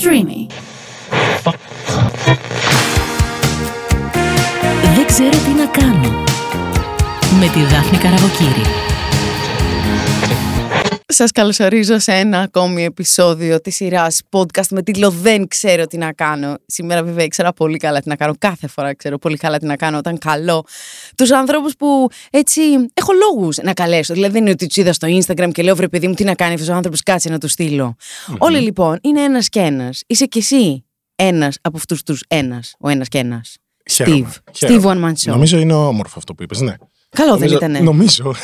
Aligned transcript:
Streamy. 0.00 0.46
Δεν 4.94 5.06
ξέρω 5.06 5.30
τι 5.30 5.50
να 5.56 5.66
κάνω. 5.66 6.24
Με 7.40 7.48
τη 7.52 7.60
Δάφνη 7.60 7.98
Καραβοκύρη. 7.98 8.87
Σας 11.10 11.32
καλωσορίζω 11.32 11.98
σε 11.98 12.12
ένα 12.12 12.40
ακόμη 12.40 12.84
επεισόδιο 12.84 13.60
της 13.60 13.74
σειράς 13.74 14.20
podcast 14.30 14.66
με 14.70 14.82
τίτλο 14.82 15.10
«Δεν 15.10 15.48
ξέρω 15.48 15.86
τι 15.86 15.96
να 15.96 16.12
κάνω». 16.12 16.56
Σήμερα 16.66 17.02
βέβαια 17.02 17.24
ήξερα 17.24 17.52
πολύ 17.52 17.76
καλά 17.76 18.00
τι 18.00 18.08
να 18.08 18.16
κάνω. 18.16 18.34
Κάθε 18.38 18.66
φορά 18.66 18.94
ξέρω 18.94 19.18
πολύ 19.18 19.36
καλά 19.36 19.58
τι 19.58 19.66
να 19.66 19.76
κάνω 19.76 19.98
όταν 19.98 20.18
καλώ 20.18 20.64
τους 21.16 21.30
ανθρώπους 21.32 21.76
που 21.76 22.08
έτσι 22.30 22.60
έχω 22.94 23.12
λόγους 23.12 23.56
να 23.56 23.72
καλέσω. 23.72 24.14
Δηλαδή 24.14 24.32
δεν 24.32 24.42
είναι 24.42 24.50
ότι 24.50 24.66
τους 24.66 24.76
είδα 24.76 24.92
στο 24.92 25.08
Instagram 25.10 25.50
και 25.52 25.62
λέω 25.62 25.76
«Βρε 25.76 25.88
παιδί 25.88 26.08
μου 26.08 26.14
τι 26.14 26.24
να 26.24 26.34
κάνει 26.34 26.54
αυτός 26.54 26.68
ο 26.68 26.74
άνθρωπος, 26.74 27.02
κάτσε 27.02 27.28
να 27.28 27.38
του 27.38 27.48
στείλω». 27.48 27.96
Όλοι 28.38 28.58
λοιπόν 28.58 28.98
είναι 29.02 29.20
ένας 29.20 29.48
και 29.48 29.60
ένας. 29.60 30.02
Είσαι 30.06 30.26
κι 30.26 30.38
εσύ 30.38 30.84
ένας 31.16 31.58
από 31.60 31.76
αυτούς 31.76 32.02
τους 32.02 32.24
ένας, 32.28 32.74
ο 32.78 32.88
ένας 32.88 33.08
και 33.08 33.18
ένας. 33.18 33.56
Χαίρομαι, 33.90 34.32
Steve. 34.34 34.52
χαίρομαι. 34.52 34.80
Steve 34.82 34.86
One 34.86 35.04
Man 35.04 35.12
Show. 35.12 35.32
Νομίζω 35.32 35.58
είναι 35.58 35.74
όμορφο 35.74 36.14
αυτό 36.18 36.34
που 36.34 36.42
είπες, 36.42 36.60
ναι. 36.60 36.74
Καλό 37.10 37.36
δεν 37.36 37.38
Νομίζω- 37.38 37.56
ήτανε. 37.56 37.80
Νομίζω. 37.80 38.34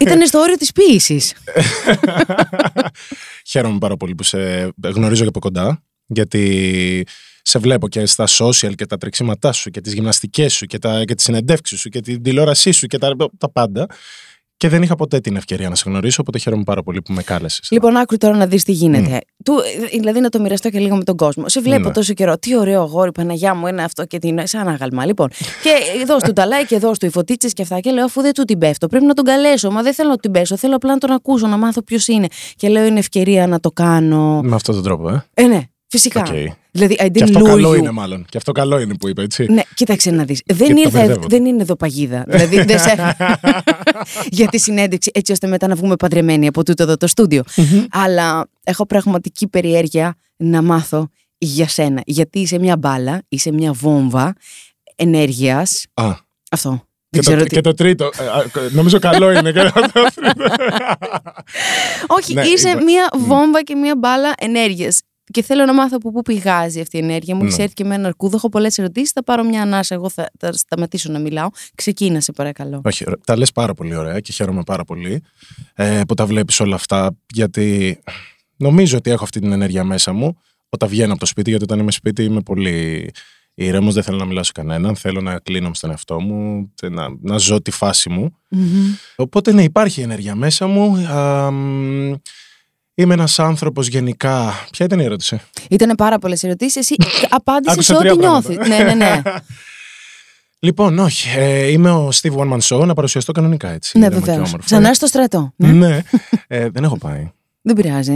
Ήτανε 0.00 0.26
στο 0.26 0.38
όριο 0.38 0.56
της 0.56 0.72
ποίησης. 0.72 1.34
Χαίρομαι 3.46 3.78
πάρα 3.78 3.96
πολύ 3.96 4.14
που 4.14 4.22
σε 4.22 4.70
γνωρίζω 4.84 5.22
και 5.22 5.28
από 5.28 5.38
κοντά, 5.38 5.82
γιατί 6.06 7.06
σε 7.42 7.58
βλέπω 7.58 7.88
και 7.88 8.06
στα 8.06 8.26
social 8.38 8.74
και 8.74 8.86
τα 8.86 8.96
τρεξίματά 8.96 9.52
σου 9.52 9.70
και 9.70 9.80
τις 9.80 9.92
γυμναστικές 9.92 10.54
σου 10.54 10.66
και, 10.66 10.78
τα, 10.78 11.04
και 11.04 11.14
τις 11.14 11.24
συνεντεύξεις 11.24 11.80
σου 11.80 11.88
και 11.88 12.00
την 12.00 12.22
τηλεόρασή 12.22 12.70
σου 12.70 12.86
και 12.86 12.98
τα, 12.98 13.16
τα 13.38 13.50
πάντα. 13.52 13.86
Και 14.56 14.68
δεν 14.68 14.82
είχα 14.82 14.94
ποτέ 14.96 15.20
την 15.20 15.36
ευκαιρία 15.36 15.68
να 15.68 15.74
σε 15.74 15.84
γνωρίσω, 15.86 16.16
οπότε 16.20 16.38
χαίρομαι 16.38 16.62
πάρα 16.62 16.82
πολύ 16.82 17.02
που 17.02 17.12
με 17.12 17.22
κάλεσες. 17.22 17.68
Λοιπόν, 17.70 17.96
άκου 17.96 18.16
τώρα 18.16 18.36
να 18.36 18.46
δεις 18.46 18.64
τι 18.64 18.72
γίνεται. 18.72 19.18
Του, 19.44 19.54
δηλαδή 19.92 20.20
να 20.20 20.28
το 20.28 20.40
μοιραστώ 20.40 20.70
και 20.70 20.78
λίγο 20.78 20.96
με 20.96 21.04
τον 21.04 21.16
κόσμο. 21.16 21.48
Σε 21.48 21.60
βλέπω 21.60 21.86
Ναι. 21.88 21.92
τόσο 21.92 22.12
καιρό. 22.12 22.38
Τι 22.38 22.56
ωραίο 22.56 22.82
αγόρι, 22.82 23.12
Παναγιά 23.12 23.54
μου, 23.54 23.66
ένα 23.66 23.84
αυτό 23.84 24.04
και 24.06 24.18
την. 24.18 24.46
σαν 24.46 24.68
άγαλμα. 24.68 25.06
Λοιπόν. 25.06 25.28
και 25.62 26.00
εδώ 26.02 26.16
του 26.16 26.32
τα 26.32 26.46
like 26.46 26.66
και 26.68 26.74
εδώ 26.74 26.90
του 26.90 27.06
οι 27.06 27.10
φωτίτσε 27.10 27.48
και 27.48 27.62
αυτά. 27.62 27.80
Και 27.80 27.90
λέω, 27.90 28.04
αφού 28.04 28.20
δεν 28.20 28.32
του 28.32 28.44
την 28.44 28.58
πέφτω, 28.58 28.86
πρέπει 28.86 29.04
να 29.04 29.14
τον 29.14 29.24
καλέσω. 29.24 29.70
Μα 29.70 29.82
δεν 29.82 29.94
θέλω 29.94 30.08
να 30.08 30.16
την 30.18 30.30
πέσω. 30.30 30.56
Θέλω 30.56 30.74
απλά 30.76 30.92
να 30.92 30.98
τον 30.98 31.10
ακούσω, 31.10 31.46
να 31.46 31.56
μάθω 31.56 31.82
ποιος 31.82 32.08
είναι. 32.08 32.26
Και 32.56 32.68
λέω, 32.68 32.84
είναι 32.86 32.98
ευκαιρία 32.98 33.46
να 33.46 33.60
το 33.60 33.70
κάνω. 33.70 34.40
Με 34.42 34.54
αυτόν 34.54 34.74
τον 34.74 34.84
τρόπο, 34.84 35.08
ε. 35.10 35.24
Ε, 35.34 35.46
ναι, 35.46 35.60
φυσικά. 35.96 36.20
Οκ. 36.20 36.52
Δηλαδή, 36.70 36.96
I 37.00 37.10
Και 37.10 37.10
didn't 37.14 37.22
αυτό 37.22 37.40
lure 37.40 37.44
καλό 37.46 37.70
you. 37.70 37.78
είναι 37.78 37.90
μάλλον. 37.90 38.24
Και 38.28 38.36
αυτό 38.36 38.52
καλό 38.52 38.78
είναι 38.80 38.94
που 38.96 39.08
είπε, 39.08 39.22
έτσι. 39.22 39.46
Ναι, 39.50 39.62
κοίταξε 39.74 40.10
να 40.10 40.24
δεις. 40.24 40.42
Δεν, 40.46 40.68
το 40.74 40.80
ήρθα, 40.80 40.98
μπερδεύονται. 40.98 41.26
δεν 41.36 41.44
είναι 41.46 41.62
εδώ 41.62 41.76
παγίδα. 41.76 42.24
δηλαδή 42.28 42.62
δεν 42.62 42.78
σε... 42.78 42.94
για 44.38 44.46
τη 44.46 44.58
συνέντευξη, 44.58 45.10
έτσι 45.14 45.32
ώστε 45.32 45.46
μετά 45.46 45.66
να 45.66 45.74
βγούμε 45.74 45.96
παντρεμένοι 45.96 46.46
από 46.46 46.64
τούτο 46.64 46.82
εδώ 46.82 46.96
το 46.96 47.06
στούντιο. 47.06 47.42
Αλλά 47.90 48.48
έχω 48.64 48.86
πραγματική 48.86 49.48
περιέργεια 49.48 50.14
να 50.36 50.62
μάθω 50.62 51.08
για 51.38 51.68
σένα. 51.68 52.02
Γιατί 52.06 52.38
είσαι 52.38 52.58
μια 52.58 52.76
μπάλα, 52.76 53.22
είσαι 53.28 53.52
μια 53.52 53.72
βόμβα 53.72 54.34
ενέργειας. 54.96 55.86
Α, 55.94 56.10
Αυτό. 56.50 56.70
και, 57.10 57.20
Δεν 57.20 57.22
το, 57.22 57.30
ξέρω 57.30 57.42
τι. 57.42 57.54
και 57.54 57.60
το 57.60 57.74
τρίτο. 57.74 58.04
ε, 58.18 58.26
α, 58.26 58.44
νομίζω 58.70 58.98
καλό 58.98 59.30
είναι. 59.32 59.52
και 59.52 59.60
το 59.62 59.70
τρίτο. 59.92 60.44
Όχι, 62.06 62.34
Ναι, 62.34 62.42
είσαι 62.42 62.68
είπα- 62.70 62.82
μια 62.82 63.08
βόμβα 63.14 63.62
και 63.62 63.74
μια 63.74 63.96
μπάλα 63.96 64.32
ενέργειας. 64.38 65.00
Και 65.32 65.42
θέλω 65.42 65.64
να 65.64 65.74
μάθω 65.74 65.96
από 65.96 66.12
πού 66.12 66.22
πηγάζει 66.22 66.80
αυτή 66.80 66.96
η 66.96 67.00
ενέργεια. 67.00 67.34
Μου 67.34 67.44
έχει 67.44 67.56
Ναι. 67.56 67.62
έρθει 67.62 67.74
και 67.74 67.84
με 67.84 67.94
ένα 67.94 68.06
αρκούδο. 68.06 68.36
Έχω 68.36 68.48
πολλές 68.48 68.78
ερωτήσεις. 68.78 69.10
Θα 69.10 69.24
πάρω 69.24 69.44
μια 69.44 69.62
ανάσα. 69.62 69.94
Εγώ 69.94 70.08
θα, 70.10 70.30
θα 70.38 70.52
σταματήσω 70.52 71.12
να 71.12 71.18
μιλάω. 71.18 71.48
Ξεκίνα, 71.74 72.20
σε 72.20 72.32
παρακαλώ. 72.32 72.80
Όχι, 72.84 73.04
ωραία. 73.06 73.18
τα 73.24 73.36
λες 73.36 73.52
πάρα 73.52 73.74
πολύ 73.74 73.94
ωραία 73.96 74.20
και 74.20 74.32
χαίρομαι 74.32 74.62
πάρα 74.66 74.84
πολύ 74.84 75.22
ε, 75.74 76.00
που 76.08 76.14
τα 76.14 76.26
βλέπεις 76.26 76.60
όλα 76.60 76.74
αυτά 76.74 77.16
γιατί 77.32 77.98
νομίζω 78.56 78.96
ότι 78.96 79.10
έχω 79.10 79.24
αυτή 79.24 79.40
την 79.40 79.52
ενέργεια 79.52 79.84
μέσα 79.84 80.12
μου 80.12 80.36
όταν 80.68 80.88
βγαίνω 80.88 81.10
από 81.10 81.20
το 81.20 81.26
σπίτι 81.26 81.50
γιατί 81.50 81.64
όταν 81.64 81.78
είμαι 81.78 81.90
σπίτι 81.92 82.22
είμαι 82.24 82.40
πολύ 82.40 83.10
ήρεμος, 83.54 83.94
δεν 83.94 84.02
θέλω 84.02 84.16
να 84.18 84.24
μιλάω 84.24 84.42
σε 84.42 84.52
κανέναν, 84.52 84.96
θέλω 84.96 85.20
να 85.20 85.38
κλείνω 85.38 85.74
στον 85.74 85.90
εαυτό 85.90 86.20
μου, 86.20 86.72
τε- 86.74 86.90
να, 86.92 87.06
να 87.20 87.36
ζω 87.36 87.62
τη 87.62 87.70
φάση 87.70 88.10
μου. 88.10 88.36
Οπότε 89.16 89.52
ναι, 89.52 89.62
υπάρχει 89.62 90.00
ενέργεια 90.00 90.34
μέσα 90.34 90.66
μου. 90.66 90.96
Α, 90.96 91.50
μ, 91.50 92.12
είμαι 92.94 93.14
ένας 93.14 93.38
άνθρωπος 93.38 93.86
γενικά... 93.88 94.52
Ποια 94.70 94.86
ήταν 94.86 95.00
η 95.00 95.04
ερώτηση; 95.04 95.40
Ήταν 95.70 95.94
πάρα 95.96 96.18
πολλές 96.18 96.42
ερωτήσεις. 96.42 96.76
Εσύ 96.76 96.96
απάντησες 97.28 97.72
Άκουσα 97.74 97.92
σε 97.94 97.98
τρία 97.98 98.12
ό,τι 98.12 98.20
πράγματα. 98.20 98.48
νιώθεις. 98.48 98.68
ναι, 98.68 98.84
ναι, 98.84 98.94
ναι. 98.94 99.22
Λοιπόν, 100.58 100.98
όχι. 100.98 101.28
Ε, 101.38 101.66
είμαι 101.66 101.90
ο 101.90 102.08
Steve 102.14 102.34
One 102.36 102.52
Man 102.52 102.58
Show, 102.60 102.86
να 102.86 102.94
παρουσιαστώ 102.94 103.32
κανονικά 103.32 103.68
έτσι. 103.68 103.98
ναι, 103.98 104.04
ήρεμα 104.06 104.20
και 104.20 104.26
βεβαίως. 104.26 104.48
όμορφα. 104.48 104.68
Σαν 104.68 104.78
να 104.82 104.86
είσαι 104.88 104.94
στο 104.94 105.06
στρατό. 105.06 105.52
Ναι. 105.56 105.68
Ναι. 105.72 106.02
Ε, 106.46 106.68
δεν 106.70 106.84
έχω 106.84 106.98
πάει. 106.98 107.30
Δεν 107.62 107.74
πειράζει. 107.74 108.12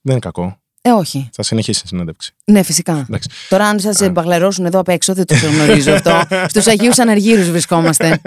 Δεν 0.00 0.12
είναι 0.12 0.18
κακό. 0.18 0.58
Ε, 0.80 0.90
όχι. 0.90 1.28
Θα 1.32 1.42
συνεχίσει 1.42 1.82
η 1.84 1.88
συνέντευξη. 1.88 2.32
Ναι, 2.44 2.62
φυσικά. 2.62 3.04
Εντάξει. 3.08 3.28
Τώρα, 3.48 3.66
αν 3.66 3.80
σας 3.80 4.10
μπαγλερώσουν 4.10 4.64
εδώ 4.66 4.78
απ' 4.78 4.88
έξω, 4.88 5.14
δεν 5.14 5.26
το 5.26 5.34
γνωρίζω 5.34 5.92
αυτό. 5.92 6.22
Στους 6.52 6.66
Αγίους 6.66 6.98
Αναργύρους 6.98 7.50
βρισκόμαστε. 7.50 8.20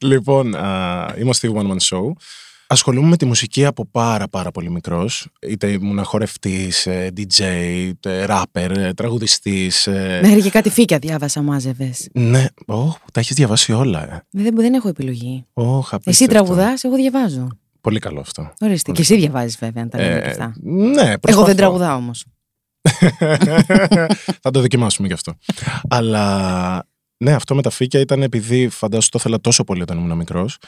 λοιπόν, 0.00 0.54
α, 0.54 1.14
είμαι 1.18 1.30
ο 1.30 1.32
Steve 1.40 1.52
One 1.52 1.66
Man 1.70 1.78
Show. 1.78 2.12
Ασχολούμαι 2.74 3.08
με 3.08 3.16
τη 3.16 3.24
μουσική 3.24 3.64
από 3.64 3.86
πάρα 3.86 4.28
πάρα 4.28 4.50
πολύ 4.50 4.70
μικρός. 4.70 5.26
Είτε 5.48 5.70
ήμουν 5.70 6.04
χορευτής, 6.04 6.86
ε, 6.86 7.12
DJ, 7.16 7.40
είτε 7.74 8.26
rapper, 8.28 8.70
ε, 8.76 8.92
τραγουδιστής. 8.92 9.86
ε, 9.86 10.20
Μέχρι 10.22 10.42
και 10.42 10.50
κάτι 10.50 10.70
φύκια 10.70 10.98
διάβασα, 10.98 11.42
μάζευες. 11.42 12.08
Ναι, 12.12 12.46
Ω, 12.66 12.84
τα 13.12 13.20
έχεις 13.20 13.34
διαβάσει 13.36 13.72
όλα. 13.72 14.14
Ε. 14.14 14.22
Δεν, 14.30 14.54
δεν 14.54 14.74
έχω 14.74 14.88
επιλογή. 14.88 15.44
Ω, 15.52 15.78
Εσύ 15.78 15.88
απίστευτο. 15.94 16.32
τραγουδάς, 16.34 16.84
εγώ 16.84 16.94
διαβάζω. 16.96 17.48
Πολύ 17.80 17.98
καλό 17.98 18.20
αυτό. 18.20 18.52
Ορίστε. 18.60 18.92
Και 18.92 19.00
εσύ 19.00 19.16
διαβάζεις, 19.16 19.56
βέβαια, 19.58 19.82
αν 19.82 19.88
τα 19.88 19.98
λέμε 19.98 20.20
και 20.20 20.26
Ε, 20.26 20.30
αυτά. 20.30 20.54
ναι, 20.62 21.00
Εγώ 21.02 21.18
προσπαθώ. 21.18 21.46
δεν 21.46 21.56
τραγουδάω 21.56 21.96
όμως. 21.96 22.24
θα 24.42 24.50
το 24.50 24.60
δοκιμάσουμε 24.60 25.06
γι' 25.06 25.12
αυτό. 25.12 25.34
Αλλά 25.88 26.86
ναι, 27.16 27.32
αυτό 27.32 27.54
με 27.54 27.62
τα 27.62 27.70
φύκια 27.70 28.00
ήταν 28.00 28.22
επειδή 28.22 28.68
φαντάζομαι 28.68 29.08
το 29.10 29.18
ήθελα 29.18 29.40
τόσο 29.40 29.64
πολύ 29.64 29.82
όταν 29.82 29.98
ήμουν 29.98 30.16
μικρός, 30.16 30.58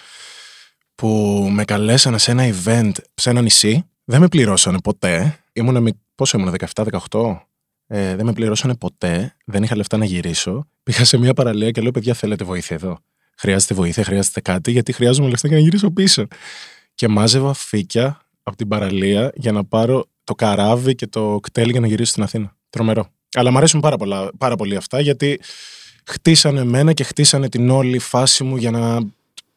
που 0.97 1.09
με 1.51 1.65
καλέσανε 1.65 2.19
σε 2.19 2.31
ένα 2.31 2.43
event 2.55 2.93
σε 3.15 3.31
ένα 3.31 3.43
νησί. 3.43 3.85
Δεν 4.05 4.21
με 4.21 4.29
πληρώσανε 4.29 4.81
ποτέ. 4.81 5.39
Ήμουνα, 5.53 5.81
μι- 5.81 5.97
πόσο 6.15 6.39
ήμουν, 6.39 6.55
17-18. 7.11 7.41
Ε, 7.87 8.17
δεν 8.17 8.27
με 8.27 8.33
πληρώσανε 8.33 8.75
ποτέ. 8.77 9.37
Δεν 9.45 9.63
είχα 9.63 9.77
λεφτά 9.77 9.97
να 9.97 10.05
γυρίσω. 10.05 10.67
Πήγα 10.83 11.05
σε 11.05 11.17
μια 11.17 11.35
παραλία 11.35 11.71
και 11.71 11.81
λέω: 11.81 11.91
Παιδιά, 11.91 12.15
θέλετε 12.15 12.45
βοήθεια 12.45 12.77
εδώ; 12.77 12.99
Χρειάζεται 13.37 13.75
βοήθεια, 13.75 14.05
χρειάζεται 14.05 14.41
κάτι, 14.41 14.71
γιατί 14.71 14.93
χρειάζομαι 14.93 15.29
λεφτά 15.29 15.49
για 15.49 15.57
να 15.57 15.63
γυρίσω 15.63 15.91
πίσω. 15.91 16.27
Και 16.95 17.09
μάζευα 17.09 17.53
φύκια 17.53 18.21
από 18.43 18.57
την 18.57 18.69
παραλία 18.69 19.33
για 19.35 19.53
να 19.53 19.65
πάρω 19.65 20.05
το 20.25 20.35
καράβι 20.35 20.95
και 20.95 21.07
το 21.07 21.39
κτέλ 21.43 21.71
για 21.71 21.81
να 21.81 21.87
γυρίσω 21.87 22.11
στην 22.11 22.23
Αθήνα. 22.23 22.57
Τρομερό. 22.71 23.09
Αλλά 23.33 23.51
μου 23.51 23.57
αρέσουν 23.57 23.81
πάρα, 23.81 23.97
πολλά, 23.97 24.31
πάρα 24.39 24.57
πολύ 24.57 24.77
αυτά 24.77 25.01
γιατί 25.01 25.41
χτίσανε 26.07 26.61
εμένα 26.61 26.93
και 26.93 27.05
χτίσανε 27.05 27.49
την 27.49 27.71
όλη 27.71 27.99
φάση 27.99 28.45
μου 28.45 28.57
για 28.57 28.71
να, 28.71 28.99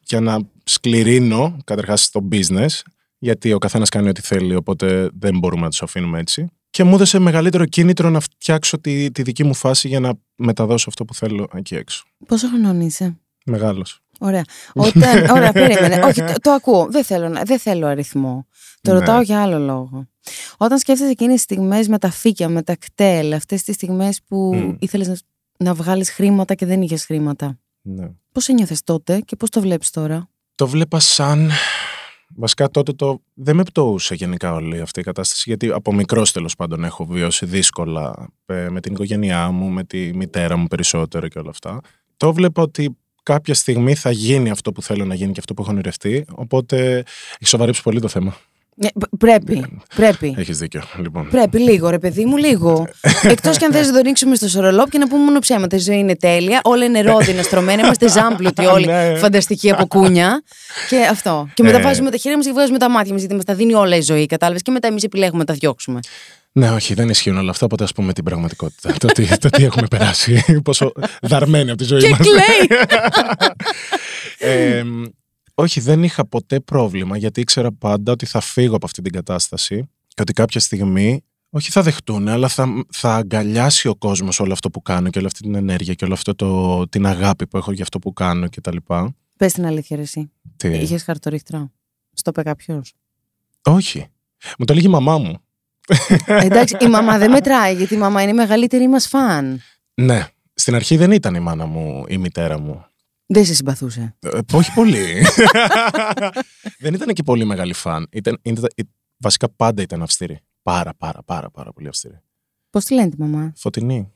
για 0.03 0.19
να 0.19 0.39
σκληρύνω 0.69 1.57
καταρχάς 1.63 2.09
το 2.09 2.27
business. 2.31 2.79
Γιατί 3.21 3.53
ο 3.53 3.57
καθένας 3.57 3.89
κάνει 3.89 4.09
ό,τι 4.09 4.21
θέλει, 4.21 4.55
οπότε 4.55 5.09
δεν 5.19 5.37
μπορούμε 5.39 5.61
να 5.61 5.69
τους 5.69 5.81
αφήνουμε 5.81 6.19
έτσι. 6.19 6.47
Και 6.69 6.83
μου 6.83 6.93
έδωσε 6.93 7.19
μεγαλύτερο 7.19 7.65
κίνητρο 7.65 8.09
να 8.09 8.19
φτιάξω 8.19 8.79
τη, 8.79 9.11
τη 9.11 9.21
δική 9.21 9.43
μου 9.43 9.53
φάση 9.53 9.87
για 9.87 9.99
να 9.99 10.13
μεταδώσω 10.35 10.85
αυτό 10.89 11.05
που 11.05 11.13
θέλω 11.13 11.47
εκεί 11.55 11.75
έξω. 11.75 12.03
Πόσο 12.27 12.47
χρονών 12.47 12.81
είσαι; 12.81 13.17
Μεγάλος. 13.45 13.99
Ωραία. 14.19 14.43
Όταν, 14.73 15.29
ωραία, 15.29 15.51
περίμενε. 15.51 16.03
Όχι, 16.03 16.21
το, 16.23 16.33
το 16.41 16.51
ακούω. 16.51 16.87
Δεν 16.91 17.03
θέλω, 17.03 17.29
να- 17.29 17.43
δεν 17.43 17.59
θέλω 17.59 17.87
αριθμό. 17.87 18.47
Το 18.81 18.93
Ναι. 18.93 18.99
ρωτάω 18.99 19.21
για 19.21 19.41
άλλο 19.41 19.59
λόγο. 19.59 20.07
Όταν 20.57 20.77
σκέφτεσαι 20.79 21.09
εκείνες 21.11 21.33
τις 21.33 21.43
στιγμές 21.43 21.87
με 21.87 21.97
τα 21.97 22.11
φύκια, 22.11 22.49
με 22.49 22.61
τα 22.63 22.75
κτέλ, 22.75 23.33
αυτές 23.33 23.63
τις 23.63 23.75
στιγμές 23.75 24.19
που 24.27 24.55
Μμ. 24.55 24.75
ήθελες 24.79 25.07
να, 25.07 25.15
να 25.57 25.73
βγάλεις 25.73 26.09
χρήματα 26.11 26.53
και 26.55 26.65
δεν 26.65 26.81
είχες 26.81 27.05
χρήματα. 27.05 27.59
Ναι. 27.81 28.09
Πώς 28.31 28.47
ένιωθε 28.47 28.75
τότε 28.83 29.19
και 29.19 29.35
πώς 29.35 29.49
το 29.49 29.61
βλέπεις 29.61 29.89
τώρα; 29.89 30.29
Το 30.59 30.67
βλέπα 30.67 30.99
σαν. 30.99 31.51
Βασικά 32.35 32.69
τότε 32.69 32.93
το... 32.93 33.21
δεν 33.33 33.55
με 33.55 33.63
πτωούσε 33.63 34.15
γενικά 34.15 34.53
όλη 34.53 34.79
αυτή 34.79 34.99
η 34.99 35.03
κατάσταση, 35.03 35.43
γιατί 35.45 35.71
από 35.71 35.93
μικρός 35.93 36.31
τέλος 36.31 36.55
πάντων 36.55 36.83
έχω 36.83 37.05
βιώσει 37.05 37.45
δύσκολα 37.45 38.29
ε, 38.45 38.69
με 38.69 38.79
την 38.79 38.93
οικογένειά 38.93 39.51
μου, 39.51 39.69
με 39.69 39.83
τη 39.83 40.15
μητέρα 40.15 40.57
μου 40.57 40.67
περισσότερο 40.67 41.27
και 41.27 41.39
όλα 41.39 41.49
αυτά. 41.49 41.81
Το 42.17 42.33
βλέπα 42.33 42.61
ότι 42.61 42.97
κάποια 43.23 43.53
στιγμή 43.53 43.95
θα 43.95 44.11
γίνει 44.11 44.49
αυτό 44.49 44.71
που 44.71 44.81
θέλω 44.81 45.05
να 45.05 45.15
γίνει 45.15 45.31
και 45.31 45.39
αυτό 45.39 45.53
που 45.53 45.61
έχω 45.61 45.71
ονειρευτεί, 45.71 46.25
οπότε 46.31 46.97
έχει 47.39 47.49
σοβαρέψει 47.49 47.81
πολύ 47.81 47.99
το 47.99 48.07
θέμα. 48.07 48.37
Ναι, 48.81 48.89
π- 48.99 49.17
πρέπει. 49.17 49.65
πρέπει. 49.95 50.35
Έχεις 50.37 50.57
δίκιο. 50.57 50.81
Λοιπόν. 51.01 51.29
Πρέπει 51.29 51.59
λίγο, 51.59 51.89
ρε 51.89 51.99
παιδί 51.99 52.25
μου, 52.25 52.37
λίγο. 52.37 52.87
Εκτός 53.33 53.57
κι 53.57 53.65
αν 53.65 53.71
θες 53.71 53.87
να 53.87 53.93
το 53.93 53.99
ρίξουμε 53.99 54.35
στο 54.35 54.47
σορολόπ 54.47 54.89
και 54.89 54.97
να 54.97 55.07
πούμε 55.07 55.23
μόνο 55.23 55.39
ψέματα. 55.39 55.75
Η 55.75 55.79
ζωή 55.79 55.97
είναι 55.97 56.15
τέλεια. 56.15 56.61
Όλα 56.63 56.85
είναι 56.85 57.01
ρόδινα 57.01 57.43
στρωμένα. 57.49 57.81
Είμαστε 57.83 58.09
ζάμπλουτοι 58.09 58.65
όλοι. 58.65 58.85
Ναι. 58.85 59.15
φανταστικοί 59.15 59.71
από 59.71 59.87
κούνια. 59.87 60.43
Και 60.89 60.97
αυτό. 61.11 61.47
Και 61.53 61.63
μετά 61.63 61.77
Ε. 61.77 61.81
βάζουμε 61.81 62.11
τα 62.11 62.17
χέρια 62.17 62.37
μας 62.37 62.45
και 62.45 62.51
βγάζουμε 62.51 62.77
τα 62.77 62.89
μάτια 62.89 63.11
μας 63.11 63.19
γιατί 63.21 63.35
μας 63.35 63.43
τα 63.45 63.53
δίνει 63.53 63.73
όλα 63.73 63.95
η 63.95 64.01
ζωή, 64.01 64.25
κατάλαβες. 64.25 64.61
Και 64.61 64.71
μετά 64.71 64.87
εμείς 64.87 65.03
επιλέγουμε 65.03 65.39
να 65.39 65.45
τα 65.45 65.53
διώξουμε. 65.53 65.99
Ναι, 66.51 66.69
όχι, 66.71 66.93
δεν 66.93 67.09
ισχύουν 67.09 67.37
όλα 67.37 67.51
αυτά. 67.51 67.65
Οπότε 67.65 67.83
ας 67.83 67.91
πούμε 67.91 68.13
την 68.13 68.23
πραγματικότητα. 68.23 68.93
το, 68.97 69.07
τι, 69.07 69.37
το 69.37 69.49
τι 69.49 69.63
έχουμε 69.63 69.87
περάσει. 69.97 70.43
Πόσο 70.63 70.91
δαρμένοι 71.21 71.69
από 71.69 71.77
τη 71.79 71.83
ζωή 71.85 71.99
Και 71.99 72.09
μας. 72.09 72.19
κλαίει. 72.19 72.79
Ε, 74.37 74.83
όχι, 75.61 75.79
δεν 75.79 76.03
είχα 76.03 76.25
ποτέ 76.25 76.59
πρόβλημα 76.59 77.17
γιατί 77.17 77.41
ήξερα 77.41 77.71
πάντα 77.71 78.11
ότι 78.11 78.25
θα 78.25 78.39
φύγω 78.39 78.75
από 78.75 78.85
αυτή 78.85 79.01
την 79.01 79.11
κατάσταση 79.11 79.89
και 80.07 80.21
ότι 80.21 80.33
κάποια 80.33 80.59
στιγμή 80.59 81.23
όχι 81.49 81.71
θα 81.71 81.81
δεχτούν, 81.81 82.27
αλλά 82.27 82.47
θα, 82.47 82.85
θα 82.91 83.15
αγκαλιάσει 83.15 83.87
ο 83.87 83.95
κόσμος 83.95 84.39
όλο 84.39 84.53
αυτό 84.53 84.69
που 84.69 84.81
κάνω 84.81 85.09
και 85.09 85.17
όλη 85.17 85.27
αυτή 85.27 85.41
την 85.41 85.55
ενέργεια 85.55 85.93
και 85.93 86.05
όλο 86.05 86.13
αυτό 86.13 86.35
το, 86.35 86.87
την 86.87 87.05
αγάπη 87.05 87.47
που 87.47 87.57
έχω 87.57 87.71
για 87.71 87.83
αυτό 87.83 87.99
που 87.99 88.13
κάνω 88.13 88.47
και 88.47 88.61
τα 88.61 88.73
λοιπά. 88.73 89.15
Πες 89.37 89.53
την 89.53 89.65
αλήθεια 89.65 89.95
ρε 89.95 90.01
εσύ. 90.01 90.31
Τι, 90.57 90.67
Είχες 90.67 91.03
χαρτορίχτρα; 91.03 91.71
Στο 92.13 92.29
είπε 92.29 92.43
κάποιος. 92.43 92.93
όχι. 93.63 94.07
Μου 94.59 94.65
το 94.65 94.73
λέγει 94.73 94.85
η 94.85 94.89
μαμά 94.89 95.17
μου. 95.17 95.33
Εντάξει, 96.25 96.77
η 96.81 96.87
μαμά 96.87 97.17
δεν 97.17 97.31
μετράει, 97.37 97.75
γιατί 97.75 97.93
η 97.93 97.97
μαμά 97.97 98.21
είναι 98.21 98.31
η 98.31 98.33
μεγαλύτερη 98.33 98.87
μας 98.87 99.07
φαν. 99.07 99.61
Ναι. 99.93 100.27
Στην 100.53 100.75
αρχή 100.75 100.97
δεν 100.97 101.11
ήταν 101.11 101.35
η 101.35 101.39
μάνα 101.39 101.65
μου 101.65 102.05
η 102.07 102.17
μητέρα 102.17 102.59
μου. 102.59 102.85
Δεν 103.31 103.45
σε 103.45 103.53
συμπαθούσε. 103.53 104.15
Ε, 104.19 104.39
όχι 104.53 104.73
πολύ. 104.73 105.05
δεν 106.79 106.93
ήταν 106.93 107.13
και 107.13 107.23
πολύ 107.23 107.45
μεγάλη 107.45 107.73
φαν. 107.73 108.07
Ήταν, 108.11 108.39
ήταν- 108.41 108.69
ε, 108.75 108.81
βασικά 109.17 109.49
πάντα 109.49 109.81
ήταν 109.81 110.01
αυστηρή. 110.01 110.39
Πάρα, 110.61 110.93
πάρα, 110.97 111.23
πάρα, 111.23 111.49
πάρα 111.49 111.71
πολύ 111.73 111.87
αυστηρή. 111.87 112.21
Πώς 112.69 112.85
τη 112.85 112.93
λένε 112.93 113.09
τη 113.09 113.19
μαμά, 113.19 113.53
Φωτεινή, 113.55 114.11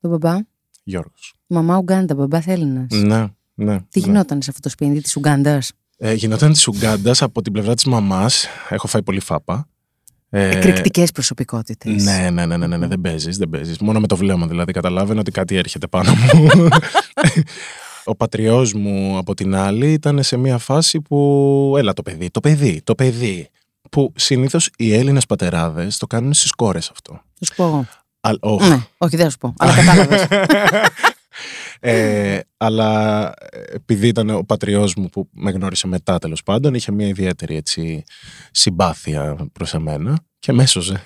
τον 0.00 0.10
μπαμπά; 0.10 0.38
Γιώργος. 0.84 1.34
Μαμά 1.46 1.76
Ουγκάντα, 1.76 2.14
μπαμπά 2.14 2.40
Έλληνας. 2.46 2.86
Ναι, 2.90 3.26
ναι. 3.54 3.78
Τι 3.88 4.00
ναι. 4.00 4.06
γινόταν 4.06 4.42
σε 4.42 4.50
αυτό 4.50 4.62
το 4.62 4.68
σπίτι 4.68 5.00
της 5.00 5.16
Ουγκάντας; 5.16 5.72
Ε, 5.96 6.12
γινόταν 6.12 6.52
της 6.52 6.66
Ουγκάντας 6.68 7.22
από 7.22 7.42
την 7.42 7.52
πλευρά 7.52 7.74
της 7.74 7.84
μαμάς. 7.84 8.46
Έχω 8.68 8.86
φάει 8.86 9.02
πολύ 9.02 9.20
φάπα. 9.20 9.68
Ε, 10.30 10.56
Εκρηκτικές 10.56 11.12
προσωπικότητες. 11.12 12.04
Ναι, 12.04 12.30
ναι, 12.30 12.46
ναι, 12.46 12.56
ναι, 12.56 12.66
ναι, 12.66 12.76
ναι, 12.76 12.86
δεν 12.86 13.00
παίζεις, 13.00 13.36
δεν 13.36 13.48
παίζεις. 13.48 13.78
Μόνο 13.78 14.00
με 14.00 14.06
το 14.06 14.16
βλέμμα 14.16 14.46
δηλαδή. 14.46 14.72
Καταλάβαινα 14.72 15.20
ότι 15.20 15.30
κάτι 15.30 15.56
έρχεται 15.56 15.86
πάνω 15.86 16.10
μου. 16.12 16.48
Ο 18.04 18.16
πατριός 18.16 18.72
μου 18.72 19.18
από 19.18 19.34
την 19.34 19.54
άλλη 19.54 19.92
ήταν 19.92 20.22
σε 20.22 20.36
μια 20.36 20.58
φάση 20.58 21.00
που 21.00 21.74
έλα 21.78 21.92
το 21.92 22.02
παιδί, 22.02 22.30
το 22.30 22.40
παιδί, 22.40 22.80
το 22.84 22.94
παιδί. 22.94 23.48
Που 23.90 24.12
συνήθως 24.16 24.70
οι 24.76 24.94
Έλληνες 24.94 25.26
πατεράδες 25.26 25.98
το 25.98 26.06
κάνουν 26.06 26.32
στις 26.32 26.52
κόρες 26.52 26.90
αυτό. 26.90 27.12
Θα 27.12 27.44
σου 27.44 27.54
πω 27.56 27.64
εγώ. 27.64 27.86
Α, 28.20 28.30
όχι. 28.40 28.68
Ναι, 28.68 28.86
όχι, 28.98 29.16
δεν 29.16 29.24
θα 29.24 29.30
σου 29.30 29.38
πω. 29.38 29.54
Αλλά 29.58 29.74
κατάλαβες. 29.74 30.26
ε, 31.80 32.40
αλλά 32.56 33.32
επειδή 33.72 34.08
ήταν 34.08 34.30
ο 34.30 34.42
πατριός 34.42 34.94
μου 34.94 35.08
που 35.08 35.28
με 35.32 35.50
γνώρισε 35.50 35.86
μετά 35.86 36.18
τέλος 36.18 36.42
πάντων, 36.42 36.74
είχε 36.74 36.92
μια 36.92 37.06
ιδιαίτερη 37.06 37.56
έτσι, 37.56 38.04
συμπάθεια 38.50 39.36
προς 39.52 39.74
εμένα 39.74 40.18
και 40.38 40.52
μέσοζε. 40.52 41.02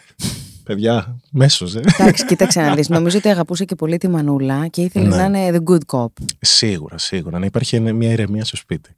Παιδιά, 0.68 1.20
μέσοζε. 1.30 1.80
Εντάξει, 1.98 2.24
κοίταξε 2.26 2.60
να 2.60 2.74
δεις. 2.74 2.88
Νομίζω 2.88 3.18
ότι 3.18 3.28
αγαπούσε 3.28 3.64
και 3.64 3.74
πολύ 3.74 3.96
τη 3.98 4.08
Μανούλα 4.08 4.66
και 4.66 4.82
ήθελε 4.82 5.06
Ναι. 5.08 5.28
να 5.28 5.40
είναι 5.40 5.58
the 5.58 5.70
good 5.72 5.96
cop. 5.98 6.06
Σίγουρα, 6.40 6.98
σίγουρα. 6.98 7.38
Να 7.38 7.46
υπάρχει 7.46 7.80
μια 7.80 8.10
ηρεμία 8.12 8.44
στο 8.44 8.56
σπίτι. 8.56 8.90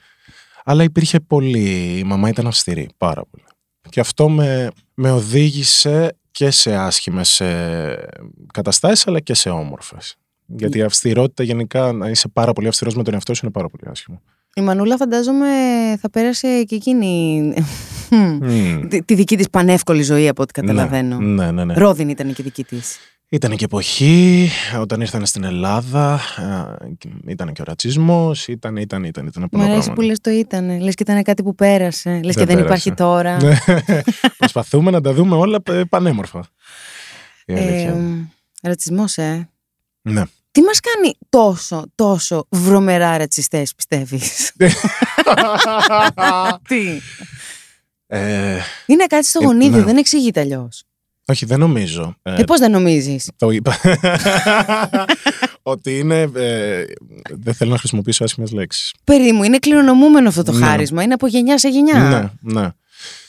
Αλλά 0.64 0.82
υπήρχε 0.82 1.20
πολύ. 1.20 1.98
Η 1.98 2.04
μαμά 2.04 2.28
ήταν 2.28 2.46
αυστηρή, 2.46 2.88
πάρα 2.96 3.22
πολύ. 3.30 3.44
Και 3.90 4.00
αυτό 4.00 4.28
με, 4.28 4.70
με 4.94 5.10
οδήγησε 5.10 6.16
και 6.30 6.50
σε 6.50 6.74
άσχημες 6.74 7.40
ε, 7.40 8.06
καταστάσεις, 8.52 9.06
αλλά 9.06 9.20
και 9.20 9.34
σε 9.34 9.48
όμορφες. 9.50 10.16
Γιατί 10.46 10.78
η 10.78 10.82
αυστηρότητα 10.82 11.42
γενικά, 11.42 11.92
να 11.92 12.08
είσαι 12.08 12.28
πάρα 12.28 12.52
πολύ 12.52 12.68
αυστηρός 12.68 12.94
με 12.96 13.02
τον 13.02 13.14
εαυτό 13.14 13.34
σου 13.34 13.40
είναι 13.44 13.52
πάρα 13.52 13.68
πολύ 13.68 13.82
άσχημο. 13.90 14.22
Η 14.54 14.60
Μανούλα 14.60 14.96
φαντάζομαι 14.96 15.46
θα 16.00 16.10
πέρασε 16.10 16.62
και 16.62 16.74
εκείνη 16.74 17.40
Μμμ. 17.40 17.64
Τη, 18.88 19.02
τη 19.02 19.14
δική 19.14 19.36
της 19.36 19.50
πανεύκολη 19.50 20.02
ζωή 20.02 20.28
από 20.28 20.42
ό,τι 20.42 20.52
καταλαβαίνω. 20.52 21.18
Ναι, 21.18 21.50
ναι, 21.50 21.64
ναι. 21.64 21.74
Ρόδιν 21.74 22.08
ήταν 22.08 22.32
και 22.32 22.42
δική 22.42 22.64
της. 22.64 22.96
Ήταν 23.32 23.56
και 23.56 23.64
εποχή, 23.64 24.48
όταν 24.80 25.00
ήρθαν 25.00 25.26
στην 25.26 25.44
Ελλάδα, 25.44 26.20
ε, 26.38 27.30
ήταν 27.30 27.52
και 27.52 27.62
ο 27.62 27.64
ρατσισμός, 27.64 28.48
ήταν, 28.48 28.76
ήταν, 28.76 29.04
ήταν, 29.04 29.26
ήταν 29.26 29.42
Μ' 29.42 29.46
πολλά 29.46 29.64
αρέσει 29.64 29.78
πράγματα. 29.78 30.00
που 30.00 30.06
λες 30.08 30.20
το 30.20 30.30
ήταν. 30.30 30.80
Λες 30.82 30.94
και 30.94 31.02
ήταν 31.02 31.22
κάτι 31.22 31.42
που 31.42 31.54
πέρασε. 31.54 32.20
Λες 32.24 32.36
και 32.36 32.44
Δεν 32.44 32.56
δεν 32.56 32.64
πέρασε. 32.64 32.88
υπάρχει 32.88 32.92
τώρα. 32.92 33.42
Ναι. 33.42 33.58
Προσπαθούμε 34.38 34.90
να 34.90 35.00
τα 35.00 35.12
δούμε 35.12 35.36
όλα 35.36 35.58
ε, 35.70 35.82
πανέμορφα. 35.88 36.44
Η 37.46 37.52
αλήθεια. 37.52 37.96
ε, 38.62 38.68
ρατσισμός, 38.68 39.16
ε. 39.18 39.48
ναι. 40.02 40.22
Τι 40.52 40.62
μας 40.62 40.80
κάνει 40.80 41.14
τόσο, 41.28 41.84
τόσο 41.94 42.46
βρωμερά 42.48 43.16
ρατσιστές, 43.18 43.74
πιστεύεις; 43.74 44.52
Τι; 46.68 47.00
Ε, 48.12 48.56
Είναι 48.86 49.04
κάτι 49.06 49.26
στο 49.26 49.38
Ε, 49.42 49.44
γονίδιο, 49.44 49.78
ναι. 49.78 49.84
δεν 49.84 49.96
εξηγείται 49.96 50.40
αλλιώς. 50.40 50.84
όχι, 51.26 51.46
δεν 51.46 51.58
νομίζω. 51.58 52.16
Ε, 52.22 52.40
Ε, 52.40 52.44
πώς 52.44 52.58
δεν 52.58 52.70
νομίζεις; 52.70 53.30
το 53.36 53.50
είπα. 53.50 53.76
ότι 55.62 55.98
είναι. 55.98 56.20
ε, 56.34 56.84
δεν 57.30 57.54
θέλω 57.54 57.70
να 57.70 57.78
χρησιμοποιήσω 57.78 58.24
άσχημες 58.24 58.52
λέξεις. 58.52 58.94
Παιδί 59.04 59.32
μου, 59.32 59.42
είναι 59.42 59.58
κληρονομούμενο 59.58 60.28
αυτό 60.28 60.42
το 60.42 60.52
Ναι. 60.52 60.66
χάρισμα. 60.66 61.02
Είναι 61.02 61.14
από 61.14 61.26
γενιά 61.26 61.58
σε 61.58 61.68
γενιά. 61.68 62.30
Ναι, 62.42 62.60
ναι. 62.60 62.68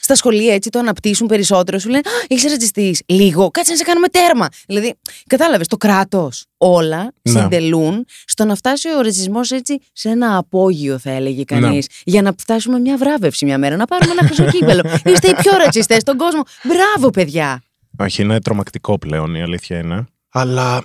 Στα 0.04 0.14
σχολεία 0.14 0.54
έτσι 0.54 0.70
το 0.70 0.78
αναπτύσσουν 0.78 1.26
περισσότερο. 1.26 1.78
Σου 1.78 1.88
λένε 1.88 2.02
Α, 2.08 2.24
είσαι 2.28 2.48
ρατσιστή. 2.48 2.96
Λίγο, 3.06 3.50
κάτσε 3.50 3.70
να 3.70 3.76
σε 3.78 3.84
κάνουμε 3.84 4.08
τέρμα. 4.08 4.48
Δηλαδή, 4.66 4.94
κατάλαβες, 5.26 5.66
το 5.66 5.76
κράτος 5.76 6.44
όλα 6.56 7.12
Ναι. 7.22 7.40
συντελούν 7.40 8.04
στο 8.24 8.44
να 8.44 8.54
φτάσει 8.54 8.88
ο 8.88 9.00
ρατσισμό 9.00 9.40
έτσι 9.50 9.78
σε 9.92 10.08
ένα 10.08 10.36
απόγειο, 10.36 10.98
θα 10.98 11.10
έλεγε 11.10 11.44
κανείς. 11.44 11.86
Ναι. 11.88 12.12
Για 12.12 12.22
να 12.22 12.34
φτάσουμε 12.38 12.78
μια 12.78 12.96
βράβευση 12.96 13.44
μια 13.44 13.58
μέρα, 13.58 13.76
να 13.76 13.84
πάρουμε 13.86 14.12
ένα 14.12 14.26
χρυσό 14.26 14.44
κύπελο. 14.44 14.82
Είστε 15.12 15.28
οι 15.28 15.34
πιο 15.34 15.56
ρατσιστέ 15.56 16.00
στον 16.00 16.16
κόσμο. 16.16 16.42
Μπράβο, 16.62 17.10
παιδιά. 17.10 17.62
Όχι, 17.98 18.22
είναι 18.22 18.40
τρομακτικό 18.40 18.98
πλέον, 18.98 19.34
η 19.34 19.42
αλήθεια 19.42 19.78
είναι. 19.78 20.06
Αλλά 20.32 20.84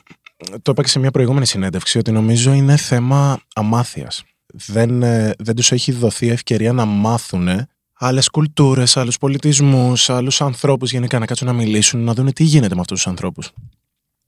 το 0.61 0.71
είπα 0.71 0.81
και 0.81 0.89
σε 0.89 0.99
μια 0.99 1.11
προηγούμενη 1.11 1.45
συνέντευξη 1.45 1.97
ότι 1.97 2.11
νομίζω 2.11 2.51
είναι 2.53 2.77
θέμα 2.77 3.39
αμάθειας. 3.55 4.23
Δεν, 4.53 5.03
ε, 5.03 5.33
δεν 5.37 5.55
τους 5.55 5.71
έχει 5.71 5.91
δοθεί 5.91 6.29
ευκαιρία 6.29 6.73
να 6.73 6.85
μάθουν 6.85 7.67
άλλες 7.97 8.29
κουλτούρες, 8.29 8.97
άλλους 8.97 9.17
πολιτισμούς, 9.17 10.09
άλλους 10.09 10.41
ανθρώπους 10.41 10.91
γενικά 10.91 11.19
να 11.19 11.25
κάτσουν 11.25 11.47
να 11.47 11.53
μιλήσουν, 11.53 12.03
να 12.03 12.13
δουν 12.13 12.33
τι 12.33 12.43
γίνεται 12.43 12.75
με 12.75 12.81
αυτούς 12.81 12.97
τους 12.97 13.07
ανθρώπους. 13.07 13.51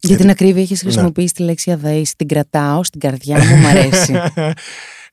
Για 0.02 0.18
την 0.18 0.30
ακρίβεια, 0.30 0.62
έχεις 0.62 0.84
Ναι. 0.84 0.90
χρησιμοποιήσει 0.92 1.34
τη 1.34 1.44
λέξη 1.44 1.72
αδαή. 1.72 2.02
Την 2.18 2.28
κρατάω 2.28 2.84
στην 2.84 3.00
καρδιά 3.00 3.38
μου, 3.44 3.56
μου 3.56 3.68
αρέσει. 3.68 4.14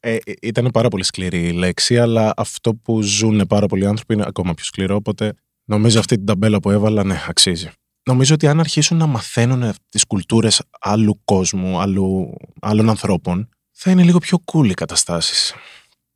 ε, 0.01 0.17
ήταν 0.43 0.69
πάρα 0.73 0.89
πολύ 0.89 1.05
σκληρή 1.05 1.47
η 1.49 1.53
λέξη, 1.53 1.99
αλλά 1.99 2.33
αυτό 2.37 2.75
που 2.75 3.03
ζουν 3.03 3.47
πάρα 3.49 3.67
πολλοί 3.67 3.87
άνθρωποι 3.87 4.15
είναι 4.15 4.25
ακόμα 4.27 4.55
πιο 4.55 4.65
σκληρό. 4.65 4.95
Οπότε 4.95 5.33
νομίζω 5.65 5.99
αυτή 5.99 6.17
την 6.17 6.27
ταμπέλα 6.27 6.61
που 6.61 6.71
έβαλα, 6.71 7.05
ναι, 7.05 7.23
αξίζει. 7.29 7.71
Νομίζω 8.05 8.35
ότι 8.35 8.47
αν 8.47 8.61
αρχίσουν 8.61 8.97
να 8.97 9.07
μαθαίνουν 9.07 9.73
τις 9.89 10.05
κουλτούρες 10.07 10.63
άλλου 10.81 11.21
κόσμου, 11.25 11.81
άλλου, 11.81 12.35
άλλων 12.61 12.89
ανθρώπων, 12.89 13.49
θα 13.73 13.91
είναι 13.91 14.03
λίγο 14.03 14.19
πιο 14.19 14.39
cool 14.53 14.69
οι 14.71 14.75
καταστάσεις. 14.75 15.55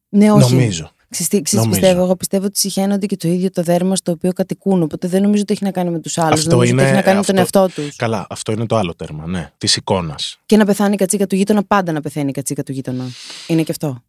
ναι, 0.08 0.32
όχι. 0.32 0.54
Νομίζω. 0.54 0.90
Ξέρεις 1.10 1.28
τι- 1.28 1.42
ξέρεις 1.42 1.50
τι 1.50 1.56
Νομίζω. 1.56 1.80
πιστεύω, 1.80 2.02
εγώ 2.04 2.16
πιστεύω 2.16 2.44
ότι 2.44 2.58
συχαίνονται 2.58 3.06
και 3.06 3.16
το 3.16 3.28
ίδιο 3.28 3.50
το 3.50 3.62
δέρμα 3.62 3.96
στο 3.96 4.12
οποίο 4.12 4.32
κατοικούν. 4.32 4.82
Οπότε 4.82 5.08
δεν 5.08 5.22
νομίζω 5.22 5.42
ότι 5.42 5.52
έχει 5.52 5.64
να 5.64 5.70
κάνει 5.70 5.90
με 5.90 5.98
τους 5.98 6.18
άλλους. 6.18 6.38
Αυτό 6.38 6.50
Νομίζω 6.50 6.72
ότι 6.72 6.80
είναι- 6.80 6.82
έχει 6.88 6.96
να 6.96 7.02
κάνει 7.02 7.16
με 7.18 7.24
τον 7.24 7.38
αυτό- 7.38 7.58
εαυτό 7.60 7.82
τους. 7.82 7.96
Καλά, 7.96 8.26
αυτό 8.30 8.52
είναι 8.52 8.66
το 8.66 8.76
άλλο 8.76 8.94
τέρμα, 8.94 9.26
ναι. 9.26 9.50
Της 9.58 9.76
εικόνας. 9.76 10.38
Και 10.46 10.56
να 10.56 10.64
πεθάνει 10.64 10.94
η 10.94 10.96
κατσίκα 10.96 11.26
του 11.26 11.34
γείτονα, 11.36 11.62
πάντα 11.64 11.92
να 11.92 12.00
πεθαίνει 12.00 12.28
η 12.28 12.32
κατσίκα 12.32 12.62
του 12.62 12.72
γείτονα. 12.72 13.04
Είναι 13.46 13.62
και 13.62 13.70
αυτό. 13.70 14.02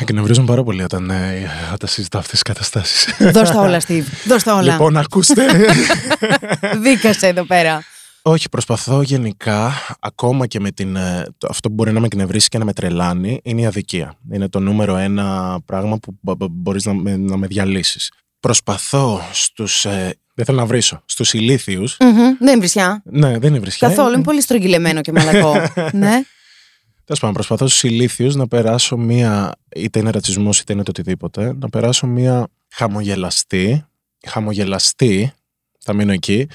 Εκνευρίζουν 0.00 0.44
πάρα 0.46 0.62
πολύ 0.62 0.82
όταν, 0.82 1.10
ε, 1.10 1.50
όταν 1.74 1.88
συζητάω 1.88 2.20
αυτές 2.20 2.42
τις 2.42 2.42
καταστάσεις. 2.54 3.06
Δώσ' 3.32 3.50
τα 3.50 3.60
όλα, 3.60 3.80
Steve. 3.88 4.04
Δώσ' 4.26 4.42
τα 4.42 4.54
όλα. 4.54 4.72
Λοιπόν, 4.72 4.96
ακούστε. 4.96 5.46
Δίκασε 6.82 7.26
εδώ 7.26 7.44
πέρα. 7.44 7.82
Όχι, 8.30 8.48
προσπαθώ 8.48 9.02
γενικά, 9.02 9.72
ακόμα 10.00 10.46
και 10.46 10.60
με 10.60 10.70
την, 10.70 10.96
ε, 10.96 11.24
το- 11.38 11.46
αυτό 11.50 11.68
που 11.68 11.74
μπορεί 11.74 11.92
να 11.92 12.00
με 12.00 12.06
εκνευρίσει 12.06 12.48
και 12.48 12.58
να 12.58 12.64
με 12.64 12.72
τρελάνει, 12.72 13.40
είναι 13.42 13.60
η 13.60 13.66
αδικία. 13.66 14.14
Είναι 14.32 14.48
το 14.48 14.60
νούμερο 14.60 14.96
ένα 14.96 15.58
πράγμα 15.64 15.98
που 15.98 16.18
μπο- 16.20 16.34
μπο- 16.34 16.48
μπορείς 16.50 16.84
να 16.84 16.94
με, 16.94 17.16
να 17.16 17.36
με 17.36 17.46
διαλύσεις. 17.46 18.12
Προσπαθώ 18.40 19.20
στους, 19.32 19.84
ε, 19.84 20.14
δεν 20.34 20.44
θέλω 20.44 20.58
να 20.58 20.66
βρίσω, 20.66 21.02
στους 21.04 21.32
ηλίθιους, 21.32 21.96
Μμμ, 22.00 22.12
Δεν 22.14 22.36
είναι 22.40 22.56
βρισιά. 22.56 23.02
ναι 23.04 23.38
δεν 23.38 23.50
είναι 23.50 23.58
βρισιά. 23.58 23.88
Καθόλου. 23.88 24.14
Είναι 24.14 24.22
πολύ 24.22 24.40
στρογγυλεμένο 24.42 25.00
και 25.00 25.12
μαλακό. 25.12 25.52
ναι. 25.92 26.22
Τέλος 27.04 27.20
πάντων, 27.20 27.32
προσπαθώ 27.32 27.66
στους 27.66 27.82
ηλίθιους 27.82 28.34
να 28.34 28.48
περάσω 28.48 28.96
μία, 28.96 29.54
είτε 29.76 29.98
είναι 29.98 30.10
ρατσισμός 30.10 30.60
είτε 30.60 30.72
είναι 30.72 30.82
το 30.82 30.90
οτιδήποτε, 30.90 31.52
να 31.60 31.68
περάσω 31.68 32.06
μία 32.06 32.48
χαμογελαστή, 32.74 33.84
χαμογελαστή, 34.26 35.32
θα 35.78 35.92
μείνω 35.92 36.12
εκεί, 36.12 36.46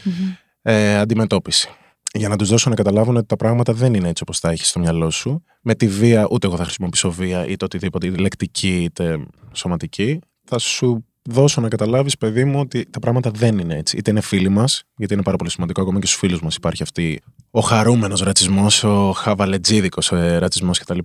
ε, 0.64 0.98
αντιμετώπιση. 0.98 1.70
Για 2.14 2.30
να 2.30 2.36
τους 2.36 2.50
δώσω 2.50 2.70
να 2.70 2.76
καταλάβουν 2.76 3.18
ότι 3.18 3.26
τα 3.26 3.36
πράγματα 3.36 3.74
δεν 3.74 3.94
είναι 3.94 4.10
έτσι 4.10 4.24
όπως 4.24 4.40
τα 4.40 4.50
έχεις 4.50 4.70
στο 4.70 4.80
μυαλό 4.80 5.10
σου. 5.10 5.44
Με 5.62 5.76
τη 5.76 5.88
βία, 5.88 6.28
ούτε 6.32 6.48
εγώ 6.48 6.56
θα 6.56 6.64
χρησιμοποιήσω 6.64 7.12
βία 7.12 7.48
είτε 7.48 7.66
οτιδήποτε, 7.66 8.08
είτε 8.08 8.18
λεκτική 8.18 8.84
είτε 8.84 9.26
σωματική. 9.52 10.20
Θα 10.46 10.58
σου 10.58 11.06
δώσω 11.30 11.62
να 11.62 11.68
καταλάβεις, 11.68 12.18
παιδί 12.18 12.46
μου, 12.46 12.60
ότι 12.60 12.86
τα 12.90 13.00
πράγματα 13.00 13.32
δεν 13.32 13.58
είναι 13.58 13.78
έτσι. 13.78 13.98
Είτε 13.98 14.12
είναι 14.12 14.22
φίλοι 14.22 14.50
μας, 14.50 14.84
γιατί 14.96 15.14
είναι 15.14 15.24
πάρα 15.24 15.38
πολύ 15.38 15.50
σημαντικό, 15.50 15.82
ακόμα 15.82 16.00
και 16.00 16.06
στους 16.06 16.20
φίλους 16.20 16.42
μας 16.42 16.56
υπάρχει 16.56 16.84
αυτή 16.84 17.22
ο 17.52 17.60
χαρούμενος 17.60 18.22
ρατσισμός, 18.22 18.84
ο 18.84 19.12
χαβαλετζίδικος 19.12 20.12
ε, 20.12 20.38
ρατσισμός 20.38 20.80
κτλ. 20.80 21.00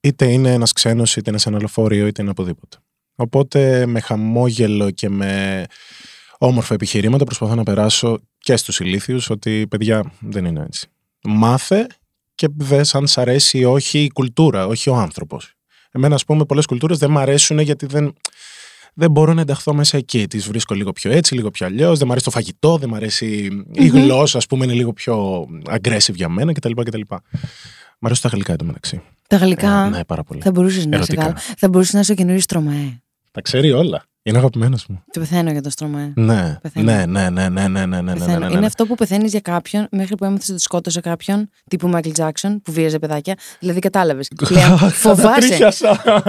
Είτε 0.00 0.32
είναι 0.32 0.52
ένας 0.52 0.72
ξένος, 0.72 1.16
είτε 1.16 1.30
είναι 1.30 1.38
σε 1.38 1.48
ένα 1.48 1.58
λεωφορείο, 1.58 2.06
είτε 2.06 2.22
είναι 2.22 2.30
οπουδήποτε. 2.30 2.76
Οπότε 3.14 3.86
με 3.86 4.00
χαμόγελο 4.00 4.90
και 4.90 5.08
με 5.08 5.64
όμορφα 6.38 6.74
επιχειρήματα 6.74 7.24
προσπαθώ 7.24 7.54
να 7.54 7.62
περάσω 7.62 8.20
και 8.42 8.56
στους 8.56 8.80
ηλίθιους 8.80 9.30
ότι 9.30 9.66
παιδιά 9.70 10.12
δεν 10.20 10.44
είναι 10.44 10.62
έτσι. 10.66 10.88
Μάθε 11.24 11.86
και 12.34 12.48
δες 12.56 12.94
αν 12.94 13.06
σ' 13.06 13.18
αρέσει 13.18 13.58
ή 13.58 13.64
όχι 13.64 13.98
η 13.98 14.10
κουλτούρα, 14.10 14.66
όχι 14.66 14.90
ο 14.90 14.94
άνθρωπος. 14.94 15.54
Εμένα 15.90 16.14
ας 16.14 16.24
πούμε 16.24 16.44
πολλές 16.44 16.66
κουλτούρες 16.66 16.98
δεν 16.98 17.10
μ' 17.10 17.18
αρέσουν 17.18 17.58
γιατί 17.58 17.86
δεν, 17.86 18.14
δεν 18.94 19.10
μπορώ 19.10 19.32
να 19.32 19.40
ενταχθώ 19.40 19.74
μέσα 19.74 19.96
εκεί. 19.96 20.26
Τις 20.26 20.46
βρίσκω 20.46 20.74
λίγο 20.74 20.92
πιο 20.92 21.10
έτσι, 21.10 21.34
λίγο 21.34 21.50
πιο 21.50 21.66
αλλιώς. 21.66 21.96
Δεν 21.98 22.06
μου 22.06 22.12
αρέσει 22.12 22.24
το 22.24 22.30
φαγητό, 22.30 22.76
δεν 22.78 22.88
μου 22.88 22.96
αρέσει 22.96 23.48
η 23.72 23.86
γλώσσα, 23.86 24.38
ας 24.38 24.46
πούμε, 24.46 24.64
είναι 24.64 24.74
λίγο 24.74 24.92
πιο 24.92 25.46
aggressive 25.70 26.14
για 26.14 26.28
μένα 26.28 26.52
κτλ. 26.52 26.72
κτλ. 26.82 27.00
Μ' 27.98 28.06
αρέσουν 28.06 28.22
τα 28.22 28.28
γαλλικά 28.28 28.52
εντωμεταξύ. 28.52 29.02
Τα 29.28 29.36
γαλλικά. 29.36 29.84
Ε, 29.84 29.88
ναι, 29.88 30.04
πάρα 30.04 30.22
πολύ. 30.22 30.40
Θα 30.40 30.50
μπορούσες 30.50 30.86
να 30.86 30.96
είσαι 30.96 31.12
Ερωτικά. 31.12 31.22
Γάλλο. 31.22 31.36
Θα 31.56 31.68
μπορούσες 31.68 31.94
να 31.94 32.00
είσαι 32.00 32.12
ο 32.12 32.14
καινούριος 32.14 32.42
Στρωμαέ. 32.42 33.02
Τα 33.30 33.40
ξέρει 33.40 33.72
όλα. 33.72 34.04
Είναι 34.24 34.38
αγαπημένος 34.38 34.86
μου. 34.86 35.02
Τι 35.10 35.18
πεθαίνω 35.18 35.50
για 35.50 35.62
το 35.62 35.70
στρώμα. 35.70 36.12
Ναι, 36.14 36.58
ναι. 36.72 36.82
Ναι, 36.82 37.06
ναι, 37.06 37.28
ναι, 37.30 37.48
ναι, 37.48 37.68
ναι, 37.68 37.86
ναι, 37.86 38.00
ναι, 38.00 38.12
ναι, 38.14 38.46
Είναι 38.46 38.58
ναι. 38.58 38.66
αυτό 38.66 38.86
που 38.86 38.94
πεθαίνεις 38.94 39.30
για 39.30 39.40
κάποιον 39.40 39.88
μέχρι 39.90 40.14
που 40.14 40.24
έμαθες 40.24 40.48
ότι 40.48 40.60
σκότωσε 40.60 41.00
κάποιον 41.00 41.48
τύπου 41.68 41.88
Μάικλ 41.88 42.10
Τζάξον 42.10 42.62
που 42.62 42.72
βίαζε 42.72 42.98
παιδάκια. 42.98 43.34
Δηλαδή 43.58 43.78
κατάλαβες. 43.78 44.28
φοβάσαι. 44.92 45.68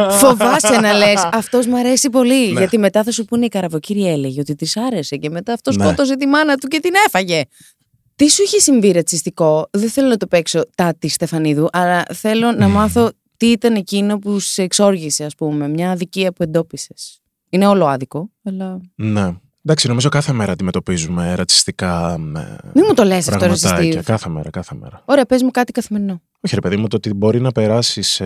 φοβάσαι 0.10 0.80
να 0.82 0.94
λες 0.94 1.28
αυτός 1.42 1.68
μου 1.68 1.78
αρέσει 1.78 2.10
πολύ. 2.10 2.52
Ναι. 2.52 2.60
Γιατί 2.60 2.78
μετά 2.78 3.04
θα 3.04 3.12
σου 3.12 3.26
πούνε 3.26 3.46
η 3.46 3.50
καραβοκύρη 3.50 4.08
έλεγε 4.08 4.40
ότι 4.40 4.56
της 4.56 4.78
άρεσε 4.78 5.16
και 5.16 5.30
μετά 5.30 5.54
αυτό 5.54 5.72
σκότωσε 5.72 6.16
τη 6.16 6.26
μάνα 6.26 6.56
του 6.56 6.68
και 6.68 6.80
την 6.80 6.92
έφαγε. 7.08 7.44
Τι 8.16 8.30
σου 8.30 8.44
είχε 8.44 8.60
συμβεί 8.60 8.92
ρατσιστικό, 8.92 9.68
δεν 9.72 9.90
θέλω 9.90 10.08
να 10.08 10.18
το 10.18 10.28
παίξω 10.28 10.62
τάτι 10.76 11.08
Στεφανίδου, 11.08 11.68
αλλά 11.72 12.04
θέλω 12.14 12.52
να 12.52 12.68
μάθω 12.68 13.12
τι 13.38 13.48
ήταν 13.48 13.76
εκείνο 13.76 14.20
που 14.20 14.40
σε 14.40 14.62
εξόργησε, 14.62 15.24
ας 15.24 15.36
πούμε, 15.36 15.68
μια 15.68 15.92
αδικία 15.92 16.32
που 16.32 16.44
εντόπισες. 16.44 17.23
Είναι 17.54 17.68
όλο 17.68 17.88
άδικο, 17.88 18.30
αλλά. 18.44 18.82
Ναι. 18.96 19.32
Εντάξει, 19.66 19.88
νομίζω 19.88 20.10
κάθε 20.10 20.34
μέρα 20.34 20.52
αντιμετωπίζουμε 20.52 21.36
ρατσιστικά 21.36 22.14
ε, 22.14 22.18
Μην 22.74 22.84
μου 22.88 22.94
το 22.94 23.04
λες 23.04 23.28
αυτό, 23.28 23.46
ρε 23.46 23.52
πραγματάκια. 23.52 23.92
Στίβ. 23.92 24.06
Κάθε 24.06 24.30
μέρα, 24.30 24.50
κάθε 24.50 24.76
μέρα. 24.76 25.02
Ωραία, 25.06 25.26
πες 25.26 25.44
μου 25.44 25.52
κάτι 25.52 25.72
καθημερινό. 25.72 26.22
Όχι, 26.42 26.56
ρε 26.56 26.62
παιδί 26.62 26.78
μου, 26.78 26.88
το 26.88 26.96
ότι 26.96 27.14
μπορεί 27.14 27.42
να 27.42 27.52
περάσεις, 27.52 28.22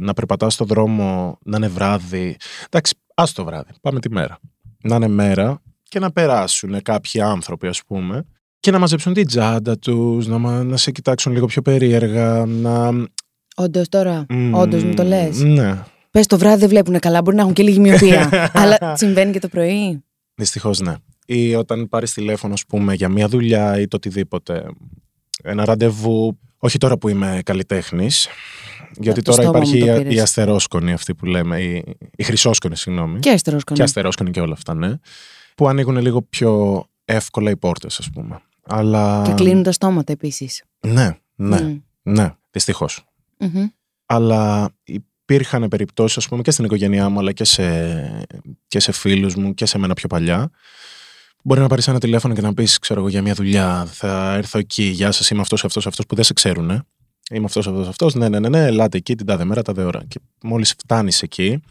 να 0.00 0.12
περπατάς 0.14 0.54
στον 0.54 0.66
δρόμο, 0.66 1.38
να 1.44 1.56
είναι 1.56 1.68
βράδυ. 1.68 2.36
Εντάξει, 2.66 2.94
ας 3.14 3.32
το 3.32 3.44
βράδυ. 3.44 3.70
Πάμε 3.80 4.00
τη 4.00 4.10
μέρα. 4.10 4.38
Να 4.84 4.96
είναι 4.96 5.08
μέρα 5.08 5.62
και 5.82 5.98
να 5.98 6.12
περάσουν 6.12 6.82
κάποιοι 6.82 7.20
άνθρωποι, 7.20 7.66
ας 7.66 7.82
πούμε, 7.86 8.24
και 8.60 8.70
να 8.70 8.78
μαζέψουν 8.78 9.12
την 9.12 9.26
τσάντα 9.26 9.78
τους, 9.78 10.26
να, 10.26 10.38
μα- 10.38 10.62
να 10.64 10.76
σε 10.76 10.90
κοιτάξουν 10.90 11.32
λίγο 11.32 11.46
πιο 11.46 11.62
περίεργα. 11.62 12.46
Να... 12.46 12.90
Όντως 13.56 13.88
τώρα, 13.88 14.26
Μμμ, 14.28 14.54
όντως 14.54 14.84
μου 14.84 14.94
το 14.94 15.02
λες. 15.02 15.40
Ναι. 15.42 15.82
Πες 16.12 16.26
το 16.26 16.38
βράδυ 16.38 16.60
δεν 16.60 16.68
βλέπουν 16.68 16.98
καλά, 16.98 17.22
μπορεί 17.22 17.36
να 17.36 17.42
έχουν 17.42 17.54
και 17.54 17.62
λίγη 17.62 17.78
μοιοπία. 17.78 18.28
αλλά 18.62 18.96
συμβαίνει 18.96 19.32
και 19.32 19.38
το 19.38 19.48
πρωί. 19.48 20.04
Δυστυχώς 20.34 20.80
ναι. 20.80 20.94
Ή 21.26 21.54
όταν 21.54 21.88
πάρεις 21.88 22.12
τηλέφωνο, 22.12 22.52
ας 22.52 22.66
πούμε, 22.66 22.94
για 22.94 23.08
μια 23.08 23.28
δουλειά 23.28 23.80
ή 23.80 23.88
το 23.88 23.96
οτιδήποτε. 23.96 24.64
Ένα 25.42 25.64
ραντεβού. 25.64 26.38
Όχι 26.58 26.78
τώρα 26.78 26.98
που 26.98 27.08
είμαι 27.08 27.40
καλλιτέχνης. 27.44 28.28
Γιατί 28.96 29.22
το 29.22 29.30
τώρα 29.30 29.42
στόμα 29.42 29.58
μου 29.58 29.64
υπάρχει 29.64 29.86
το 29.86 29.94
η, 29.94 29.98
πήρες. 29.98 30.14
η 30.14 30.20
αστερόσκονη 30.20 30.92
αυτή 30.92 31.14
που 31.14 31.26
λέμε, 31.26 31.60
η, 31.60 31.84
η 32.16 32.22
χρυσόσκονη, 32.22 32.76
συγγνώμη. 32.76 33.18
Και 33.18 33.28
αριστερό 33.28 33.58
σκονή. 33.58 33.78
Και 33.78 33.84
αστερόσκονη 33.84 34.30
και 34.30 34.40
όλα 34.40 34.52
αυτά, 34.52 34.74
ναι. 34.74 34.92
Που 35.56 35.68
ανοίγουν 35.68 35.96
λίγο 35.96 36.22
πιο 36.22 36.84
εύκολα 37.04 37.50
οι 37.50 37.56
πόρτες, 37.56 37.98
ας 37.98 38.10
πούμε. 38.10 38.40
Αλλά. 38.62 39.22
Και 39.26 39.32
κλείνουν 39.32 39.62
τα 39.62 39.72
στόματα 39.72 40.12
επίσης. 40.12 40.64
Ναι, 40.86 41.18
ναι, 41.34 41.80
ναι. 42.02 42.34
Δυστυχώς. 42.50 43.04
Αλλά 44.06 44.70
υπήρχαν 45.34 45.68
περιπτώσεις, 45.68 46.16
ας 46.16 46.28
πούμε, 46.28 46.42
και 46.42 46.50
στην 46.50 46.64
οικογένειά 46.64 47.08
μου, 47.08 47.18
αλλά 47.18 47.32
και 47.32 47.44
σε, 47.44 48.26
και 48.68 48.80
σε 48.80 48.92
φίλους 48.92 49.34
μου 49.34 49.54
και 49.54 49.66
σε 49.66 49.78
μένα 49.78 49.94
πιο 49.94 50.08
παλιά. 50.08 50.50
Μπορεί 51.44 51.60
να 51.60 51.66
πάρεις 51.66 51.88
ένα 51.88 51.98
τηλέφωνο 52.00 52.34
και 52.34 52.40
να 52.40 52.54
πεις, 52.54 52.78
ξέρω 52.78 53.00
εγώ, 53.00 53.08
για 53.08 53.22
μια 53.22 53.34
δουλειά. 53.34 53.86
Θα 53.92 54.34
έρθω 54.34 54.58
εκεί. 54.58 54.82
Γεια 54.84 55.12
σας, 55.12 55.30
είμαι 55.30 55.40
αυτός, 55.40 55.64
αυτός, 55.64 55.86
αυτός 55.86 56.06
που 56.06 56.14
δεν 56.14 56.24
σε 56.24 56.32
ξέρουν. 56.32 56.70
Ε. 56.70 56.84
Είμαι 57.30 57.44
αυτός, 57.44 57.66
αυτός, 57.66 57.88
αυτός. 57.88 58.14
Ναι, 58.14 58.28
ναι, 58.28 58.38
ναι, 58.38 58.48
ναι, 58.48 58.64
ελάτε 58.64 58.96
εκεί 58.96 59.14
την 59.14 59.26
τάδε 59.26 59.44
μέρα, 59.44 59.62
τάδε 59.62 59.82
ώρα. 59.84 60.02
Και 60.08 60.20
μόλις 60.42 60.74
φτάνεις 60.78 61.22
εκεί. 61.22 61.62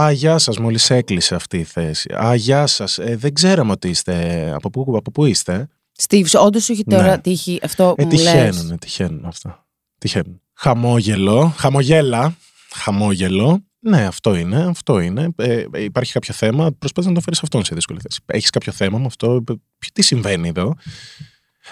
Α, 0.00 0.10
γεια 0.10 0.38
σας, 0.38 0.58
μόλις 0.58 0.90
έκλεισε 0.90 1.34
αυτή 1.34 1.58
η 1.58 1.64
θέση. 1.64 2.14
Α, 2.24 2.34
γεια 2.34 2.66
σας. 2.66 2.98
Ε, 2.98 3.16
δεν 3.16 3.34
ξέραμε 3.34 3.72
ότι 3.72 3.88
είστε. 3.88 4.50
Από 4.54 4.70
πού, 4.70 4.94
από 4.96 5.10
πού 5.10 5.24
είστε. 5.24 5.68
Στίβ, 5.92 6.34
όντως 6.34 6.64
σου 6.64 6.72
έχει 6.72 6.84
τώρα 6.84 7.02
Ναι. 7.10 7.18
τύχει 7.18 7.58
αυτό 7.62 7.94
Ε, 7.98 8.02
που 8.02 8.08
μου 8.08 8.22
λες. 8.22 8.32
τυχαίνουν, 8.32 8.70
ε, 8.70 8.76
τυχαίνουν 8.76 9.24
αυτά. 9.24 9.66
Τυχαίνουν. 9.98 10.40
Χαμόγελο, 10.54 11.52
χαμογέλα, 11.56 12.36
χαμόγελο. 12.74 13.64
Ναι, 13.78 14.06
αυτό 14.06 14.34
είναι, 14.34 14.66
αυτό 14.68 15.00
είναι. 15.00 15.28
Ε, 15.36 15.64
ε, 15.72 15.82
υπάρχει 15.82 16.12
κάποιο 16.12 16.34
θέμα, 16.34 16.72
προσπάθησε 16.78 17.08
να 17.08 17.14
το 17.14 17.20
φέρεις 17.20 17.42
αυτόν 17.42 17.64
σε 17.64 17.74
δύσκολη 17.74 18.00
θέση. 18.00 18.20
Έχεις 18.26 18.50
κάποιο 18.50 18.72
θέμα 18.72 18.98
με 18.98 19.04
αυτό, 19.06 19.44
ε, 19.48 19.52
τι 19.92 20.02
συμβαίνει 20.02 20.48
εδώ; 20.48 20.74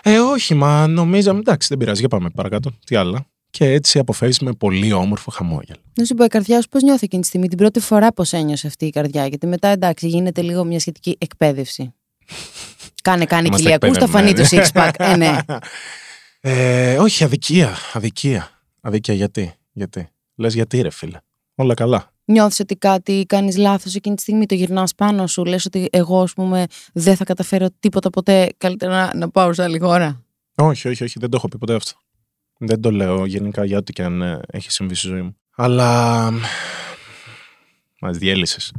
Ε, 0.02 0.18
όχι, 0.18 0.54
μα 0.54 0.86
νομίζαμε, 0.86 1.38
εντάξει, 1.38 1.68
δεν 1.68 1.78
πειράζει, 1.78 2.00
για 2.00 2.08
πάμε 2.08 2.30
παρακάτω. 2.30 2.70
Τι 2.86 2.96
άλλα. 2.96 3.26
Και 3.50 3.64
έτσι 3.64 3.98
αποφεύγει 3.98 4.36
με 4.40 4.52
πολύ 4.52 4.92
όμορφο 4.92 5.30
χαμόγελο. 5.30 5.78
Να 5.94 6.04
σου 6.04 6.14
πω, 6.14 6.24
η 6.24 6.28
καρδιά 6.28 6.62
σου 6.62 6.68
πώς 6.68 6.82
νιώθει 6.82 7.04
εκείνη 7.04 7.22
τη 7.22 7.28
στιγμή, 7.28 7.48
την 7.48 7.58
πρώτη 7.58 7.80
φορά 7.80 8.12
πώς 8.12 8.32
ένιωσε 8.32 8.66
αυτή 8.66 8.86
η 8.86 8.90
καρδιά; 8.90 9.26
Γιατί 9.26 9.46
μετά 9.46 9.68
εντάξει, 9.68 10.08
γίνεται 10.08 10.42
λίγο 10.42 10.64
μια 10.64 10.80
σχετική 10.80 11.16
εκπαίδευση. 11.20 11.94
Κάνε, 13.02 13.24
κάνε 13.24 13.46
Είμαστε 13.46 13.62
κοιλιακού, 13.62 13.94
θα 13.94 14.06
φανεί 14.06 14.32
το 14.32 14.40
εκπαιδευμένοι. 14.42 14.68
six 14.74 14.88
pack. 14.88 15.12
Ε, 15.12 15.16
ναι. 15.16 15.36
Ε, 16.44 16.98
όχι, 16.98 17.24
αδικία. 17.24 17.76
Αδικία. 17.92 18.50
Αδικία, 18.80 19.14
γιατί. 19.14 19.54
γιατί. 19.72 20.11
Λες 20.42 20.54
γιατί, 20.54 20.80
ρε 20.80 20.90
φίλε. 20.90 21.18
Όλα 21.54 21.74
καλά. 21.74 22.12
Νιώθεις 22.24 22.60
ότι 22.60 22.76
κάτι 22.76 23.24
κάνεις 23.28 23.56
λάθος 23.56 23.94
εκείνη 23.94 24.14
τη 24.16 24.22
στιγμή, 24.22 24.46
το 24.46 24.54
γυρνάς 24.54 24.94
πάνω 24.94 25.26
σου, 25.26 25.44
λες 25.44 25.66
ότι 25.66 25.88
εγώ, 25.92 26.22
ας 26.22 26.32
πούμε, 26.32 26.66
δεν 26.92 27.16
θα 27.16 27.24
καταφέρω 27.24 27.66
τίποτα 27.80 28.10
ποτέ. 28.10 28.48
Καλύτερα 28.58 28.92
να, 29.06 29.10
να 29.16 29.30
πάω 29.30 29.52
σε 29.52 29.62
άλλη 29.62 29.78
χώρα; 29.78 30.24
Όχι, 30.54 30.88
όχι, 30.88 31.04
όχι, 31.04 31.18
δεν 31.18 31.30
το 31.30 31.36
έχω 31.36 31.48
πει 31.48 31.58
ποτέ 31.58 31.74
αυτό. 31.74 31.92
Δεν 32.58 32.80
το 32.80 32.90
λέω 32.90 33.24
γενικά 33.26 33.64
για 33.64 33.78
ό,τι 33.78 33.92
και 33.92 34.02
αν 34.02 34.22
ε, 34.22 34.40
έχει 34.46 34.70
συμβεί 34.70 34.94
στη 34.94 35.06
ζωή 35.06 35.22
μου. 35.22 35.36
Αλλά. 35.56 36.30
Μας 38.00 38.18
διέλυσες. 38.18 38.72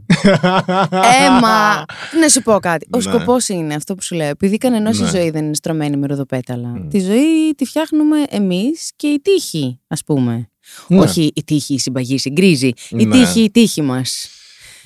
Έμα! 1.26 1.86
να 2.22 2.28
σου 2.30 2.42
πω 2.42 2.60
κάτι. 2.60 2.88
Ο 2.92 2.98
Ναι. 2.98 3.04
σκοπός 3.04 3.48
είναι 3.48 3.74
αυτό 3.74 3.96
που 3.96 4.02
σου 4.02 4.16
λέω. 4.16 4.28
Επειδή 4.30 4.58
κανενό 4.58 4.90
η 4.90 4.98
Ναι. 4.98 5.10
ζωή 5.10 5.30
δεν 5.30 5.46
είναι 5.46 5.54
στρωμένη 5.56 5.98
με 5.98 6.08
ροδοπέταλα. 6.08 6.68
Μμ. 6.68 6.88
Τη 6.88 7.00
ζωή 7.00 7.54
τη 7.58 7.66
φτιάχνουμε 7.66 8.18
εμείς 8.30 8.92
και 8.96 9.08
η 9.08 9.20
τύχη, 9.22 9.80
ας 9.88 10.04
πούμε. 10.04 10.48
Ναι. 10.88 11.00
Όχι 11.00 11.32
η 11.36 11.44
τύχη, 11.44 11.74
η 11.74 11.80
συμπαγή, 11.80 12.20
η 12.24 12.30
γκρίζη. 12.30 12.74
Η 12.90 13.06
Ναι. 13.06 13.16
τύχη, 13.18 13.40
η 13.44 13.52
τύχη 13.52 13.82
μας. 13.82 14.28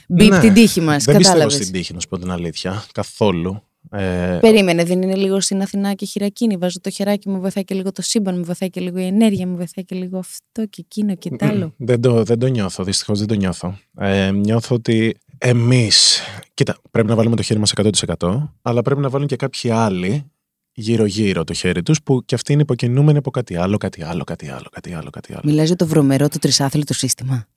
Μπιπ 0.07 0.29
Ναι. 0.31 0.39
την 0.39 0.53
τύχη 0.53 0.81
μας. 0.81 1.03
Δεν 1.03 1.17
πιστεύω 1.17 1.37
Κατάλαβες. 1.39 1.53
στην 1.67 1.71
τύχη, 1.79 1.93
να 1.93 1.99
σου 1.99 2.07
πω 2.07 2.17
την 2.17 2.31
αλήθεια. 2.31 2.85
Καθόλου. 2.93 3.61
Ε, 3.91 4.37
Περίμενε, 4.41 4.83
δεν 4.83 5.01
είναι 5.01 5.15
λίγο 5.15 5.39
στην 5.41 5.61
Αθηνά 5.61 5.93
και 5.93 6.05
χειρακίνη. 6.05 6.57
Βάζω 6.57 6.79
το 6.81 6.89
χεράκι 6.89 7.29
μου, 7.29 7.39
βοηθάει 7.39 7.63
και 7.63 7.75
λίγο 7.75 7.91
το 7.91 8.01
σύμπαν, 8.01 8.37
μου 8.37 8.43
βοηθάει 8.43 8.69
και 8.69 8.79
λίγο 8.79 8.97
η 8.99 9.05
ενέργεια, 9.05 9.47
μου 9.47 9.55
βοηθάει 9.55 9.85
και 9.85 9.95
λίγο 9.95 10.17
αυτό 10.17 10.65
και 10.69 10.81
εκείνο 10.89 11.15
και 11.15 11.29
τ' 11.29 11.43
άλλο. 11.43 11.73
δεν, 11.77 12.01
το, 12.01 12.23
δεν 12.23 12.39
το 12.39 12.47
νιώθω, 12.47 12.83
δυστυχώς 12.83 13.19
δεν 13.19 13.27
το 13.27 13.33
νιώθω. 13.33 13.77
Ε, 13.99 14.31
νιώθω 14.31 14.75
ότι 14.75 15.17
εμείς. 15.37 16.19
Κοίτα, 16.53 16.77
πρέπει 16.91 17.07
να 17.07 17.15
βάλουμε 17.15 17.35
το 17.35 17.41
χέρι 17.41 17.59
μας 17.59 17.71
100%, 18.17 18.53
αλλά 18.61 18.81
πρέπει 18.81 19.01
να 19.01 19.09
βάλουν 19.09 19.27
και 19.27 19.35
κάποιοι 19.35 19.69
άλλοι 19.69 20.31
γύρω-γύρω 20.79 21.43
το 21.43 21.53
χέρι 21.53 21.83
τους, 21.83 22.01
που 22.03 22.25
και 22.25 22.35
αυτοί 22.35 22.53
είναι 22.53 22.61
υποκινούμενοι 22.61 23.17
από 23.17 23.31
κάτι 23.31 23.55
άλλο, 23.55 23.77
κάτι 23.77 24.03
άλλο, 24.03 24.23
κάτι 24.23 24.49
άλλο, 24.49 24.69
κάτι 24.71 24.93
άλλο. 24.93 25.09
Κάτι 25.09 25.31
άλλο. 25.33 25.41
Μιλάς 25.43 25.67
για 25.67 25.75
το 25.75 25.87
βρωμερό 25.87 26.27
του 26.29 26.37
τρισάθλητο 26.37 26.93
σύστημα. 26.93 27.47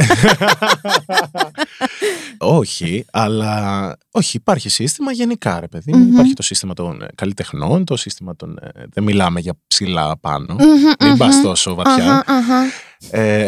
όχι, 2.37 3.05
αλλά. 3.11 3.97
Όχι, 4.11 4.37
υπάρχει 4.37 4.69
σύστημα 4.69 5.11
γενικά, 5.11 5.59
ρε 5.59 5.67
παιδί. 5.67 5.91
μου. 5.93 5.97
Μμμ. 6.03 6.13
Υπάρχει 6.13 6.33
το 6.33 6.41
σύστημα 6.43 6.73
των 6.73 7.01
ε, 7.01 7.07
καλλιτεχνών, 7.15 7.85
το 7.85 7.95
σύστημα 7.95 8.35
των. 8.35 8.57
ε, 8.61 8.69
δεν 8.89 9.03
μιλάμε 9.03 9.39
για 9.39 9.53
ψηλά 9.67 10.17
πάνω. 10.17 10.53
Μμμ, 10.53 11.07
Μην 11.09 11.17
πας 11.17 11.35
μμμ. 11.35 11.41
τόσο 11.43 11.73
βαθιά. 11.75 12.23
Αχα, 12.27 12.33
αχα. 12.35 12.63
Ε, 13.09 13.47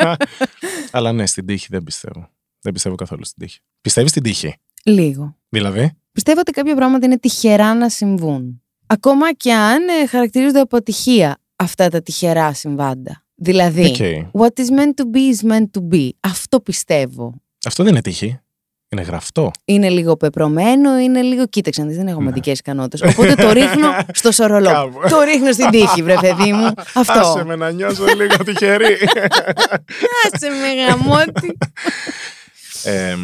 αλλά 0.92 1.12
ναι, 1.12 1.26
στην 1.26 1.46
τύχη 1.46 1.66
δεν 1.70 1.82
πιστεύω. 1.82 2.28
Δεν 2.60 2.72
πιστεύω 2.72 2.94
καθόλου 2.94 3.24
στην 3.24 3.46
τύχη. 3.46 3.58
Πιστεύεις 3.80 4.10
στην 4.10 4.22
τύχη; 4.22 4.54
Λίγο. 4.84 5.36
Δηλαδή; 5.48 5.92
Πιστεύω 6.12 6.40
ότι 6.40 6.52
κάποια 6.52 6.74
πράγματα 6.76 7.06
είναι 7.06 7.18
τυχερά 7.18 7.74
να 7.74 7.88
συμβούν. 7.88 8.62
Ακόμα 8.86 9.32
και 9.34 9.52
αν 9.52 9.88
ε, 10.02 10.06
χαρακτηρίζονται 10.06 10.60
από 10.60 10.76
ατυχία 10.76 11.38
αυτά 11.56 11.88
τα 11.88 12.02
τυχερά 12.02 12.52
συμβάντα. 12.52 13.24
Δηλαδή, 13.34 13.84
Ok. 13.84 14.42
what 14.42 14.60
is 14.62 14.68
meant 14.78 14.94
to 15.02 15.04
be 15.14 15.34
is 15.34 15.50
meant 15.50 15.66
to 15.80 15.94
be. 15.96 16.08
Αυτό 16.20 16.60
πιστεύω. 16.60 17.34
Αυτό 17.66 17.82
δεν 17.82 17.92
είναι 17.92 18.02
τύχη. 18.02 18.40
Είναι 18.92 19.02
γραφτό. 19.02 19.50
Είναι 19.64 19.88
λίγο 19.88 20.16
πεπρωμένο, 20.16 20.98
είναι 20.98 21.22
λίγο. 21.22 21.46
Κοίταξε, 21.46 21.80
να 21.80 21.86
δεις, 21.86 21.96
δεν 21.96 22.06
έχω 22.06 22.18
Ναι. 22.18 22.24
μαντικές 22.24 22.58
ικανότητες. 22.58 23.10
Οπότε 23.12 23.34
το 23.34 23.50
ρίχνω 23.52 23.88
στο 24.12 24.32
σωρολό. 24.32 24.70
Κάπου. 24.70 24.98
το 25.08 25.20
ρίχνω 25.20 25.52
στην 25.52 25.70
τύχη, 25.70 26.02
βρε 26.02 26.14
παιδί 26.20 26.52
μου. 26.52 26.72
Αυτό. 26.94 27.18
Άσε 27.18 27.44
με 27.44 27.56
να 27.56 27.70
νιώσω 27.70 28.04
λίγο 28.04 28.44
τυχερή. 28.44 28.96
Άσε 30.32 30.48
με 30.48 30.82
γαμώτη. 30.86 31.58
Ε, 32.84 33.14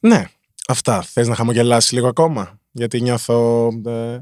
ναι, 0.00 0.24
αυτά. 0.68 1.02
Θες 1.02 1.28
να 1.28 1.34
χαμογελάσεις 1.34 1.92
λίγο 1.92 2.08
ακόμα; 2.08 2.60
Γιατί 2.72 3.00
νιώθω 3.00 3.68
ε, 3.86 4.18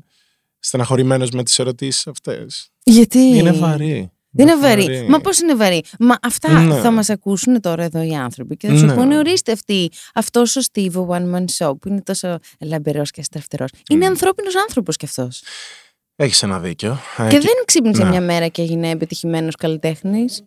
στεναχωρημένος 0.59 1.31
με 1.31 1.43
τις 1.43 1.59
ερωτήσεις 1.59 2.07
αυτές. 2.07 2.69
Γιατί; 2.83 3.19
Είναι 3.19 3.53
βαρύ. 3.53 4.09
Δεν 4.37 4.49
είναι 4.49 4.57
βαρύ. 4.57 5.07
Μα 5.09 5.19
πώς 5.19 5.39
είναι 5.41 5.55
βαρύ; 5.55 5.83
Μα 5.99 6.17
αυτά 6.23 6.61
Ναι. 6.61 6.81
θα 6.81 6.91
μας 6.91 7.11
ακούσουν 7.11 7.61
τώρα 7.61 7.83
εδώ 7.85 8.03
οι 8.03 8.15
άνθρωποι 8.15 8.57
και 8.57 8.69
θα 8.69 8.77
σου 8.77 8.87
Ναι. 8.87 8.95
πούνε, 8.95 9.19
ορίστε 9.19 9.53
αυτή, 9.53 9.91
αυτός 10.15 10.57
ο 10.57 10.61
Steve, 10.73 10.93
ο 10.93 11.07
One 11.11 11.35
Man 11.35 11.45
Show, 11.59 11.73
που 11.81 11.89
είναι 11.89 12.01
τόσο 12.03 12.39
λαμπερός 12.61 13.11
και 13.11 13.23
στραφτερό. 13.23 13.65
Είναι 13.91 14.05
Μμ. 14.05 14.09
ανθρώπινος 14.09 14.57
άνθρωπος 14.57 14.97
κι 14.97 15.05
αυτός. 15.05 15.43
Έχεις 16.17 16.43
ένα 16.43 16.61
δίκιο. 16.61 16.99
Ε, 17.17 17.29
Και 17.29 17.39
δεν 17.41 17.53
ξύπνησε 17.65 18.03
ναι. 18.03 18.09
μια 18.09 18.21
μέρα 18.21 18.49
και 18.49 18.63
έγινε 18.63 18.91
επιτυχημένος 18.91 19.55
καλλιτέχνης. 19.57 20.43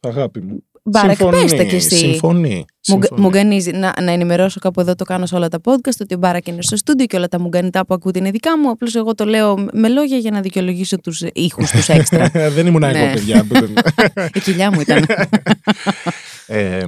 Αγάπη 0.00 0.40
μου. 0.40 0.64
Μπάρακ, 0.90 1.16
Συμφωνεί, 1.16 1.40
πες 1.40 1.54
τα 1.54 1.62
κι 1.62 1.74
εσύ. 1.74 1.96
Συμφωνεί. 1.96 2.54
Μου, 2.56 2.64
συμφωνεί. 3.00 3.20
μου 3.20 3.28
γκανίζει 3.28 3.70
να, 3.70 3.94
να 4.02 4.10
ενημερώσω 4.10 4.60
κάπου 4.60 4.80
εδώ 4.80 4.94
το 4.94 5.04
κάνω 5.04 5.26
σε 5.26 5.34
όλα 5.34 5.48
τα 5.48 5.60
podcast 5.64 6.00
ότι 6.00 6.14
ο 6.14 6.18
Μπάρακ 6.18 6.46
είναι 6.46 6.62
στο 6.62 6.76
στούντιο 6.76 7.06
και 7.06 7.16
όλα 7.16 7.28
τα 7.28 7.40
μουγκανιτά 7.40 7.86
που 7.86 7.94
ακούτε 7.94 8.18
είναι 8.18 8.30
δικά 8.30 8.58
μου. 8.58 8.70
Απλώς 8.70 8.94
εγώ 8.94 9.14
το 9.14 9.24
λέω 9.24 9.66
με 9.72 9.88
λόγια 9.88 10.16
για 10.16 10.30
να 10.30 10.40
δικαιολογήσω 10.40 11.00
τους 11.00 11.22
ήχους 11.32 11.70
τους 11.70 11.88
έξτρα. 11.88 12.30
Δεν 12.56 12.66
ήμουν 12.66 12.82
εγώ, 12.82 13.04
Ναι. 13.04 13.12
παιδιά. 13.12 13.46
Η 14.34 14.40
κοιλιά 14.40 14.72
μου 14.72 14.80
ήταν. 14.80 15.06
ε, 16.46 16.82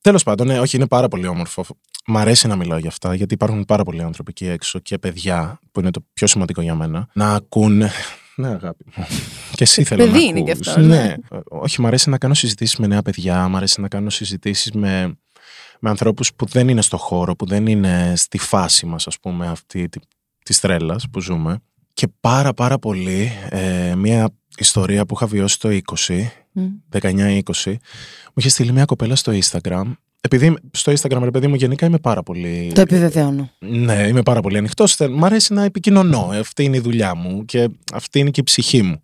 Τέλος 0.00 0.22
πάντων, 0.22 0.46
ναι, 0.46 0.60
όχι, 0.60 0.76
είναι 0.76 0.86
πάρα 0.86 1.08
πολύ 1.08 1.26
όμορφο. 1.26 1.64
Μ' 2.06 2.16
αρέσει 2.18 2.46
να 2.46 2.56
μιλάω 2.56 2.78
για 2.78 2.88
αυτά, 2.88 3.14
γιατί 3.14 3.34
υπάρχουν 3.34 3.64
πάρα 3.64 3.82
πολλοί 3.82 4.02
άνθρωποι 4.02 4.30
εκεί 4.30 4.46
έξω 4.52 4.78
και 4.78 4.98
παιδιά, 4.98 5.60
που 5.72 5.80
είναι 5.80 5.90
το 5.90 6.04
πιο 6.12 6.26
σημαντικό 6.26 6.60
για 6.60 6.74
μένα, 6.74 7.08
να 7.12 7.34
ακούν. 7.34 7.82
Ναι, 8.48 8.54
αγάπη 8.54 8.84
μου. 8.96 9.04
Και 9.52 9.62
εσύ 9.62 9.84
θέλω 9.84 10.04
Παιδί 10.04 10.18
να 10.18 10.24
είναι 10.24 10.42
κι 10.42 10.50
ακούς. 10.50 10.68
αυτός, 10.68 10.86
ναι. 10.86 10.96
Ναι. 10.96 11.14
Όχι, 11.48 11.80
μ' 11.80 11.86
αρέσει 11.86 12.10
να 12.10 12.18
κάνω 12.18 12.34
συζητήσεις 12.34 12.76
με 12.76 12.86
νέα 12.86 13.02
παιδιά, 13.02 13.48
μ' 13.48 13.56
αρέσει 13.56 13.80
να 13.80 13.88
κάνω 13.88 14.10
συζητήσεις 14.10 14.72
με, 14.72 15.18
με 15.80 15.90
ανθρώπους 15.90 16.34
που 16.34 16.46
δεν 16.46 16.68
είναι 16.68 16.82
στο 16.82 16.96
χώρο, 16.96 17.36
που 17.36 17.46
δεν 17.46 17.66
είναι 17.66 18.12
στη 18.16 18.38
φάση 18.38 18.86
μας, 18.86 19.06
ας 19.06 19.18
πούμε, 19.20 19.48
αυτή 19.48 19.88
τη, 19.88 20.00
της 20.44 20.60
τρέλας 20.60 21.06
που 21.10 21.20
ζούμε. 21.20 21.58
Και 21.94 22.08
πάρα 22.20 22.54
πάρα 22.54 22.78
πολύ 22.78 23.32
ε, 23.48 23.94
μια 23.94 24.28
ιστορία 24.58 25.06
που 25.06 25.14
είχα 25.14 25.26
βιώσει 25.26 25.60
το 25.60 25.78
20, 26.06 26.24
Μμ. 26.52 26.66
19-20, 27.00 27.40
μου 27.64 28.34
είχε 28.34 28.48
στείλει 28.48 28.72
μια 28.72 28.84
κοπέλα 28.84 29.16
στο 29.16 29.32
Instagram 29.42 29.92
επειδή 30.24 30.54
στο 30.72 30.92
Instagram, 30.92 31.20
ρε 31.22 31.30
παιδί 31.30 31.46
μου, 31.46 31.54
γενικά 31.54 31.86
είμαι 31.86 31.98
πάρα 31.98 32.22
πολύ. 32.22 32.70
Το 32.74 32.80
επιβεβαιώνω. 32.80 33.50
Ναι, 33.58 34.06
είμαι 34.08 34.22
πάρα 34.22 34.40
πολύ 34.40 34.56
ανοιχτό. 34.56 34.84
Μ' 35.10 35.24
αρέσει 35.24 35.52
να 35.52 35.64
επικοινωνώ. 35.64 36.30
Αυτή 36.32 36.64
είναι 36.64 36.76
η 36.76 36.80
δουλειά 36.80 37.14
μου 37.14 37.44
και 37.44 37.68
αυτή 37.92 38.18
είναι 38.18 38.30
και 38.30 38.40
η 38.40 38.44
ψυχή 38.44 38.82
μου. 38.82 39.02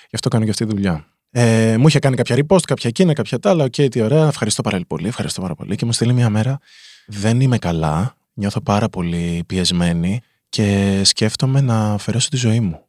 Γι' 0.00 0.14
αυτό 0.14 0.28
κάνω 0.28 0.44
και 0.44 0.50
αυτή 0.50 0.64
τη 0.66 0.74
δουλειά. 0.74 1.06
Ε, 1.30 1.76
μου 1.78 1.88
είχε 1.88 1.98
κάνει 1.98 2.16
κάποια 2.16 2.36
repost, 2.36 2.60
κάποια 2.66 2.88
εκείνα, 2.88 3.12
κάποια 3.12 3.38
τα 3.38 3.50
άλλα. 3.50 3.64
Ok, 3.64 3.74
okay, 3.76 3.90
τι 3.90 4.00
ωραία. 4.00 4.26
Ευχαριστώ 4.26 4.62
πάρα 4.62 4.80
πολύ. 4.86 5.08
Ευχαριστώ 5.08 5.40
πάρα 5.40 5.54
πολύ. 5.54 5.76
Και 5.76 5.84
μου 5.84 5.92
στέλνει 5.92 6.12
μια 6.12 6.30
μέρα. 6.30 6.58
Δεν 7.06 7.40
είμαι 7.40 7.58
καλά. 7.58 8.16
Νιώθω 8.34 8.60
πάρα 8.60 8.88
πολύ 8.88 9.42
πιεσμένη 9.46 10.20
και 10.48 11.00
σκέφτομαι 11.04 11.60
να 11.60 11.92
αφαιρέσω 11.92 12.28
τη 12.28 12.36
ζωή 12.36 12.60
μου. 12.60 12.80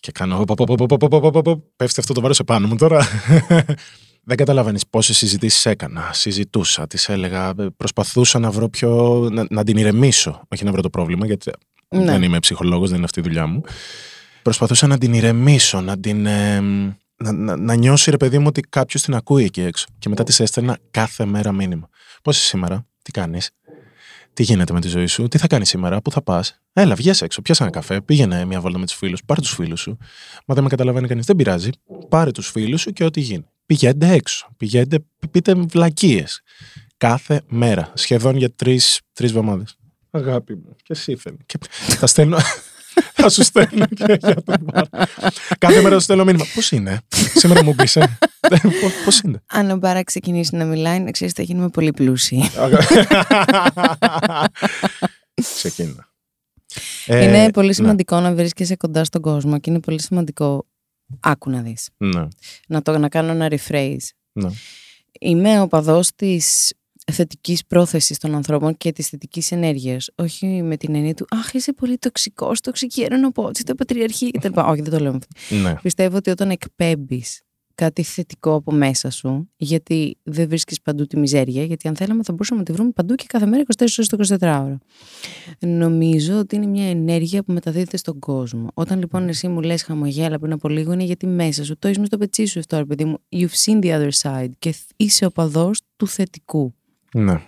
Και 0.00 0.12
κάνω. 0.12 0.44
Πέφτει 1.76 2.00
αυτό 2.00 2.12
το 2.12 2.20
βάρο 2.20 2.34
επάνω 2.38 2.66
μου 2.66 2.76
τώρα. 2.76 3.06
Δεν 4.24 4.36
καταλαβαίνεις 4.36 4.86
πόσες 4.86 5.16
συζητήσεις 5.16 5.66
έκανα. 5.66 6.10
Συζητούσα, 6.12 6.86
τη 6.86 7.04
έλεγα, 7.08 7.54
προσπαθούσα 7.76 8.38
να 8.38 8.50
βρω 8.50 8.68
πιο. 8.68 9.28
να, 9.32 9.46
να 9.50 9.64
την 9.64 9.76
ηρεμήσω. 9.76 10.42
Όχι 10.48 10.64
να 10.64 10.72
βρω 10.72 10.82
το 10.82 10.90
πρόβλημα, 10.90 11.26
γιατί 11.26 11.50
Ναι. 11.88 12.04
δεν 12.04 12.22
είμαι 12.22 12.38
ψυχολόγος, 12.38 12.86
δεν 12.88 12.96
είναι 12.96 13.04
αυτή 13.04 13.20
η 13.20 13.22
δουλειά 13.22 13.46
μου. 13.46 13.60
Προσπαθούσα 14.42 14.86
να 14.86 14.98
την 14.98 15.12
ηρεμήσω, 15.14 15.80
να 15.80 15.98
την. 15.98 16.26
ε, 16.26 16.60
να, 17.16 17.32
να, 17.32 17.56
να 17.56 17.74
νιώσει 17.74 18.10
ρε 18.10 18.16
παιδί 18.16 18.38
μου 18.38 18.44
ότι 18.48 18.60
κάποιος 18.60 19.02
την 19.02 19.14
ακούει 19.14 19.44
εκεί 19.44 19.60
έξω. 19.60 19.86
Και 19.98 20.08
μετά 20.08 20.22
της 20.24 20.40
έστελνα 20.40 20.78
κάθε 20.90 21.24
μέρα 21.24 21.52
μήνυμα. 21.52 21.88
Πώς 22.22 22.36
είσαι 22.36 22.46
σήμερα, 22.46 22.86
τι 23.02 23.10
κάνεις, 23.10 23.50
τι 24.32 24.42
γίνεται 24.42 24.72
με 24.72 24.80
τη 24.80 24.88
ζωή 24.88 25.06
σου, 25.06 25.28
τι 25.28 25.38
θα 25.38 25.46
κάνεις 25.46 25.68
σήμερα, 25.68 26.00
πού 26.02 26.10
θα 26.10 26.22
πας. 26.22 26.60
Έλα, 26.72 26.94
βγες 26.94 27.22
έξω, 27.22 27.42
πιάσε 27.42 27.62
ένα 27.62 27.72
καφέ, 27.72 28.00
πήγαινε 28.00 28.44
μια 28.44 28.60
βόλτα 28.60 28.78
με 28.78 28.86
τους 28.86 28.94
φίλους, 28.94 29.24
πάρε 29.26 29.40
τους 29.40 29.54
φίλους 29.54 29.80
σου. 29.80 29.96
Μα 30.46 30.54
δεν 30.54 30.62
με 30.62 30.68
καταλαβαίνει 30.68 31.08
κανείς, 31.08 31.26
δεν 31.26 31.36
πειράζει. 31.36 31.70
Πάρε 32.08 32.30
τους 32.30 32.50
φίλους 32.50 32.80
σου 32.80 32.92
και 32.92 33.04
ό,τι 33.04 33.20
γίνει. 33.20 33.44
Πηγαίνετε 33.66 34.12
έξω, 34.12 34.48
πηγαίνετε, 34.56 34.98
π- 34.98 35.28
πείτε 35.30 35.54
βλακίες. 35.54 36.42
Κάθε 36.96 37.42
μέρα, 37.48 37.92
σχεδόν 37.94 38.36
για 38.36 38.50
τρεις 38.54 39.00
εβδομάδε. 39.20 39.64
Αγάπη 40.10 40.54
μου, 40.54 40.76
και 40.76 40.92
εσύ 40.92 41.16
θέλει. 41.16 41.36
Και 41.46 41.58
θα 41.96 42.06
στέλνω. 42.06 42.38
θα 43.14 43.28
σου 43.28 43.42
στέλνω 43.42 43.86
και 43.86 44.16
για 44.20 44.42
το 44.42 44.54
μπαρ. 44.60 44.84
Κάθε 45.58 45.80
μέρα 45.82 45.94
σου 45.94 46.00
στέλνω 46.00 46.24
μήνυμα. 46.24 46.44
Πώς 46.54 46.70
είναι, 46.70 47.00
σήμερα 47.34 47.64
μου 47.64 47.74
πεις, 47.74 47.98
Πώς 49.04 49.20
είναι; 49.20 49.42
Αν 49.46 49.70
ο 49.70 49.76
Μπάρακ 49.76 50.04
ξεκινήσει 50.04 50.56
να 50.56 50.64
μιλάει, 50.64 51.00
να 51.00 51.10
ξέρεις 51.10 51.32
θα 51.32 51.42
γίνουμε 51.42 51.68
πολύ 51.68 51.90
πλούσιοι. 51.92 52.42
Ξεκίνα. 55.54 56.10
Ε, 57.06 57.24
είναι 57.24 57.50
πολύ 57.50 57.66
ναι, 57.66 57.72
σημαντικό 57.72 58.20
να 58.20 58.34
βρίσκεσαι 58.34 58.76
κοντά 58.76 59.04
στον 59.04 59.20
κόσμο 59.20 59.58
και 59.58 59.70
είναι 59.70 59.80
πολύ 59.80 60.00
σημαντικό. 60.02 60.66
Άκου 61.20 61.50
να 61.50 61.60
δεις. 61.62 61.88
Ναι, 61.96 62.28
Να 62.68 62.82
το 62.82 62.98
να 62.98 63.08
κάνω 63.08 63.30
ένα 63.32 63.48
rephrase. 63.50 63.96
ναι. 64.32 64.48
Είμαι 65.20 65.60
ο 65.60 65.66
παδός 65.68 66.10
της 66.16 66.72
θετικής 67.12 67.66
πρόθεσης 67.66 68.18
των 68.18 68.34
ανθρώπων 68.34 68.76
και 68.76 68.92
της 68.92 69.08
θετικής 69.08 69.52
ενέργειας. 69.52 70.08
Όχι 70.14 70.46
με 70.46 70.76
την 70.76 70.94
έννοια 70.94 71.14
του 71.14 71.26
«Αχ, 71.30 71.52
είσαι 71.52 71.72
πολύ 71.72 71.98
τοξικός, 71.98 72.60
τοξική 72.60 73.02
ερωνοπότση, 73.02 73.62
το 73.62 73.74
πατριαρχή» 73.74 74.30
κτλ. 74.30 74.58
Όχι, 74.60 74.82
δεν 74.82 74.90
το 74.90 74.98
λέω. 74.98 75.12
με 75.12 75.18
αυτή. 75.18 75.54
ναι. 75.54 75.74
Πιστεύω 75.82 76.16
ότι 76.16 76.30
όταν 76.30 76.50
εκπέμπεις 76.50 77.40
κάτι 77.74 78.02
θετικό 78.02 78.54
από 78.54 78.72
μέσα 78.72 79.10
σου, 79.10 79.50
γιατί 79.56 80.16
δεν 80.22 80.48
βρίσκεις 80.48 80.80
παντού 80.80 81.06
τη 81.06 81.18
μιζέρια, 81.18 81.64
γιατί 81.64 81.88
αν 81.88 81.96
θέλαμε 81.96 82.22
θα 82.22 82.32
μπορούσαμε 82.32 82.60
να 82.60 82.66
τη 82.66 82.72
βρούμε 82.72 82.90
παντού 82.90 83.14
και 83.14 83.24
κάθε 83.28 83.46
μέρα 83.46 83.62
24 83.78 83.86
ώρες 83.96 84.08
το 84.08 84.36
24ωρο. 84.40 84.76
Νομίζω 85.58 86.38
ότι 86.38 86.56
είναι 86.56 86.66
μια 86.66 86.88
ενέργεια 86.90 87.42
που 87.42 87.52
μεταδίδεται 87.52 87.96
στον 87.96 88.18
κόσμο. 88.18 88.66
Όταν 88.74 88.98
λοιπόν 88.98 89.28
εσύ 89.28 89.48
μου 89.48 89.60
λες 89.60 89.82
χαμογέλα 89.82 90.38
πριν 90.38 90.52
από 90.52 90.68
λίγο, 90.68 90.92
είναι 90.92 91.04
γιατί 91.04 91.26
μέσα 91.26 91.64
σου 91.64 91.78
το 91.78 91.86
έχεις 91.86 91.98
μες 91.98 92.06
στο 92.06 92.18
πετσί 92.18 92.44
σου 92.44 92.58
αυτό, 92.58 92.76
ρε 92.76 92.84
παιδί 92.84 93.04
μου. 93.04 93.18
You've 93.28 93.64
seen 93.64 93.82
the 93.82 93.90
other 93.98 94.10
side 94.22 94.50
και 94.58 94.74
είσαι 94.96 95.24
ο 95.24 95.30
παδός 95.30 95.80
του 95.96 96.06
θετικού. 96.06 96.74
ναι. 97.12 97.40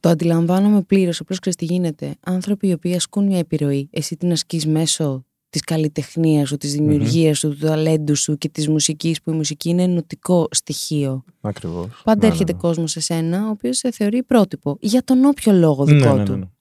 Το 0.00 0.08
αντιλαμβάνομαι 0.08 0.82
πλήρως. 0.82 1.20
Απλώς 1.20 1.38
ξέρεις 1.38 1.58
τι 1.58 1.64
γίνεται. 1.64 2.14
Άνθρωποι 2.20 2.68
οι 2.68 2.72
οποίοι 2.72 2.94
ασκούν 2.94 3.26
μια 3.26 3.38
επιρροή, 3.38 3.88
εσύ 3.92 4.16
την 4.16 4.32
ασκείς 4.32 4.66
μέσω 4.66 5.24
της 5.50 5.64
καλλιτεχνίας 5.64 6.48
σου, 6.48 6.56
της 6.56 6.72
δημιουργίας 6.72 7.38
σου, 7.38 7.48
του 7.48 7.66
ταλέντου 7.66 8.16
σου 8.16 8.38
και 8.38 8.48
της 8.48 8.68
μουσικής, 8.68 9.22
που 9.22 9.30
η 9.30 9.34
μουσική 9.34 9.68
είναι 9.68 9.82
ενωτικό 9.82 10.48
στοιχείο. 10.50 11.24
Ακριβώς. 11.40 11.88
Πάντα 12.04 12.26
έρχεται 12.26 12.52
κόσμος 12.52 12.90
σε 12.90 13.00
σένα, 13.00 13.46
ο 13.46 13.50
οποίος 13.50 13.76
σε 13.76 13.90
θεωρεί 13.90 14.22
πρότυπο. 14.22 14.76
Για 14.80 15.02
τον 15.04 15.24
όποιο 15.24 15.52
λόγο 15.52 15.84
δικό 15.84 16.14
ναι, 16.14 16.24
του. 16.24 16.52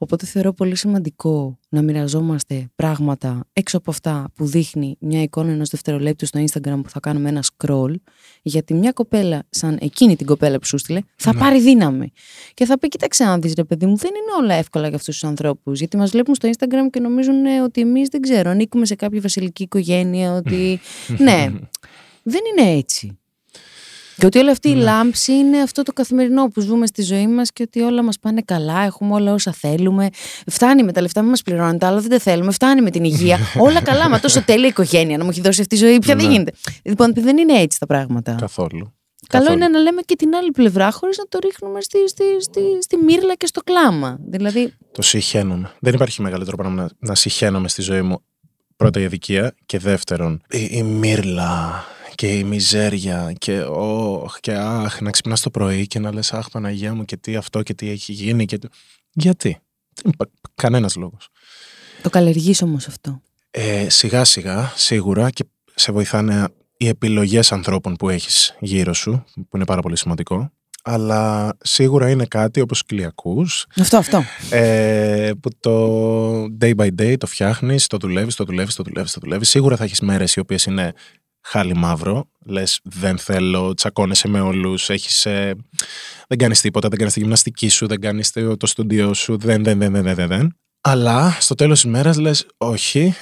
Ναι, 0.00 0.06
ναι. 0.06 0.12
Οπότε 0.12 0.26
θεωρώ 0.26 0.52
πολύ 0.52 0.76
σημαντικό 0.76 1.58
να 1.68 1.82
μοιραζόμαστε 1.82 2.68
πράγματα 2.76 3.44
έξω 3.52 3.76
από 3.76 3.90
αυτά 3.90 4.30
που 4.34 4.46
δείχνει 4.46 4.96
μια 5.00 5.22
εικόνα 5.22 5.50
ενός 5.52 5.68
δευτερολέπτου 5.68 6.26
στο 6.26 6.40
Instagram 6.40 6.80
που 6.82 6.88
θα 6.88 7.00
κάνουμε 7.00 7.28
ένα 7.28 7.44
scroll. 7.56 7.94
Γιατί 8.42 8.74
μια 8.74 8.92
κοπέλα, 8.92 9.42
σαν 9.50 9.78
εκείνη 9.80 10.16
την 10.16 10.26
κοπέλα 10.26 10.58
που 10.58 10.66
σου 10.66 10.78
στείλε, 10.78 11.00
θα 11.16 11.34
Ναι. 11.34 11.40
πάρει 11.40 11.60
δύναμη. 11.60 12.12
Και 12.54 12.64
θα 12.64 12.78
πει: 12.78 12.88
Κοίταξε 12.88 13.24
να 13.24 13.38
δεις, 13.38 13.52
ρε 13.56 13.64
παιδί 13.64 13.86
μου, 13.86 13.96
δεν 13.96 14.10
είναι 14.10 14.44
όλα 14.44 14.54
εύκολα 14.54 14.86
για 14.88 14.96
αυτούς 14.96 15.18
τους 15.18 15.28
ανθρώπους. 15.28 15.78
Γιατί 15.78 15.96
μας 15.96 16.10
βλέπουν 16.10 16.34
στο 16.34 16.48
Instagram 16.48 16.90
και 16.90 17.00
νομίζουν 17.00 17.44
ε, 17.46 17.60
ότι 17.62 17.80
εμείς 17.80 18.08
δεν 18.08 18.20
ξέρω, 18.20 18.50
ανήκουμε 18.50 18.86
σε 18.86 18.94
κάποια 18.94 19.20
βασιλική 19.20 19.62
οικογένεια, 19.62 20.32
ότι. 20.34 20.80
ναι, 21.24 21.50
δεν 22.22 22.40
είναι 22.50 22.70
έτσι. 22.70 23.18
Και 24.20 24.26
ότι 24.26 24.38
όλη 24.38 24.50
αυτή 24.50 24.68
η 24.68 24.74
λάμψη 24.74 25.32
είναι 25.32 25.58
αυτό 25.62 25.82
το 25.82 25.92
καθημερινό 25.92 26.48
που 26.48 26.60
ζούμε 26.60 26.86
στη 26.86 27.02
ζωή 27.02 27.26
μας 27.26 27.52
και 27.52 27.62
ότι 27.62 27.80
όλα 27.80 28.02
μας 28.02 28.18
πάνε 28.18 28.42
καλά, 28.44 28.80
έχουμε 28.80 29.14
όλα 29.14 29.32
όσα 29.32 29.52
θέλουμε. 29.52 30.08
Φτάνει 30.46 30.82
με 30.82 30.92
τα 30.92 31.00
λεφτά, 31.00 31.20
μην 31.20 31.30
μας 31.30 31.42
πληρώνουν 31.42 31.78
τα 31.78 31.86
άλλα, 31.86 32.00
δεν 32.00 32.10
τα 32.10 32.18
θέλουμε. 32.18 32.52
Φτάνει 32.52 32.80
με 32.80 32.90
την 32.90 33.04
υγεία. 33.04 33.38
όλα 33.66 33.82
καλά, 33.82 34.08
μα 34.08 34.20
τόσο 34.20 34.42
τέλεια 34.44 34.68
οικογένεια 34.68 35.18
να 35.18 35.24
μου 35.24 35.30
έχει 35.30 35.40
δώσει 35.40 35.60
αυτή 35.60 35.74
η 35.74 35.78
ζωή, 35.78 35.98
πια 35.98 36.14
δεν 36.16 36.26
Ναι. 36.26 36.32
γίνεται. 36.32 36.52
Λοιπόν, 36.82 37.12
δεν 37.16 37.38
είναι 37.38 37.52
έτσι 37.52 37.78
τα 37.78 37.86
πράγματα. 37.86 38.36
Καθόλου. 38.40 38.92
Καλό 39.26 39.44
Καθόλου. 39.44 39.52
είναι 39.64 39.68
να 39.68 39.78
λέμε 39.78 40.00
και 40.02 40.16
την 40.16 40.34
άλλη 40.34 40.50
πλευρά, 40.50 40.90
χωρίς 40.90 41.18
να 41.18 41.24
το 41.28 41.38
ρίχνουμε 41.42 41.80
στη, 41.80 42.08
στη, 42.08 42.24
στη, 42.40 42.60
στη 42.82 42.96
μύρλα 42.96 43.34
και 43.34 43.46
στο 43.46 43.60
κλάμα. 43.60 44.18
Δηλαδή, 44.28 44.72
Το 44.92 45.02
συχαίνομαι. 45.02 45.70
Δεν 45.80 45.94
υπάρχει 45.94 46.22
μεγαλύτερο 46.22 46.56
πράγμα 46.56 46.82
να, 46.82 46.88
να 47.08 47.14
συχαίνομαι 47.14 47.68
στη 47.68 47.82
ζωή 47.82 48.02
μου. 48.02 48.22
Πρώτα 48.76 49.00
η 49.00 49.04
αδικία 49.04 49.54
και 49.66 49.78
δεύτερον 49.78 50.42
η, 50.50 50.68
η 50.70 50.82
μύρλα 50.82 51.84
και 52.20 52.38
η 52.38 52.44
μιζέρια 52.44 53.32
και 53.38 53.62
όχ 53.70 54.40
και 54.40 54.52
αχ 54.52 55.00
να 55.00 55.10
ξυπνάς 55.10 55.40
το 55.40 55.50
πρωί 55.50 55.86
και 55.86 55.98
να 55.98 56.12
λες 56.12 56.32
αχ 56.32 56.48
Παναγία 56.50 56.94
μου 56.94 57.04
και 57.04 57.16
τι 57.16 57.36
αυτό 57.36 57.62
και 57.62 57.74
τι 57.74 57.90
έχει 57.90 58.12
γίνει 58.12 58.44
και... 58.44 58.58
τι- 58.58 58.68
Γιατί; 59.12 59.58
Δεν 60.02 60.12
υπά- 60.12 60.30
Κανένας 60.54 60.96
λόγος. 60.96 61.28
το 62.02 62.10
καλλιεργείς 62.10 62.62
όμως 62.62 62.86
αυτό. 62.86 63.22
Ε, 63.50 63.88
σιγά 63.88 64.24
σιγά 64.24 64.72
σίγουρα 64.76 65.30
και 65.30 65.44
σε 65.74 65.92
βοηθάνε 65.92 66.48
οι 66.76 66.88
επιλογές 66.88 67.52
ανθρώπων 67.52 67.96
που 67.96 68.08
έχεις 68.08 68.56
γύρω 68.60 68.92
σου 68.92 69.24
που 69.48 69.56
είναι 69.56 69.64
πάρα 69.64 69.80
πολύ 69.80 69.96
σημαντικό 69.98 70.50
αλλά 70.82 71.56
σίγουρα 71.60 72.10
είναι 72.10 72.26
κάτι 72.26 72.60
όπως 72.60 72.84
κυλιακούς 72.84 73.66
Αυτό, 73.76 73.96
αυτό. 73.96 74.22
ε, 74.50 75.30
που 75.40 75.50
το 75.60 76.42
day 76.60 76.74
by 76.76 76.88
day 77.00 77.16
το 77.18 77.26
φτιάχνεις, 77.26 77.86
το 77.86 77.96
δουλεύεις, 77.96 78.34
το 78.34 78.44
δουλεύεις, 78.44 78.74
το 78.74 78.82
δουλεύεις, 78.82 79.12
το 79.12 79.20
δουλεύεις. 79.22 79.48
Σίγουρα 79.48 79.76
θα 79.76 79.84
έχεις 79.84 80.00
μέρες 80.00 80.34
οι 80.34 80.40
οποίες 80.40 80.64
είναι 80.64 80.92
χάλι 81.40 81.74
μαύρο. 81.74 82.28
Λες 82.46 82.80
δεν 82.82 83.18
θέλω, 83.18 83.74
τσακώνεσαι 83.74 84.28
με 84.28 84.40
όλους, 84.40 84.90
έχεις, 84.90 85.26
ε, 85.26 85.54
δεν 86.28 86.38
κάνεις 86.38 86.60
τίποτα, 86.60 86.88
δεν 86.88 86.98
κάνεις 86.98 87.14
τη 87.14 87.20
γυμναστική 87.20 87.68
σου, 87.68 87.86
δεν 87.86 88.00
κάνεις 88.00 88.30
το, 88.30 88.56
το 88.56 88.66
στούντιό 88.66 89.14
σου, 89.14 89.38
δεν, 89.38 89.64
δεν, 89.64 89.78
δεν, 89.78 89.92
δεν, 89.92 90.02
δεν, 90.02 90.14
δεν, 90.14 90.28
δεν. 90.28 90.56
Αλλά 90.80 91.36
στο 91.40 91.54
τέλος 91.54 91.80
της 91.80 91.90
μέρας 91.90 92.18
λες 92.18 92.46
όχι, 92.56 93.14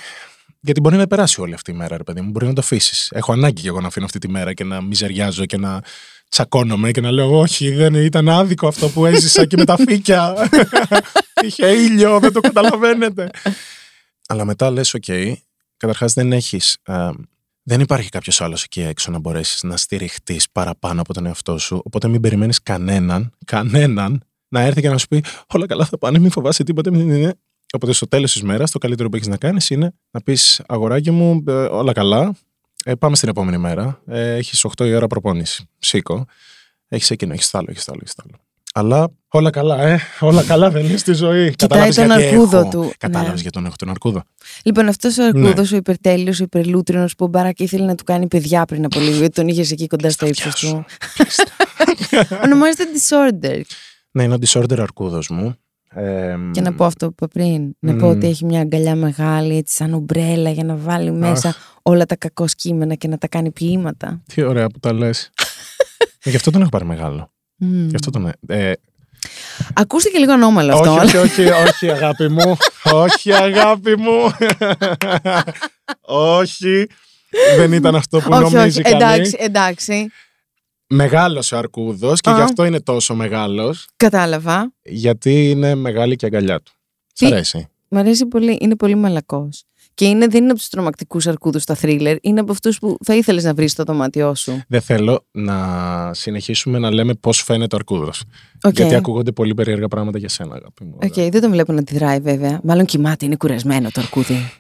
γιατί 0.61 0.81
μπορεί 0.81 0.97
να 0.97 1.07
περάσει 1.07 1.41
όλη 1.41 1.55
αυτή 1.55 1.71
η 1.71 1.75
μέρα, 1.75 1.97
ρε 1.97 2.03
παιδί 2.03 2.21
μου. 2.21 2.31
Μπορεί 2.31 2.47
να 2.47 2.53
το 2.53 2.61
αφήσεις. 2.61 3.11
Έχω 3.13 3.33
ανάγκη 3.33 3.63
και 3.63 3.69
εγώ 3.69 3.81
να 3.81 3.87
αφήνω 3.87 4.05
αυτή 4.05 4.19
τη 4.19 4.29
μέρα 4.29 4.53
και 4.53 4.65
να 4.65 4.83
μιζεριάζω 4.83 5.47
και 5.47 5.57
να 5.57 5.83
τσακώνομαι 6.29 6.91
και 6.91 7.01
να 7.01 7.11
λέω 7.11 7.39
Όχι, 7.39 7.71
δεν 7.71 7.95
ήταν 7.95 8.29
άδικο 8.29 8.69
αυτό 8.69 8.89
που 8.89 9.07
έζησα 9.07 9.45
και 9.45 9.57
με 9.57 9.65
τα 9.65 9.77
φύκια. 9.77 10.35
Είχε 11.45 11.67
ήλιο, 11.67 12.19
δεν 12.19 12.33
το 12.33 12.41
καταλαβαίνετε. 12.41 13.31
Αλλά 14.29 14.45
μετά 14.45 14.71
λες, 14.71 14.95
οκ, 14.95 15.05
καταρχάς 15.77 16.13
δεν 16.13 16.33
έχεις, 16.33 16.79
α, 16.85 17.11
δεν 17.69 17.81
υπάρχει 17.81 18.09
κάποιος 18.09 18.41
άλλος 18.41 18.63
εκεί 18.63 18.81
έξω 18.81 19.11
να 19.11 19.19
μπορέσεις 19.19 19.63
να 19.63 19.77
στηριχτείς 19.77 20.51
παραπάνω 20.51 21.01
από 21.01 21.13
τον 21.13 21.27
εαυτό 21.27 21.59
σου. 21.59 21.81
Οπότε 21.85 22.09
μην 22.09 22.21
περιμένεις 22.21 22.63
κανέναν, 22.63 23.33
κανέναν 23.45 24.23
να 24.49 24.61
έρθει 24.61 24.81
και 24.81 24.89
να 24.89 24.99
σου 24.99 25.09
πει 25.09 25.25
Όλα 25.47 25.67
καλά 25.67 25.85
θα 25.85 25.99
πάνε, 25.99 26.19
μην 26.19 26.31
φοβάσαι 26.31 26.65
τίποτα. 26.65 26.91
Μην... 26.91 27.07
μην- 27.07 27.19
μην». 27.19 27.33
Οπότε 27.73 27.93
στο 27.93 28.09
τέλος 28.09 28.33
της 28.33 28.43
μέρας, 28.43 28.71
το 28.71 28.79
καλύτερο 28.79 29.09
που 29.09 29.17
έχεις 29.17 29.29
να 29.29 29.37
κάνεις 29.37 29.71
είναι 29.71 29.95
να 30.11 30.21
πεις 30.21 30.63
Αγοράκι 30.67 31.11
μου, 31.11 31.45
ε, 31.47 31.53
όλα 31.53 31.93
καλά. 31.93 32.35
Ε, 32.85 32.95
πάμε 32.95 33.17
στην 33.17 33.29
επόμενη 33.29 33.59
μέρα. 33.59 34.03
Ε, 34.07 34.35
έχεις 34.35 34.65
8 34.65 34.87
η 34.87 34.95
ώρα 34.95 35.07
προπόνηση. 35.07 35.69
Σήκω. 35.79 36.25
Έχεις 36.89 37.11
εκείνο, 37.11 37.33
έχεις 37.33 37.55
άλλο, 37.55 37.67
έχεις 37.71 37.89
άλλο, 37.89 37.99
έχεις 38.03 38.15
άλλο. 38.25 38.48
Αλλά 38.79 39.09
όλα 39.29 39.51
καλά, 39.51 39.83
ε. 39.83 39.99
Όλα 40.21 40.43
καλά 40.43 40.71
δεν 40.71 40.85
είναι 40.85 40.97
στη 40.97 41.13
ζωή. 41.13 41.55
Κοιτάει 41.55 41.91
τον 41.91 42.11
αρκούδο 42.11 42.69
του. 42.69 42.93
Κατάλαβες 42.99 43.35
Ναι. 43.35 43.41
γιατί 43.41 43.51
τον 43.51 43.67
έχω 43.67 43.75
τον 43.79 43.91
αρκούδο. 43.91 44.23
Λοιπόν, 44.65 44.89
αυτός 44.89 45.19
ο 45.19 45.23
Ναι. 45.23 45.29
αρκούδος, 45.29 45.73
ο 45.73 45.77
υπερτέλειος, 45.77 46.41
ο 46.41 46.43
υπερλούτρινος 46.43 47.15
που 47.15 47.25
ο 47.25 47.29
Μπάρακ 47.29 47.61
ήθελε 47.61 47.85
να 47.85 47.95
του 47.95 48.05
κάνει 48.05 48.27
παιδιά 48.27 48.65
πριν 48.65 48.85
από 48.85 49.01
λίγο, 49.01 49.17
γιατί 49.17 49.35
τον 49.35 49.49
είχες 49.49 49.71
εκεί 49.71 49.87
κοντά 49.87 50.11
στο 50.11 50.27
ύψος 50.27 50.55
του. 50.55 50.85
Ονομάζεται 52.45 52.85
Disorder. 52.95 53.61
Ναι, 54.11 54.23
είναι 54.23 54.35
ο 54.35 54.39
disorder 54.47 54.79
αρκούδος 54.81 55.29
μου. 55.29 55.55
Ε, 55.91 56.35
Και 56.53 56.61
να 56.61 56.73
πω 56.73 56.85
αυτό 56.85 57.07
που 57.07 57.13
είπα 57.17 57.29
πριν. 57.29 57.77
Να 57.79 57.95
πω 57.97 58.07
Μμμ. 58.07 58.17
ότι 58.17 58.27
έχει 58.27 58.45
μια 58.45 58.61
αγκαλιά 58.61 58.95
μεγάλη, 58.95 59.57
έτσι 59.57 59.75
σαν 59.75 59.95
ομπρέλα, 59.95 60.51
για 60.51 60.65
να 60.65 60.77
βάλει 60.77 61.13
μέσα 61.13 61.55
όλα 61.83 62.07
τα 62.07 62.17
κακό 62.17 62.47
σκήμενα 62.49 62.95
και 62.95 63.09
να 63.09 63.19
τα 63.19 63.29
κάνει 63.29 63.51
ποίηματα. 63.51 64.23
Τι 64.35 64.43
ωραία 64.43 64.67
που 64.69 64.79
τα 64.79 64.93
λες. 64.93 65.31
Γι' 66.25 66.37
αυτό 66.37 66.51
τον 66.51 66.61
έχω 66.61 66.71
πάρει 66.71 66.85
μεγάλο. 66.85 67.31
Μμ. 67.59 67.89
Γι' 67.89 67.95
αυτό 67.95 68.11
τον. 68.11 68.33
Ε, 68.47 68.73
Ακούστηκε 69.75 70.19
λίγο 70.19 70.33
ανώμαλο 70.33 70.73
αυτό. 70.75 70.93
όχι, 70.95 71.17
όχι, 71.17 71.43
όχι, 71.43 71.49
όχι, 71.69 71.91
αγάπη 71.91 72.29
μου. 72.29 72.57
όχι, 72.83 73.33
αγάπη 73.33 73.97
μου. 73.99 74.31
όχι. 76.03 76.87
Δεν 77.57 77.73
ήταν 77.73 77.95
αυτό 77.95 78.19
που 78.21 78.29
όχι, 78.33 78.43
νομίζει 78.55 78.81
όχι. 78.81 78.97
κανείς. 78.97 79.33
Εντάξει, 79.33 79.37
εντάξει. 79.41 80.11
Μεγάλος 80.87 81.53
ο 81.53 81.57
αρκούδος 81.57 82.21
και 82.21 82.31
Α. 82.31 82.35
γι' 82.35 82.41
αυτό 82.41 82.65
είναι 82.65 82.81
τόσο 82.81 83.15
μεγάλος. 83.15 83.89
Κατάλαβα. 83.97 84.73
Γιατί 84.83 85.51
είναι 85.51 85.75
μεγάλη 85.75 86.17
και 86.17 86.25
η 86.27 86.29
αγκαλιά 86.33 86.61
του. 86.61 86.73
Σ' 87.13 87.19
Τι- 87.19 87.27
αρέσει. 87.27 87.69
Μ' 87.89 87.97
αρέσει 87.97 88.27
πολύ. 88.27 88.59
Είναι 88.61 88.77
πολύ 88.77 88.95
μαλακός. 88.95 89.65
Και 89.99 90.05
είναι, 90.05 90.27
δεν 90.27 90.43
είναι 90.43 90.51
από 90.51 90.59
τους 90.59 90.69
τρομακτικούς 90.69 91.27
αρκούδους 91.27 91.63
στα 91.63 91.75
θρίλερ. 91.75 92.17
Είναι 92.21 92.41
από 92.41 92.53
αυτούς 92.53 92.79
που 92.79 92.97
θα 93.05 93.15
ήθελες 93.15 93.45
να 93.45 93.55
βρεις 93.55 93.73
στο 93.73 93.83
δωμάτιό 93.85 94.35
σου. 94.35 94.63
Δεν 94.69 94.81
θέλω 94.81 95.27
να 95.31 95.57
συνεχίσουμε 96.15 96.79
να 96.79 96.91
λέμε 96.91 97.15
πώς 97.15 97.43
φαίνεται 97.43 97.75
ο 97.75 97.79
αρκούδος. 97.79 98.23
Οκ. 98.63 98.77
Γιατί 98.77 98.95
ακούγονται 98.95 99.33
πολύ 99.33 99.55
περίεργα 99.55 99.89
πράγματα 99.89 100.19
για 100.19 100.29
σένα, 100.29 100.55
αγάπη 100.55 100.85
μου. 100.85 100.99
Οκ, 101.03 101.15
δεν 101.15 101.41
τον 101.41 101.51
βλέπω 101.51 101.73
να 101.73 101.79
αντιδράει 101.79 102.21
βέβαια. 102.21 102.61
Μάλλον 102.63 102.85
κοιμάται, 102.85 103.25
είναι 103.25 103.37
κουρασμένο 103.37 103.91
το 103.93 104.01
αρκούδι. 104.01 104.53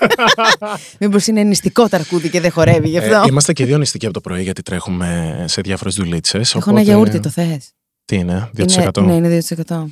Μήπως 1.00 1.26
είναι 1.26 1.42
νηστικό 1.42 1.88
το 1.88 1.96
αρκούδι 1.96 2.30
και 2.30 2.40
δεν 2.40 2.50
χορεύει 2.50 2.88
γι' 2.88 2.98
αυτό; 2.98 3.14
Ε, 3.14 3.24
είμαστε 3.28 3.52
και 3.52 3.64
δύο 3.64 3.78
νηστικοί 3.78 4.04
από 4.04 4.14
το 4.14 4.20
πρωί 4.20 4.42
γιατί 4.42 4.62
τρέχουμε 4.62 5.44
σε 5.48 5.60
διάφορες 5.60 5.94
δουλίτσες. 5.94 6.54
Έχω 6.54 6.70
ένα 6.70 6.80
γιαούρτι, 6.80 7.20
το 7.20 7.28
θες; 7.28 7.72
Τι 8.06 8.16
είναι, 8.16 8.50
2%. 8.56 8.96
Είναι, 8.96 9.06
ναι, 9.06 9.14
είναι 9.14 9.42
2%. 9.66 9.84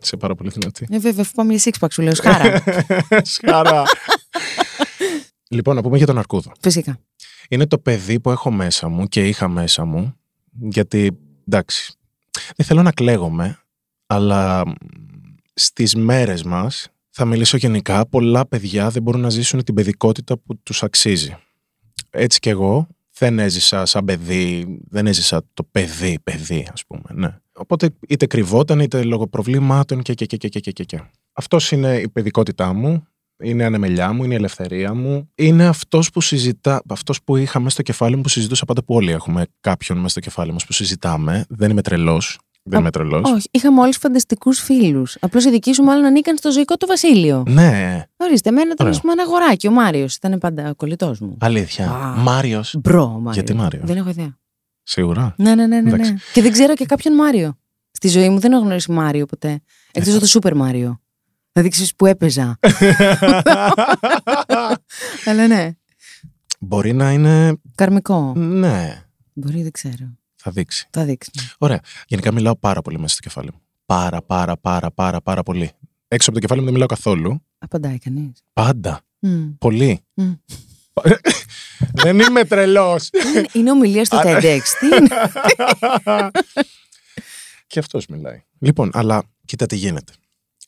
Σε 0.00 0.16
πάρα 0.16 0.34
πολύ 0.34 0.50
δυνατή. 0.50 0.86
Ε, 0.90 0.98
βέβαια, 0.98 1.22
αφού 1.22 1.32
πάμε 1.34 1.54
για 1.54 1.72
six 1.72 1.84
pack, 1.84 1.88
σου 1.92 2.02
λέω 2.02 2.14
σχάρα. 2.14 2.62
Σχάρα. 3.34 3.82
λοιπόν, 5.48 5.74
να 5.74 5.82
πούμε 5.82 5.96
για 5.96 6.06
τον 6.06 6.18
Αρκούδο. 6.18 6.52
Φυσικά. 6.60 6.98
Είναι 7.48 7.66
το 7.66 7.78
παιδί 7.78 8.20
που 8.20 8.30
έχω 8.30 8.50
μέσα 8.50 8.88
μου 8.88 9.06
και 9.06 9.28
είχα 9.28 9.48
μέσα 9.48 9.84
μου. 9.84 10.16
Γιατί, 10.52 11.18
εντάξει, 11.48 11.94
δεν 12.56 12.66
θέλω 12.66 12.82
να 12.82 12.92
κλαίγομαι, 12.92 13.58
αλλά 14.06 14.68
μ, 14.68 14.72
στις 15.54 15.94
μέρες 15.94 16.42
μας, 16.42 16.88
θα 17.10 17.24
μιλήσω 17.24 17.56
γενικά, 17.56 18.06
πολλά 18.06 18.46
παιδιά 18.46 18.90
δεν 18.90 19.02
μπορούν 19.02 19.20
να 19.20 19.30
ζήσουν 19.30 19.64
την 19.64 19.74
παιδικότητα 19.74 20.38
που 20.38 20.58
τους 20.62 20.82
αξίζει. 20.82 21.36
Έτσι 22.10 22.38
κι 22.38 22.48
εγώ 22.48 22.86
δεν 23.18 23.38
έζησα 23.38 23.86
σαν 23.86 24.04
παιδί, 24.04 24.78
δεν 24.88 25.06
έζησα 25.06 25.42
το 25.54 25.62
παιδί, 25.70 26.18
παιδί 26.22 26.68
ας 26.72 26.84
πούμε, 26.86 27.02
ναι. 27.12 27.36
Οπότε 27.54 27.90
είτε 28.08 28.26
κρυβόταν 28.26 28.80
είτε 28.80 29.02
λόγω 29.02 29.26
προβλημάτων 29.26 30.02
και 30.02 30.14
και 30.14 30.26
και 30.26 30.36
και 30.36 30.48
και 30.48 30.60
και 30.60 30.72
και. 30.72 30.84
και. 30.84 31.02
Αυτός 31.32 31.72
είναι 31.72 31.96
η 31.96 32.08
παιδικότητά 32.08 32.72
μου, 32.72 33.06
είναι 33.42 33.62
η 33.62 33.66
ανεμελιά 33.66 34.12
μου, 34.12 34.24
είναι 34.24 34.32
η 34.32 34.36
ελευθερία 34.36 34.94
μου. 34.94 35.30
Είναι 35.34 35.66
αυτός 35.66 36.10
που 36.10 36.20
συζητά, 36.20 36.82
αυτός 36.88 37.22
που 37.22 37.36
είχα 37.36 37.58
μέσα 37.58 37.70
στο 37.70 37.82
κεφάλι 37.82 38.16
μου 38.16 38.22
που 38.22 38.28
συζητούσα 38.28 38.64
πάντα 38.64 38.84
που 38.84 38.94
όλοι 38.94 39.10
έχουμε 39.10 39.46
κάποιον 39.60 39.98
μέσα 39.98 40.08
στο 40.08 40.20
κεφάλι 40.20 40.52
μας 40.52 40.66
που 40.66 40.72
συζητάμε. 40.72 41.44
Δεν 41.48 41.70
είμαι 41.70 41.82
τρελός. 41.82 42.38
Δεν 42.64 42.78
Α, 42.78 42.80
είμαι 42.80 42.90
τρελός. 42.90 43.30
Όχι, 43.32 43.48
είχαμε 43.50 43.80
όλους 43.80 43.96
φανταστικούς 43.96 44.58
φίλους. 44.60 45.16
Απλώς 45.20 45.44
οι 45.44 45.50
δικοί 45.50 45.72
σου 45.72 45.82
μάλλον 45.82 46.04
ανήκαν 46.04 46.36
στο 46.36 46.52
ζωικό 46.52 46.76
του 46.76 46.86
βασίλειο. 46.86 47.42
Ναι, 47.48 48.02
Ορίστε, 48.16 48.48
εμένα 48.48 48.64
ήταν 48.72 48.76
Ωραία. 48.78 48.92
ας 48.92 49.00
πούμε, 49.00 49.12
ένα 49.12 49.22
αγοράκι. 49.22 49.66
Ο 49.66 49.70
Μάριος 49.70 50.14
ήταν 50.14 50.38
πάντα 50.38 50.72
κολλητός 50.76 51.20
μου. 51.20 51.36
αλήθεια. 51.40 51.90
Α. 51.90 52.16
Μάριος. 52.16 52.74
Μπρο, 52.82 53.02
ο 53.02 53.08
Μάριος. 53.08 53.34
Γιατί 53.34 53.54
Μάριος; 53.54 53.82
Δεν 53.86 53.96
έχω 53.96 54.08
ιδέα. 54.08 54.38
Σίγουρα. 54.82 55.34
Ναι, 55.38 55.54
ναι, 55.54 55.66
ναι. 55.66 55.80
ναι, 55.80 55.88
Εντάξει. 55.88 56.12
ναι. 56.12 56.18
Και 56.32 56.42
δεν 56.42 56.52
ξέρω 56.52 56.74
και 56.74 56.84
κάποιον 56.86 57.14
Μάριο. 57.14 57.58
Στη 57.90 58.08
ζωή 58.08 58.28
μου 58.28 58.38
δεν 58.38 58.52
έχω 58.52 58.62
γνωρίσει 58.62 58.92
Μάριο 58.92 59.26
ποτέ. 59.26 59.60
Εκτός 59.92 60.12
από 60.12 60.20
το 60.20 60.26
Σούπερ 60.26 60.54
Μάριο. 60.56 61.00
Δηλαδή 61.52 61.70
ξέρει 61.70 61.88
που 61.96 62.06
έπαιζα. 62.06 62.58
Αλλά 65.26 65.46
ναι. 65.46 65.70
Μπορεί 66.60 66.92
να 66.92 67.12
είναι. 67.12 67.56
Καρμικό. 67.74 68.32
Ναι, 68.36 69.02
Μπορεί, 69.32 69.62
δεν 69.62 69.70
ξέρω. 69.70 70.16
Θα 70.42 70.50
δείξει. 70.50 70.88
Θα 70.90 71.04
δείξει. 71.04 71.30
Ωραία. 71.58 71.80
Γενικά 72.06 72.32
μιλάω 72.32 72.56
πάρα 72.56 72.82
πολύ 72.82 72.98
μέσα 72.98 73.12
στο 73.12 73.22
κεφάλι 73.22 73.50
μου. 73.52 73.60
Πάρα, 73.86 74.22
πάρα, 74.22 74.56
πάρα, 74.56 74.90
πάρα, 74.90 75.20
πάρα 75.20 75.42
πολύ. 75.42 75.70
Έξω 76.08 76.30
από 76.30 76.38
το 76.38 76.40
κεφάλι 76.40 76.58
μου 76.60 76.64
δεν 76.64 76.74
μιλάω 76.74 76.88
καθόλου. 76.88 77.42
Απαντάει 77.58 77.98
κανείς. 77.98 78.42
Πάντα. 78.52 79.00
Πολύ. 79.58 80.00
Μμ. 80.14 80.32
δεν 82.04 82.18
είμαι 82.18 82.44
τρελός. 82.44 83.10
είναι, 83.12 83.46
είναι 83.52 83.70
ομιλία 83.70 84.04
στο 84.04 84.20
TEDx. 84.24 84.60
Τι 84.80 84.86
είναι; 84.86 85.08
Και 87.66 87.78
αυτός 87.78 88.06
μιλάει. 88.06 88.42
Λοιπόν, 88.58 88.90
αλλά 88.92 89.22
κοίτα 89.44 89.66
τι 89.66 89.76
γίνεται. 89.76 90.12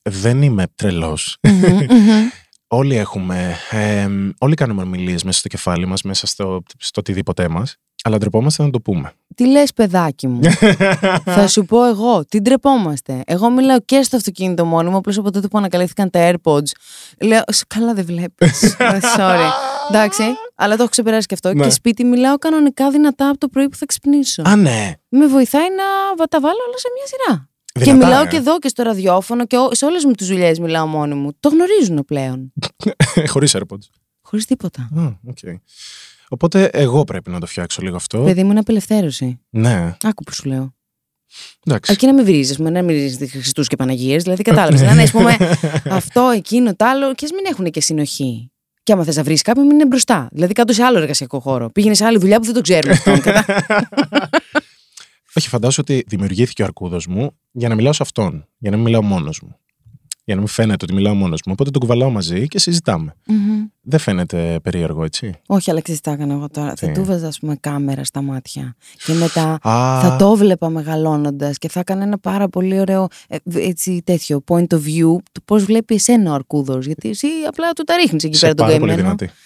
Δεν 0.03 0.43
είμαι 0.43 0.67
τρελός. 0.75 1.39
Μμμ, 1.43 1.87
μμμ. 1.91 2.29
όλοι 2.67 2.97
έχουμε. 2.97 3.57
εμ, 3.71 4.31
όλοι 4.39 4.55
κάνουμε 4.55 4.83
ομιλίες 4.83 5.25
μέσα 5.25 5.39
στο 5.39 5.49
κεφάλι 5.49 5.87
μας, 5.87 6.03
μέσα 6.03 6.27
στο, 6.27 6.63
στο 6.79 7.01
οτιδήποτε 7.01 7.49
μας. 7.49 7.77
Αλλά 8.07 8.19
ντρεπόμαστε 8.19 8.63
να 8.63 8.71
το 8.71 8.81
πούμε. 8.81 9.13
Τι 9.35 9.47
λες 9.47 9.73
παιδάκι 9.73 10.27
μου; 10.29 10.41
Θα 11.37 11.49
σου 11.49 11.65
πω 11.65 11.85
εγώ, 11.85 12.25
τι 12.25 12.41
ντρεπόμαστε. 12.41 13.23
Εγώ 13.27 13.51
μιλάω 13.51 13.81
και 13.81 14.03
στο 14.03 14.17
αυτοκίνητο 14.17 14.65
μόνο 14.65 14.91
μου, 14.91 14.97
απλώς 14.97 15.19
από 15.19 15.31
τότε 15.31 15.49
που 15.49 15.59
ανακαλύφθηκαν 15.59 16.11
τα 16.11 16.31
AirPods. 16.33 16.69
Λέω, 17.21 17.43
«Σ, 17.53 17.63
καλά 17.67 17.95
δεν 17.95 18.05
βλέπεις. 18.05 18.77
Sorry. 19.19 19.49
Εντάξει, 19.91 20.23
αλλά 20.55 20.75
το 20.77 20.83
έχω 20.83 20.91
ξεπεράσει 20.91 21.27
και 21.27 21.35
αυτό. 21.35 21.55
Ναι. 21.55 21.65
Και 21.65 21.71
σπίτι 21.71 22.05
μιλάω 22.05 22.39
κανονικά 22.39 22.91
δυνατά 22.91 23.29
από 23.29 23.39
το 23.39 23.49
πρωί 23.49 23.69
που 23.69 23.77
θα 23.77 23.87
ξυπνήσω. 23.87 24.43
Α, 24.47 24.57
ναι. 24.57 24.93
Με 25.09 25.27
βοηθάει 25.27 25.67
να 26.19 26.27
τα 26.27 26.41
βάλω 26.41 26.59
όλα 26.69 26.79
σε 26.79 26.89
μια 26.97 27.07
σειρά. 27.07 27.49
Δυνατά, 27.75 27.91
και 27.99 28.05
μιλάω 28.07 28.25
ε. 28.25 28.27
και 28.27 28.37
εδώ 28.37 28.59
και 28.59 28.69
στο 28.69 28.83
ραδιόφωνο 28.83 29.47
και 29.47 29.57
ό- 29.59 29.75
σε 29.75 29.85
όλες 29.85 30.05
μου 30.05 30.13
τις 30.13 30.27
δουλειές 30.29 30.59
μιλάω 30.59 30.87
μόνη 30.87 31.15
μου. 31.15 31.31
Το 31.41 31.49
γνωρίζουν 31.49 32.05
πλέον. 32.07 32.53
Χωρίς 33.33 33.57
AirPods. 33.57 33.87
Χωρίς 34.23 34.47
τίποτα. 34.47 34.89
Α, 34.97 35.03
οκ. 35.27 35.39
Οπότε 36.35 36.65
εγώ 36.73 37.05
πρέπει 37.05 37.31
να 37.31 37.41
το 37.41 37.47
φτιάξω 37.47 37.83
λίγο 37.83 37.97
αυτό. 37.97 38.19
Παιδί 38.23 38.45
μου 38.45 38.51
είναι 38.51 38.59
απελευθέρωση. 38.59 39.41
Ναι, 39.51 39.97
Άκου 40.03 40.25
που 40.25 40.33
σου 40.35 40.49
λέω. 40.49 40.75
εντάξει. 41.67 41.91
Αρκεί 41.93 42.07
να 42.07 42.15
με 42.15 42.23
βρίζεις, 42.23 42.59
να 42.59 42.71
μην 42.71 42.87
βρίζεις 42.87 43.31
Χριστούς 43.31 43.69
και 43.69 43.77
Παναγίες. 43.77 44.23
Δηλαδή, 44.23 44.43
κατάλαβες. 44.43 44.81
να 44.81 44.93
είναι, 44.93 45.03
ας 45.03 45.11
πούμε, 45.11 45.37
αυτό, 46.01 46.31
εκείνο, 46.35 46.75
το 46.77 46.85
άλλο, 46.85 47.15
και 47.15 47.25
ας 47.25 47.31
μην 47.33 47.45
έχουν 47.51 47.71
και 47.71 47.81
συνοχή. 47.81 48.49
Και 48.83 48.93
άμα 48.93 49.05
θες 49.05 49.17
να 49.17 49.23
βρίσεις 49.23 49.43
κάποιον, 49.43 49.67
μην 49.67 49.75
είναι 49.75 49.87
μπροστά. 49.87 50.29
Δηλαδή, 50.33 50.53
κάτω 50.53 50.73
σε 50.73 50.83
άλλο 50.83 50.99
εργασιακό 50.99 51.41
χώρο. 51.41 51.71
Πήγαινε 51.71 51.95
σε 51.95 52.05
άλλη 52.05 52.19
δουλειά 52.19 52.39
που 52.39 52.45
δεν 52.45 52.55
τον 52.55 52.61
ξέρουμε 52.61 52.93
αυτόν. 52.93 53.21
κατά- 53.27 53.45
Όχι, 55.37 55.49
φαντάζομαι 55.49 55.87
ότι 55.91 56.05
δημιουργήθηκε 56.09 56.63
ο 56.63 56.65
αρκούδος 56.65 57.07
μου 57.07 57.37
για 57.53 57.69
να 57.69 57.75
μιλάω 57.75 57.93
σε 57.93 58.03
αυτόν. 58.03 58.49
Για 58.59 58.71
να 58.71 58.77
μην 58.77 58.85
μιλάω 58.85 59.03
μόνος 59.03 59.41
μου. 59.43 59.57
Για 60.27 60.35
να 60.35 60.41
μην 60.41 60.49
φαίνεται 60.51 60.85
ότι 60.85 60.95
μιλάω 60.95 61.15
μόνος 61.15 61.41
μου. 61.47 61.53
Οπότε 61.53 61.71
τον 61.71 61.81
κουβαλάω 61.81 62.11
μαζί 62.11 62.47
και 62.49 62.59
συζητάμε. 62.59 63.15
Μμμ. 63.27 63.65
Δεν 63.83 63.99
φαίνεται 63.99 64.59
περίεργο, 64.63 65.05
έτσι. 65.05 65.35
Όχι, 65.47 65.71
αλλά 65.71 65.81
ξέρει 65.81 65.99
τι 66.01 66.09
θα 66.09 66.15
έκανα 66.15 66.35
εγώ 66.35 66.49
τώρα. 66.49 66.73
Θα 66.77 66.87
Τι; 66.87 66.93
του 66.93 67.05
βάζα, 67.05 67.27
ας 67.27 67.39
πούμε, 67.39 67.57
κάμερα 67.61 68.05
στα 68.05 68.23
μάτια. 68.23 68.75
Και 69.05 69.13
μετά 69.13 69.53
Α, 69.63 70.01
θα 70.01 70.17
το 70.19 70.35
βλέπα 70.37 70.69
μεγαλώνοντας 70.69 71.59
και 71.59 71.69
θα 71.69 71.81
έκανα 71.81 72.03
ένα 72.03 72.19
πάρα 72.19 72.49
πολύ 72.49 72.81
ωραίο 72.81 73.07
ε, 73.29 73.37
έτσι, 73.55 74.03
τέτοιο 74.05 74.45
point 74.47 74.67
of 74.67 74.77
view 74.79 75.17
του 75.33 75.43
πώς 75.45 75.65
βλέπει 75.65 75.95
εσένα 75.95 76.31
ο 76.31 76.35
αρκούδος. 76.35 76.87
Γιατί 76.87 77.09
εσύ 77.09 77.27
απλά 77.49 77.73
του 77.73 77.83
τα 77.85 77.97
ρίχνεις 77.97 78.25
εκεί 78.25 78.35
είσαι 78.35 78.41
πέρα 78.45 78.55
τον 78.55 78.67
πάρα 78.67 78.79
πολύ 78.79 78.91
καημένο. 78.93 79.17
δυνατή. 79.17 79.39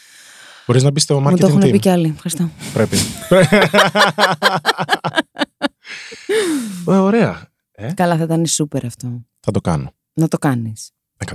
Μπορείς 0.67 0.83
να 0.83 0.91
μπεις 0.91 1.03
στο 1.03 1.21
Μου 1.21 1.31
το 1.31 1.47
marketing 1.47 1.49
έχουν 1.49 1.61
team. 1.62 1.71
πει 1.71 1.79
κι 1.79 1.88
άλλοι. 1.88 2.12
Ευχαριστώ. 2.14 2.51
Πρέπει. 2.73 2.97
Ε, 6.87 6.93
Ωραία. 7.01 7.49
Ε, 7.73 7.93
Καλά, 7.93 8.17
θα 8.17 8.23
ήταν 8.25 8.47
σούπερ 8.47 8.85
αυτό. 8.85 9.09
θα 9.41 9.51
το 9.51 9.61
κάνω. 9.61 9.93
Να 10.19 10.29
το 10.29 10.39
κάνεις. 10.39 10.91
100%. 11.27 11.35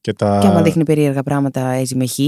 Και 0.00 0.12
τα... 0.12 0.38
Και 0.40 0.46
άμα 0.46 0.62
δείχνει 0.62 0.84
περίεργα 0.84 1.22
πράγματα 1.22 1.68
έτσι 1.68 1.94
με 1.96 2.06
χ, 2.06 2.18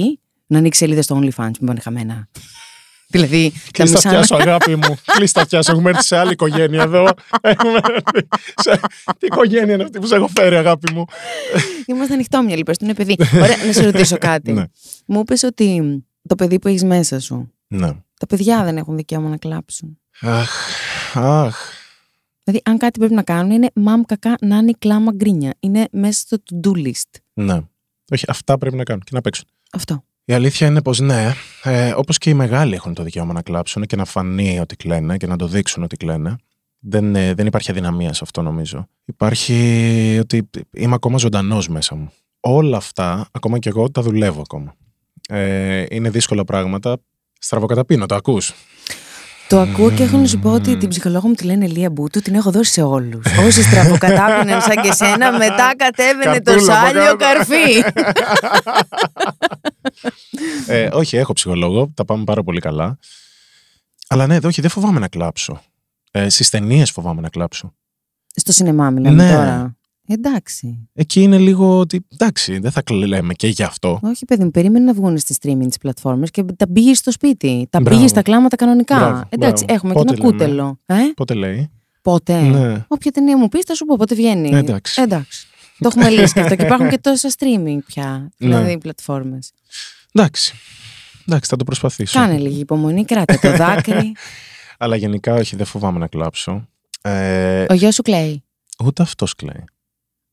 να 0.47 0.59
ανοίξει 0.59 0.79
σελίδα 0.79 1.03
στο 1.03 1.17
OnlyFans, 1.19 1.51
μην 1.59 1.67
πάνε 1.67 1.81
χαμένα. 1.81 2.29
δηλαδή, 3.15 3.53
τα 3.53 3.59
Κλείς 3.71 3.91
τα 3.91 3.97
μισά. 3.97 4.09
αυτιά 4.09 4.23
σου, 4.23 4.37
αγάπη 4.43 4.77
μου. 4.77 4.97
Κλείς 5.05 5.33
τα 5.33 5.41
αυτιά 5.41 5.63
σου. 5.63 5.71
Έχουμε 5.71 5.91
έρθει 5.91 6.03
σε 6.03 6.17
άλλη 6.17 6.33
οικογένεια 6.33 6.83
εδώ. 6.83 7.09
Έχουμε 7.41 7.81
έρθει 7.85 8.27
σε... 8.57 8.81
Τι 9.19 9.27
οικογένεια 9.27 9.75
είναι 9.75 9.83
αυτή 9.83 9.99
που 9.99 10.07
σε 10.07 10.15
έχω 10.15 10.29
φέρει, 10.29 10.57
αγάπη 10.57 10.93
μου; 10.93 11.05
Είμαστε 11.87 12.15
ανοιχτόμυαλοι, 12.15 12.63
πες 12.63 12.79
του 12.79 12.85
είναι 12.85 12.95
παιδί. 12.95 13.17
Ωραία, 13.35 13.65
να 13.67 13.73
σε 13.73 13.85
ρωτήσω 13.85 14.19
κάτι. 14.19 14.53
Ναι. 14.53 14.65
Μου 15.07 15.21
είπες 15.21 15.43
ότι 15.43 15.83
το 16.29 16.35
παιδί 16.35 16.59
που 16.59 16.69
έχεις 16.69 16.85
μέσα 16.85 17.21
σου. 17.21 17.53
Ναι. 17.67 17.93
Τα 18.19 18.27
παιδιά 18.27 18.65
δεν 18.65 18.77
έχουν 18.77 18.97
δικαίωμα 18.97 19.29
να 19.29 19.37
κλάψουν. 19.37 19.99
Αχ, 20.21 20.51
αχ. 21.15 21.57
Δηλαδή, 22.45 22.63
αν 22.65 22.79
κάτι 22.79 22.99
πρέπει 22.99 23.15
να 23.15 23.23
κάνουν, 23.23 23.51
είναι 23.51 23.71
μαμ 23.75 24.03
κακά, 24.03 24.37
νάνι, 24.41 24.73
κλάμα, 24.73 25.13
γκρίνια. 25.13 25.55
Είναι 25.61 25.89
μέσα 25.93 26.21
στο 26.21 26.37
to-do 26.51 26.87
list. 26.87 27.21
Ναι. 27.35 27.61
Όχι, 28.11 28.25
αυτά 28.29 28.59
πρέπει 28.59 28.77
να 28.77 28.83
κάνουν 28.83 29.03
και 29.03 29.11
να 29.13 29.21
παίξουν. 29.21 29.47
Αυτό. 29.73 30.05
Η 30.25 30.33
αλήθεια 30.33 30.67
είναι 30.67 30.83
πως 30.83 31.01
ναι, 31.01 31.33
ε, 31.63 31.93
όπως 31.97 32.19
και 32.19 32.31
οι 32.31 32.35
μεγάλοι 32.35 32.75
έχουν 32.75 32.95
το 32.95 33.03
δικαίωμα 33.03 33.33
να 33.33 33.43
κλάψουν 33.43 33.87
και 33.87 33.97
να 33.97 34.05
φανεί 34.05 34.61
ότι 34.61 34.77
κλαίνε 34.77 35.17
και 35.17 35.27
να 35.27 35.37
το 35.37 35.47
δείξουν 35.47 35.83
ότι 35.83 35.97
κλαίνε. 35.97 36.37
Δεν, 36.79 37.17
ε, 37.17 37.35
δεν 37.35 37.47
υπάρχει 37.47 37.71
αδυναμία 37.71 38.13
σε 38.13 38.21
αυτό 38.23 38.43
νομίζω. 38.43 38.89
Υπάρχει 39.05 40.19
ότι 40.21 40.51
είμαι 40.73 40.95
ακόμα 40.95 41.19
ζωντανός 41.19 41.69
μέσα 41.69 41.95
μου. 41.95 42.11
Όλα 42.41 42.77
αυτά, 42.77 43.29
ακόμα 43.33 43.59
και 43.59 43.69
εγώ, 43.69 43.91
τα 43.91 44.03
δουλεύω 44.03 44.41
ακόμα. 44.41 44.75
Ε, 45.29 45.85
είναι 45.91 46.11
δύσκολα 46.11 46.45
πράγματα. 46.45 46.97
Στραβοκαταπίνω, 47.39 48.07
το 48.07 48.15
ακούς. 48.15 48.53
Το 49.55 49.61
ακούω 49.61 49.91
και 49.91 50.03
έχω 50.03 50.17
να 50.17 50.27
σου 50.27 50.39
πω 50.39 50.51
ότι 50.53 50.77
την 50.77 50.89
ψυχολόγο 50.89 51.29
μου 51.29 51.35
τη 51.35 51.45
λένε 51.45 51.67
Λία 51.67 51.91
Μπούτου, 51.91 52.21
την 52.21 52.35
έχω 52.35 52.51
δώσει 52.51 52.73
σε 52.73 52.83
όλους. 52.83 53.27
Όσοι 53.47 53.63
στραβοκατάπιναν 53.63 54.61
σαν 54.61 54.83
και 54.83 54.93
σένα, 54.93 55.39
μετά 55.39 55.73
κατέβαινε 55.77 56.41
το 56.41 56.51
Καρτούλα, 56.51 56.75
σάλιο 56.75 57.03
παγκάτα. 57.03 57.35
καρφί. 57.35 57.85
ε, 60.67 60.89
όχι, 60.93 61.17
έχω 61.17 61.33
ψυχολόγο, 61.33 61.91
τα 61.95 62.05
πάμε 62.05 62.25
πάρα 62.25 62.43
πολύ 62.43 62.61
καλά. 62.61 62.99
Αλλά 64.09 64.27
ναι, 64.27 64.39
όχι, 64.45 64.61
δεν 64.61 64.71
φοβάμαι 64.71 64.99
να 64.99 65.09
κλάψω. 65.09 65.63
Ε, 66.11 66.29
Στις 66.29 66.51
ταινίες 66.51 66.91
φοβάμαι 66.91 67.21
να 67.21 67.29
κλάψω. 67.29 67.75
Στο 68.35 68.53
σινεμά 68.53 68.91
μιλάμε 68.91 69.23
Ναι. 69.25 69.33
τώρα. 69.33 69.77
Εντάξει. 70.09 70.89
Εκεί 70.93 71.23
είναι 71.23 71.39
λίγο 71.39 71.79
ότι 71.79 72.07
εντάξει, 72.13 72.59
δεν 72.59 72.71
θα 72.71 72.83
κλαίμε 72.83 73.35
και 73.35 73.47
γι' 73.49 73.63
αυτό. 73.63 73.99
Όχι, 74.03 74.25
παιδί 74.25 74.45
μου, 74.45 74.51
περίμενε 74.51 74.85
να 74.85 74.93
βγουν 74.93 75.19
στη 75.19 75.35
streaming 75.43 75.67
τις 75.67 75.79
πλατφόρμες 75.79 76.31
και 76.31 76.43
τα 76.57 76.67
πήγε 76.73 76.95
στο 76.95 77.11
σπίτι. 77.13 77.67
Τα 77.71 77.81
Μπράβο. 77.81 77.97
πήγε 77.97 78.09
στα 78.09 78.23
κλάματα 78.23 78.57
κανονικά. 78.57 78.99
Μπράβο, 78.99 79.23
Εντάξει, 79.29 79.65
μπράβο. 79.65 79.79
έχουμε 79.81 79.93
Πότε 79.93 80.15
και 80.15 80.21
ένα 80.21 80.27
λέμε; 80.31 80.39
κούτελο. 80.39 80.79
Ε; 80.87 80.95
Πότε 81.17 81.35
λέει; 81.35 81.71
Πότε; 82.03 82.41
Ναι. 82.41 82.85
Όποια 82.89 83.11
ταινία 83.11 83.37
μου 83.39 83.49
πεις, 83.49 83.65
θα 83.65 83.75
σου 83.75 83.85
πω 83.85 83.97
πότε 83.99 84.15
βγαίνει. 84.15 84.51
Ε, 84.53 84.59
εντάξει. 84.59 85.03
Εντάξει. 85.03 85.47
Το 85.79 85.89
έχουμε 85.89 86.09
λύσει 86.11 86.33
και 86.33 86.41
αυτό. 86.41 86.57
Και 86.57 86.63
υπάρχουν 86.65 86.89
και 86.89 86.99
τόσα 86.99 87.29
streaming 87.39 87.79
πια. 87.87 88.09
Ναι. 88.37 88.49
Δηλαδή 88.49 88.73
οι 88.73 88.79
πλατφόρμες. 88.79 89.53
Εντάξει. 90.13 90.55
Εντάξει, 91.29 91.51
θα 91.51 91.57
το 91.57 91.65
προσπαθήσω. 91.65 92.19
Κάνε 92.21 92.39
λίγη 92.39 92.61
υπομονή, 92.61 93.05
κράτα 93.05 93.39
το 93.39 93.57
δάκρυ. 93.57 94.13
Αλλά 94.79 94.97
γενικά 94.97 95.35
όχι, 95.35 95.57
δεν 95.57 95.67
φοβάμαι 95.67 95.99
να 95.99 96.07
κλάψω. 96.07 96.69
Ε, 97.03 97.65
Ο 97.69 97.75
γιος 97.75 97.95
σου 97.95 98.03
κλαίει. 98.03 98.43
ούτε 98.85 99.03
αυτός 99.03 99.35
κλαίει. 99.35 99.65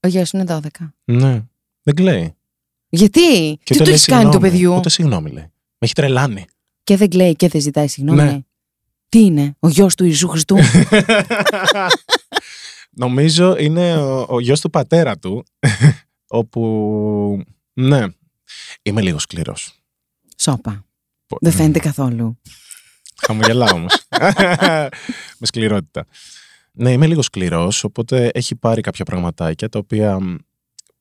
Ο 0.03 0.07
γιος 0.07 0.29
σου 0.29 0.37
είναι 0.37 0.59
12. 0.79 0.89
Ναι. 1.03 1.43
Δεν 1.83 1.95
κλαίει. 1.95 2.35
Γιατί; 2.89 3.57
Τι 3.57 3.63
Και 3.63 3.75
του 3.77 3.83
λέει 3.83 3.93
έχεις 3.93 4.05
κάνει 4.05 4.23
το 4.23 4.29
συγγνώμη. 4.31 4.51
παιδιού; 4.51 4.75
Ούτε 4.75 4.89
συγγνώμη 4.89 5.29
λέει. 5.31 5.43
Με 5.43 5.51
έχει 5.79 5.93
τρελάνει. 5.93 6.45
Και 6.83 6.97
δεν 6.97 7.09
κλαίει 7.09 7.35
και 7.35 7.47
δεν 7.47 7.61
ζητάει 7.61 7.87
συγγνώμη. 7.87 8.21
Ναι. 8.23 8.39
Τι 9.09 9.19
είναι, 9.19 9.55
ο 9.59 9.69
γιος 9.69 9.95
του 9.95 10.03
Ιησού 10.05 10.27
Χριστού; 10.27 10.57
Νομίζω 12.91 13.57
είναι 13.57 13.97
ο, 13.97 14.25
ο 14.29 14.39
γιος 14.39 14.61
του 14.61 14.69
πατέρα 14.69 15.17
του, 15.17 15.43
όπου, 16.27 17.43
ναι, 17.73 18.05
είμαι 18.81 19.01
λίγο 19.01 19.19
σκληρός. 19.19 19.73
Σόπα. 20.37 20.85
Πο- 21.27 21.37
Δεν 21.41 21.51
φαίνεται 21.51 21.79
καθόλου. 21.79 22.39
Χαμογελάω 23.15 23.75
όμως. 23.75 24.05
Με 25.39 25.45
σκληρότητα. 25.47 26.05
Ναι, 26.71 26.91
είμαι 26.91 27.07
λίγο 27.07 27.21
σκληρός, 27.21 27.84
οπότε 27.84 28.29
έχει 28.34 28.55
πάρει 28.55 28.81
κάποια 28.81 29.05
πραγματάκια 29.05 29.69
τα 29.69 29.79
οποία 29.79 30.19
μ, 30.19 30.36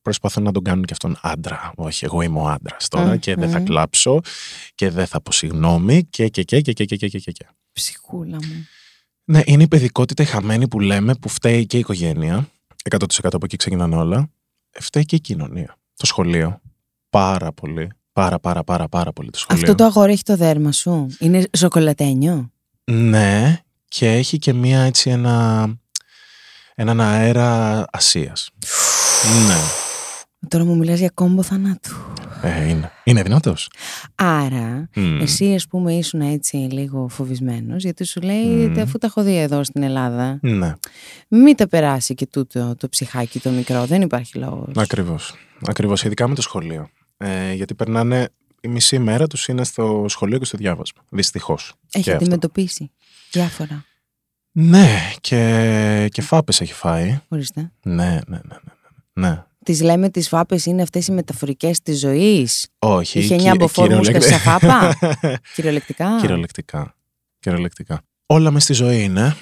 προσπαθώ 0.02 0.40
να 0.40 0.52
τον 0.52 0.62
κάνουν 0.62 0.84
και 0.84 0.92
αυτόν 0.92 1.18
άντρα. 1.22 1.72
Όχι, 1.76 2.04
εγώ 2.04 2.22
είμαι 2.22 2.38
ο 2.38 2.46
άντρας 2.48 2.88
τώρα 2.88 3.16
και 3.16 3.34
δεν 3.34 3.50
θα 3.50 3.58
Μμμ. 3.58 3.64
κλάψω 3.64 4.20
και 4.74 4.90
δεν 4.90 5.06
θα 5.06 5.20
πω 5.20 5.32
συγγνώμη 5.32 6.04
και 6.04 6.28
και 6.28 6.42
και 6.42 6.60
και 6.60 6.72
και 6.72 6.84
και 6.84 6.96
και 6.96 7.08
και 7.08 7.18
και. 7.18 7.32
και. 7.32 7.46
Ψυχούλα 7.72 8.36
μου. 8.36 8.66
Ναι, 9.24 9.40
είναι 9.44 9.62
η 9.62 9.68
παιδικότητα 9.68 10.22
η 10.22 10.26
χαμένη 10.26 10.68
που 10.68 10.80
λέμε 10.80 11.14
που 11.14 11.28
φταίει 11.28 11.66
και 11.66 11.76
η 11.76 11.80
οικογένεια. 11.80 12.48
100% 12.90 13.04
από 13.22 13.44
εκεί 13.44 13.56
ξεκινάνε 13.56 13.96
όλα. 13.96 14.30
Ε, 14.70 14.80
Φταίει 14.80 15.04
και 15.04 15.16
η 15.16 15.20
κοινωνία. 15.20 15.76
Το 15.96 16.06
σχολείο. 16.06 16.60
Πάρα 17.10 17.52
πολύ. 17.52 17.90
Πάρα 18.12 18.38
πάρα 18.38 18.64
πάρα 18.64 18.88
πάρα 18.88 19.12
πολύ 19.12 19.30
το 19.30 19.38
σχολείο. 19.38 19.62
Αυτό 19.62 19.74
το 19.74 19.84
αγόρι 19.84 20.12
έχει 20.12 20.22
το 20.22 20.36
δέρμα 20.36 20.72
σου; 20.72 21.06
Είναι 21.18 21.44
σοκολατένιο; 21.56 22.52
Ναι, 22.84 23.60
και 23.90 24.12
έχει 24.12 24.38
και 24.38 24.52
μία 24.52 24.80
έτσι 24.80 25.10
ένα, 25.10 25.66
έναν 26.74 27.00
αέρα 27.00 27.84
Ασίας. 27.92 28.50
ναι, 29.46 29.54
Τώρα 30.48 30.64
μου 30.64 30.76
μιλάς 30.76 30.98
για 30.98 31.10
κόμπο 31.14 31.42
θανάτου. 31.42 31.96
ε, 32.42 32.68
είναι. 32.68 32.90
Είναι 33.04 33.22
δυνατός. 33.22 33.70
Άρα, 34.14 34.88
Μμ. 34.94 35.20
εσύ 35.20 35.54
ας 35.54 35.66
πούμε 35.66 35.92
ήσουν 35.92 36.20
έτσι 36.20 36.56
λίγο 36.56 37.08
φοβισμένος, 37.08 37.82
γιατί 37.82 38.04
σου 38.04 38.20
λέει, 38.20 38.44
Μμ. 38.44 38.74
«Τε, 38.74 38.80
αφού 38.80 38.98
τα 38.98 39.06
έχω 39.06 39.22
δει 39.22 39.36
εδώ 39.36 39.64
στην 39.64 39.82
Ελλάδα, 39.82 40.38
Ναι, 40.42 40.72
μην 41.28 41.56
τα 41.56 41.68
περάσει 41.68 42.14
και 42.14 42.26
τούτο 42.26 42.74
το 42.78 42.88
ψυχάκι 42.88 43.40
το 43.40 43.50
μικρό, 43.50 43.86
δεν 43.86 44.02
υπάρχει 44.02 44.38
λόγος. 44.38 44.72
ακριβώς. 44.76 45.34
Ακριβώς, 45.66 46.02
ειδικά 46.04 46.28
με 46.28 46.34
το 46.34 46.42
σχολείο. 46.42 46.88
Ε, 47.16 47.52
γιατί 47.52 47.74
περνάνε 47.74 48.28
η 48.60 48.68
μισή 48.68 48.98
μέρα 48.98 49.26
τους 49.26 49.48
είναι 49.48 49.64
στο 49.64 50.04
σχολείο 50.08 50.38
και 50.38 50.44
στο 50.44 50.56
διάβασμα. 50.56 51.02
Δυστυχώς. 51.10 51.74
Έχει 51.92 52.04
και 52.04 52.10
αυτό. 52.10 52.22
αντιμετωπίσει 52.24 52.90
διάφορα. 53.30 53.84
Ναι, 54.52 55.12
και, 55.20 56.08
και 56.12 56.22
φάπες 56.22 56.60
έχει 56.60 56.72
φάει. 56.72 57.20
Ορίστε. 57.28 57.72
Ναι, 57.82 58.04
ναι, 58.04 58.20
ναι, 58.26 58.38
ναι. 58.42 58.56
ναι. 59.14 59.28
ναι. 59.28 59.44
Τις 59.64 59.80
λέμε 59.80 60.10
τις 60.10 60.28
φάπες 60.28 60.66
είναι 60.66 60.82
αυτές 60.82 61.06
οι 61.06 61.12
μεταφορικές 61.12 61.80
της 61.82 61.98
ζωής; 61.98 62.68
Όχι. 62.78 63.18
Είχε 63.18 63.26
κυ- 63.28 63.36
εννιά 63.36 63.54
μποφόρμους 63.54 64.06
και 64.08 64.12
κυριολεκ- 64.12 64.40
ψαφάπα. 64.40 64.98
Κυριολεκτικά; 65.54 66.16
Κυριολεκτικά. 66.20 66.94
Κυριολεκτικά. 67.38 68.02
Όλα 68.26 68.50
μες 68.50 68.62
στη 68.62 68.72
ζωή 68.72 69.02
είναι. 69.02 69.36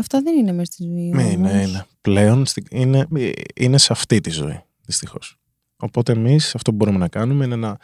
Αυτό 0.00 0.22
δεν 0.22 0.36
είναι 0.38 0.52
μέσα 0.52 0.72
στη 0.72 0.82
ζωή. 0.84 0.92
Ναι, 1.10 1.22
όμως. 1.22 1.32
είναι, 1.32 1.62
είναι. 1.62 1.86
Πλέον 2.00 2.46
στη- 2.46 2.66
είναι, 2.70 3.06
είναι 3.54 3.78
σε 3.78 3.92
αυτή 3.92 4.20
τη 4.20 4.30
ζωή, 4.30 4.60
δυστυχώς. 4.86 5.36
Οπότε 5.84 6.12
εμείς 6.12 6.54
αυτό 6.54 6.70
που 6.70 6.76
μπορούμε 6.76 6.98
να 6.98 7.08
κάνουμε 7.08 7.44
είναι 7.44 7.56
να 7.56 7.76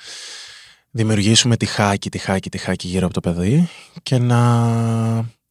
δημιουργήσουμε 0.90 1.56
τη 1.56 1.66
χάκη, 1.66 2.10
τη 2.10 2.18
χάκη, 2.18 2.50
τη 2.50 2.58
χάκη 2.58 2.88
γύρω 2.88 3.04
από 3.04 3.14
το 3.14 3.20
παιδί 3.20 3.68
και 4.02 4.18
να 4.18 4.40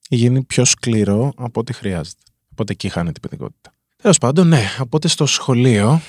γίνει 0.10 0.44
πιο 0.44 0.66
σκληρό 0.66 1.34
από 1.36 1.60
ό,τι 1.60 1.74
χρειάζεται. 1.74 2.24
Οπότε 2.52 2.72
εκεί 2.72 2.90
χάνει 2.90 3.12
την 3.12 3.22
παιδικότητα. 3.22 3.74
Τέλος 4.02 4.18
πάντων, 4.18 4.48
ναι. 4.48 4.62
Οπότε 4.80 5.08
στο 5.08 5.26
σχολείο, 5.26 6.02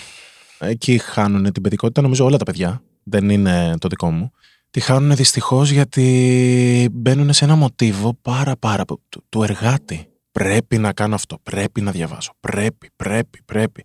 εκεί 0.58 0.98
χάνουν 0.98 1.52
την 1.52 1.62
παιδικότητα, 1.62 2.02
νομίζω 2.02 2.24
όλα 2.24 2.36
τα 2.36 2.44
παιδιά. 2.44 2.82
Δεν 3.02 3.30
είναι 3.30 3.74
το 3.78 3.88
δικό 3.88 4.10
μου. 4.10 4.32
Τη 4.70 4.80
χάνουν 4.80 5.16
δυστυχώς 5.16 5.70
γιατί 5.70 6.88
μπαίνουν 6.92 7.32
σε 7.32 7.44
ένα 7.44 7.56
μοτίβο 7.56 8.18
πάρα 8.22 8.56
πάρα 8.56 8.84
του, 8.84 9.24
του 9.28 9.42
εργάτη. 9.42 10.06
Πρέπει 10.32 10.78
να 10.78 10.92
κάνω 10.92 11.14
αυτό. 11.14 11.38
Πρέπει 11.42 11.80
να 11.80 11.90
διαβάζω. 11.90 12.30
Πρέπει, 12.40 12.90
πρέπει, 12.96 13.42
πρέπει. 13.44 13.82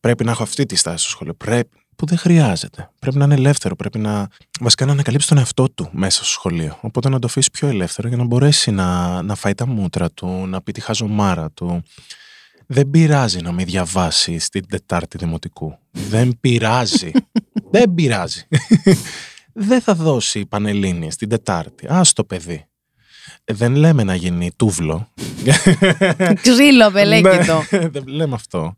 Πρέπει 0.00 0.24
να 0.24 0.30
έχω 0.30 0.42
αυτή 0.42 0.66
τη 0.66 0.76
στάση 0.76 0.98
στο 0.98 1.10
σχολείο. 1.10 1.34
Πρέπει. 1.34 1.83
Που 1.96 2.06
δεν 2.06 2.18
χρειάζεται. 2.18 2.90
Πρέπει 2.98 3.16
να 3.16 3.24
είναι 3.24 3.34
ελεύθερο. 3.34 3.76
Πρέπει 3.76 3.98
να. 3.98 4.28
Βασικά 4.60 4.86
να 4.86 4.92
ανακαλύψει 4.92 5.28
τον 5.28 5.38
εαυτό 5.38 5.70
του 5.70 5.88
μέσα 5.92 6.16
στο 6.16 6.32
σχολείο. 6.32 6.78
Οπότε 6.80 7.08
να 7.08 7.18
το 7.18 7.26
αφήσει 7.26 7.50
πιο 7.50 7.68
ελεύθερο 7.68 8.08
για 8.08 8.16
να 8.16 8.24
μπορέσει 8.24 8.70
να, 8.70 9.22
να 9.22 9.34
φάει 9.34 9.54
τα 9.54 9.66
μούτρα 9.66 10.10
του, 10.10 10.46
να 10.46 10.62
πει 10.62 10.72
τη 10.72 10.80
χαζομάρα 10.80 11.50
του. 11.50 11.82
Δεν 12.66 12.90
πειράζει 12.90 13.40
να 13.40 13.52
μην 13.52 13.66
διαβάσει 13.66 14.38
στην 14.38 14.68
Τετάρτη 14.68 15.18
Δημοτικού. 15.18 15.78
Δεν 15.90 16.36
πειράζει. 16.40 17.10
δεν 17.72 17.94
πειράζει. 17.94 18.46
δεν 19.52 19.80
θα 19.80 19.94
δώσει 19.94 20.46
πανελλήνιες 20.46 21.14
στην 21.14 21.28
Τετάρτη. 21.28 21.86
Α 21.86 22.02
το 22.14 22.24
παιδί. 22.24 22.66
Ε, 23.44 23.54
Δεν 23.54 23.74
λέμε 23.74 24.04
να 24.04 24.14
γίνει 24.14 24.50
τούβλο. 24.56 25.12
Ξύλο, 26.42 26.90
πελέκητο. 26.92 27.62
Ναι, 27.70 27.88
δεν 27.88 28.06
λέμε 28.06 28.34
αυτό. 28.34 28.76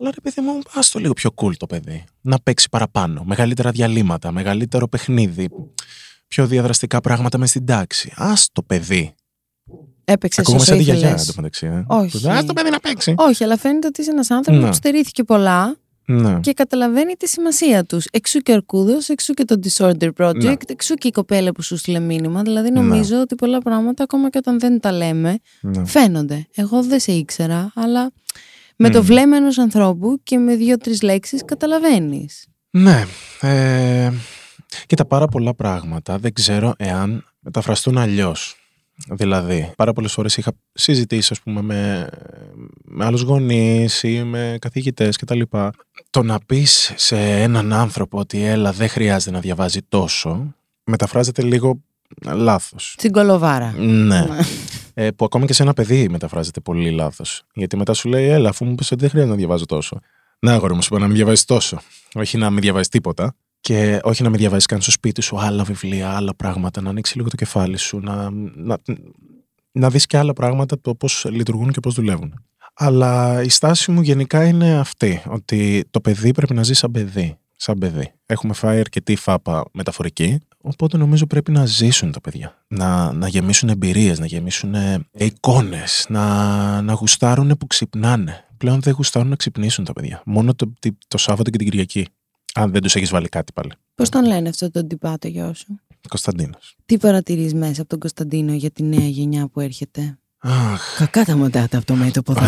Αλλά 0.00 0.10
ρε 0.14 0.20
παιδί 0.22 0.40
μου, 0.40 0.58
ας 0.74 0.90
το 0.90 0.98
λίγο 0.98 1.12
πιο 1.12 1.30
cool 1.36 1.56
το 1.56 1.66
παιδί. 1.66 2.04
Να 2.20 2.38
παίξει 2.40 2.68
παραπάνω. 2.68 3.22
Μεγαλύτερα 3.24 3.70
διαλύματα, 3.70 4.32
μεγαλύτερο 4.32 4.88
παιχνίδι. 4.88 5.48
Πιο 6.28 6.46
διαδραστικά 6.46 7.00
πράγματα 7.00 7.38
μες 7.38 7.48
στην 7.50 7.66
τάξη. 7.66 8.12
Α 8.16 8.32
το 8.52 8.62
παιδί. 8.62 9.14
Έπαιξε 10.04 10.40
Ακούγομαι 10.40 10.62
όσο 10.62 10.70
σαν 10.70 10.78
τη 10.78 10.84
γιαγιά 10.84 11.04
ήθελες. 11.06 11.28
εντωμεταξύ. 11.28 11.66
Ε. 11.66 11.84
Όχι. 11.86 12.28
Α 12.30 12.44
το 12.44 12.52
παιδί 12.52 12.70
να 12.70 12.80
παίξει. 12.80 13.14
Όχι, 13.18 13.44
αλλά 13.44 13.56
φαίνεται 13.58 13.86
ότι 13.86 14.00
είσαι 14.00 14.10
ένας 14.10 14.30
άνθρωπος 14.30 14.62
Ναι. 14.62 14.68
που 14.68 14.74
στερήθηκε 14.74 15.24
πολλά 15.24 15.76
Ναι. 16.06 16.40
και 16.40 16.52
καταλαβαίνει 16.52 17.12
τη 17.14 17.28
σημασία 17.28 17.84
τους. 17.84 18.04
Εξού 18.10 18.38
και 18.38 18.50
ο 18.52 18.54
Αρκούδος, 18.54 19.08
εξού 19.08 19.32
και 19.34 19.44
το 19.44 19.60
Disorder 19.64 20.10
Project, 20.18 20.34
Ναι. 20.42 20.52
εξού 20.66 20.94
και 20.94 21.08
η 21.08 21.10
κοπέλα 21.10 21.52
που 21.52 21.62
σου 21.62 21.76
στείλε 21.76 21.98
μήνυμα. 22.00 22.42
Δηλαδή, 22.42 22.70
νομίζω 22.70 23.20
ότι 23.20 23.34
πολλά 23.34 23.58
πράγματα, 23.60 24.02
ακόμα 24.02 24.30
και 24.30 24.38
όταν 24.38 24.58
δεν 24.58 24.80
τα 24.80 24.92
λέμε, 24.92 25.38
ναι. 25.60 25.86
φαίνονται. 25.86 26.46
Εγώ 26.54 26.82
δεν 26.82 27.00
σε 27.00 27.12
ήξερα, 27.12 27.72
αλλά 27.74 28.10
με 28.76 28.90
το 28.90 29.02
Μμ. 29.02 29.04
βλέμμα 29.04 29.36
ενός 29.36 29.58
ανθρώπου 29.58 30.20
και 30.22 30.38
με 30.38 30.54
δύο-τρεις 30.56 31.02
λέξεις 31.02 31.44
καταλαβαίνεις. 31.44 32.46
Ναι. 32.70 33.04
Ε, 33.40 34.12
κοίτα, 34.86 35.04
πάρα 35.04 35.26
πολλά 35.26 35.54
πράγματα 35.54 36.18
δεν 36.18 36.32
ξέρω 36.32 36.74
εάν 36.76 37.24
μεταφραστούν 37.40 37.98
αλλιώς. 37.98 38.56
Δηλαδή, 39.10 39.72
πάρα 39.76 39.92
πολλές 39.92 40.12
φορές 40.12 40.36
είχα 40.36 40.52
συζητήσει, 40.72 41.28
ας 41.32 41.40
πούμε, 41.40 41.62
με, 41.62 42.08
με 42.84 43.04
άλλους 43.04 43.22
γονείς 43.22 44.02
ή 44.02 44.22
με 44.22 44.56
καθηγητές 44.60 45.16
κτλ. 45.16 45.40
Το 46.10 46.22
να 46.22 46.38
πεις 46.46 46.92
σε 46.96 47.16
έναν 47.42 47.72
άνθρωπο 47.72 48.18
ότι 48.18 48.42
έλα, 48.42 48.72
δεν 48.72 48.88
χρειάζεται 48.88 49.30
να 49.30 49.40
διαβάζει 49.40 49.80
τόσο, 49.88 50.54
μεταφράζεται 50.84 51.42
λίγο 51.42 51.82
λάθος. 52.24 52.94
Στην 52.98 53.12
κολοβάρα. 53.12 53.74
Ναι. 53.76 54.26
Ε, 54.94 55.10
που 55.10 55.24
ακόμη 55.24 55.46
και 55.46 55.52
σε 55.52 55.62
ένα 55.62 55.72
παιδί 55.72 56.08
μεταφράζεται 56.08 56.60
πολύ 56.60 56.90
λάθος. 56.90 57.42
Γιατί 57.54 57.76
μετά 57.76 57.92
σου 57.94 58.08
λέει, 58.08 58.28
Έλα, 58.28 58.48
αφού 58.48 58.64
μου 58.64 58.70
είπες 58.70 58.90
ότι 58.90 59.00
δεν 59.00 59.10
χρειάζεται 59.10 59.32
να 59.34 59.38
διαβάζω 59.38 59.64
τόσο. 59.64 59.98
Να, 60.38 60.52
αγόρι 60.52 60.74
μου, 60.74 60.82
σου 60.82 60.88
είπα 60.90 61.00
να 61.00 61.06
μην 61.06 61.16
διαβάζεις 61.16 61.44
τόσο. 61.44 61.80
Όχι 62.14 62.38
να 62.38 62.50
μην 62.50 62.60
διαβάζεις 62.60 62.88
τίποτα. 62.88 63.34
Και 63.60 64.00
όχι 64.02 64.22
να 64.22 64.28
μην 64.28 64.38
διαβάζεις 64.38 64.66
καν 64.66 64.80
στο 64.80 64.90
σπίτι 64.90 65.22
σου 65.22 65.40
άλλα 65.40 65.64
βιβλία, 65.64 66.10
άλλα 66.10 66.34
πράγματα, 66.34 66.80
να 66.80 66.90
ανοίξει 66.90 67.16
λίγο 67.16 67.28
το 67.28 67.36
κεφάλι 67.36 67.76
σου, 67.76 68.00
να, 68.00 68.30
να, 68.54 68.78
να 69.72 69.90
δεις 69.90 70.06
και 70.06 70.16
άλλα 70.16 70.32
πράγματα 70.32 70.80
το 70.80 70.94
πώς 70.94 71.26
λειτουργούν 71.30 71.72
και 71.72 71.80
πώς 71.80 71.94
δουλεύουν. 71.94 72.34
Αλλά 72.74 73.42
η 73.42 73.48
στάση 73.48 73.90
μου 73.90 74.00
γενικά 74.00 74.44
είναι 74.44 74.78
αυτή, 74.78 75.22
ότι 75.26 75.84
το 75.90 76.00
παιδί 76.00 76.32
πρέπει 76.32 76.54
να 76.54 76.62
ζει 76.62 76.74
σαν 76.74 76.90
παιδί. 76.90 77.36
Σαν 77.56 77.78
παιδί. 77.78 78.12
Έχουμε 78.26 78.54
φάει 78.54 78.80
αρκετή 78.80 79.16
φάπα 79.16 79.64
μεταφορική, 79.72 80.38
οπότε 80.66 80.96
νομίζω 80.96 81.26
πρέπει 81.26 81.50
να 81.50 81.66
ζήσουν 81.66 82.12
τα 82.12 82.20
παιδιά. 82.20 82.64
Να, 82.68 83.12
να 83.12 83.28
γεμίσουν 83.28 83.68
εμπειρίες, 83.68 84.18
να 84.18 84.26
γεμίσουν 84.26 84.74
εικόνες, 85.12 86.06
να, 86.08 86.82
να 86.82 86.92
γουστάρουν 86.92 87.56
που 87.58 87.66
ξυπνάνε. 87.66 88.44
Πλέον 88.56 88.80
δεν 88.80 88.92
γουστάρουν 88.92 89.28
να 89.28 89.36
ξυπνήσουν 89.36 89.84
τα 89.84 89.92
παιδιά. 89.92 90.22
Μόνο 90.24 90.54
το, 90.54 90.72
το 91.08 91.18
Σάββατο 91.18 91.50
και 91.50 91.58
την 91.58 91.66
Κυριακή. 91.66 92.08
Αν 92.54 92.70
δεν 92.70 92.82
τους 92.82 92.94
έχεις 92.94 93.10
βάλει 93.10 93.28
κάτι 93.28 93.52
πάλι. 93.52 93.70
Πώς 93.94 94.08
τον 94.08 94.26
λένε 94.26 94.48
αυτό 94.48 94.70
τον 94.70 94.88
τυπά 94.88 95.18
το 95.18 95.28
γιο 95.28 95.54
σου; 95.54 95.80
Κωνσταντίνος. 96.08 96.76
Τι 96.86 96.98
παρατηρείς 96.98 97.54
μέσα 97.54 97.80
από 97.80 97.90
τον 97.90 97.98
Κωνσταντίνο 97.98 98.52
για 98.52 98.70
τη 98.70 98.82
νέα 98.82 99.06
γενιά 99.08 99.48
που 99.48 99.60
έρχεται; 99.60 100.18
Αχ. 100.38 100.96
Κακά 100.98 101.24
τα 101.24 101.36
μοντάτα 101.36 101.76
από 101.76 101.86
το 101.86 101.94
μέτωπο 101.94 102.34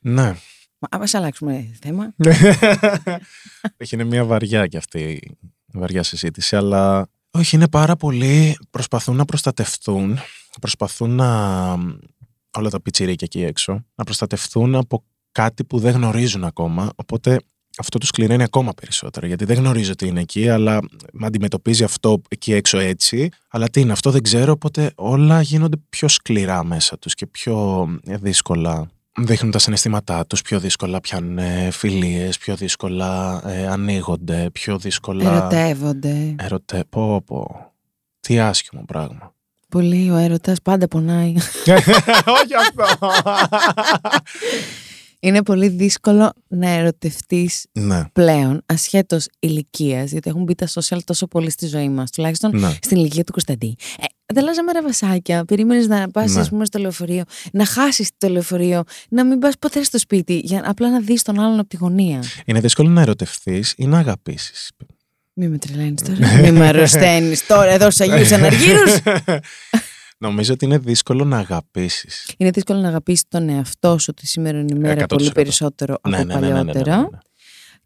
ναι. 0.00 0.36
Ας 0.78 1.14
αλλάξουμε 1.14 1.70
θέμα. 1.80 2.14
Έχει 3.76 3.94
είναι 3.94 4.04
μια 4.04 4.24
βαριά 4.24 4.66
κι 4.66 4.76
αυτή 4.76 4.98
η 5.72 5.78
βαριά 5.78 6.02
συζήτηση, 6.02 6.56
αλλά 6.56 7.08
όχι, 7.30 7.56
είναι 7.56 7.68
πάρα 7.68 7.96
πολλοί 7.96 8.58
προσπαθούν 8.70 9.16
να 9.16 9.24
προστατευτούν, 9.24 10.18
προσπαθούν 10.60 11.10
να 11.10 11.30
όλα 12.50 12.70
τα 12.70 12.80
πιτσιρίκια 12.80 13.28
εκεί 13.30 13.42
έξω, 13.42 13.84
να 13.94 14.04
προστατευτούν 14.04 14.74
από 14.74 15.04
κάτι 15.32 15.64
που 15.64 15.78
δεν 15.78 15.94
γνωρίζουν 15.94 16.44
ακόμα, 16.44 16.90
οπότε 16.96 17.40
αυτό 17.78 17.98
τους 17.98 18.08
σκληραίνει 18.08 18.42
ακόμα 18.42 18.72
περισσότερο. 18.72 19.26
Γιατί 19.26 19.44
δεν 19.44 19.56
γνωρίζω 19.56 19.94
τι 19.94 20.06
είναι 20.06 20.20
εκεί, 20.20 20.48
αλλά 20.48 20.80
με 21.12 21.26
αντιμετωπίζει 21.26 21.84
αυτό 21.84 22.20
εκεί 22.28 22.52
έξω 22.52 22.78
έτσι. 22.78 23.28
Αλλά 23.48 23.68
τι 23.68 23.80
είναι, 23.80 23.92
αυτό 23.92 24.10
δεν 24.10 24.22
ξέρω, 24.22 24.52
οπότε 24.52 24.92
όλα 24.94 25.40
γίνονται 25.40 25.76
πιο 25.88 26.08
σκληρά 26.08 26.64
μέσα 26.64 26.98
τους 26.98 27.14
και 27.14 27.26
πιο 27.26 27.86
δύσκολα 28.04 28.90
δείχνουν 29.16 29.50
τα 29.50 29.58
συναισθήματά 29.58 30.26
τους, 30.26 30.42
πιο 30.42 30.60
δύσκολα 30.60 31.00
πιάνουν 31.00 31.38
φιλίες, 31.72 32.38
πιο 32.38 32.56
δύσκολα 32.56 33.42
ε, 33.46 33.66
ανοίγονται, 33.66 34.50
πιο 34.52 34.78
δύσκολα... 34.78 35.36
Ερωτεύονται. 35.36 36.34
Ερωτε... 36.38 36.84
Πω, 36.88 37.22
πω. 37.26 37.72
Τι 38.20 38.38
άσχημο 38.38 38.84
πράγμα. 38.86 39.34
Πολύ 39.68 40.10
ο 40.10 40.16
έρωτας 40.16 40.62
πάντα 40.62 40.88
πονάει. 40.88 41.34
Όχι 42.40 42.54
αυτό. 42.54 43.08
Είναι 45.20 45.42
πολύ 45.42 45.68
δύσκολο 45.68 46.32
να 46.48 46.68
ερωτευτείς 46.68 47.66
ναι, 47.72 48.04
πλέον, 48.12 48.62
ασχέτως 48.66 49.26
ηλικίας, 49.38 50.10
γιατί 50.10 50.30
έχουν 50.30 50.42
μπει 50.42 50.54
τα 50.54 50.66
social 50.68 50.98
τόσο 51.04 51.26
πολύ 51.26 51.50
στη 51.50 51.66
ζωή 51.66 51.88
μας, 51.88 52.10
τουλάχιστον 52.10 52.58
ναι. 52.58 52.74
στην 52.80 52.96
ηλικία 52.96 53.24
του 53.24 53.32
Κωνσταντί. 53.32 53.76
Ε, 53.98 54.04
ανταλλάζαμε 54.26 54.72
ραβασάκια. 54.72 55.44
Περίμενες 55.44 55.86
να 55.86 56.08
πας, 56.10 56.34
Ναι. 56.34 56.40
ας 56.40 56.48
πούμε, 56.48 56.64
στο 56.64 56.78
λεωφορείο, 56.78 57.22
να 57.52 57.64
χάσεις 57.66 58.10
το 58.18 58.28
λεωφορείο, 58.28 58.82
να 59.08 59.24
μην 59.24 59.38
πας 59.38 59.54
ποτέ 59.58 59.82
στο 59.82 59.98
σπίτι, 59.98 60.40
για 60.44 60.62
απλά 60.64 60.90
να 60.90 61.00
δεις 61.00 61.22
τον 61.22 61.40
άλλον 61.40 61.58
από 61.58 61.68
τη 61.68 61.76
γωνία. 61.76 62.22
Είναι 62.44 62.60
δύσκολο 62.60 62.88
να 62.88 63.00
ερωτευτείς 63.00 63.74
ή 63.76 63.86
να 63.86 63.98
αγαπήσεις. 63.98 64.70
Μην 65.38 65.50
με 65.50 65.58
τρελαίνεις 65.58 66.02
τώρα. 66.02 66.40
Μην 66.40 66.54
με 66.56 66.66
αρρωσταίνεις 66.66 67.46
τώρα 67.46 67.70
εδώ 67.70 67.90
στου 67.90 68.04
Αγίους 68.12 68.32
Αναργύρους. 68.32 68.96
Νομίζω 70.18 70.52
ότι 70.52 70.64
είναι 70.64 70.78
δύσκολο 70.78 71.24
να 71.24 71.38
αγαπήσεις. 71.38 72.34
Είναι 72.36 72.50
δύσκολο 72.50 72.78
να 72.80 72.88
αγαπήσεις 72.88 73.24
τον 73.28 73.48
εαυτό 73.48 73.98
σου 73.98 74.12
τη 74.12 74.26
σημερινή 74.26 74.72
ημέρα 74.76 75.02
100%. 75.02 75.06
πολύ 75.08 75.32
περισσότερο 75.32 75.94
από 76.02 76.08
Ναι, 76.24 77.06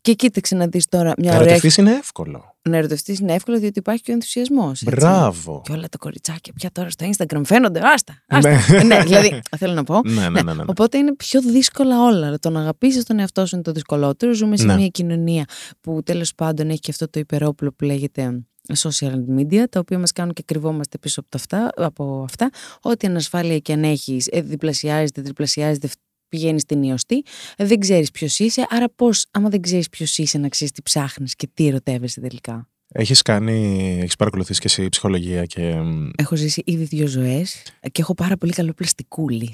Και 0.00 0.12
κοίταξε 0.14 0.54
να 0.54 0.66
δεις 0.66 0.86
τώρα 0.88 1.12
μια 1.18 1.30
Να 1.30 1.36
ωραία. 1.36 1.40
ερωτευτείς 1.52 1.76
είναι 1.76 1.90
εύκολο. 1.90 2.54
Να 2.62 2.76
ερωτευτεί 2.76 3.16
είναι 3.20 3.32
εύκολο 3.34 3.58
διότι 3.58 3.78
υπάρχει 3.78 4.02
και 4.02 4.10
ο 4.10 4.14
ενθουσιασμός. 4.14 4.82
Μπράβο. 4.84 5.62
Και 5.64 5.72
όλα 5.72 5.88
τα 5.88 5.98
κοριτσάκια 5.98 6.52
πια 6.52 6.70
τώρα 6.72 6.90
στο 6.90 7.10
Instagram 7.16 7.40
φαίνονται. 7.44 7.80
Άστα. 7.84 8.22
άστα. 8.28 8.50
ναι, 8.84 9.02
δηλαδή 9.02 9.40
θέλω 9.58 9.72
να 9.72 9.84
πω. 9.84 10.00
Ναι, 10.04 10.28
ναι, 10.28 10.42
ναι, 10.42 10.54
ναι. 10.54 10.62
Οπότε 10.66 10.98
είναι 10.98 11.14
πιο 11.14 11.40
δύσκολα 11.40 12.02
όλα. 12.04 12.26
Αλλά 12.26 12.38
Το 12.38 12.50
να 12.50 12.60
αγαπήσει 12.60 13.02
τον 13.04 13.18
εαυτό 13.18 13.46
σου 13.46 13.54
είναι 13.54 13.64
το 13.64 13.72
δυσκολότερο. 13.72 14.32
Ζούμε 14.34 14.56
σε 14.56 14.64
Ναι. 14.66 14.74
μια 14.74 14.88
κοινωνία 14.88 15.44
που 15.80 16.02
τέλος 16.04 16.34
πάντων 16.34 16.70
έχει 16.70 16.80
και 16.80 16.90
αυτό 16.90 17.08
το 17.10 17.20
υπερόπλο 17.20 17.72
που 17.72 17.84
λέγεται 17.84 18.44
social 18.78 19.14
media, 19.38 19.64
τα 19.70 19.80
οποία 19.80 19.98
μας 19.98 20.12
κάνουν 20.12 20.32
και 20.32 20.42
κρυβόμαστε 20.46 20.98
πίσω 20.98 21.20
από, 21.20 21.28
τα 21.28 21.38
αυτά, 21.38 21.70
από 21.86 22.22
αυτά. 22.24 22.50
Ό,τι 22.80 23.06
ανασφάλεια 23.06 23.58
και 23.58 23.72
αν 23.72 23.84
έχεις, 23.84 24.28
διπλασιάζεται, 24.42 25.22
τριπλασιάζεται, 25.22 25.88
πηγαίνεις 26.30 26.62
στην 26.62 26.82
ιωστή. 26.82 27.22
Δεν 27.56 27.78
ξέρεις 27.78 28.10
ποιος 28.10 28.38
είσαι. 28.38 28.66
Άρα, 28.70 28.86
πώς, 28.96 29.26
άμα 29.30 29.48
δεν 29.48 29.60
ξέρεις 29.60 29.88
ποιος 29.88 30.18
είσαι, 30.18 30.38
να 30.38 30.48
ξέρεις 30.48 30.72
τι 30.72 30.82
ψάχνεις 30.82 31.34
και 31.34 31.48
τι 31.54 31.66
ερωτεύεσαι 31.66 32.20
τελικά. 32.20 32.68
Έχεις 32.92 33.22
κάνει, 33.22 33.98
έχεις 34.02 34.16
παρακολουθήσει 34.16 34.60
και 34.60 34.66
εσύ 34.66 34.88
ψυχολογία 34.88 35.44
και... 35.44 35.74
μ, 35.74 36.08
Έχω 36.16 36.36
ζήσει 36.36 36.62
ήδη 36.66 36.84
δύο 36.84 37.06
ζωές 37.06 37.62
και 37.92 38.00
έχω 38.00 38.14
πάρα 38.14 38.36
πολύ 38.36 38.52
καλό 38.52 38.72
πλαστικούλι. 38.72 39.50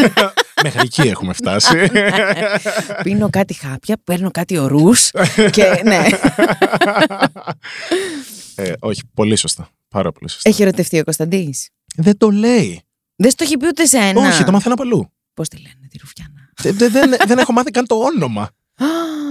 Μέχρι 0.62 0.80
εκεί 0.80 1.00
έχουμε 1.00 1.32
φτάσει. 1.32 1.76
Πίνω 3.04 3.30
κάτι 3.30 3.54
χάπια, 3.54 3.96
παίρνω 4.04 4.30
κάτι 4.30 4.58
ορούς 4.58 5.10
και 5.50 5.82
ναι. 5.84 6.06
ε, 8.54 8.72
όχι, 8.80 9.00
πολύ 9.14 9.36
σωστά. 9.36 9.68
Πάρα 9.88 10.12
πολύ 10.12 10.30
σωστά. 10.30 10.48
Έχει 10.48 10.62
ερωτευτεί 10.62 10.98
ο 10.98 11.04
Κωνσταντής. 11.04 11.68
Δεν 11.96 12.16
το 12.16 12.30
λέει. 12.30 12.82
Δεν 13.16 13.30
στο 13.30 13.44
έχει 13.44 13.56
πει 13.56 13.66
ούτε 13.66 13.84
σένα. 13.84 14.28
Όχι, 14.28 14.44
το 14.44 14.52
μαθαίνω 14.52 14.74
από 14.74 14.84
αλλού. 15.32 15.34
Πώς 15.34 15.48
τη 15.48 15.56
λένε 15.56 15.86
τη 15.88 15.98
Ρουφιάνα; 15.98 16.50
Δεν, 16.56 16.76
δεν, 16.76 16.92
δεν, 16.92 17.26
δεν 17.26 17.38
έχω 17.38 17.52
μάθει 17.52 17.70
καν 17.70 17.86
το 17.86 17.94
όνομα. 17.94 18.50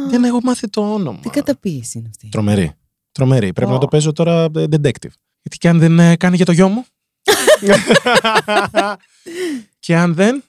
δεν 0.09 0.23
έχω 0.23 0.39
μάθει 0.43 0.69
το 0.69 0.93
όνομα. 0.93 1.19
Τι 1.19 1.29
καταπίεση 1.29 1.97
είναι 1.97 2.07
αυτή; 2.09 2.29
Τρομερή. 2.29 2.71
Τρομερή. 3.11 3.53
Πρέπει 3.53 3.71
Ω. 3.71 3.73
να 3.73 3.79
το 3.79 3.87
παίζω 3.87 4.11
τώρα 4.11 4.43
ε, 4.43 4.63
detective. 4.71 5.13
Γιατί 5.41 5.57
και 5.57 5.69
αν 5.69 5.79
δεν 5.79 5.99
ε, 5.99 6.15
κάνει 6.15 6.35
για 6.35 6.45
το 6.45 6.51
γιο 6.51 6.67
μου. 6.67 6.85
και 9.79 9.95
αν 9.95 10.13
δεν, 10.13 10.43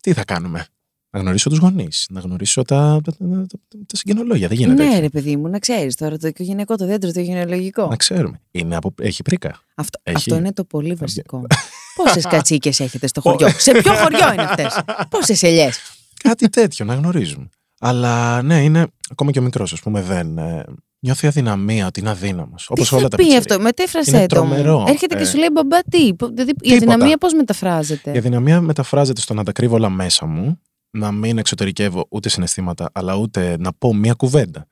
τι 0.00 0.12
θα 0.12 0.24
κάνουμε; 0.24 0.66
Να 1.10 1.20
γνωρίσω 1.20 1.48
τους 1.48 1.58
γονείς, 1.58 2.06
να 2.10 2.20
γνωρίσω 2.20 2.62
τα, 2.62 3.00
τα, 3.04 3.12
τα, 3.12 3.26
τα, 3.28 3.58
τα 3.86 3.96
συγγενολόγια. 3.96 4.48
Δεν 4.48 4.56
γίνεται. 4.56 4.82
Ναι, 4.82 4.88
έτσι. 4.88 5.00
ρε 5.00 5.08
παιδί 5.08 5.36
μου, 5.36 5.48
να 5.48 5.58
ξέρεις 5.58 5.94
τώρα 5.96 6.18
το 6.18 6.26
οικογενειακό, 6.26 6.76
το 6.76 6.86
δέντρο, 6.86 7.12
το 7.12 7.20
γενεαλογικό. 7.20 7.86
Να 7.86 7.96
ξέρουμε. 7.96 8.40
Είναι 8.50 8.76
από... 8.76 8.94
Έχει 9.00 9.22
πρίκα. 9.22 9.60
Αυτό, 9.74 10.00
Έχει. 10.02 10.16
αυτό 10.16 10.36
είναι 10.36 10.52
το 10.52 10.64
πολύ 10.64 10.94
βασικό. 10.94 11.46
Πόσες 11.94 12.24
κατσίκες 12.32 12.80
έχετε 12.80 13.06
στο 13.06 13.20
χωριό; 13.20 13.48
Σε 13.58 13.72
ποιο 13.72 13.92
χωριό 13.94 14.32
είναι 14.32 14.42
αυτές; 14.42 14.78
Πόσες 15.10 15.42
ελιές; 15.42 15.78
Κάτι 16.22 16.48
τέτοιο 16.48 16.84
να 16.84 16.94
γνωρίζουμε. 16.94 17.48
Αλλά 17.80 18.42
ναι, 18.42 18.62
είναι 18.62 18.86
ακόμα 19.10 19.30
και 19.30 19.38
ο 19.38 19.42
μικρός, 19.42 19.72
ας 19.72 19.80
πούμε, 19.80 20.02
δεν. 20.02 20.38
Ε, 20.38 20.64
νιώθει 21.00 21.26
αδυναμία, 21.26 21.86
ότι 21.86 22.00
είναι 22.00 22.10
αδύναμος. 22.10 22.70
Όπως 22.70 22.88
Τι 22.88 22.94
όλα 22.94 23.02
θα 23.02 23.08
τα 23.08 23.16
πει 23.16 23.22
πιτσιρίκια. 23.22 23.52
αυτό, 23.54 23.62
μετέφρασέ 23.64 24.16
Είναι 24.16 24.26
το. 24.26 24.44
μου. 24.44 24.48
τρομερό. 24.50 24.84
Έρχεται 24.88 25.14
και 25.16 25.22
Ε, 25.22 25.24
σου 25.26 25.36
λέει 25.38 25.48
μπαμπά 25.52 25.82
τι. 25.82 26.14
πο- 26.14 26.28
Δηλαδή, 26.28 26.50
η 26.50 26.54
τίποτα. 26.54 26.76
αδυναμία 26.92 27.18
πώς 27.18 27.32
μεταφράζεται; 27.34 28.12
Η 28.12 28.18
αδυναμία 28.18 28.60
μεταφράζεται 28.60 29.20
στο 29.20 29.34
να 29.34 29.44
τα 29.44 29.52
κρύβω 29.52 29.74
όλα 29.76 29.88
μέσα 29.88 30.26
μου, 30.26 30.60
να 30.90 31.12
μην 31.12 31.38
εξωτερικεύω 31.38 32.06
ούτε 32.10 32.28
συναισθήματα, 32.28 32.90
αλλά 32.92 33.14
ούτε 33.14 33.56
να 33.58 33.72
πω 33.72 33.94
μία 33.94 34.12
κουβέντα. 34.14 34.66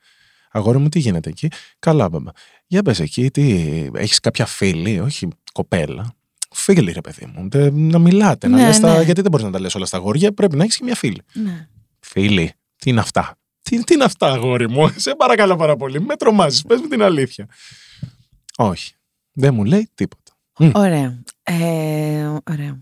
Αγόρι 0.50 0.78
μου, 0.78 0.88
τι 0.88 0.98
γίνεται 0.98 1.28
εκεί; 1.28 1.48
Καλά, 1.78 2.08
μπαμπά. 2.08 2.30
Για 2.66 2.82
πες 2.82 3.00
εκεί, 3.00 3.30
τι, 3.30 3.50
έχεις 3.94 4.20
κάποια 4.20 4.46
φίλη, 4.46 5.00
όχι 5.00 5.28
κοπέλα. 5.52 6.14
Φίλη, 6.50 6.92
ρε 6.92 7.00
παιδί 7.00 7.26
μου. 7.34 7.48
Τε- 7.48 7.72
να 7.72 7.98
μιλάτε, 7.98 8.48
να 8.48 8.56
Ναι, 8.56 8.66
λες 8.66 8.80
τα, 8.80 8.96
ναι. 8.96 9.02
γιατί 9.02 9.20
δεν 9.20 9.30
μπορείς 9.30 9.46
να 9.46 9.52
τα 9.52 9.60
λες 9.60 9.74
όλα 9.74 9.86
στα 9.86 9.96
αγόρια, 9.96 10.32
πρέπει 10.32 10.56
να 10.56 10.62
έχεις 10.64 10.76
και 10.76 10.84
μια 10.84 10.94
φίλη. 10.94 11.22
Ναι. 11.32 11.68
Φίλη, 12.00 12.52
τι 12.76 12.90
είναι 12.90 13.00
αυτά; 13.00 13.36
Τι, 13.62 13.84
τι 13.84 13.94
είναι 13.94 14.04
αυτά, 14.04 14.32
αγόρι 14.32 14.68
μου. 14.70 14.88
Σε 14.96 15.14
παρακαλώ 15.14 15.56
πάρα 15.56 15.76
πολύ. 15.76 16.00
Με 16.00 16.16
τρομάζεις. 16.16 16.62
Πες 16.62 16.80
μου 16.80 16.88
την 16.88 17.02
αλήθεια. 17.02 17.46
Όχι. 18.56 18.94
Δεν 19.32 19.54
μου 19.54 19.64
λέει 19.64 19.90
τίποτα. 19.94 20.32
Ωραία. 20.80 21.22
Ε, 21.42 22.26
ωραία. 22.50 22.80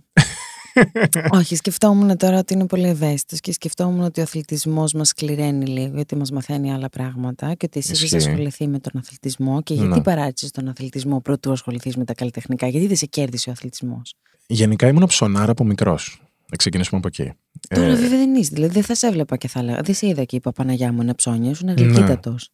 Όχι, 1.38 1.56
σκεφτόμουν 1.56 2.16
τώρα 2.16 2.38
ότι 2.38 2.52
είναι 2.54 2.66
πολύ 2.66 2.88
ευαίσθητος 2.88 3.40
και 3.40 3.52
σκεφτόμουν 3.52 4.00
ότι 4.00 4.20
ο 4.20 4.22
αθλητισμός 4.22 4.92
μας 4.92 5.08
σκληραίνει 5.08 5.66
λίγο, 5.66 5.94
γιατί 5.94 6.16
μας 6.16 6.30
μαθαίνει 6.30 6.72
άλλα 6.72 6.88
πράγματα 6.88 7.54
και 7.54 7.66
ότι 7.66 7.78
εσύ 7.78 7.92
Ισχύει. 7.92 8.14
έχεις 8.14 8.26
ασχοληθεί 8.26 8.68
με 8.68 8.78
τον 8.78 8.92
αθλητισμό. 9.00 9.62
Και 9.62 9.74
γιατί 9.74 9.88
Ναι. 9.88 10.02
παράτησες 10.02 10.50
τον 10.50 10.68
αθλητισμό 10.68 11.20
πρωτού 11.20 11.52
ασχοληθείς 11.52 11.96
με 11.96 12.04
τα 12.04 12.14
καλλιτεχνικά, 12.14 12.66
γιατί 12.66 12.86
δεν 12.86 12.96
σε 12.96 13.06
κέρδισε 13.06 13.48
ο 13.48 13.52
αθλητισμός; 13.52 14.14
Γενικά 14.46 14.88
ήμουν 14.88 15.06
ψωνάρα 15.06 15.50
από 15.50 15.64
μικρός. 15.64 16.18
Να 16.50 16.56
ξεκινήσουμε 16.56 16.98
από 16.98 17.08
εκεί. 17.08 17.32
Τώρα 17.68 17.86
Ε, 17.86 17.94
βέβαια 17.94 18.18
δεν 18.18 18.34
είσαι. 18.34 18.50
Δηλαδή 18.52 18.72
δεν 18.72 18.82
θα 18.82 18.94
σε 18.94 19.06
έβλεπα 19.06 19.36
και 19.36 19.48
θα 19.48 19.60
έλεγα. 19.60 19.80
Δεν 19.82 19.94
σε 19.94 20.06
είδα 20.06 20.24
και 20.24 20.36
είπα 20.36 20.52
Παναγιά 20.52 20.92
μου 20.92 21.00
ένα 21.00 21.14
ψώνιο, 21.14 21.50
ήσουν 21.50 21.66
Ναι. 21.66 21.72
γλυκύτατος. 21.72 22.50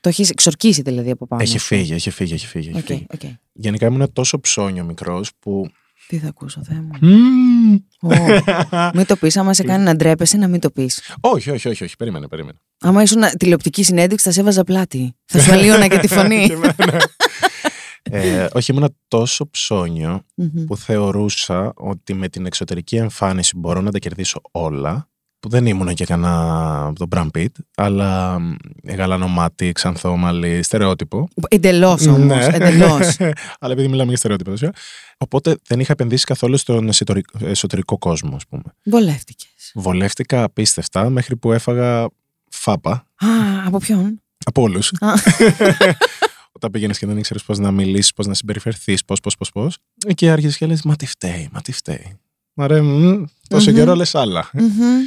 Το 0.00 0.08
έχεις 0.08 0.30
εξορκίσει 0.30 0.82
δηλαδή 0.82 1.10
από 1.10 1.26
πάνω. 1.26 1.42
Έχει 1.42 1.58
σου. 1.58 1.64
φύγει, 1.66 1.92
έχει 1.94 2.10
φύγει, 2.10 2.34
έχει 2.34 2.46
φύγει. 2.46 2.68
Έχει 2.68 2.78
Οκ, 2.78 2.84
φύγει. 2.86 3.06
οκ. 3.14 3.20
Γενικά 3.52 3.86
ήμουν 3.86 4.12
τόσο 4.12 4.40
ψώνιο 4.40 4.84
μικρός 4.84 5.30
που. 5.38 5.66
Τι 6.08 6.18
θα 6.18 6.28
ακούσω, 6.28 6.62
Θεέ 6.64 6.76
μου. 6.80 6.90
Μμμ. 7.00 7.53
Ω, 8.00 8.08
μην 8.94 9.06
το 9.06 9.16
πεις, 9.16 9.36
άμα 9.36 9.54
σε 9.54 9.62
κάνει 9.62 9.84
να 9.84 9.96
ντρέπεσαι, 9.96 10.36
να 10.36 10.48
μην 10.48 10.60
το 10.60 10.70
πεις. 10.70 11.00
όχι, 11.20 11.50
όχι, 11.50 11.68
όχι, 11.68 11.84
όχι. 11.84 11.96
Περίμενε, 11.96 12.28
περίμενε. 12.28 12.58
Άμα 12.80 13.02
ήσουν 13.02 13.22
τηλεοπτική 13.38 13.82
συνέντευξη, 13.82 14.24
θα 14.26 14.32
σε 14.32 14.40
έβαζα 14.40 14.64
πλάτη. 14.64 15.16
Θα 15.24 15.40
σου 15.40 15.52
αλλοίωνα 15.52 15.86
και 15.86 15.98
τη 15.98 16.08
φωνή. 16.08 16.48
ε, 18.02 18.46
όχι, 18.52 18.72
ήμουν 18.72 18.96
τόσο 19.08 19.50
ψώνιο 19.50 20.24
Μμμ. 20.34 20.64
που 20.64 20.76
θεωρούσα 20.76 21.72
ότι 21.76 22.14
με 22.14 22.28
την 22.28 22.46
εξωτερική 22.46 22.96
εμφάνιση 22.96 23.56
μπορώ 23.56 23.80
να 23.80 23.90
τα 23.90 23.98
κερδίσω 23.98 24.40
όλα. 24.50 25.08
Που 25.40 25.50
δεν 25.50 25.66
ήμουν 25.66 25.94
και 25.94 26.04
κανένα 26.04 26.92
τον 26.98 27.08
Brad 27.14 27.26
Pitt, 27.38 27.46
αλλά 27.76 28.38
μ, 28.38 28.54
γαλανό 28.88 29.28
μάτι, 29.28 29.72
ξανθό 29.72 30.16
μαλλί, 30.16 30.62
στερεότυπο. 30.62 31.28
Εντελώς 31.48 32.06
όμως. 32.06 32.26
Ναι. 32.26 32.44
Εντελώς. 32.52 33.16
αλλά 33.60 33.72
επειδή 33.72 33.88
μιλάμε 33.88 34.08
για 34.08 34.16
στερεότυπα 34.16 34.50
τόσο. 34.50 34.70
Οπότε 35.18 35.56
δεν 35.66 35.80
είχα 35.80 35.92
επενδύσει 35.92 36.24
καθόλου 36.24 36.56
στον 36.56 36.88
εσωτερικό, 36.88 37.38
εσωτερικό 37.46 37.98
κόσμο, 37.98 38.36
ας 38.36 38.46
πούμε. 38.46 38.62
Βολεύτηκες. 38.84 39.72
Βολεύτηκα 39.74 40.42
απίστευτα 40.42 41.10
μέχρι 41.10 41.36
που 41.36 41.52
έφαγα 41.52 42.08
φάπα 42.50 42.90
Α, 43.16 43.26
από 43.66 43.78
ποιον; 43.78 44.22
από 44.44 44.62
όλους. 44.62 44.92
Α. 45.00 45.12
Όταν 46.56 46.70
πήγαινες 46.70 46.98
και 46.98 47.06
δεν 47.06 47.16
ήξερες 47.18 47.42
πώς 47.42 47.58
να 47.58 47.70
μιλήσεις, 47.70 48.12
πώς 48.12 48.26
να 48.26 48.34
συμπεριφερθείς, 48.34 49.04
πώς, 49.04 49.20
πώς, 49.20 49.36
πώς, 49.36 49.50
πώς. 49.50 49.78
Και 50.14 50.30
άρχισες 50.30 50.56
και 50.56 50.66
λες: 50.66 50.82
Μα 50.82 50.96
τι 50.96 51.06
φταίει, 51.06 51.48
μα 51.52 51.60
τι 51.60 51.72
φταίει. 51.72 52.18
Μα 52.54 52.66
ρε, 52.66 52.80
μ, 52.80 53.24
τόσο 53.48 53.70
Μμμ. 53.70 53.76
καιρό 53.76 53.94
λες 53.94 54.14
άλλα. 54.14 54.50
Μμμ. 54.52 55.00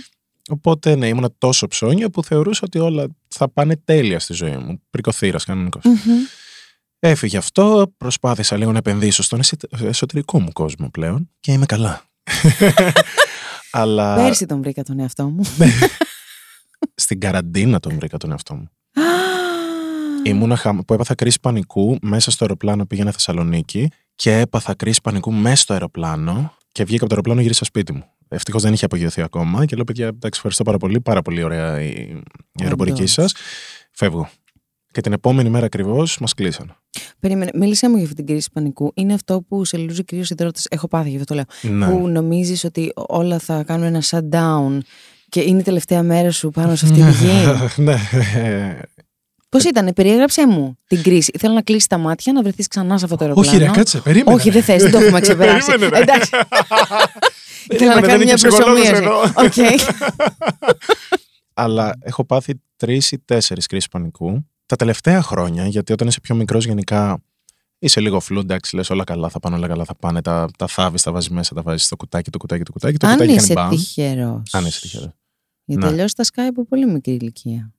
Οπότε 0.49 0.95
ναι, 0.95 1.07
ήμουν 1.07 1.35
τόσο 1.37 1.67
ψώνιο 1.67 2.09
που 2.09 2.23
θεωρούσα 2.23 2.61
ότι 2.63 2.79
όλα 2.79 3.07
θα 3.27 3.49
πάνε 3.49 3.75
τέλεια 3.85 4.19
στη 4.19 4.33
ζωή 4.33 4.57
μου. 4.57 4.81
Πρικοθύρας 4.89 5.45
κανονικός. 5.45 5.83
Μμμ. 5.85 5.95
Έφυγε 6.99 7.37
αυτό, 7.37 7.93
προσπάθησα 7.97 8.57
λίγο 8.57 8.71
να 8.71 8.77
επενδύσω 8.77 9.23
στον 9.23 9.39
εσωτε- 9.39 9.81
εσωτερικό 9.81 10.39
μου 10.39 10.51
κόσμο 10.51 10.89
πλέον 10.89 11.29
και 11.39 11.51
είμαι 11.51 11.65
καλά. 11.65 12.01
Αλλά 13.71 14.15
Πέρσι 14.15 14.45
τον 14.45 14.61
βρήκα 14.61 14.83
τον 14.83 14.99
εαυτό 14.99 15.29
μου. 15.29 15.43
στην 16.95 17.19
καραντίνα 17.19 17.79
τον 17.79 17.95
βρήκα 17.95 18.17
τον 18.17 18.31
εαυτό 18.31 18.55
μου. 18.55 18.69
Α, 18.93 19.01
Ήμουνα 20.23 20.55
χα... 20.55 20.83
που 20.83 20.93
έπαθα 20.93 21.15
κρίση 21.15 21.39
πανικού 21.39 21.97
μέσα 22.01 22.31
στο 22.31 22.43
αεροπλάνο 22.43 22.85
πήγαινα 22.85 23.11
Θεσσαλονίκη 23.11 23.91
και 24.15 24.39
έπαθα 24.39 24.73
κρίση 24.75 25.01
πανικού 25.01 25.31
μέσα 25.31 25.55
στο 25.55 25.73
αεροπλάνο 25.73 26.53
και 26.71 26.83
βγήκα 26.83 26.99
από 26.99 27.07
το 27.07 27.13
αεροπλάνο 27.13 27.41
γύρισα 27.41 27.65
σπίτι 27.65 27.93
μου. 27.93 28.03
Ευτυχώς 28.27 28.61
δεν 28.61 28.73
είχε 28.73 28.85
απογειωθεί 28.85 29.21
ακόμα 29.21 29.65
και 29.65 29.75
λέω: 29.75 29.83
Παιδιά, 29.83 30.07
εντάξει, 30.07 30.31
ευχαριστώ 30.35 30.63
πάρα 30.63 30.77
πολύ. 30.77 31.01
Πάρα 31.01 31.21
πολύ 31.21 31.43
ωραία 31.43 31.81
η, 31.81 31.89
η 32.51 32.63
αεροπορική 32.63 32.97
Όντως. 33.01 33.11
σας. 33.11 33.33
Φεύγω. 33.91 34.29
Και 34.97 35.03
την 35.03 35.13
επόμενη 35.13 35.49
μέρα 35.49 35.65
ακριβώς 35.65 36.17
μας 36.19 36.33
κλείσαν. 36.33 36.75
Περίμενε, 37.19 37.51
μίλησέ 37.53 37.89
μου 37.89 37.95
για 37.95 38.03
αυτή 38.03 38.15
την 38.15 38.25
κρίση 38.25 38.49
πανικού. 38.53 38.91
Είναι 38.95 39.13
αυτό 39.13 39.41
που 39.41 39.65
σε 39.65 39.77
λούζει 39.77 40.03
κυρίω 40.03 40.23
υδρότε. 40.29 40.59
Έχω 40.69 40.87
πάθει, 40.87 41.09
γι' 41.09 41.17
αυτό 41.17 41.35
το 41.35 41.43
λέω. 41.61 41.73
Ναι. 41.73 41.87
Που 41.87 42.07
νομίζεις 42.07 42.63
ότι 42.63 42.91
όλα 42.95 43.39
θα 43.39 43.63
κάνουν 43.63 43.85
ένα 43.85 44.01
shutdown 44.09 44.77
και 45.29 45.41
είναι 45.41 45.59
η 45.59 45.63
τελευταία 45.63 46.03
μέρα 46.03 46.31
σου 46.31 46.49
πάνω 46.49 46.75
σε 46.75 46.85
αυτή 46.85 47.01
τη 47.01 47.09
γη; 47.11 47.31
ναι. 47.83 47.95
ε, 48.35 48.79
Πώς 49.49 49.63
ήταν, 49.63 49.93
περιέγραψέ 49.95 50.47
μου 50.47 50.77
την 50.87 51.01
κρίση. 51.03 51.31
Θέλω 51.39 51.53
να 51.53 51.61
κλείσεις 51.61 51.87
τα 51.87 51.97
μάτια, 51.97 52.33
να 52.33 52.41
βρεθείς 52.41 52.67
ξανά 52.67 52.97
σε 52.97 53.05
αυτό 53.05 53.17
το 53.17 53.23
αεροπλάνο. 53.23 53.57
Όχι, 53.57 53.65
ρε, 53.65 53.71
κάτσε, 53.71 53.99
περίμενε. 53.99 54.35
Όχι, 54.35 54.49
δεν 54.49 54.63
θες, 54.63 54.81
δεν 54.81 54.91
το 54.91 54.97
έχουμε 54.97 55.19
ξεπεράσει. 55.19 55.65
Περίμενε, 55.71 55.95
ρε. 55.97 56.01
Εντάξει. 56.01 56.29
Ήθελα 57.69 57.95
να 57.95 58.01
Περίμενε, 58.01 58.07
κάνω 58.07 58.07
δεν 58.07 58.17
μια 58.17 58.21
είναι 58.21 58.25
και 58.25 58.47
ψυχολόγος 58.47 58.89
προσομοίωση. 58.89 59.03
εδώ. 59.03 59.21
Οκ. 59.45 59.81
Αλλά 61.53 61.93
έχω 61.99 62.25
πάθει 62.25 62.61
τρεις 62.75 63.11
ή 63.11 63.19
τέσσερις 63.19 63.65
κρίσεις 63.65 63.87
πανικού. 63.89 64.45
Τα 64.67 64.75
τελευταία 64.75 65.21
χρόνια, 65.21 65.67
γιατί 65.67 65.93
όταν 65.93 66.07
είσαι 66.07 66.19
πιο 66.19 66.35
μικρός, 66.35 66.65
γενικά 66.65 67.23
είσαι 67.79 67.99
λίγο 67.99 68.19
φλου, 68.19 68.39
εντάξει, 68.39 68.75
λες 68.75 68.89
όλα 68.89 69.03
καλά 69.03 69.29
θα 69.29 69.39
πάνε, 69.39 69.55
όλα 69.55 69.67
καλά 69.67 69.83
θα 69.83 69.95
πάνε. 69.95 70.21
Τα, 70.21 70.47
τα 70.57 70.67
θάβεις, 70.67 71.01
τα 71.01 71.11
βάζεις 71.11 71.29
μέσα, 71.29 71.55
τα 71.55 71.61
βάζεις 71.61 71.85
στο 71.85 71.95
κουτάκι, 71.95 72.29
το 72.29 72.37
κουτάκι, 72.37 72.63
το 72.63 72.71
κουτάκι. 72.71 72.97
Το 72.97 73.07
Αν 73.07 73.13
κουτάκι 73.13 73.31
κάνει 73.31 73.43
είσαι 73.43 73.53
μπαμ. 73.53 73.69
τυχερός. 73.69 74.53
Αν 74.53 74.65
είσαι 74.65 74.79
τυχερός. 74.81 75.09
Γιατί 75.65 75.83
Ναι. 75.85 75.89
αλλιώς 75.91 76.13
τα 76.13 76.23
σκάει 76.23 76.47
από 76.47 76.65
πολύ 76.65 76.85
μικρή 76.91 77.13
ηλικία. 77.13 77.71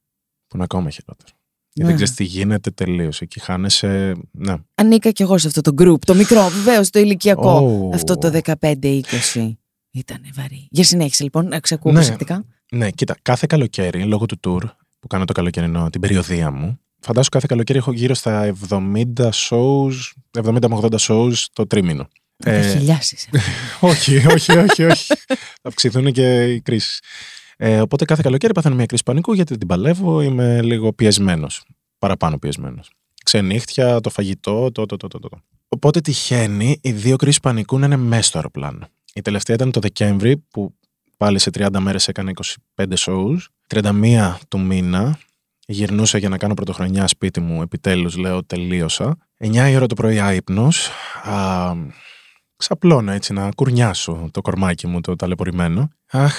Που 0.46 0.54
είναι 0.54 0.64
ακόμα 0.64 0.90
χειρότερο. 0.90 1.28
Ναι. 1.32 1.36
Γιατί 1.72 1.90
δεν 1.92 1.94
ξέρεις 1.94 2.14
τι 2.14 2.24
γίνεται 2.38 2.70
τελείως. 2.70 3.20
Εκεί 3.20 3.40
χάνεσαι. 3.40 4.14
Ναι. 4.30 4.54
Ανήκα 4.74 5.10
κι 5.10 5.22
εγώ 5.22 5.38
σε 5.38 5.46
αυτό 5.46 5.60
το 5.60 5.72
group. 5.82 5.98
Το 6.04 6.14
μικρό, 6.14 6.48
βεβαίως, 6.48 6.90
το 6.90 6.98
ηλικιακό. 6.98 7.50
Ω. 7.60 7.90
Αυτό 7.94 8.18
το 8.18 8.30
15-20. 8.44 9.58
Ήταν 9.90 10.20
βαρύ. 10.34 10.68
Για 10.70 10.84
συνέχισε 10.84 11.22
λοιπόν, 11.22 11.48
να 11.48 11.60
ξεκούω 11.60 11.92
Ναι. 11.92 11.98
προσεκτικά. 11.98 12.44
Ναι, 12.72 12.90
κοίτα, 12.90 13.16
κάθε 13.22 13.46
καλοκαίρι, 13.48 14.04
λόγω 14.04 14.26
του 14.26 14.38
tour 14.46 14.60
που 15.08 15.14
κάνω 15.14 15.24
το 15.24 15.32
καλοκαιρινό, 15.32 15.90
την 15.90 16.00
περιοδία 16.00 16.50
μου, 16.50 16.78
φαντάσου 17.00 17.28
κάθε 17.28 17.46
καλοκαίρι 17.48 17.78
έχω 17.78 17.92
γύρω 17.92 18.14
στα 18.14 18.54
70 18.68 19.04
shows, 19.32 19.92
70 20.42 20.68
με 20.68 20.78
80 20.82 20.88
shows 20.98 21.32
το 21.52 21.66
τρίμηνο. 21.66 22.08
Θα 22.36 22.50
Ε, 22.50 22.60
τα 22.60 22.78
χιλιάσεις. 22.78 23.28
όχι, 23.80 24.16
όχι, 24.16 24.58
όχι, 24.58 24.84
όχι. 24.84 25.06
Θα 25.36 25.68
αυξηθούν 25.68 26.12
και 26.12 26.44
οι 26.44 26.60
κρίσεις. 26.60 27.02
Ε, 27.56 27.80
οπότε 27.80 28.04
κάθε 28.04 28.22
καλοκαίρι 28.24 28.52
παθαίνω 28.52 28.74
μια 28.74 28.86
κρίση 28.86 29.02
πανικού 29.02 29.32
γιατί 29.32 29.48
δεν 29.48 29.58
την 29.58 29.68
παλεύω, 29.68 30.20
είμαι 30.20 30.62
λίγο 30.62 30.92
πιεσμένος. 30.92 31.64
Παραπάνω 31.98 32.38
πιεσμένος. 32.38 32.90
Ξενύχτια, 33.24 34.00
το 34.00 34.10
φαγητό, 34.10 34.72
το, 34.72 34.86
το, 34.86 34.96
το, 34.96 35.08
το, 35.08 35.18
το. 35.18 35.28
Οπότε 35.68 36.00
τυχαίνει 36.00 36.78
οι 36.82 36.92
δύο 36.92 37.16
κρίσεις 37.16 37.40
πανικού 37.40 37.78
να 37.78 37.86
είναι 37.86 37.96
μέσα 37.96 38.22
στο 38.22 38.38
αεροπλάνο. 38.38 38.88
Η 39.14 39.20
τελευταία 39.20 39.56
ήταν 39.56 39.70
το 39.70 39.80
Δεκέμβρη 39.80 40.36
που 40.36 40.74
πάλι 41.16 41.38
σε 41.38 41.50
30 41.54 41.68
μέρες 41.78 42.08
έκανα 42.08 42.32
25 42.76 42.84
shows. 42.98 43.36
31 43.74 44.34
του 44.48 44.60
μήνα 44.60 45.18
γυρνούσα 45.66 46.18
για 46.18 46.28
να 46.28 46.38
κάνω 46.38 46.54
πρωτοχρονιά 46.54 47.06
σπίτι 47.06 47.40
μου. 47.40 47.62
Επιτέλους 47.62 48.16
λέω 48.16 48.44
τελείωσα. 48.44 49.16
9 49.44 49.70
η 49.70 49.76
ώρα 49.76 49.86
το 49.86 49.94
πρωί 49.94 50.18
άϊπνος. 50.18 50.90
Α, 51.24 51.72
ξαπλώνω 52.56 53.12
έτσι 53.12 53.32
να 53.32 53.48
κουρνιάσω 53.56 54.28
το 54.30 54.40
κορμάκι 54.40 54.86
μου 54.86 55.00
το 55.00 55.16
ταλαιπωρημένο. 55.16 55.88
Αχ, 56.10 56.34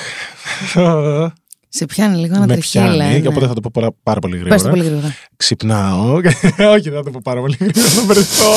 Σε 1.72 1.86
πιάνει 1.86 2.18
λίγο 2.18 2.36
με 2.36 2.44
ανατριχίλα. 2.44 2.94
πιάνει, 2.94 3.20
ναι. 3.20 3.28
οπότε 3.28 3.48
θα 3.48 3.54
το 3.54 3.62
πω 3.62 3.70
πάρα, 3.74 3.90
πάρα 4.04 4.20
πολύ 4.20 4.38
Πες 4.38 4.42
γρήγορα. 4.42 4.64
το 4.64 4.70
πολύ 4.70 4.84
γρήγορα. 4.84 5.16
Ξυπνάω. 5.38 6.14
Όχι, 6.74 6.90
δεν 6.90 6.94
θα 6.94 7.04
το 7.04 7.12
πω 7.12 7.20
πάρα 7.24 7.40
πολύ 7.40 7.58
γρήγορα, 7.60 7.88
θα 7.88 8.04
μπερδευτώ. 8.06 8.52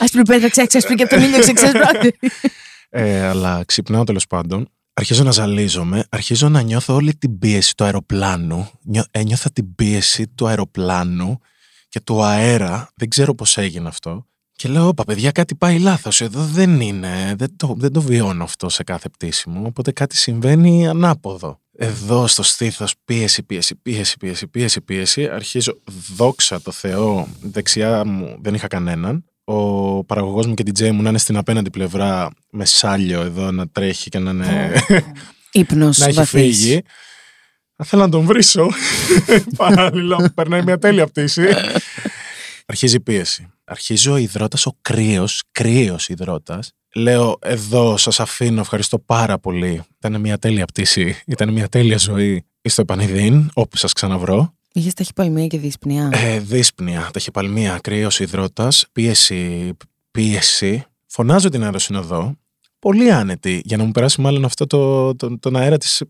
Άσπρη 0.00 0.22
πέτρα, 0.22 0.48
ξέξεσπρη 0.50 0.94
και 0.94 1.02
από 1.02 1.14
τον 1.14 1.24
ήλιο 1.24 1.38
ξεξέσπρη. 1.38 2.18
Ε, 2.90 3.26
αλλά 3.26 3.62
ξυπνάω 3.66 4.04
τέλος 4.04 4.26
πάντων. 4.26 4.68
Αρχίζω 4.96 5.22
να 5.22 5.30
ζαλίζομαι, 5.30 6.04
αρχίζω 6.08 6.48
να 6.48 6.60
νιώθω 6.60 6.94
όλη 6.94 7.14
την 7.14 7.38
πίεση 7.38 7.74
του 7.76 7.84
αεροπλάνου. 7.84 8.70
Νιώ, 8.82 9.04
ένιωθα 9.10 9.50
την 9.50 9.74
πίεση 9.74 10.28
του 10.28 10.46
αεροπλάνου 10.46 11.38
και 11.88 12.00
του 12.00 12.22
αέρα. 12.22 12.88
Δεν 12.94 13.08
ξέρω 13.08 13.34
πώς 13.34 13.58
έγινε 13.58 13.88
αυτό. 13.88 14.26
Και 14.56 14.68
λέω, 14.68 14.86
όπα 14.86 15.04
παιδιά 15.04 15.30
κάτι 15.30 15.54
πάει 15.54 15.78
λάθος, 15.78 16.20
εδώ 16.20 16.44
δεν 16.44 16.80
είναι, 16.80 17.34
δεν 17.36 17.56
το, 17.56 17.74
δεν 17.78 17.92
το 17.92 18.00
βιώνω 18.00 18.44
αυτό 18.44 18.68
σε 18.68 18.82
κάθε 18.82 19.08
πτήση 19.08 19.48
μου, 19.48 19.62
οπότε 19.66 19.92
κάτι 19.92 20.16
συμβαίνει 20.16 20.88
ανάποδο. 20.88 21.60
Εδώ 21.76 22.26
στο 22.26 22.42
στήθος 22.42 22.94
πίεση, 23.04 23.42
πίεση, 23.42 23.74
πίεση, 23.74 24.16
πίεση, 24.18 24.46
πίεση, 24.46 24.80
πίεση, 24.80 25.28
αρχίζω 25.28 25.80
δόξα 26.16 26.62
το 26.62 26.70
Θεό, 26.70 27.28
δεξιά 27.40 28.04
μου 28.04 28.38
δεν 28.40 28.54
είχα 28.54 28.66
κανέναν, 28.66 29.24
ο 29.44 30.04
παραγωγός 30.04 30.46
μου 30.46 30.54
και 30.54 30.62
την 30.62 30.74
DJ 30.76 30.90
μου 30.90 31.02
να 31.02 31.08
είναι 31.08 31.18
στην 31.18 31.36
απέναντι 31.36 31.70
πλευρά 31.70 32.30
με 32.50 32.64
σάλιο 32.64 33.20
εδώ 33.20 33.50
να 33.50 33.68
τρέχει 33.68 34.10
και 34.10 34.18
να 34.18 34.30
είναι... 34.30 34.72
Ήπνος 35.52 35.98
να 35.98 36.06
έχει 36.06 36.14
βαθύς. 36.14 36.40
φύγει. 36.58 36.82
Θα 37.76 37.84
θέλω 37.84 38.02
να 38.02 38.08
τον 38.08 38.24
βρίσω. 38.24 38.68
Παράλληλα, 39.56 40.32
περνάει 40.34 40.62
μια 40.62 40.78
τέλεια 40.78 41.06
πτήση. 41.06 41.42
Αρχίζει 42.66 42.96
η 42.96 43.00
πίεση. 43.00 43.52
Αρχίζει 43.64 44.10
ο 44.10 44.16
υδρότας, 44.16 44.66
ο 44.66 44.76
κρύος, 44.82 45.42
κρύος 45.52 46.08
υδρότας. 46.08 46.72
Λέω, 46.94 47.38
εδώ 47.42 47.96
σας 47.96 48.20
αφήνω, 48.20 48.60
ευχαριστώ 48.60 48.98
πάρα 48.98 49.38
πολύ. 49.38 49.82
Ήταν 49.98 50.20
μια 50.20 50.38
τέλεια 50.38 50.64
πτήση. 50.64 51.22
Ήταν 51.26 51.52
μια 51.52 51.68
τέλεια 51.68 51.96
ζωή 51.96 52.44
στο 52.62 52.80
Επανειδήν, 52.80 53.50
όπου 53.54 53.76
σας 53.76 53.92
ξαναβρω. 53.92 54.53
Είχες 54.76 54.94
ταχυπαλμία 54.94 55.46
και 55.46 55.58
δύσπνοια; 55.58 56.10
Ε, 56.12 56.38
δύσπνοια, 56.38 57.10
ταχυπαλμία, 57.12 57.78
κρύος 57.82 58.20
υδρότας, 58.20 58.86
πίεση, 58.92 59.72
πίεση. 60.10 60.84
Φωνάζω 61.06 61.48
την 61.48 61.62
αεροσυνοδό. 61.64 62.36
Πολύ 62.78 63.12
άνετη 63.12 63.60
για 63.64 63.76
να 63.76 63.84
μου 63.84 63.90
περάσει 63.90 64.20
μάλλον 64.20 64.44
αυτό 64.44 64.66
το, 64.66 65.14
το, 65.16 65.38
τον 65.38 65.56
αέρα 65.56 65.78
της. 65.78 66.02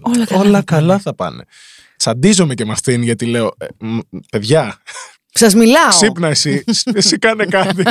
Όλα 0.00 0.24
καλά 0.24 0.40
όλα 0.40 0.56
θα 0.58 0.62
καλά 0.64 0.86
πάνε. 0.86 1.00
θα 1.02 1.14
πάνε. 1.14 1.44
Τσαντίζομαι 1.96 2.54
και 2.54 2.64
με 2.64 2.72
αυτήν 2.72 3.02
γιατί 3.02 3.26
λέω, 3.26 3.50
ε, 3.58 3.66
μ, 3.78 3.98
παιδιά, 4.30 4.78
Σας 5.32 5.54
μιλάω. 5.54 5.88
ξύπνα 5.88 6.28
εσύ, 6.28 6.64
εσύ 6.94 7.18
κάνε 7.18 7.44
κάτι. 7.44 7.82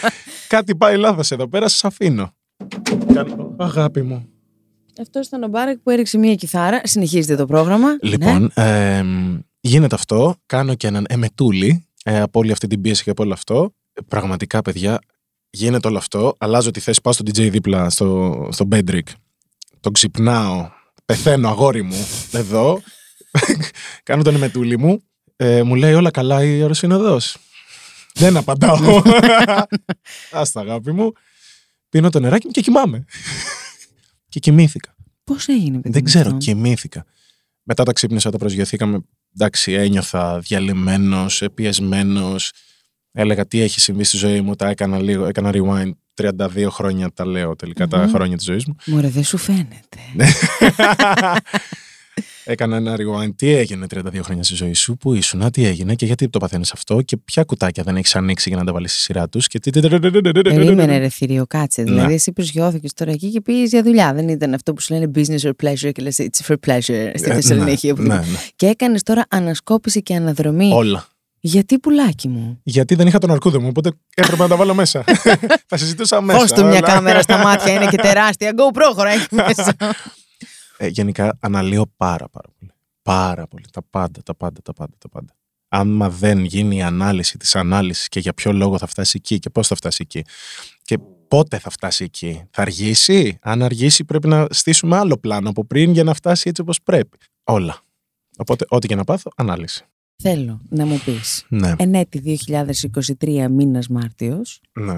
κάτι 0.48 0.76
πάει 0.76 0.96
λάθος 0.96 1.30
εδώ 1.30 1.48
πέρα, 1.48 1.68
σας 1.68 1.84
αφήνω. 1.84 2.34
Κάνω, 3.14 3.54
αγάπη 3.58 4.02
μου. 4.02 4.31
Αυτό 5.02 5.20
ήταν 5.20 5.42
ο 5.42 5.46
Μπάρεκ 5.48 5.78
που 5.78 5.90
έριξε 5.90 6.18
μία 6.18 6.34
κιθάρα. 6.34 6.80
Συνεχίζεται 6.84 7.36
το 7.36 7.46
πρόγραμμα. 7.46 7.88
Ναι. 7.88 8.10
Λοιπόν, 8.10 8.50
ε, 8.54 9.04
γίνεται 9.60 9.94
αυτό, 9.94 10.36
κάνω 10.46 10.74
και 10.74 10.86
έναν 10.86 11.06
εμετούλη 11.08 11.86
ε, 12.04 12.20
από 12.20 12.38
όλη 12.38 12.52
αυτή 12.52 12.66
την 12.66 12.80
πίεση 12.80 13.02
και 13.02 13.10
από 13.10 13.22
όλο 13.22 13.32
αυτό. 13.32 13.74
Ε, 13.92 14.00
Πραγματικά, 14.08 14.62
παιδιά, 14.62 15.00
γίνεται 15.50 15.88
όλο 15.88 15.98
αυτό. 15.98 16.34
Αλλάζω 16.38 16.70
τη 16.70 16.80
θέση, 16.80 17.00
πάω 17.02 17.12
στο 17.12 17.24
DJ 17.26 17.50
δίπλα, 17.50 17.90
στο, 17.90 18.48
στο 18.52 18.68
Bedrick. 18.72 19.06
Τον 19.80 19.92
ξυπνάω, 19.92 20.70
πεθαίνω 21.04 21.48
αγόρι 21.48 21.82
μου, 21.82 22.06
εδώ. 22.32 22.80
κάνω 24.02 24.22
τον 24.22 24.34
εμετούλη 24.34 24.78
μου. 24.78 25.02
Ε, 25.36 25.62
μου 25.62 25.74
λέει 25.74 25.92
όλα 25.92 26.10
καλά 26.10 26.44
η 26.44 26.48
αεροσυνοδός. 26.48 27.36
Δεν 28.14 28.36
απαντάω. 28.36 29.02
Άστα 30.32 30.60
αγάπη 30.60 30.92
μου. 30.92 31.12
Πίνω 31.88 32.10
το 32.10 32.20
νεράκι 32.20 32.46
μου 32.46 32.52
και 32.52 32.60
κοιμάμαι. 32.60 33.04
Και 34.32 34.40
κοιμήθηκα. 34.40 34.94
Πώς 35.24 35.48
έγινε, 35.48 35.80
παιδί. 35.80 35.90
Δεν 35.90 36.02
μου 36.04 36.08
ξέρω, 36.08 36.26
αυτό; 36.26 36.38
κοιμήθηκα. 36.38 37.04
Μετά 37.62 37.84
τα 37.84 37.92
ξύπνησα, 37.92 38.30
τα 38.30 38.38
προσγειωθήκαμε. 38.38 39.00
Εντάξει, 39.34 39.72
ένιωθα 39.72 40.38
διαλυμένος, 40.38 41.42
πιεσμένο. 41.54 42.34
Έλεγα 43.12 43.46
τι 43.46 43.60
έχει 43.60 43.80
συμβεί 43.80 44.04
στη 44.04 44.16
ζωή 44.16 44.40
μου. 44.40 44.54
Τα 44.54 44.68
έκανα 44.68 44.98
λίγο, 44.98 45.26
έκανα 45.26 45.50
rewind. 45.54 45.92
32 46.14 46.66
χρόνια 46.70 47.12
τα 47.12 47.26
λέω 47.26 47.56
τελικά, 47.56 47.88
τα 47.88 47.98
Μμμ. 47.98 48.10
χρόνια 48.10 48.36
της 48.36 48.44
ζωής 48.44 48.66
μου. 48.66 48.76
Μωρέ, 48.86 49.08
δεν 49.08 49.24
σου 49.24 49.36
φαίνεται. 49.36 49.98
Ναι. 52.44 52.52
Έκανα 52.52 52.76
ένα 52.76 52.94
rewind. 52.98 53.32
Τι 53.36 53.54
έγινε 53.54 53.86
32 53.94 54.00
χρόνια 54.22 54.42
στη 54.42 54.54
ζωή 54.54 54.72
σου, 54.74 54.96
πού 54.96 55.14
ήσουν, 55.14 55.50
τι 55.50 55.64
έγινε 55.66 55.94
και 55.94 56.06
γιατί 56.06 56.28
το 56.28 56.38
παθαίνεις 56.38 56.72
αυτό 56.72 57.02
και 57.02 57.16
ποια 57.16 57.44
κουτάκια 57.44 57.82
δεν 57.82 57.96
έχεις 57.96 58.16
ανοίξει 58.16 58.48
για 58.48 58.58
να 58.58 58.64
τα 58.64 58.72
βάλεις 58.72 58.92
στη 58.92 59.00
σειρά 59.00 59.28
τους. 59.28 59.46
Και... 59.46 59.58
τι- 59.58 59.80
Περίμενε, 60.42 60.98
ρε 60.98 61.08
θηρίο, 61.08 61.46
κάτσε. 61.46 61.82
Ναι. 61.82 61.90
Δηλαδή, 61.90 62.14
εσύ 62.14 62.32
προσγειώθηκε 62.32 62.88
τώρα 62.94 63.10
εκεί 63.10 63.30
και 63.30 63.40
πήγες 63.40 63.70
για 63.70 63.82
δουλειά. 63.82 64.14
Δεν 64.14 64.28
ήταν 64.28 64.54
αυτό 64.54 64.72
που 64.72 64.80
σου 64.80 64.94
λένε 64.94 65.10
business 65.14 65.40
or 65.40 65.50
pleasure 65.64 65.92
και 65.92 66.02
λες 66.02 66.16
it's 66.18 66.46
for 66.46 66.54
pleasure 66.66 67.10
στη 67.14 67.30
Ε, 67.30 67.34
Θεσσαλονίκη. 67.34 67.86
ναι, 67.86 67.92
οπουδήποτε. 67.92 68.20
ναι, 68.20 68.26
ναι. 68.30 68.38
Και 68.56 68.66
έκανες 68.66 69.02
τώρα 69.02 69.24
ανασκόπηση 69.28 70.02
και 70.02 70.14
αναδρομή. 70.14 70.70
Όλα. 70.72 71.06
Γιατί 71.44 71.78
πουλάκι 71.78 72.28
μου; 72.28 72.60
Γιατί 72.62 72.94
δεν 72.94 73.06
είχα 73.06 73.18
τον 73.18 73.30
αρκούδο 73.30 73.60
μου, 73.60 73.66
οπότε 73.68 73.90
έπρεπε 74.14 74.42
να 74.42 74.48
τα 74.48 74.56
βάλω 74.56 74.74
μέσα. 74.74 75.04
θα 75.68 75.76
συζητούσα 75.76 76.20
μέσα. 76.20 76.38
Δώσ' 76.38 76.52
του 76.52 76.60
μια 76.64 76.68
αλλά- 76.76 76.80
κάμερα 76.86 77.22
στα 77.22 77.38
μάτια, 77.38 77.72
είναι 77.72 77.86
και 77.86 77.96
τεράστια. 77.96 78.50
Go 78.50 78.72
προχώρα 78.72 79.10
εκεί 79.10 79.34
μέσα. 79.34 79.74
Ε, 80.82 80.86
γενικά 80.86 81.38
αναλύω 81.40 81.86
πάρα 81.96 82.28
πάρα 82.28 82.48
πολύ. 82.58 82.70
Πάρα 83.02 83.46
πολύ. 83.46 83.64
Τα 83.72 83.82
πάντα, 83.90 84.22
τα 84.22 84.34
πάντα, 84.34 84.62
τα 84.62 84.72
πάντα, 84.72 84.92
τα 84.98 85.08
πάντα. 85.08 85.34
Άμα 85.68 86.10
δεν 86.10 86.44
γίνει 86.44 86.76
η 86.76 86.82
ανάλυση 86.82 87.38
της 87.38 87.56
ανάλυσης 87.56 88.08
και 88.08 88.20
για 88.20 88.32
ποιο 88.32 88.52
λόγο 88.52 88.78
θα 88.78 88.86
φτάσει 88.86 89.12
εκεί 89.16 89.38
και 89.38 89.50
πώς 89.50 89.66
θα 89.66 89.74
φτάσει 89.74 89.98
εκεί 90.02 90.24
και 90.82 90.98
πότε 91.28 91.58
θα 91.58 91.70
φτάσει 91.70 92.04
εκεί. 92.04 92.44
Θα 92.50 92.62
αργήσει; 92.62 93.38
Αν 93.42 93.62
αργήσει 93.62 94.04
πρέπει 94.04 94.28
να 94.28 94.46
στήσουμε 94.50 94.96
άλλο 94.96 95.16
πλάνο 95.16 95.48
από 95.48 95.64
πριν 95.64 95.92
για 95.92 96.04
να 96.04 96.14
φτάσει 96.14 96.48
έτσι 96.48 96.60
όπως 96.60 96.82
πρέπει. 96.82 97.18
Όλα. 97.44 97.80
Οπότε 98.36 98.64
ό,τι 98.68 98.86
και 98.86 98.94
να 98.94 99.04
πάθω, 99.04 99.30
ανάλυση. 99.36 99.84
Θέλω 100.16 100.60
να 100.68 100.86
μου 100.86 101.00
πεις. 101.04 101.46
Ναι. 101.48 101.74
Εν 101.78 101.94
έτη 101.94 102.38
2023 103.20 103.46
μήνας 103.50 103.88
Μάρτιος, 103.88 104.60
ναι. 104.72 104.96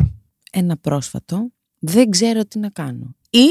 ένα 0.53 0.76
πρόσφατο, 0.76 1.51
δεν 1.78 2.11
ξέρω 2.11 2.45
τι 2.45 2.59
να 2.59 2.68
κάνω. 2.68 3.16
Ή 3.30 3.47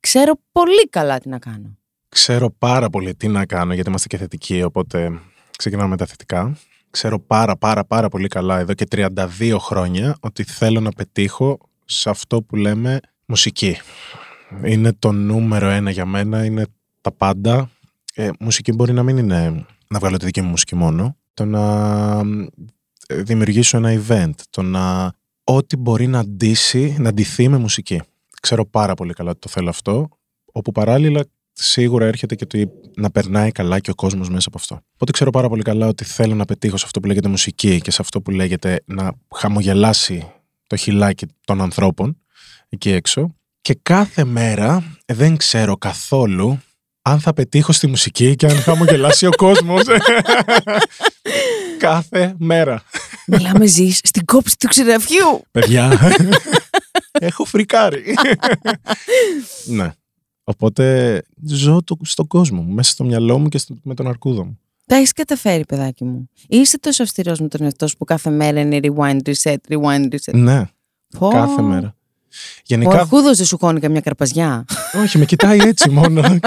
ξέρω 0.00 0.40
πολύ 0.52 0.88
καλά 0.88 1.18
τι 1.18 1.28
να 1.28 1.38
κάνω. 1.38 1.77
Ξέρω 2.08 2.50
πάρα 2.50 2.90
πολύ 2.90 3.14
τι 3.14 3.28
να 3.28 3.46
κάνω 3.46 3.74
γιατί 3.74 3.88
είμαστε 3.88 4.08
και 4.08 4.16
θετικοί, 4.16 4.62
οπότε 4.62 5.20
ξεκινάμε 5.58 5.88
με 5.88 5.96
τα 5.96 6.06
θετικά. 6.06 6.56
Ξέρω 6.90 7.20
πάρα 7.20 7.56
πάρα 7.56 7.84
πάρα 7.84 8.08
πολύ 8.08 8.28
καλά 8.28 8.58
εδώ 8.58 8.74
και 8.74 8.86
32 8.90 9.56
χρόνια 9.58 10.16
ότι 10.20 10.44
θέλω 10.44 10.80
να 10.80 10.90
πετύχω 10.90 11.58
σε 11.84 12.10
αυτό 12.10 12.42
που 12.42 12.56
λέμε 12.56 13.00
μουσική. 13.26 13.76
Είναι 14.64 14.92
το 14.92 15.12
νούμερο 15.12 15.68
ένα 15.68 15.90
για 15.90 16.04
μένα, 16.04 16.44
είναι 16.44 16.66
τα 17.00 17.12
πάντα. 17.12 17.70
Ε, 18.14 18.30
μουσική 18.40 18.72
μπορεί 18.72 18.92
να 18.92 19.02
μην 19.02 19.16
είναι 19.16 19.66
να 19.88 19.98
βγάλω 19.98 20.16
τη 20.16 20.24
δική 20.24 20.40
μου 20.40 20.48
μουσική 20.48 20.74
μόνο, 20.74 21.16
το 21.34 21.44
να 21.44 21.62
ε, 23.06 23.22
δημιουργήσω 23.22 23.76
ένα 23.76 24.02
event, 24.02 24.34
το 24.50 24.62
να 24.62 25.12
ό,τι 25.44 25.76
μπορεί 25.76 26.06
να 26.06 26.18
αντίσει, 26.18 26.96
να 26.98 27.08
αντιθεί 27.08 27.48
με 27.48 27.58
μουσική. 27.58 28.02
Ξέρω 28.42 28.66
πάρα 28.66 28.94
πολύ 28.94 29.12
καλά 29.12 29.30
ότι 29.30 29.38
το 29.38 29.48
θέλω 29.48 29.68
αυτό, 29.68 30.08
όπου 30.52 30.72
παράλληλα 30.72 31.24
σίγουρα 31.60 32.06
έρχεται 32.06 32.34
και 32.34 32.46
το 32.46 32.58
να 32.96 33.10
περνάει 33.10 33.52
καλά 33.52 33.78
και 33.78 33.90
ο 33.90 33.94
κόσμος 33.94 34.30
μέσα 34.30 34.48
από 34.48 34.58
αυτό. 34.58 34.80
Οπότε 34.94 35.12
ξέρω 35.12 35.30
πάρα 35.30 35.48
πολύ 35.48 35.62
καλά 35.62 35.86
ότι 35.86 36.04
θέλω 36.04 36.34
να 36.34 36.44
πετύχω 36.44 36.76
σε 36.76 36.84
αυτό 36.86 37.00
που 37.00 37.06
λέγεται 37.06 37.28
μουσική 37.28 37.80
και 37.80 37.90
σε 37.90 38.02
αυτό 38.02 38.20
που 38.20 38.30
λέγεται 38.30 38.82
να 38.84 39.12
χαμογελάσει 39.34 40.32
το 40.66 40.76
χιλάκι 40.76 41.26
των 41.44 41.60
ανθρώπων 41.60 42.16
εκεί 42.68 42.90
έξω. 42.90 43.34
Και 43.60 43.78
κάθε 43.82 44.24
μέρα 44.24 44.98
δεν 45.06 45.36
ξέρω 45.36 45.76
καθόλου 45.76 46.60
αν 47.02 47.20
θα 47.20 47.32
πετύχω 47.32 47.72
στη 47.72 47.86
μουσική 47.86 48.36
και 48.36 48.46
αν 48.46 48.52
θα 48.52 48.60
χαμογελάσει 48.60 49.26
ο 49.26 49.30
κόσμος. 49.36 49.82
κάθε 51.78 52.34
μέρα. 52.38 52.82
Μιλάμε 53.26 53.66
ζεις 53.66 54.00
στην 54.02 54.24
κόψη 54.24 54.56
του 54.58 54.68
ξηραφιού. 54.68 55.42
Παιδιά, 55.50 56.12
έχω 57.28 57.44
φρικάρει. 57.44 58.14
ναι. 59.76 59.92
Οπότε 60.50 61.22
ζω 61.46 61.82
το, 61.84 61.96
στον 62.02 62.26
κόσμο 62.26 62.62
μου, 62.62 62.72
μέσα 62.72 62.90
στο 62.90 63.04
μυαλό 63.04 63.38
μου 63.38 63.48
και 63.48 63.58
στο- 63.58 63.76
με 63.82 63.94
τον 63.94 64.06
αρκούδο 64.08 64.44
μου. 64.44 64.58
Τα 64.86 64.96
έχεις 64.96 65.12
καταφέρει, 65.12 65.64
παιδάκι 65.66 66.04
μου. 66.04 66.30
Είσαι 66.48 66.78
τόσο 66.78 67.02
αυστηρός 67.02 67.40
με 67.40 67.48
τον 67.48 67.62
εαυτό 67.62 67.86
σου 67.86 67.96
που 67.96 68.04
κάθε 68.04 68.30
μέρα 68.30 68.60
είναι 68.60 68.78
rewind, 68.82 69.18
reset, 69.24 69.56
rewind, 69.68 70.04
reset. 70.12 70.32
Ναι, 70.34 70.62
Πω. 71.18 71.28
κάθε 71.28 71.62
μέρα. 71.62 71.86
Ο 71.86 72.30
Γενικά, 72.64 73.00
αρχούδο 73.00 73.34
δεν 73.34 73.46
σου 73.46 73.58
χώνει 73.58 73.80
καμιά 73.80 74.00
καρπαζιά. 74.00 74.64
όχι, 75.02 75.18
με 75.18 75.24
κοιτάει 75.24 75.58
έτσι 75.58 75.90
μόνο. 75.90 76.22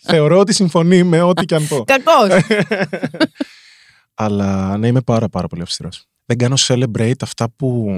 Θεωρώ 0.00 0.38
ότι 0.38 0.52
συμφωνεί 0.52 1.02
με 1.02 1.20
ό,τι 1.22 1.44
και 1.44 1.54
αν 1.54 1.66
πω. 1.68 1.84
Κακός. 1.84 2.28
Αλλά 4.14 4.76
ναι, 4.76 4.86
είμαι 4.86 5.00
πάρα 5.00 5.28
πάρα 5.28 5.46
πολύ 5.48 5.62
αυστηρός. 5.62 6.06
Δεν 6.26 6.38
κάνω 6.38 6.54
celebrate 6.58 7.12
αυτά 7.22 7.50
που, 7.56 7.88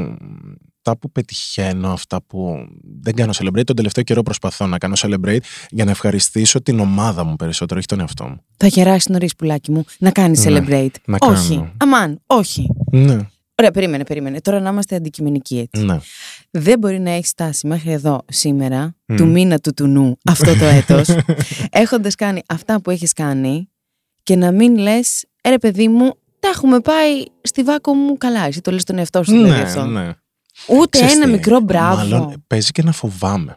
αυτά 0.87 0.99
που 0.99 1.11
πετυχαίνω, 1.13 1.93
αυτά 1.93 2.23
που 2.23 2.67
δεν 3.01 3.15
κάνω 3.15 3.33
celebrate. 3.37 3.65
Τον 3.65 3.77
τελευταίο 3.77 4.05
καιρό 4.05 4.23
προσπαθώ 4.23 4.67
να 4.67 4.79
κάνω 4.79 4.95
celebrate 4.99 5.39
για 5.71 5.85
να 5.85 5.91
ευχαριστήσω 5.91 6.63
την 6.63 6.79
ομάδα 6.81 7.25
μου 7.25 7.37
περισσότερο, 7.37 7.79
όχι 7.79 7.89
τον 7.89 8.01
εαυτό 8.01 8.25
μου. 8.25 8.41
Θα 8.57 8.67
γεράσεις 8.67 9.09
νωρίς, 9.09 9.37
πουλάκι 9.37 9.71
μου, 9.71 9.85
να 9.99 10.11
κάνεις 10.11 10.45
Ναι, 10.45 10.59
celebrate. 10.59 10.91
να 11.05 11.19
όχι. 11.21 11.55
κάνω. 11.55 11.73
Αμάν, 11.77 12.21
όχι. 12.27 12.67
Ναι, 12.91 13.17
Ωραία, 13.59 13.71
περίμενε, 13.71 14.05
περίμενε. 14.05 14.41
Τώρα 14.41 14.61
να 14.61 14.71
είμαστε 14.71 14.97
αντικειμενικοί 14.97 15.59
έτσι. 15.73 15.85
ναι. 15.87 15.99
Δεν 16.51 16.79
μπορεί 16.79 16.99
να 17.01 17.11
έχεις 17.11 17.29
φτάσει 17.29 17.67
μέχρι 17.67 17.93
εδώ 17.93 18.23
σήμερα, 18.29 18.95
Μμ. 19.07 19.17
του 19.17 19.27
μήνα 19.27 19.59
του 19.59 19.75
του 19.75 19.87
νου, 19.87 20.17
αυτό 20.25 20.57
το 20.57 20.65
έτος, 20.79 21.09
έχοντας 21.71 22.15
κάνει 22.15 22.43
αυτά 22.49 22.81
που 22.81 22.91
έχεις 22.91 23.13
κάνει 23.13 23.69
και 24.23 24.37
να 24.37 24.53
μην 24.53 24.77
λες, 24.79 25.25
«Ε, 25.43 25.49
ρε 25.49 25.59
παιδί 25.59 25.89
μου, 25.89 26.11
τα 26.41 26.49
έχουμε 26.49 26.81
πάει 26.81 27.25
στη 27.41 27.63
βάκο 27.63 27.95
μου 27.95 28.17
καλά. 28.19 28.47
Εσύ 28.47 28.61
το 28.61 28.71
λες 28.71 28.85
τον 28.85 28.99
εαυτό 28.99 29.23
σου 29.23 29.31
δηλαδή 29.33 29.51
ναι, 29.51 29.63
αυτό. 29.63 29.85
ναι. 29.85 30.11
Ούτε 30.67 30.99
Ξέρεις 30.99 31.15
ένα 31.15 31.25
τι, 31.25 31.31
μικρό 31.31 31.61
μπράβο. 31.61 31.97
Μάλλον 31.97 32.45
παίζει 32.47 32.71
και 32.71 32.83
να 32.83 32.93
φοβάμαι. 32.93 33.57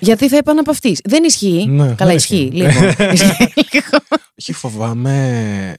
Γιατί 0.00 0.28
θα 0.28 0.36
επαναπαυτείς. 0.36 1.00
Δεν 1.04 1.24
ισχύει. 1.24 1.66
Ναι, 1.68 1.86
καλά, 1.94 1.96
δεν 2.10 2.16
ισχύει. 2.16 2.36
ισχύει. 2.36 2.50
Λίγο. 2.56 2.70
Ισχύει 3.12 3.52
λίγο. 3.54 3.98
Όχι, 4.40 4.52
φοβάμαι. 4.52 5.74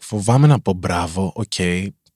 Φοβάμαι 0.00 0.46
να 0.46 0.60
πω 0.60 0.72
μπράβο, 0.72 1.32
ok, 1.34 1.52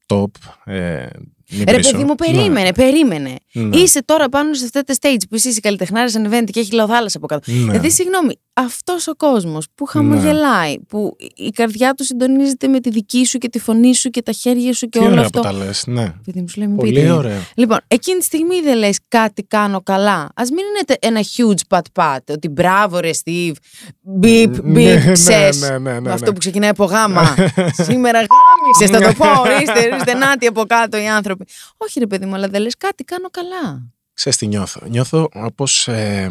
top. 0.07 0.27
Ε, 0.65 1.07
μην 1.51 1.65
Ρε 1.69 1.73
βρίσω. 1.75 1.91
παιδί 1.91 2.05
μου, 2.05 2.15
περίμενε, 2.15 2.73
περίμενε. 2.73 3.37
Ναι, 3.53 3.63
ναι, 3.63 3.77
Είσαι 3.77 4.05
τώρα 4.05 4.29
πάνω 4.29 4.55
σε 4.55 4.65
αυτά 4.65 4.83
τα 4.83 4.95
stage 5.01 5.21
που 5.29 5.35
εσύ 5.35 5.49
είσαι 5.49 5.61
καλλιτεχνάρα 5.61 6.09
event 6.11 6.45
και 6.51 6.61
έχει 6.61 6.73
λαοθάλασσα 6.73 7.17
από 7.19 7.27
κάτω. 7.27 7.53
ναι. 7.53 7.59
Δηλαδή, 7.71 7.91
συγγνώμη, 7.91 8.35
αυτός 8.57 9.07
ο 9.09 9.15
κόσμος 9.17 9.67
που 9.75 9.85
χαμογελάει, 9.85 10.79
που 10.81 11.17
η 11.35 11.49
καρδιά 11.51 11.95
του 11.95 12.05
συντονίζεται 12.05 12.69
με 12.69 12.81
τη 12.81 12.91
δική 12.91 13.25
σου 13.27 13.39
και 13.39 13.49
τη 13.49 13.59
φωνή 13.59 13.95
σου 13.95 14.11
και 14.11 14.23
τα 14.23 14.33
χέρια 14.33 14.73
σου 14.75 14.87
και 14.89 14.99
Τι 14.99 15.05
όλο 15.05 15.13
ωραία 15.13 15.25
αυτό. 15.25 15.41
που 15.41 15.45
τα 15.47 15.53
λες, 15.53 15.87
ναι. 15.87 16.13
Παιδί 16.25 16.41
μου, 16.41 16.49
σου 16.49 16.59
λέει, 16.59 16.69
μην 16.69 16.77
Πολύ 16.77 16.93
πείτε. 16.93 17.11
ωραία. 17.11 17.39
Λοιπόν, 17.55 17.79
εκείνη 17.89 18.19
τη 18.19 18.25
στιγμή 18.25 18.61
δεν 18.61 18.77
λες 18.79 18.99
κάτι 19.09 19.43
κάνω 19.43 19.83
καλά. 19.83 20.21
Α 20.21 20.43
μην 20.53 20.59
είναι 20.67 20.85
τε- 20.87 21.05
ένα 21.05 21.21
huge 21.21 21.79
pat-pat. 21.79 22.19
Ότι 22.29 22.49
μπράβο, 22.49 22.99
ρε 22.99 23.11
Steve. 23.25 23.53
Beep, 24.23 24.51
Ναι, 24.63 24.95
beep, 24.95 25.05
ναι, 25.05 25.13
ξέρεις. 25.13 25.61
ναι, 25.61 25.69
ναι, 25.79 25.93
ναι, 25.93 26.01
Με 26.01 26.13
αυτό 26.13 26.27
ναι. 26.27 26.33
που 26.33 26.39
ξεκινάει 26.39 26.71
από 26.71 26.85
γάμα. 26.85 27.35
Σήμερα 27.89 28.19
γάμισες, 28.19 28.91
θα 29.01 29.01
το 29.13 29.15
πω. 29.25 29.41
Ορίστε, 29.41 29.89
ορίστε, 29.93 30.15
νάτι 30.25 30.47
από 30.47 30.63
κάτω 30.67 30.97
οι 30.99 31.09
άνθρωποι. 31.09 31.45
Όχι, 31.77 31.99
ρε 31.99 32.07
παιδί 32.07 32.27
μου, 32.27 32.35
αλλά 32.35 32.49
δεν 32.49 32.61
λες 32.63 32.77
κάτι 32.77 33.05
κάνω 33.05 33.29
καλά. 33.31 33.83
Ξέρεις 34.15 34.39
τι 34.39 34.47
νιώθω. 34.47 34.81
Νιώθω 34.89 35.29
όπως... 35.35 35.89
ε, 35.89 36.31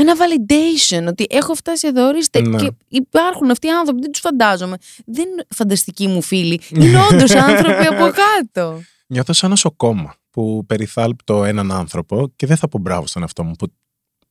Ένα 0.00 0.14
validation 0.16 1.06
ότι 1.08 1.26
έχω 1.30 1.54
φτάσει 1.54 1.86
εδώ, 1.86 2.06
ορίστε. 2.06 2.40
Ναι. 2.40 2.58
Και 2.58 2.70
υπάρχουν 2.88 3.50
αυτοί 3.50 3.66
οι 3.66 3.70
άνθρωποι, 3.70 4.00
δεν 4.00 4.10
τους 4.10 4.20
φαντάζομαι. 4.20 4.76
Δεν 5.06 5.28
είναι 5.28 5.44
φανταστικοί 5.54 6.06
μου 6.06 6.22
φίλοι. 6.22 6.60
Είναι 6.70 6.98
όντως 7.12 7.34
άνθρωποι 7.48 7.86
από 7.86 8.10
κάτω. 8.10 8.80
νιώθω 9.06 9.32
σαν 9.32 9.50
νοσοκόμα 9.50 10.14
που 10.30 10.64
περιθάλπτω 10.66 11.44
έναν 11.44 11.72
άνθρωπο 11.72 12.32
και 12.36 12.46
δεν 12.46 12.56
θα 12.56 12.68
πω 12.68 12.78
μπράβο 12.78 13.06
στον 13.06 13.22
εαυτό 13.22 13.44
μου 13.44 13.54
που 13.58 13.66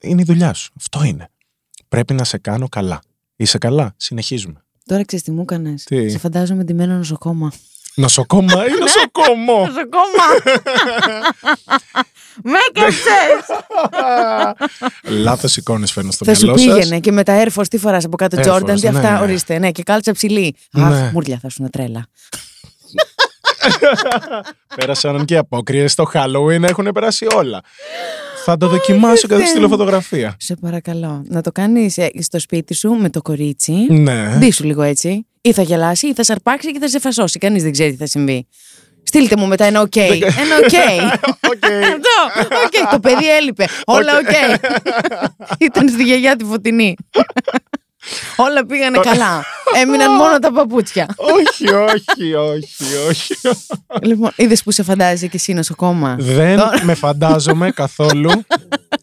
είναι 0.01 0.21
η 0.21 0.25
δουλειά 0.25 0.53
σου. 0.53 0.71
Αυτό 0.77 1.03
είναι. 1.03 1.29
Πρέπει 1.87 2.13
να 2.13 2.23
σε 2.23 2.37
κάνω 2.37 2.67
καλά. 2.67 3.01
Είσαι 3.35 3.57
καλά. 3.57 3.93
Συνεχίζουμε. 3.97 4.61
Τώρα 4.85 5.05
ξέρεις 5.05 5.25
τι 5.25 5.31
μου 5.31 5.41
έκανες. 5.41 5.83
Τι; 5.83 6.09
Σε 6.09 6.17
φαντάζομαι 6.17 6.63
ντυμένο 6.63 6.95
νοσοκόμα. 6.97 7.51
Νοσοκόμα 7.99 8.65
ή 8.65 8.69
νοσοκόμο; 8.79 9.59
Νοσοκόμα! 9.59 10.27
Με 12.43 12.57
έκαψε! 12.69 13.09
Λάθος 15.03 15.57
εικόνες 15.57 15.91
φέρνω 15.91 16.11
στο 16.11 16.25
Θα 16.25 16.35
σου 16.35 16.45
μυαλό 16.45 16.57
σας. 16.57 16.67
πήγαινε 16.67 16.99
και 16.99 17.11
με 17.11 17.23
τα 17.23 17.43
Air 17.43 17.47
Force 17.55 17.67
τι 17.69 17.77
φοράς 17.77 18.05
από 18.05 18.15
κάτω 18.17 18.37
Air 18.37 18.45
Jordan, 18.45 18.71
Force, 18.71 18.79
τι 18.79 18.87
αυτά, 18.87 19.11
ναι, 19.11 19.17
ναι. 19.17 19.19
ορίστε, 19.19 19.59
ναι, 19.59 19.71
και 19.71 19.83
κάλτσα 19.83 20.11
ψηλή. 20.11 20.55
Ναι. 20.71 20.83
Αχ, 20.83 21.11
μουρλια 21.11 21.39
θα 21.41 21.49
σου 21.49 21.55
είναι 21.59 21.69
τρέλα. 21.69 22.07
Πέρασαν 24.75 25.25
και 25.25 25.33
οι 25.33 25.37
απόκριες 25.37 25.91
στο 25.91 26.09
Halloween, 26.13 26.63
έχουν 26.63 26.89
περάσει 26.93 27.27
όλα. 27.35 27.61
Θα 28.45 28.57
το 28.57 28.67
δοκιμάσω 28.67 29.27
και 29.27 29.33
θα 29.33 29.39
σου 29.39 29.47
στείλω 29.47 29.67
φωτογραφία. 29.67 30.35
Σε 30.39 30.55
παρακαλώ, 30.55 31.23
να 31.27 31.41
το 31.41 31.51
κάνεις 31.51 31.97
ε, 31.97 32.09
στο 32.21 32.39
σπίτι 32.39 32.73
σου 32.73 32.89
με 32.89 33.09
το 33.09 33.21
κορίτσι. 33.21 33.73
Ναι. 33.89 34.35
Ντύσου 34.37 34.63
λίγο 34.63 34.81
έτσι. 34.81 35.25
Ή 35.47 35.53
θα 35.53 35.61
γελάσει, 35.61 36.07
ή 36.07 36.13
θα 36.13 36.23
σ' 36.23 36.34
αρπάξει 36.34 36.71
και 36.71 36.79
θα 36.79 36.87
σε 36.87 36.99
φασώσει. 36.99 37.39
Κανείς 37.39 37.63
δεν 37.63 37.71
ξέρει 37.71 37.91
τι 37.91 37.97
θα 37.97 38.05
συμβεί. 38.05 38.47
Στείλτε 39.03 39.35
μου 39.35 39.47
μετά 39.47 39.65
ένα 39.65 39.81
οκ. 39.81 39.95
Ένα 39.95 40.55
ok. 40.57 40.73
Ok. 41.51 41.65
Αυτό. 41.83 42.55
Οκ. 42.65 42.91
Το 42.91 42.99
παιδί 42.99 43.29
έλειπε. 43.29 43.67
Όλα 43.85 44.11
οκ. 44.17 44.31
Ήταν 45.67 45.89
στη 45.89 46.03
γιαγιά 46.03 46.35
τη 46.35 46.43
Φωτεινή. 46.43 46.95
Όλα 48.35 48.65
πήγανε 48.65 48.97
καλά. 48.99 49.43
Έμειναν 49.75 50.11
μόνο 50.15 50.39
τα 50.39 50.51
παπούτσια. 50.51 51.07
όχι, 51.17 51.73
όχι, 51.73 52.33
όχι, 52.33 52.83
όχι. 53.09 53.33
Λοιπόν, 54.01 54.31
είδες 54.35 54.63
που 54.63 54.71
σε 54.71 54.83
φαντάζεσαι 54.83 55.27
και 55.27 55.35
εσύ 55.37 55.53
νοσοκόμα; 55.53 56.15
Δεν 56.19 56.59
με 56.83 56.93
φαντάζομαι 56.93 57.71
καθόλου. 57.71 58.31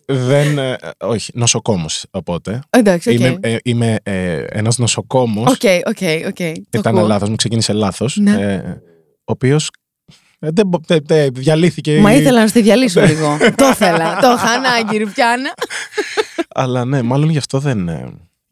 Δεν. 0.07 0.59
ε, 0.59 0.77
όχι, 0.99 1.31
νοσοκόμος 1.35 2.05
οπότε. 2.11 2.61
Εντάξει, 2.71 3.09
οκ. 3.11 3.15
Είμαι, 3.19 3.39
ε, 3.41 3.57
είμαι 3.63 3.97
ε, 4.03 4.45
ένας 4.49 4.79
νοσοκόμος. 4.79 5.51
Ok, 5.53 5.61
ok, 5.87 6.27
ok. 6.27 6.37
Το 6.37 6.79
Ήταν 6.79 6.97
ακούω. 6.97 7.07
λάθο, 7.07 7.29
μου 7.29 7.37
ξεκίνησε 7.37 7.73
λάθος. 7.73 8.17
Ναι. 8.17 8.31
Ε, 8.33 8.57
ο 9.19 9.33
οποίος. 9.33 9.71
δεν, 10.39 10.67
μπο- 10.67 10.81
τε- 10.87 11.07
τε- 11.07 11.31
διαλύθηκε. 11.39 11.99
Μα 12.01 12.13
η- 12.15 12.21
ήθελα 12.21 12.41
να 12.41 12.47
στη 12.47 12.63
διαλύσω 12.63 13.01
λίγο. 13.01 13.37
Το 13.57 13.69
ήθελα. 13.69 14.19
Το 14.21 14.31
είχα 14.37 14.51
ανάγκη, 14.51 14.99
ρουφιάνα. 14.99 15.55
Αλλά 16.49 16.85
ναι, 16.85 17.03
μάλλον 17.03 17.29
γι' 17.31 17.39
αυτό 17.39 17.59
δεν. 17.59 17.91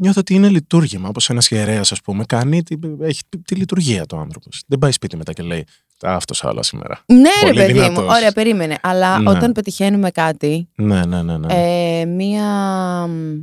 Ε, 0.03 0.05
Νιώθω 0.05 0.21
ότι 0.21 0.35
είναι 0.35 0.49
λειτούργημα. 0.49 1.09
Όπως 1.09 1.31
ένας 1.31 1.51
ιερέας, 1.51 1.93
ας 1.93 2.01
πούμε, 2.01 2.25
κάνει. 2.25 2.63
Τη, 2.63 2.75
έχει 3.01 3.21
τη, 3.29 3.39
τη 3.39 3.55
λειτουργία 3.55 4.07
του 4.07 4.17
άνθρωπος. 4.17 4.63
Δεν 4.67 4.79
πάει 4.79 4.93
σπίτι 4.93 5.17
μετά 5.17 5.33
και 5.33 5.43
λέει 5.43 5.65
Αυτός 6.05 6.45
άλλα 6.45 6.63
σήμερα. 6.63 7.01
Ναι, 7.07 7.21
Πολύ 7.41 7.53
ρε 7.53 7.67
παιδί 7.67 7.79
μου. 7.79 7.85
δυνατός. 7.85 8.17
Ωραία, 8.17 8.33
περίμενε. 8.33 8.79
Αλλά 8.83 9.19
Ναι. 9.19 9.31
όταν 9.31 9.53
πετυχαίνουμε 9.53 10.11
κάτι, 10.11 10.69
Ναι, 10.75 11.05
ναι, 11.05 11.23
ναι. 11.23 11.39
ναι. 11.39 11.47
ε, 12.01 12.05
μία 12.05 12.45
μ, 13.07 13.37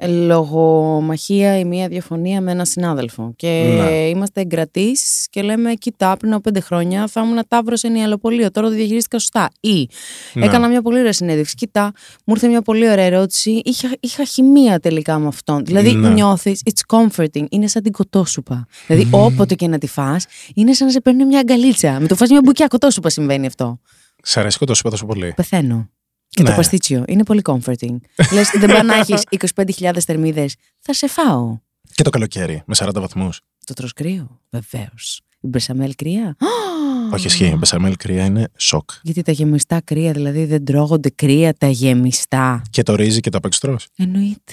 λογομαχία 0.00 1.58
ή 1.58 1.64
μία 1.64 1.88
διαφωνία 1.88 2.40
με 2.40 2.50
έναν 2.50 2.66
συνάδελφο. 2.66 3.32
Και 3.36 3.76
Ναι. 3.82 3.90
είμαστε 4.08 4.40
εγκρατείς 4.40 5.26
και 5.30 5.42
λέμε: 5.42 5.74
Κοιτά, 5.74 6.16
πριν 6.16 6.32
από 6.32 6.40
πέντε 6.40 6.60
χρόνια 6.60 7.06
θα 7.06 7.20
ήμουν 7.20 7.42
τάβρος 7.48 7.80
σε 7.80 7.88
νιαλοπολείο. 7.88 8.50
Τώρα 8.50 8.68
το 8.68 8.74
διαχειρίστηκα 8.74 9.18
σωστά. 9.18 9.50
Ή 9.60 9.88
Ναι. 10.32 10.44
έκανα 10.44 10.68
μια 10.68 10.82
πολύ 10.82 10.98
ωραία 10.98 11.12
συνέντευξη. 11.12 11.54
Κοιτά, 11.54 11.92
μου 12.24 12.34
ήρθε 12.34 12.48
μια 12.48 12.62
πολύ 12.62 12.90
ωραία 12.90 13.04
ερώτηση. 13.04 13.60
Είχα, 13.64 13.90
είχα 14.00 14.24
χημεία 14.24 14.80
τελικά 14.80 15.18
με 15.18 15.26
αυτόν. 15.26 15.64
Δηλαδή 15.64 15.92
Ναι. 15.92 16.08
νιώθεις, 16.08 16.60
it's 16.64 16.96
comforting. 16.96 17.44
Είναι 17.50 17.66
σαν 17.66 17.82
την 17.82 17.92
κοτόσουπα. 17.92 18.66
Δηλαδή, 18.86 19.08
όποτε 19.10 19.54
και 19.54 19.68
να 19.68 19.78
τη 19.78 19.86
φας 19.86 20.26
είναι 20.54 20.72
σαν 20.72 20.86
να 20.86 20.92
σε 20.92 21.00
παίρνει 21.00 21.24
μια 21.24 21.38
αγκαλίτσα. 21.38 22.00
Με 22.00 22.06
το 22.06 22.14
φας 22.14 22.30
μια 22.30 22.40
μπουκιά 22.44 22.66
κοτόσουπα 22.66 23.08
συμβαίνει 23.10 23.46
αυτό. 23.46 23.78
Σ' 24.22 24.36
αρέσει 24.36 24.58
και 24.58 24.64
το 24.64 24.74
σου 24.74 24.80
είπα 24.84 24.90
τόσο 24.90 25.06
πολύ; 25.06 25.32
Πεθαίνω. 25.36 25.88
Και 26.34 26.42
το 26.42 26.50
Ναι. 26.50 26.56
παστίτσιο 26.56 27.04
είναι 27.06 27.22
πολύ 27.24 27.40
comforting. 27.44 27.96
Λες, 28.32 28.50
δεν 28.58 28.70
πάει 28.70 28.82
να 28.82 28.94
έχεις 28.94 29.22
25.000 29.54 29.90
θερμίδες. 30.06 30.54
Θα 30.80 30.92
σε 30.92 31.08
φάω. 31.08 31.58
Και 31.94 32.02
το 32.02 32.10
καλοκαίρι, 32.10 32.62
με 32.66 32.74
40 32.78 32.88
βαθμούς. 33.00 33.40
Το 33.66 33.74
τρως 33.74 33.92
κρύο. 33.92 34.40
Βεβαίως. 34.50 35.20
Η 35.40 35.46
μπεσαμέλ 35.46 35.94
κρύα. 35.94 36.36
Όχι, 37.14 37.26
ισχύει. 37.26 37.46
Η 37.46 37.54
μπεσαμέλ 37.58 37.96
κρύα 37.96 38.24
είναι 38.24 38.48
σοκ. 38.56 38.90
Γιατί 39.02 39.22
τα 39.22 39.32
γεμιστά 39.32 39.80
κρύα, 39.84 40.12
δηλαδή 40.12 40.44
δεν 40.44 40.64
τρώγονται 40.64 41.10
κρύα 41.10 41.54
τα 41.54 41.68
γεμιστά. 41.68 42.62
Και 42.70 42.82
το 42.82 42.94
ρύζι 42.94 43.20
και 43.20 43.30
τα 43.30 43.40
πεξτρό. 43.40 43.76
Εννοείται. 43.96 44.52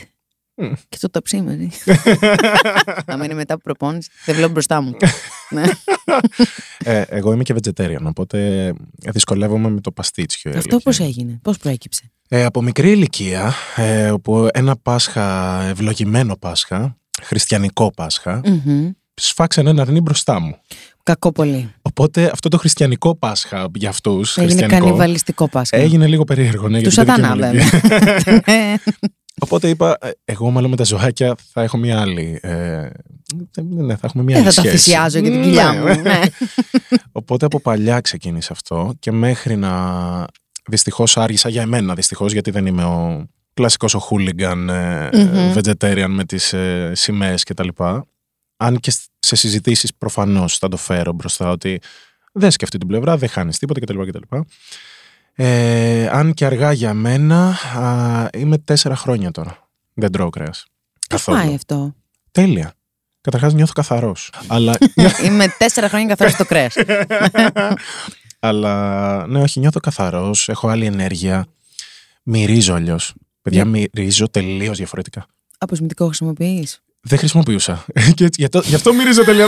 Μμ. 0.56 0.72
Και 0.90 0.98
το 1.02 1.10
ταψί 1.10 1.42
μαζί. 1.48 1.70
Αν 3.06 3.22
είναι 3.24 3.34
μετά 3.34 3.54
από 3.54 3.64
προπόνηση, 3.64 4.10
δεν 4.26 4.36
βλέπω 4.36 4.52
μπροστά 4.52 4.82
μου. 4.82 4.92
ναι. 5.52 5.64
Ε, 6.78 7.02
εγώ 7.08 7.34
είμαι 7.34 7.44
και 7.44 7.56
vegetarian, 7.64 8.02
οπότε 8.04 8.74
δυσκολεύομαι 9.12 9.70
με 9.70 9.82
το 9.82 9.92
παστίτσιο. 9.92 10.52
η 10.52 10.56
Αυτό 10.56 10.70
αλήθεια 10.70 10.92
πώς 10.92 10.98
είναι. 11.00 11.08
έγινε, 11.08 11.40
πώς 11.42 11.58
προέκυψε; 11.58 12.12
Ε, 12.30 12.44
από 12.46 12.62
μικρή 12.62 12.92
ηλικία, 12.92 13.54
ε, 13.76 14.10
όπου 14.12 14.48
ένα 14.54 14.76
Πάσχα, 14.76 15.62
ευλογημένο 15.64 16.36
Πάσχα, 16.36 16.98
χριστιανικό 17.22 17.92
Πάσχα, 17.96 18.42
Μμμ. 18.46 18.90
σφάξαν 19.14 19.68
ένα 19.68 19.82
αρνί 19.82 20.02
μπροστά 20.02 20.40
μου. 20.40 20.56
Κακό 21.04 21.32
πολύ. 21.32 21.74
Οπότε 21.82 22.30
αυτό 22.34 22.50
το 22.50 22.58
χριστιανικό 22.58 23.16
Πάσχα 23.16 23.68
για 23.76 23.90
αυτούς. 23.90 24.38
Έγινε 24.38 24.66
κανιβαλιστικό 24.66 25.50
Πάσχα. 25.50 25.78
Έγινε 25.78 26.08
λίγο 26.08 26.24
περίεργο, 26.24 26.68
ναι, 26.70 26.82
Του 26.82 26.90
για 26.90 27.06
την 27.06 27.14
παιδική 27.14 27.22
σατανά, 27.28 27.50
μου 27.50 27.56
ηλικία. 27.56 27.80
βέβαια. 28.26 28.78
Ναι. 29.34 29.46
Οπότε 29.48 29.70
είπα, 29.70 29.98
ε, 30.02 30.10
εγώ 30.26 30.50
μάλλον 30.52 30.70
με 30.70 30.76
τα 30.76 30.84
ζωάκια 30.84 31.36
θα 31.52 31.62
έχω 31.62 31.78
μια 31.78 32.02
άλλη. 32.02 32.40
Ε, 32.42 32.90
ναι, 33.62 33.96
θα 33.96 34.02
έχουμε 34.08 34.24
μια 34.24 34.36
Δεν 34.36 34.46
άλλη 34.46 34.54
θα 34.54 34.62
τα 34.62 34.68
σχέση. 34.68 34.78
θυσιάζω 34.78 35.20
για 35.20 35.32
την 35.32 35.42
κοιλιά 35.42 35.72
Ναι. 35.72 35.80
μου. 35.96 36.02
Ναι. 36.02 36.20
Οπότε 37.12 37.46
από 37.46 37.60
παλιά 37.62 38.00
ξεκίνησε 38.02 38.50
αυτό 38.52 38.94
και 39.00 39.12
μέχρι 39.12 39.56
να. 39.56 40.26
Δυστυχώς 40.68 41.18
άργησα 41.18 41.50
για 41.50 41.62
εμένα, 41.62 41.94
δυστυχώς, 41.94 42.32
γιατί 42.32 42.52
δεν 42.52 42.66
είμαι 42.66 42.84
ο 42.84 43.28
κλασικός 43.54 43.94
ο 43.94 44.00
χούλιγκαν 44.00 44.70
ε, 44.70 45.10
Μμμ. 45.14 45.54
vegetarian 45.56 46.06
με 46.10 46.26
τις 46.26 46.54
ε, 46.54 46.92
σημαίες 46.96 47.44
κτλ. 47.44 47.68
Αν 48.58 48.80
και 48.80 48.94
σε 49.20 49.36
συζητήσεις 49.36 49.94
προφανώς 49.96 50.58
θα 50.58 50.68
το 50.68 50.78
φέρω 50.78 51.14
μπροστά 51.14 51.50
ότι 51.50 51.80
δεν 52.34 52.52
σκεφτεί 52.52 52.78
την 52.78 52.88
πλευρά, 52.88 53.18
δεν 53.18 53.30
χάνεις 53.30 53.58
τίποτα 53.58 53.80
κτλ. 53.80 54.02
κτλ. 54.02 54.38
Ε, 55.36 56.08
αν 56.08 56.34
και 56.34 56.46
αργά 56.46 56.72
για 56.72 56.94
μένα, 56.94 57.50
α, 57.50 58.28
είμαι 58.34 58.58
τέσσερα 58.58 58.96
χρόνια 58.96 59.32
τώρα. 59.32 59.70
Δεν 59.94 60.12
τρώω 60.12 60.30
κρέας. 60.30 60.66
Πώς 61.10 61.24
πάει 61.24 61.54
αυτό; 61.54 61.96
Τέλεια. 62.32 62.74
Καταρχάς 63.22 63.54
νιώθω 63.54 63.74
καθαρός. 63.74 64.34
Αλλά 64.48 64.78
Είμαι 65.26 65.48
τέσσερα 65.58 65.90
χρόνια 65.90 66.08
καθαρός 66.08 66.36
το 66.36 66.46
κρέας. 66.46 66.76
Αλλά 68.40 69.28
ναι, 69.28 69.42
όχι, 69.42 69.60
νιώθω 69.60 69.80
καθαρός, 69.80 70.50
έχω 70.50 70.68
άλλη 70.68 70.86
ενέργεια. 70.86 71.46
Μυρίζω 72.24 72.74
αλλιώς. 72.74 73.14
Παιδιά, 73.42 73.66
μυρίζω 73.66 74.30
τελείως 74.30 74.78
διαφορετικά. 74.78 75.26
Αποσμητικό 75.58 76.06
χρησιμοποιείς. 76.06 76.82
Δεν 77.02 77.18
χρησιμοποιούσα. 77.18 77.86
Και 78.16 78.26
έτσι, 78.26 78.42
γι' 78.42 78.44
αυτό- 78.44 78.62
γι' 78.70 78.76
αυτό 78.76 78.94
μυρίζω 78.94 79.24
τελείω. 79.24 79.48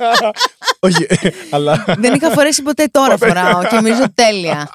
όχι, 0.86 1.06
ε, 1.08 1.16
αλλά, 1.50 1.84
Δεν 1.98 2.14
είχα 2.14 2.30
φορέσει 2.30 2.62
ποτέ 2.62 2.86
τώρα 2.90 3.16
φοράω 3.16 3.64
και 3.66 3.80
μυρίζω 3.82 4.04
τέλεια. 4.14 4.70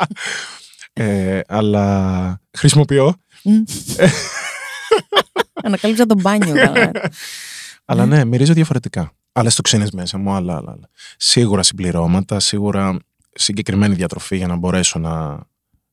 ε, 0.93 1.39
αλλά 1.47 2.41
χρησιμοποιώ. 2.57 3.15
Ανακάλυψα 5.63 6.05
τον 6.05 6.19
μπάνιο 6.21 6.53
καλά. 6.55 6.91
Αλλά 7.85 8.05
ναι, 8.05 8.25
μυρίζω 8.25 8.53
διαφορετικά. 8.53 9.11
Άλλες 9.31 9.55
τοξίνες 9.55 9.91
μέσα 9.91 10.17
μου, 10.17 10.31
άλλα, 10.33 10.55
άλλα, 10.55 10.71
άλλα. 10.71 10.89
Σίγουρα 11.17 11.63
συμπληρώματα, 11.63 12.39
σίγουρα 12.39 12.97
συγκεκριμένη 13.33 13.95
διατροφή 13.95 14.35
για 14.37 14.47
να 14.47 14.55
μπορέσω 14.55 14.99
να 14.99 15.39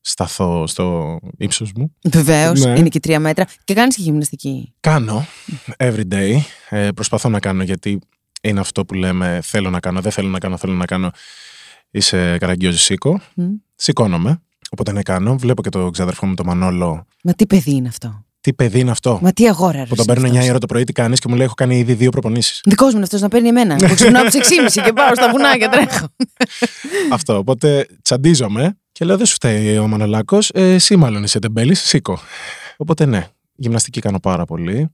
σταθώ 0.09 0.67
στο 0.67 1.17
ύψος 1.37 1.71
μου. 1.75 1.93
Βεβαίως, 2.03 2.65
Ναι. 2.65 2.79
είναι 2.79 2.89
και 2.89 2.99
τρία 2.99 3.19
μέτρα. 3.19 3.45
Και 3.63 3.73
κάνεις 3.73 3.95
και 3.95 4.01
γυμναστική. 4.01 4.73
Κάνω 4.79 5.25
every 5.77 6.03
day. 6.11 6.33
Ε, 6.69 6.89
προσπαθώ 6.91 7.29
να 7.29 7.39
κάνω 7.39 7.63
γιατί 7.63 7.99
είναι 8.41 8.59
αυτό 8.59 8.85
που 8.85 8.93
λέμε 8.93 9.39
θέλω 9.43 9.69
να 9.69 9.79
κάνω, 9.79 10.01
δεν 10.01 10.11
θέλω 10.11 10.27
να 10.29 10.39
κάνω, 10.39 10.57
θέλω 10.57 10.73
να 10.73 10.85
κάνω. 10.85 11.11
Είσαι 11.91 12.37
καραγκιόζης 12.37 12.81
σήκω. 12.81 13.19
Μμ. 13.35 13.45
Σηκώνομαι. 13.75 14.41
Οπότε 14.71 14.91
ναι, 14.91 15.01
κάνω. 15.01 15.37
Βλέπω 15.37 15.61
και 15.61 15.69
το 15.69 15.89
ξαδερφό 15.89 16.25
μου, 16.25 16.33
το 16.33 16.43
Μανόλο. 16.43 17.05
Μα 17.23 17.33
τι 17.33 17.45
παιδί 17.47 17.71
είναι 17.71 17.87
αυτό. 17.87 18.25
Τι 18.47 18.53
παιδί 18.53 18.79
είναι 18.79 18.91
αυτό. 18.91 19.19
Μα 19.21 19.31
τι 19.31 19.47
αγόρα 19.47 19.77
ρε. 19.79 19.85
που 19.85 19.95
τον 19.95 20.05
παίρνω 20.05 20.29
9 20.29 20.43
η 20.45 20.49
ώρα 20.49 20.57
το 20.59 20.65
πρωί, 20.65 20.83
τι 20.83 20.93
κάνεις 20.93 21.19
και 21.19 21.27
μου 21.29 21.35
λέει: 21.35 21.45
Έχω 21.45 21.53
κάνει 21.53 21.77
ήδη 21.77 21.93
δύο 21.93 22.09
προπονήσεις. 22.09 22.61
Δικός 22.65 22.87
μου 22.89 22.95
είναι 22.95 23.03
αυτός 23.03 23.21
να 23.21 23.27
παίρνει 23.27 23.47
εμένα. 23.47 23.75
Που 23.75 23.93
ξυπνάω 23.93 24.21
από 24.21 24.31
τις 24.31 24.49
6.30 24.77 24.83
και 24.85 24.93
πάω 24.93 25.15
στα 25.15 25.29
βουνά 25.31 25.57
και 25.57 25.67
τρέχω. 25.71 26.07
αυτό. 27.11 27.37
Οπότε 27.37 27.87
τσαντίζομαι 28.01 28.77
και 28.91 29.05
λέω: 29.05 29.17
Δεν 29.17 29.25
σου 29.25 29.33
φταίει 29.33 29.77
ο 29.77 29.87
Μανολάκος. 29.87 30.49
Ε, 30.53 30.73
εσύ 30.73 30.95
μάλλον 30.95 31.23
είσαι 31.23 31.39
τεμπέλης, 31.39 31.81
σήκω. 31.81 32.19
Οπότε 32.77 33.05
ναι, 33.05 33.27
γυμναστική 33.55 33.99
κάνω 33.99 34.19
πάρα 34.19 34.45
πολύ. 34.45 34.89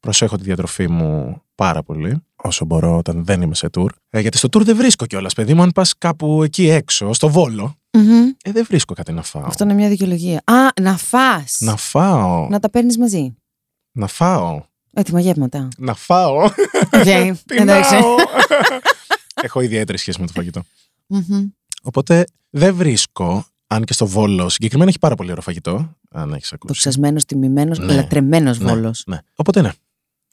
Προσέχω 0.00 0.36
τη 0.36 0.42
διατροφή 0.42 0.88
μου 0.88 1.42
πάρα 1.62 1.82
πολύ. 1.82 2.22
Όσο 2.36 2.64
μπορώ 2.64 2.96
όταν 2.96 3.24
δεν 3.24 3.42
είμαι 3.42 3.54
σε 3.54 3.70
τουρ. 3.70 3.92
Ε, 4.10 4.20
γιατί 4.20 4.36
στο 4.36 4.48
τουρ 4.48 4.64
δεν 4.64 4.76
βρίσκω 4.76 5.06
κιόλας, 5.06 5.34
παιδί 5.34 5.54
μου. 5.54 5.62
Αν 5.62 5.70
πας 5.74 5.94
κάπου 5.98 6.42
εκεί 6.42 6.68
έξω, 6.68 7.12
στο 7.12 7.28
Βόλο, 7.28 7.76
Μμμ. 7.92 8.28
ε, 8.42 8.52
δεν 8.52 8.64
βρίσκω 8.68 8.94
κάτι 8.94 9.12
να 9.12 9.22
φάω. 9.22 9.42
Αυτό 9.44 9.64
είναι 9.64 9.74
μια 9.74 9.88
δικαιολογία. 9.88 10.42
Α, 10.44 10.68
να 10.82 10.96
φά. 10.96 11.44
Να 11.58 11.76
φάω. 11.76 12.48
Να 12.50 12.58
τα 12.60 12.70
παίρνεις 12.70 12.98
μαζί. 12.98 13.34
Να 13.92 14.06
φάω. 14.06 14.62
Έτοιμα 14.92 15.20
γεύματα. 15.20 15.68
Να 15.78 15.94
φάω. 15.94 16.36
Οκ, 16.44 16.52
εντάξει. 17.06 17.44
Πεινάω. 17.46 18.14
Έχω 19.42 19.60
ιδιαίτερη 19.60 19.98
σχέση 19.98 20.20
με 20.20 20.26
το 20.26 20.32
φαγητό. 20.32 20.62
Μμμ. 21.06 21.48
Οπότε 21.82 22.24
δεν 22.50 22.74
βρίσκω, 22.74 23.44
αν 23.66 23.84
και 23.84 23.92
στο 23.92 24.06
Βόλο 24.06 24.48
συγκεκριμένα 24.48 24.88
έχει 24.88 24.98
πάρα 24.98 25.14
πολύ 25.14 25.30
ωραίο 25.30 25.42
φαγητό. 25.42 25.96
Αν 26.10 26.32
έχεις 26.32 26.52
ακούσει. 26.52 26.72
Δοξασμένος, 26.72 27.24
τιμημένος, 27.24 27.78
Ναι. 27.78 27.94
λατρεμένος 27.94 28.58
Ναι, 28.58 28.70
βόλος. 28.72 29.02
Ναι. 29.06 29.18
Οπότε 29.34 29.60
ναι. 29.60 29.70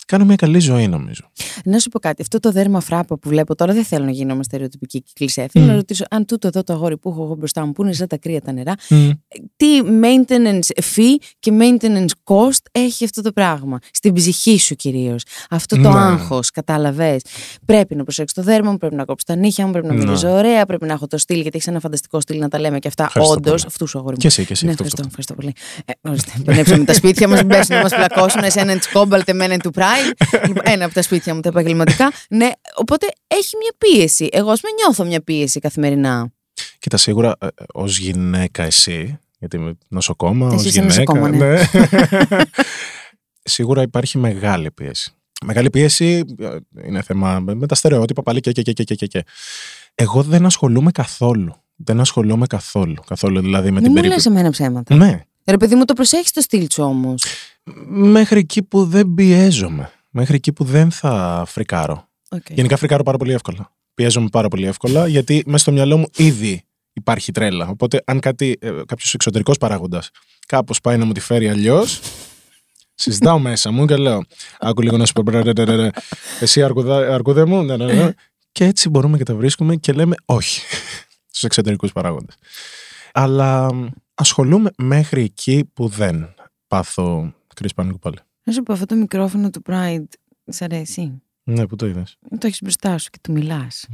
Κάνω 0.09 0.25
μια 0.25 0.35
καλή 0.35 0.59
ζωή 0.59 0.87
νομίζω. 0.87 1.31
Να 1.63 1.79
σου 1.79 1.89
πω 1.89 1.99
κάτι. 1.99 2.21
Αυτό 2.21 2.39
το 2.39 2.51
δέρμα 2.51 2.79
φράπα 2.79 3.17
που 3.17 3.29
βλέπω 3.29 3.55
τώρα 3.55 3.73
δεν 3.73 3.83
θέλω 3.83 4.05
να 4.05 4.11
γίνομαι 4.11 4.43
στερεοτυπική 4.43 5.01
και 5.01 5.11
κλεισέ. 5.13 5.47
Θέλω 5.51 5.65
Μμ. 5.65 5.67
να 5.69 5.75
ρωτήσω 5.75 6.05
αν 6.09 6.25
τούτο 6.25 6.47
εδώ 6.47 6.63
το 6.63 6.73
αγόρι 6.73 6.97
που 6.97 7.09
έχω 7.09 7.23
εγώ 7.23 7.35
μπροστά 7.35 7.65
μου, 7.65 7.71
που 7.71 7.83
είναι 7.83 7.93
σαν 7.93 8.07
τα 8.07 8.17
κρύα 8.17 8.41
τα 8.41 8.51
νερά, 8.51 8.73
Μμ. 8.89 9.09
τι 9.55 9.67
maintenance 10.01 10.83
fee 10.95 11.15
και 11.39 11.51
maintenance 11.59 12.05
cost 12.23 12.61
έχει 12.71 13.03
αυτό 13.03 13.21
το 13.21 13.31
πράγμα; 13.31 13.77
Στην 13.93 14.13
ψυχή 14.13 14.59
σου 14.59 14.75
κυρίως. 14.75 15.23
Αυτό 15.49 15.75
το 15.81 15.89
Ναι. 15.89 15.99
άγχος, 15.99 16.51
κατάλαβες; 16.51 17.21
Πρέπει 17.65 17.95
να 17.95 18.03
προσέξω 18.03 18.35
το 18.35 18.41
δέρμα 18.43 18.71
μου, 18.71 18.77
πρέπει 18.77 18.95
να 18.95 19.05
κόψω 19.05 19.25
τα 19.25 19.35
νύχια 19.35 19.65
μου, 19.65 19.71
πρέπει 19.71 19.87
να 19.87 19.93
Ναι. 19.93 20.03
μιλήσω 20.03 20.29
ωραία, 20.31 20.65
πρέπει 20.65 20.85
να 20.85 20.93
έχω 20.93 21.07
το 21.07 21.17
στυλ, 21.17 21.35
γιατί 21.41 21.55
έχεις 21.55 21.67
ένα 21.67 21.79
φανταστικό 21.79 22.19
στυλ 22.21 22.39
να 22.39 22.47
τα 22.47 22.59
λέμε 22.59 22.79
και 22.79 22.87
αυτά. 22.87 23.03
Ευχαριστώ 23.03 23.33
Όντως, 23.35 23.51
πολύ. 23.51 23.63
αυτούς 23.67 23.89
σου 23.89 23.97
αγόρι 23.97 24.13
μου. 24.13 24.19
Και 24.21 24.27
εσύ, 24.27 24.45
και 24.45 24.53
εσύ. 24.53 24.65
Ναι, 24.65 24.71
αυτό, 24.71 24.83
ευχαριστώ, 24.83 25.17
αυτό. 25.19 25.31
ευχαριστώ 25.31 25.33
πολύ. 25.33 25.53
Ε, 25.85 26.09
ορίστε, 26.09 26.31
μπαινέψαμε 26.43 26.83
τα 26.83 26.93
σπίτια 26.93 27.27
μας, 27.27 27.43
μπέσουν 27.43 27.75
να 27.75 27.81
μας 27.81 27.91
πλακώσουν. 27.95 28.43
Εσένα 28.43 28.77
της 28.77 28.87
κόμπαλτε, 28.91 29.33
μένα 29.33 29.57
του 29.57 29.71
πράι. 29.71 29.98
Pride. 29.99 30.47
Λοιπόν, 30.47 30.63
Ένα 30.65 30.85
από 30.85 30.93
τα 30.93 31.01
σπίτια 31.01 31.35
μου 31.35 31.41
τα 31.41 31.49
επαγγελματικά. 31.49 32.11
Ναι, 32.29 32.49
οπότε 32.75 33.07
έχει 33.27 33.55
μια 33.61 33.71
πίεση. 33.77 34.29
Εγώ, 34.31 34.51
ας 34.51 34.59
πούμε, 34.61 34.73
νιώθω 34.73 35.03
μια 35.05 35.21
πίεση 35.21 35.59
καθημερινά. 35.59 36.31
Κοίτα, 36.79 36.97
σίγουρα 36.97 37.37
ως 37.73 37.97
γυναίκα 37.99 38.63
εσύ, 38.63 39.19
γιατί 39.39 39.55
είμαι 39.57 39.77
νοσοκόμα, 39.87 40.47
ως 40.47 40.53
Εσύ 40.53 40.67
είσαι 40.67 40.79
γυναίκα. 40.79 41.13
νοσοκόμα, 41.13 41.29
ναι. 41.37 41.61
σίγουρα 43.43 43.81
υπάρχει 43.81 44.17
μεγάλη 44.17 44.71
πίεση. 44.71 45.11
Μεγάλη 45.45 45.69
πίεση 45.69 46.23
ε, 46.39 46.55
είναι 46.85 47.01
θέμα 47.01 47.39
με 47.39 47.67
τα 47.67 47.75
στερεότυπα 47.75 48.23
πάλι 48.23 48.39
και, 48.39 48.51
και, 48.51 48.61
και, 48.61 48.73
και, 48.73 48.95
και, 48.95 49.05
και. 49.07 49.23
Εγώ 49.95 50.23
δεν 50.23 50.45
ασχολούμαι 50.45 50.91
καθόλου. 50.91 51.53
Δεν 51.75 51.99
ασχολούμαι 51.99 52.45
καθόλου. 52.47 52.95
Καθόλου 53.07 53.39
δηλαδή 53.41 53.71
με 53.71 53.81
Μην 53.81 53.83
την 53.83 53.91
μου 53.91 53.95
λες 53.95 54.01
περίπτωση. 54.03 54.29
εμένα 54.29 54.49
ψέματα. 54.49 54.95
Ναι. 54.95 55.21
Ρε 55.45 55.57
παιδί 55.57 55.75
μου, 55.75 55.85
το 55.85 55.93
προσέχεις 55.93 56.31
το 56.31 56.41
στυλ 56.41 56.67
σου 56.71 56.83
όμως. 56.83 57.23
Μέχρι 57.87 58.39
εκεί 58.39 58.63
που 58.63 58.85
δεν 58.85 59.13
πιέζομαι. 59.13 59.91
Μέχρι 60.09 60.35
εκεί 60.35 60.53
που 60.53 60.63
δεν 60.63 60.91
θα 60.91 61.43
φρικάρω. 61.47 62.07
Okay. 62.35 62.53
Γενικά 62.53 62.77
φρικάρω 62.77 63.03
πάρα 63.03 63.17
πολύ 63.17 63.33
εύκολα. 63.33 63.73
Πιέζομαι 63.93 64.27
πάρα 64.31 64.47
πολύ 64.47 64.65
εύκολα 64.65 65.07
γιατί 65.07 65.43
μέσα 65.45 65.57
στο 65.57 65.71
μυαλό 65.71 65.97
μου 65.97 66.05
ήδη 66.15 66.63
υπάρχει 66.93 67.31
τρέλα. 67.31 67.67
Οπότε, 67.67 68.01
αν 68.05 68.19
κάτι, 68.19 68.57
ε, 68.61 68.69
κάποιος 68.85 69.13
εξωτερικός 69.13 69.57
παράγοντας 69.57 70.09
κάπως 70.45 70.81
πάει 70.81 70.97
να 70.97 71.05
μου 71.05 71.11
τη 71.11 71.19
φέρει 71.19 71.49
αλλιώς, 71.49 71.99
συζητάω 72.95 73.39
μέσα 73.49 73.71
μου 73.71 73.85
και 73.85 73.95
λέω: 73.95 74.23
Άκου 74.59 74.81
λίγο 74.81 74.97
να 74.97 75.05
σου 75.05 75.13
πω. 75.13 75.21
μπρε, 75.21 75.41
ρε, 75.41 75.51
ρε, 75.51 75.63
ρε, 75.63 75.75
ρε. 75.75 75.89
Εσύ, 76.39 76.63
αρκουδά, 76.63 77.13
αρκούδε 77.13 77.45
μου. 77.45 77.63
Ναι, 77.63 77.77
ναι, 77.77 77.93
ναι. 77.93 78.11
Και 78.51 78.65
έτσι 78.65 78.89
μπορούμε 78.89 79.17
και 79.17 79.23
τα 79.23 79.35
βρίσκουμε 79.35 79.75
και 79.75 79.91
λέμε 79.91 80.15
όχι 80.25 80.61
στους 81.25 81.43
εξωτερικούς 81.43 81.91
παράγοντες. 81.91 82.35
Αλλά 83.13 83.73
μ, 83.73 83.87
ασχολούμαι 84.19 84.71
μέχρι 84.77 85.23
εκεί 85.23 85.69
που 85.73 85.87
δεν 85.87 86.33
πάθω 86.67 87.33
κρίση 87.55 87.73
πανικού 87.73 87.99
πάλι. 87.99 88.17
Να 88.43 88.53
σου 88.53 88.63
πω, 88.63 88.73
αυτό 88.73 88.85
το 88.85 88.95
μικρόφωνο 88.95 89.49
του 89.49 89.61
Pride 89.65 90.03
σ' 90.45 90.61
αρέσει; 90.61 91.21
Ναι, 91.43 91.67
που 91.67 91.75
το 91.75 91.85
είδες. 91.85 92.17
Το 92.37 92.47
έχεις 92.47 92.61
μπροστά 92.61 92.97
σου 92.97 93.09
και 93.09 93.17
του 93.21 93.31
μιλάς. 93.31 93.85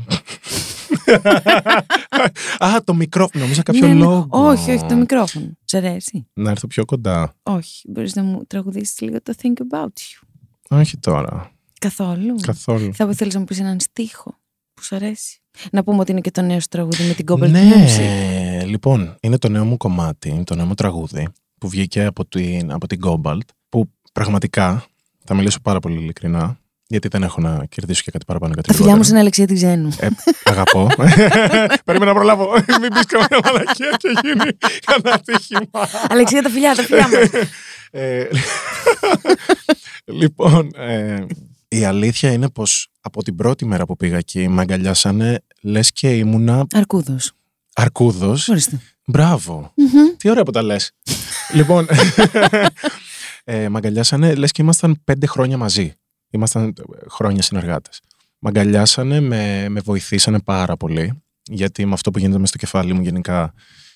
Α, 2.57 2.83
το 2.83 2.93
μικρόφωνο. 2.93 3.43
Νομίζω 3.43 3.61
κάποιο 3.63 3.87
Ναι, 3.87 3.93
λόγο. 3.93 4.27
Όχι, 4.29 4.71
όχι, 4.71 4.85
το 4.85 4.95
μικρόφωνο. 4.95 5.51
Σ' 5.65 5.73
αρέσει; 5.73 6.27
Να 6.33 6.49
έρθω 6.49 6.67
πιο 6.67 6.85
κοντά. 6.85 7.33
Όχι. 7.43 7.89
Μπορείς 7.91 8.15
να 8.15 8.23
μου 8.23 8.45
τραγουδήσεις 8.47 8.99
λίγο 8.99 9.21
το 9.21 9.33
Think 9.41 9.53
About 9.71 9.85
You. 9.85 10.27
Όχι 10.67 10.97
τώρα. 10.97 11.51
Καθόλου. 11.79 12.35
Καθόλου. 12.41 12.93
Θα 12.93 13.07
ήθελε 13.11 13.31
να 13.33 13.39
μου 13.39 13.45
πεις 13.45 13.59
έναν 13.59 13.79
στίχο 13.79 14.37
που 14.73 14.83
σου 14.83 14.95
αρέσει. 14.95 15.39
Να 15.71 15.83
πούμε 15.83 15.99
ότι 15.99 16.11
είναι 16.11 16.21
και 16.21 16.31
το 16.31 16.41
νέο 16.41 16.59
σου 16.59 16.67
τραγούδι 16.69 17.03
με 17.03 17.13
την 17.13 17.25
Gobbler 17.27 17.49
ναι, 17.49 17.71
Music. 17.73 18.65
λοιπόν, 18.65 19.15
είναι 19.21 19.37
το 19.37 19.49
νέο 19.49 19.65
μου 19.65 19.77
κομμάτι, 19.77 20.29
είναι 20.29 20.43
το 20.43 20.55
νέο 20.55 20.65
μου 20.65 20.73
τραγούδι 20.73 21.27
που 21.57 21.67
βγήκε 21.69 22.05
από 22.05 22.25
την, 22.25 22.71
από 22.71 22.87
την 22.87 22.99
Cobalt 23.05 23.47
που 23.69 23.89
πραγματικά, 24.13 24.85
θα 25.23 25.35
μιλήσω 25.35 25.59
πάρα 25.61 25.79
πολύ 25.79 25.95
ειλικρινά, 25.95 26.59
γιατί 26.87 27.07
δεν 27.07 27.23
έχω 27.23 27.41
να 27.41 27.65
κερδίσω 27.69 28.01
και 28.03 28.11
κάτι 28.11 28.25
παραπάνω 28.25 28.53
κάτι 28.53 28.67
Τα 28.67 28.73
φιλιά 28.73 28.95
μου 28.95 29.03
στην 29.03 29.17
Αλεξία 29.17 29.47
τη 29.47 29.55
Ζένου. 29.55 29.89
Ε, 29.99 30.07
αγαπώ. 30.43 30.87
Περίμενα 31.85 32.11
να 32.11 32.17
προλάβω. 32.17 32.51
Μην 32.81 32.89
πεις 32.93 33.05
καμία 33.05 33.39
μαλακία 33.43 33.95
και 33.97 34.07
γίνει 34.23 34.57
κανένα 34.85 35.21
τύχημα. 35.25 35.89
Αλεξία, 36.07 36.41
τα 36.41 36.49
φιλιά, 36.49 36.75
τα 36.75 36.83
φιλιά 36.83 37.07
μα. 37.07 37.17
Ε, 37.97 38.27
λοιπόν, 40.05 40.71
ε, 40.75 41.25
η 41.67 41.83
αλήθεια 41.85 42.31
είναι 42.31 42.49
πως 42.49 42.91
από 43.01 43.23
την 43.23 43.35
πρώτη 43.35 43.65
μέρα 43.65 43.85
που 43.85 43.95
πήγα 43.95 44.17
εκεί 44.17 44.47
με 44.47 44.61
αγκαλιάσανε 44.61 45.43
λες 45.65 45.91
και 45.91 46.17
ήμουνα 46.17 46.65
Αρκούδος. 46.73 47.31
αρκούδος. 47.73 48.49
Ορίστε. 48.49 48.79
Μπράβο. 49.05 49.73
Τι 50.17 50.29
ωραία 50.29 50.43
που 50.43 50.51
τα 50.51 50.61
λες. 50.61 50.91
λοιπόν, 51.57 51.87
ε, 53.43 53.69
μ' 53.69 53.75
αγκαλιάσανε 53.75 54.35
λες 54.35 54.51
και 54.51 54.61
ήμασταν 54.61 55.01
πέντε 55.03 55.25
χρόνια 55.27 55.57
μαζί. 55.57 55.93
Ήμασταν 56.29 56.63
ε, 56.67 56.73
χρόνια 57.09 57.41
συνεργάτες. 57.41 58.01
Μ' 58.39 58.47
αγκαλιάσανε, 58.47 59.19
με, 59.19 59.69
με 59.69 59.79
βοηθήσανε 59.79 60.39
πάρα 60.39 60.77
πολύ. 60.77 61.23
Γιατί 61.43 61.85
με 61.85 61.93
αυτό 61.93 62.11
που 62.11 62.17
γίνεται 62.17 62.39
μέσα 62.39 62.49
στο 62.49 62.65
κεφάλι 62.65 62.93
μου 62.93 63.01
γενικά 63.01 63.53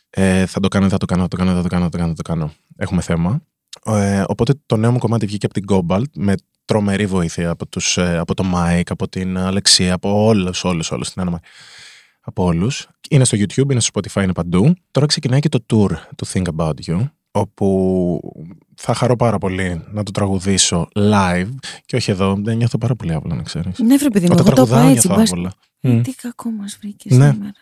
ε, 0.09 0.45
θα 0.45 0.59
το 0.59 0.67
κάνω, 0.67 0.89
θα 0.89 0.97
το 0.97 1.05
κάνω, 1.05 1.22
θα 1.22 1.28
το 1.28 1.38
κάνω, 1.38 1.53
θα 1.55 1.61
το 1.61 1.67
κάνω, 1.67 1.84
θα 1.84 1.89
το 1.89 1.97
κάνω, 1.97 2.09
θα 2.09 2.15
το 2.15 2.30
κάνω. 2.30 2.53
Έχουμε 2.76 3.01
θέμα. 3.01 3.41
Ε, 3.86 4.24
οπότε 4.28 4.54
το 4.66 4.78
νέο 4.78 4.92
μου 4.92 4.98
κομμάτι 4.98 5.26
βγήκε 5.26 5.46
από 5.46 5.54
την 5.56 5.66
Cobalt 5.70 6.10
με 6.16 6.36
τρομερή 6.66 7.06
βοήθεια 7.06 7.50
από, 7.50 7.68
τους, 7.68 7.98
ε, 7.98 8.18
από 8.18 8.34
το 8.34 8.44
Mike, 8.56 8.82
από 8.90 9.08
την 9.10 9.38
Αλεξία, 9.38 9.94
από 9.94 10.26
όλους, 10.26 10.64
όλους, 10.64 10.92
όλους 10.92 11.10
την 11.10 11.22
Άννα 11.22 11.42
από 12.22 12.44
όλους. 12.44 12.88
Είναι 13.10 13.26
στο 13.26 13.38
YouTube, 13.38 13.72
είναι 13.72 13.80
στο 13.80 14.00
Spotify, 14.00 14.24
είναι 14.24 14.34
παντού. 14.34 14.74
Τώρα 14.92 15.06
ξεκινάει 15.08 15.40
και 15.40 15.50
το 15.50 15.60
tour 15.74 15.90
του 16.16 16.28
Think 16.28 16.44
About 16.58 16.74
You, 16.88 17.10
όπου 17.32 18.20
θα 18.76 18.94
χαρώ 18.94 19.16
πάρα 19.16 19.38
πολύ 19.38 19.84
να 19.92 20.04
το 20.04 20.12
τραγουδήσω 20.12 20.88
live 20.96 21.50
και 21.86 21.96
όχι 21.96 22.12
εδώ, 22.12 22.36
δεν 22.44 22.58
νιώθω 22.58 22.78
πάρα 22.78 22.96
πολύ 22.96 23.14
άβολα 23.14 23.36
να 23.36 23.42
ξέρεις. 23.44 23.80
Ναι, 23.80 23.98
βρε 23.98 24.10
παιδί 24.10 24.26
μου, 24.26 24.32
Όταν 24.34 24.46
εγώ 24.48 24.56
το 24.56 24.62
είπα 24.62 24.72
τραγουδάω 24.72 24.92
έτσι. 24.94 25.08
νιώθω 25.08 25.22
μπας- 25.22 25.32
άβολα. 25.32 25.52
Μμ. 25.82 26.02
Τι 26.02 26.14
κακό 26.14 26.50
μας 26.50 26.78
βρήκες 26.82 27.18
Ναι. 27.18 27.32
σήμερα. 27.32 27.54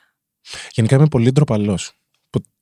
Γενικά 0.71 0.95
είμαι 0.95 1.07
πολύ 1.07 1.31
ντροπαλός. 1.31 1.91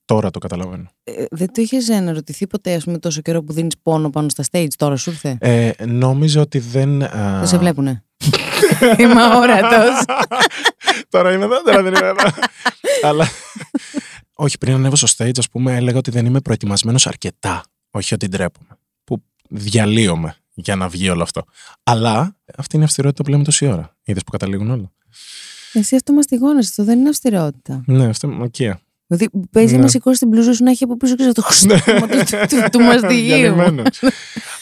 Που 0.05 0.13
τώρα 0.13 0.31
το 0.31 0.39
καταλαβαίνω. 0.39 0.85
Ε, 1.03 1.25
δεν 1.31 1.51
το 1.53 1.61
είχες 1.61 1.89
αναρωτηθεί 1.89 2.47
ποτέ, 2.47 2.73
ας 2.75 2.83
πούμε, 2.83 2.97
τόσο 2.99 3.21
καιρό 3.21 3.43
που 3.43 3.53
δίνεις 3.53 3.73
πόνο 3.81 4.09
πάνω 4.09 4.29
στα 4.29 4.43
stage, 4.51 4.67
τώρα 4.77 4.95
σου 4.95 5.09
ήρθε; 5.09 5.37
Ε, 5.39 5.71
νόμιζα 5.85 6.41
ότι 6.41 6.59
δεν. 6.59 7.03
α, 7.03 7.37
Δεν 7.39 7.47
σε 7.47 7.57
βλέπουνε; 7.57 8.03
Είμαι 8.99 9.21
αόρατο. 9.21 9.77
τώρα 11.09 11.33
είμαι 11.33 11.45
εδώ, 11.45 11.61
τώρα 11.61 11.83
δεν 11.83 11.93
είμαι 11.93 12.07
εδώ. 12.07 12.29
Αλλά. 13.03 13.27
Όχι, 14.35 14.57
πριν 14.57 14.73
ανέβω 14.73 14.95
στο 14.95 15.07
stage, 15.17 15.37
ας 15.37 15.49
πούμε, 15.49 15.75
έλεγα 15.75 15.97
ότι 15.97 16.11
δεν 16.11 16.25
είμαι 16.25 16.39
προετοιμασμένος 16.41 17.07
αρκετά. 17.07 17.63
Όχι 17.91 18.13
ότι 18.13 18.27
ντρέπομαι. 18.27 18.69
Που 19.03 19.23
διαλύομαι 19.49 20.35
για 20.53 20.75
να 20.75 20.87
βγει 20.87 21.09
όλο 21.09 21.23
αυτό. 21.23 21.43
Αλλά 21.83 22.35
αυτή 22.57 22.75
είναι 22.75 22.83
η 22.83 22.87
αυστηρότητα 22.87 23.23
που 23.23 23.29
λέμε 23.29 23.43
τόση 23.43 23.65
ώρα. 23.67 23.95
Είδες 24.03 24.23
που 24.23 24.31
καταλήγουν 24.31 24.69
όλα. 24.71 24.91
Εσύ 25.73 25.95
αυτό 25.95 26.13
μαστιγώνεσαι, 26.13 26.67
αυτό 26.69 26.83
δεν 26.83 26.99
είναι 26.99 27.09
αυστηρότητα. 27.09 27.83
Ναι, 27.85 28.05
αυτό 28.05 28.27
είναι 28.27 28.35
μακία. 28.37 28.79
Δηλαδή, 29.07 29.29
παίζει 29.51 29.75
Ναι. 29.75 29.81
να 29.81 29.87
σηκώσει 29.87 30.19
την 30.19 30.27
μπλούζα 30.27 30.53
σου 30.53 30.63
να 30.63 30.69
έχει 30.71 30.83
από 30.83 30.97
πίσω 30.97 31.15
και 31.15 31.31
το 31.33 31.41
χρώμα 31.41 32.07
του, 32.07 32.17
του, 32.17 32.37
του, 32.49 32.69
του 32.71 32.79
μαστιγίου. 32.79 33.35
Διαλυμένος. 33.35 33.99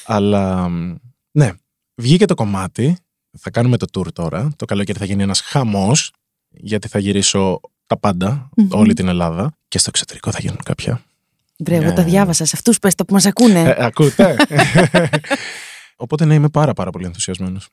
Αλλά 0.05 0.69
μ, 0.69 0.95
ναι, 1.31 1.51
βγήκε 1.95 2.25
το 2.25 2.33
κομμάτι. 2.33 2.97
Θα 3.39 3.49
κάνουμε 3.49 3.77
το 3.77 3.85
tour 3.99 4.13
τώρα. 4.13 4.49
Το 4.55 4.65
καλοκαίρι 4.65 4.99
θα 4.99 5.05
γίνει 5.05 5.23
ένας 5.23 5.39
χαμός 5.41 6.11
γιατί 6.49 6.87
θα 6.87 6.99
γυρίσω 6.99 7.59
τα 7.85 7.97
πάντα, 7.99 8.49
Μμμ. 8.55 8.67
όλη 8.71 8.93
την 8.93 9.07
Ελλάδα. 9.07 9.57
Και 9.67 9.77
στο 9.77 9.89
εξωτερικό 9.93 10.31
θα 10.31 10.37
γίνουν 10.41 10.57
κάποια. 10.65 11.01
Βρε, 11.57 11.75
εγώ 11.75 11.85
Ναι. 11.85 11.93
τα 11.93 12.03
διάβασα. 12.03 12.45
Σε 12.45 12.51
αυτούς 12.55 12.79
πες 12.79 12.95
τα 12.95 13.05
που 13.05 13.13
μας 13.13 13.25
ακούνε. 13.25 13.59
Ε, 13.61 13.75
ακούτε. 13.85 14.35
Οπότε 15.95 16.25
ναι, 16.25 16.33
είμαι 16.33 16.49
πάρα 16.49 16.73
πάρα 16.73 16.89
πολύ 16.89 17.05
ενθουσιασμένος. 17.05 17.67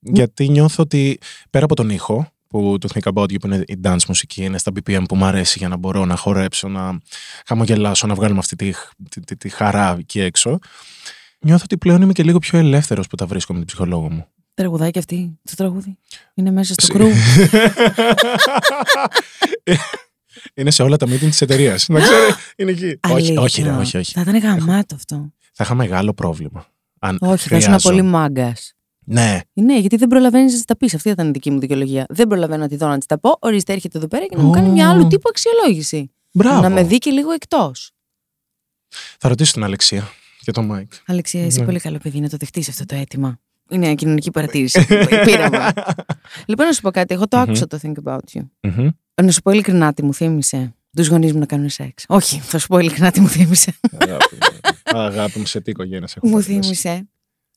Γιατί 0.00 0.48
νιώθω 0.48 0.82
ότι 0.82 1.18
πέρα 1.50 1.64
από 1.64 1.74
τον 1.74 1.90
ήχο, 1.90 2.28
που 2.48 2.78
το 2.80 2.88
Think 2.94 3.12
About 3.12 3.22
You 3.22 3.36
που 3.40 3.46
είναι 3.46 3.62
η 3.66 3.80
dance 3.84 4.04
μουσική, 4.08 4.44
είναι 4.44 4.58
στα 4.58 4.72
BPM 4.74 5.02
που 5.08 5.16
μου 5.16 5.24
αρέσει 5.24 5.58
για 5.58 5.68
να 5.68 5.76
μπορώ 5.76 6.04
να 6.04 6.16
χορέψω, 6.16 6.68
να 6.68 6.98
χαμογελάσω, 7.46 8.06
να 8.06 8.14
βγάλουμε 8.14 8.38
αυτή 8.38 8.56
τη, 8.56 8.72
τη, 9.10 9.20
τη, 9.20 9.36
τη 9.36 9.48
χαρά 9.48 9.96
εκεί 9.98 10.20
έξω. 10.20 10.58
Νιώθω 11.40 11.62
ότι 11.64 11.78
πλέον 11.78 12.02
είμαι 12.02 12.12
και 12.12 12.22
λίγο 12.22 12.38
πιο 12.38 12.58
ελεύθερος 12.58 13.06
που 13.06 13.16
τα 13.16 13.26
βρίσκω 13.26 13.52
με 13.52 13.58
την 13.58 13.66
ψυχολόγο 13.68 14.10
μου. 14.10 14.26
Τραγουδάκι 14.54 14.98
αυτή, 14.98 15.38
το 15.44 15.54
τραγούδι. 15.56 15.98
Είναι 16.34 16.50
μέσα 16.50 16.72
στο 16.72 16.84
Σε- 16.86 16.92
κρού. 16.92 17.06
είναι 20.54 20.70
σε 20.70 20.82
όλα 20.82 20.96
τα 20.96 21.06
meeting 21.06 21.18
της 21.18 21.40
εταιρείας. 21.40 21.88
Να 21.88 22.00
ξέρει, 22.00 22.34
είναι 22.56 22.70
εκεί. 22.70 22.84
όχι, 22.84 22.98
Αλήθεια. 23.14 23.40
όχι, 23.40 23.62
ρε, 23.62 23.70
όχι, 23.70 23.96
όχι. 23.96 24.12
Θα 24.12 24.20
ήταν 24.20 24.38
γαμάτο 24.38 24.94
αυτό. 24.94 25.32
Θα 25.52 25.64
είχα 25.64 25.74
μεγάλο 25.74 26.12
πρόβλημα. 26.14 26.66
Αν 26.98 27.18
Όχι, 27.20 27.48
θα 27.48 27.56
ήσουν 27.56 27.68
χρειάζομαι. 27.68 27.78
πολύ 27.96 28.02
μάγκας. 28.02 28.75
Ναι, 29.08 29.40
Ναι, 29.52 29.78
γιατί 29.78 29.96
δεν 29.96 30.08
προλαβαίνεις 30.08 30.52
να 30.52 30.58
τη 30.58 30.64
τα 30.64 30.76
πεις. 30.76 30.94
Αυτή 30.94 31.08
ήταν 31.08 31.28
η 31.28 31.30
δική 31.30 31.50
μου 31.50 31.58
δικαιολογία. 31.58 32.06
Δεν 32.08 32.26
προλαβαίνω 32.26 32.62
να 32.62 32.68
τη 32.68 32.76
δω 32.76 32.86
να 32.88 32.98
τη 32.98 33.06
τα 33.06 33.18
πω. 33.18 33.36
Ορίστε, 33.40 33.72
έρχεται 33.72 33.98
εδώ 33.98 34.08
πέρα 34.08 34.26
και 34.26 34.36
να 34.36 34.42
μου 34.42 34.50
κάνει 34.50 34.68
μια 34.68 34.88
Ω. 34.88 34.90
άλλου 34.92 35.06
τύπου 35.06 35.28
αξιολόγηση. 35.28 36.10
μπράβο. 36.32 36.60
Να 36.60 36.70
με 36.70 36.82
δει 36.84 36.98
και 36.98 37.10
λίγο 37.10 37.30
εκτός. 37.30 37.90
Θα 39.18 39.28
ρωτήσω 39.28 39.52
την 39.52 39.64
Αλεξία 39.64 40.08
και 40.40 40.50
τον 40.52 40.64
Μάικ. 40.64 40.92
Αλεξία, 41.06 41.44
είσαι 41.46 41.58
Ναι. 41.60 41.64
πολύ 41.66 41.78
καλό 41.80 41.98
παιδί 42.02 42.20
να 42.20 42.28
το 42.28 42.36
δεχτείς 42.36 42.68
αυτό 42.68 42.84
το 42.84 42.94
αίτημα. 42.94 43.38
Είναι 43.70 43.84
μια 43.86 43.94
κοινωνική 43.94 44.30
παρατήρηση. 44.30 44.86
Πείραμα. 45.26 45.72
λοιπόν, 46.46 46.66
να 46.66 46.72
σου 46.72 46.80
πω 46.80 46.90
κάτι. 46.90 47.14
Εγώ 47.14 47.28
το 47.28 47.36
Μμμ. 47.36 47.42
άκουσα 47.42 47.66
το 47.66 47.78
Think 47.82 47.92
About 48.04 48.18
You. 48.38 48.40
Μμμ. 48.60 48.88
Να 49.22 49.30
σου 49.30 49.42
πω 49.42 49.50
ειλικρινά 49.50 49.92
τι 49.92 50.02
μου 50.02 50.14
θύμισε. 50.14 50.74
Τους 50.96 51.08
γονείς 51.08 51.32
μου 51.32 51.38
να 51.38 51.46
κάνουν 51.46 51.68
σεξ. 51.68 52.04
Όχι, 52.08 52.38
θα 52.40 52.58
σου 52.58 52.66
πω 52.66 52.78
ειλικρινά 52.78 53.10
τι 53.10 53.20
μου 53.20 53.28
θύμισε. 53.28 53.72
Αγάπη 53.98 54.34
μου. 54.34 54.98
Αγάπη 55.00 55.38
μου, 55.38 55.46
σε 55.46 55.60
τι 55.60 55.70
οικογένεια 55.70 56.08
έχω 56.14 56.26
μου 56.28 56.40
φέρει 56.42 56.56
μέσα. 56.56 56.70
θύμισε 56.72 57.08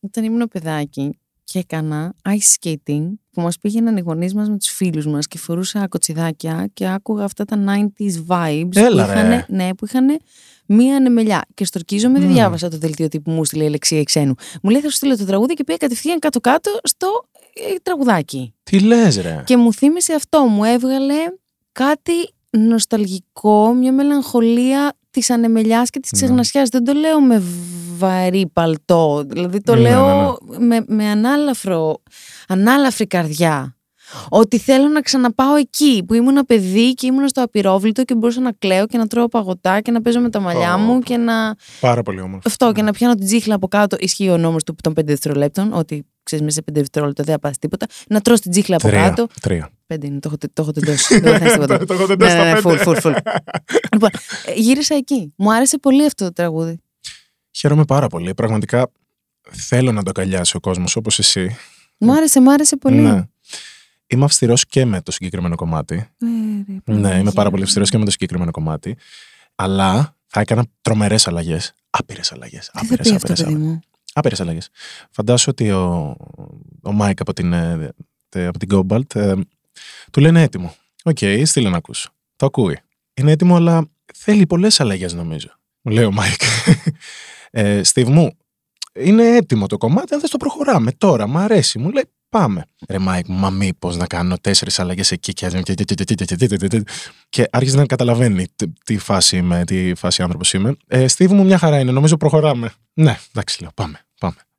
όταν 0.02 0.24
ήμουν 0.24 0.48
παιδάκι 0.48 1.20
και 1.52 1.60
έκανα 1.60 2.14
ice 2.30 2.56
skating 2.60 3.08
που 3.32 3.42
μας 3.42 3.58
πήγαιναν 3.58 3.98
οι 3.98 4.02
γονείς 4.02 4.34
μας 4.34 4.50
με 4.50 4.58
τους 4.58 4.70
φίλους 4.70 5.08
μας 5.08 5.28
και 5.28 5.38
φορούσα 5.38 5.88
κοτσιδάκια 5.88 6.70
και 6.74 6.88
άκουγα 6.88 7.24
αυτά 7.24 7.46
τα 7.46 7.64
90s 7.68 8.26
vibes 8.28 8.76
Έλα, 8.76 9.06
που, 9.06 9.12
ρε. 9.12 9.20
είχαν, 9.20 9.46
ναι, 9.48 9.76
που 9.76 9.86
είχαν 9.86 10.20
μία 10.66 10.96
ανεμελιά. 10.96 11.46
Και 11.54 11.66
στορκίζομαι, 11.66 12.20
δεν 12.20 12.28
Μμμ. 12.28 12.34
διάβασα 12.34 12.70
το 12.70 12.78
δελτίο 12.78 13.08
τύπου 13.08 13.32
μου 13.32 13.46
στείλε 13.46 13.64
η 13.64 13.68
Αλεξία 13.68 14.04
Ξένου. 14.04 14.34
Μου 14.62 14.70
λέει 14.70 14.82
θα 14.82 14.90
σου 14.90 14.96
στείλω 14.96 15.18
το 15.18 15.26
τραγούδι 15.26 15.54
και 15.54 15.64
πήγα 15.64 15.78
κατευθείαν 15.78 16.20
κάτω-κάτω 16.20 16.80
στο 16.84 17.08
ε, 17.54 17.76
τραγουδάκι. 17.84 18.54
Τι 18.64 18.80
λες 18.80 19.18
ρε. 19.22 19.44
Και 19.46 19.58
μου 19.58 19.74
θύμισε 19.74 20.14
αυτό, 20.14 20.44
μου 20.46 20.64
έβγαλε 20.64 21.16
κάτι 21.72 22.14
νοσταλγικό, 22.50 23.74
μια 23.74 23.94
μελαγχολία 23.94 24.94
τη 25.10 25.34
ανεμελιάς 25.34 25.90
και 25.90 26.00
τη 26.00 26.10
Ναι. 26.16 26.22
ξεγνασιάς. 26.22 26.70
Δεν 26.70 26.84
το 26.84 26.94
λέω 26.94 27.22
με 27.22 27.44
βαρύ 27.98 28.50
παλτό. 28.54 29.24
Δηλαδή 29.28 29.62
το 29.62 29.76
Ναι, 29.76 29.82
ναι, 29.82 29.90
λέω 29.90 30.38
με, 30.60 30.84
με 30.88 31.06
ανάλαφρο, 31.10 32.02
ανάλαφρη 32.48 33.08
καρδιά. 33.08 33.74
Ότι 34.30 34.58
θέλω 34.60 34.88
να 34.88 35.02
ξαναπάω 35.02 35.56
εκεί 35.56 36.04
που 36.08 36.14
ήμουν 36.14 36.46
παιδί 36.46 36.94
και 36.94 37.06
ήμουν 37.08 37.28
στο 37.28 37.44
απειρόβλητο 37.44 38.04
και 38.04 38.16
μπορούσα 38.16 38.42
να 38.42 38.52
κλαίω 38.52 38.86
και 38.88 38.98
να 38.98 39.08
τρώω 39.08 39.28
παγωτά 39.28 39.82
και 39.82 39.92
να 39.92 40.02
παίζω 40.02 40.20
με 40.20 40.30
τα 40.30 40.40
μαλλιά 40.40 40.74
Ω, 40.76 40.78
μου 40.78 40.94
πω. 40.98 41.04
και 41.04 41.18
να. 41.18 41.56
Πάρα 41.80 42.02
πολύ 42.02 42.20
όμορφο. 42.22 42.42
Αυτό 42.46 42.72
και 42.72 42.82
να 42.82 42.92
πιάνω 42.92 43.16
την 43.16 43.26
τσίχλα 43.26 43.56
από 43.56 43.68
κάτω. 43.68 43.96
Ισχύει 44.00 44.30
ο 44.30 44.38
νόμος 44.38 44.64
του 44.64 44.76
των 44.84 44.94
5 45.00 45.04
δευτερολέπτων, 45.06 45.74
ότι 45.74 46.06
ξέρεις 46.24 46.46
μέσα 46.46 46.56
σε 46.66 46.72
5 46.72 46.74
δευτερόλεπτα 46.80 47.24
δεν 47.24 47.34
θα 47.34 47.40
πάθει 47.40 47.58
τίποτα. 47.58 47.86
Να 48.10 48.22
τρώ 48.22 48.34
την 48.36 48.52
τσίχλα 48.52 48.76
από 48.76 48.88
Τρία. 48.88 49.02
κάτω. 49.04 49.28
Τρία. 49.42 49.70
Πέντε 49.90 50.08
είναι, 50.08 50.20
το 50.20 50.28
έχω, 50.28 50.38
το 50.54 50.62
έχω 50.62 50.72
τεντώσει. 50.80 51.20
δεν 51.20 51.32
θα 51.34 51.40
θες 51.40 51.52
τίποτα. 51.52 51.86
Το 51.86 51.94
έχω 51.94 52.02
ναι, 52.02 52.08
τεντώσει 52.08 52.36
ναι, 52.36 52.58
στα 52.58 52.70
ναι, 52.70 52.76
πέντε. 52.78 52.84
full, 52.86 53.02
full, 53.02 53.02
full. 53.02 53.18
λοιπόν, 53.94 54.10
ε, 54.46 54.54
γύρισα 54.56 54.96
εκεί. 54.96 55.34
Μου 55.38 55.54
άρεσε 55.54 55.78
πολύ 55.78 56.06
αυτό 56.06 56.26
το 56.26 56.34
τραγούδι. 56.34 56.82
Χαίρομαι 57.52 57.86
πάρα 57.86 58.08
πολύ. 58.08 58.34
Πραγματικά 58.34 58.92
θέλω 59.50 59.92
να 59.92 60.04
το 60.04 60.12
αγκαλιάσει 60.16 60.56
ο 60.58 60.60
κόσμος 60.60 60.96
όπως 60.96 61.20
εσύ. 61.20 61.56
Μου 61.98 62.14
άρεσε, 62.14 62.42
μου 62.42 62.52
άρεσε 62.52 62.78
πολύ. 62.78 62.98
Ναι. 63.02 63.24
Είμαι 64.08 64.24
αυστηρός 64.26 64.66
και 64.66 64.86
με 64.86 65.02
το 65.02 65.12
συγκεκριμένο 65.12 65.56
κομμάτι. 65.56 65.96
Ε, 65.96 66.26
ρε, 66.26 66.74
Ναι, 66.74 66.80
Παναγία 66.84 67.18
είμαι 67.20 67.32
πάρα 67.32 67.48
πολύ 67.50 67.62
μου. 67.62 67.66
αυστηρός 67.68 67.90
και 67.90 67.98
με 67.98 68.06
το 68.06 68.12
συγκεκριμένο 68.12 68.52
κομμάτι. 68.52 68.98
Αλλά 69.56 70.16
θα 70.28 70.40
έκανα 70.40 70.66
τρομερές 70.82 71.28
αλλαγές. 71.28 71.74
Άπειρες 71.90 72.32
αλλαγές. 72.32 72.70
Τι 72.80 72.86
θα 72.88 72.96
πει 73.04 73.14
αυτό, 73.16 73.34
παιδί 73.34 73.54
μου; 73.56 73.80
Άπειρες 74.14 74.40
αλλαγές. 74.42 74.70
Φαντάσου 75.12 75.48
ότι 75.50 75.72
ο, 75.72 76.16
ο 76.82 76.92
Μάικ 76.92 77.20
από 77.22 77.34
την, 77.34 77.54
ε, 77.54 77.90
τε- 78.30 78.48
από 78.48 78.58
την 78.60 78.70
Cobalt 78.72 79.16
ε, 79.16 79.34
του 80.12 80.22
λένε 80.22 80.42
έτοιμο. 80.42 80.76
OK, 81.04 81.18
okay, 81.22 81.42
στείλε 81.46 81.70
να 81.70 81.78
ακούσω. 81.78 82.10
Το 82.36 82.46
ακούει. 82.46 82.80
Είναι 83.14 83.32
έτοιμο, 83.32 83.56
αλλά 83.56 83.90
θέλει 84.16 84.46
πολλές 84.46 84.80
αλλαγές, 84.80 85.14
νομίζω. 85.14 85.50
Μου 85.82 85.92
λέει 85.92 86.04
ο 86.04 86.12
Μάικ. 86.12 86.42
ε, 87.52 87.82
είναι 88.94 89.24
έτοιμο 89.24 89.68
το 89.68 89.78
κομμάτι, 89.78 90.14
αν 90.14 90.20
δεν 90.20 90.30
το 90.30 90.38
προχωράμε 90.38 90.92
τώρα. 90.92 91.28
Μ' 91.28 91.38
αρέσει, 91.38 91.80
μου 91.80 91.90
λέει 91.90 92.04
πάμε. 92.30 92.66
Ρε 92.90 93.00
Μάικ, 93.00 93.26
μα 93.28 93.50
μήπως 93.50 93.98
να 93.98 94.08
κάνω 94.08 94.38
τέσσερις 94.38 94.80
αλλαγές 94.80 95.12
εκεί 95.12 95.34
και. 95.34 95.64
Και 97.30 97.48
άρχισε 97.52 97.76
να 97.76 97.86
καταλαβαίνει 97.86 98.46
τι 98.84 98.98
φάση 98.98 99.38
είμαι, 99.38 99.64
τι 99.66 99.96
φάση 99.96 100.22
άνθρωπος 100.22 100.54
είμαι. 100.54 100.76
Ε, 100.88 101.06
μια 101.20 101.58
χαρά 101.58 101.80
είναι, 101.80 101.92
νομίζω 101.92 102.18
προχωράμε. 102.18 102.72
Ναι, 102.94 103.18
εντάξει, 103.30 103.62
λέω, 103.62 103.72
πάμε. 103.76 104.00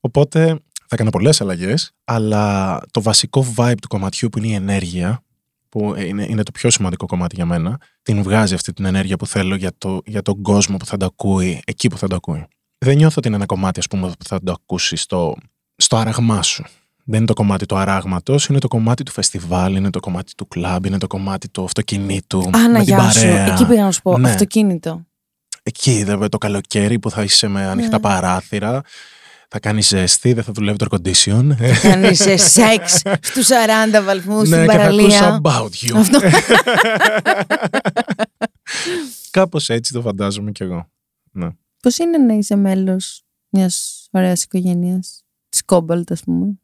Οπότε 0.00 0.60
θα 0.90 0.96
έκανα 0.96 1.10
πολλές 1.10 1.40
αλλαγές, 1.40 1.92
αλλά 2.04 2.80
το 2.90 3.02
βασικό 3.02 3.54
vibe 3.56 3.74
του 3.82 3.88
κομματιού 3.88 4.28
που 4.28 4.38
είναι 4.38 4.46
η 4.46 4.52
ενέργεια, 4.54 5.22
που 5.68 5.94
είναι, 5.98 6.26
είναι 6.28 6.42
το 6.42 6.50
πιο 6.50 6.70
σημαντικό 6.70 7.06
κομμάτι 7.06 7.34
για 7.34 7.46
μένα, 7.46 7.80
την 8.02 8.22
βγάζει 8.22 8.54
αυτή 8.54 8.72
την 8.72 8.84
ενέργεια 8.84 9.16
που 9.16 9.26
θέλω 9.26 9.54
για, 9.54 9.70
το, 9.78 10.00
για 10.06 10.22
τον 10.22 10.42
κόσμο 10.42 10.76
που 10.76 10.86
θα 10.86 10.96
το 10.96 11.04
ακούει, 11.04 11.60
εκεί 11.64 11.88
που 11.88 11.98
θα 11.98 12.08
το 12.08 12.14
ακούει. 12.14 12.46
Δεν 12.78 12.96
νιώθω 12.96 13.14
ότι 13.18 13.26
είναι 13.26 13.36
ένα 13.36 13.46
κομμάτι, 13.46 13.78
ας 13.78 13.86
πούμε, 13.86 14.08
που 14.08 14.24
θα 14.24 14.40
το 14.42 14.52
ακούσει 14.52 14.96
στο, 14.96 15.36
στο 15.76 15.96
άραγμά 15.96 16.42
σου. 16.42 16.64
Δεν 17.04 17.18
είναι 17.18 17.26
το 17.26 17.34
κομμάτι 17.34 17.66
του 17.66 17.76
αράγματος, 17.76 18.46
είναι 18.46 18.58
το 18.58 18.68
κομμάτι 18.68 19.02
του 19.02 19.12
φεστιβάλ, 19.12 19.74
είναι 19.76 19.90
το 19.90 20.00
κομμάτι 20.00 20.34
του 20.34 20.48
κλαμπ, 20.48 20.84
είναι 20.84 20.98
το 20.98 21.06
κομμάτι 21.06 21.48
του 21.48 21.64
αυτοκινήτου. 21.64 22.50
Άνα, 22.52 22.68
με 22.68 22.78
την 22.78 22.82
γεια 22.82 23.10
σου. 23.10 23.20
παρέα. 23.20 23.52
Εκεί 23.52 23.66
πήγα 23.66 23.84
να 23.84 23.92
σου 23.92 24.02
πω. 24.02 24.18
Ναι. 24.18 24.30
Αυτοκίνητο. 24.30 25.04
Εκεί, 25.62 26.04
δε, 26.04 26.28
το 26.28 26.38
καλοκαίρι 26.38 26.98
που 26.98 27.10
θα 27.10 27.22
είσαι 27.22 27.48
με 27.48 27.66
ανοιχτά 27.66 27.96
Ναι. 27.96 28.00
παράθυρα, 28.00 28.82
θα 29.52 29.58
κάνεις 29.60 29.88
ζέστη, 29.88 30.32
δεν 30.32 30.44
θα 30.44 30.52
δουλεύει 30.52 30.78
το 30.78 30.86
air 30.90 30.96
condition. 30.96 31.48
Κάνεις 31.82 32.18
σεξ 32.36 33.02
στους 33.20 33.46
40 33.48 34.02
βαθμούς 34.04 34.46
στην 34.46 34.58
ναι, 34.58 34.66
και 34.66 34.72
θα 34.72 34.82
ακούσει 34.84 35.18
παραλία. 35.18 35.40
about 35.42 35.68
you. 35.86 35.96
Αυτό. 35.96 36.18
Κάπως 39.30 39.68
έτσι 39.68 39.92
το 39.92 40.00
φαντάζομαι 40.00 40.50
κι 40.52 40.62
εγώ. 40.62 40.90
Ναι. 41.32 41.48
Πώς 41.82 41.98
είναι 41.98 42.18
να 42.18 42.34
είσαι 42.34 42.56
μέλος 42.56 43.22
μιας 43.48 44.06
ωραίας 44.10 44.42
οικογένειας; 44.42 45.24
Της 45.48 45.64
Κόμπαλτ, 45.64 46.12
ας 46.12 46.20
πούμε. 46.22 46.54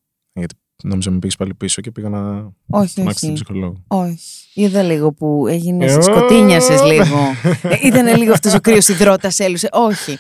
Νόμιζα 0.82 1.10
με 1.10 1.18
πήγες 1.18 1.36
πάλι 1.36 1.54
πίσω 1.54 1.80
και 1.80 1.90
πήγα 1.90 2.08
να 2.08 2.52
Όχι, 2.70 2.92
φωνάξει 2.94 3.20
την 3.20 3.28
όχι. 3.30 3.32
ψυχολόγο. 3.32 3.82
Όχι. 3.86 4.20
Είδα 4.54 4.82
λίγο 4.82 5.12
που 5.12 5.46
έγινε. 5.48 5.84
Ε, 5.84 6.00
Σκοτίνιασες 6.00 6.80
ω. 6.80 6.84
λίγο. 6.86 7.18
Ε, 7.62 7.86
Ήταν 7.86 8.16
λίγο 8.16 8.32
αυτός 8.32 8.54
ο 8.54 8.60
κρύος 8.60 8.88
υδρότας, 8.88 9.38
έλουσε. 9.38 9.68
Όχι. 9.72 10.18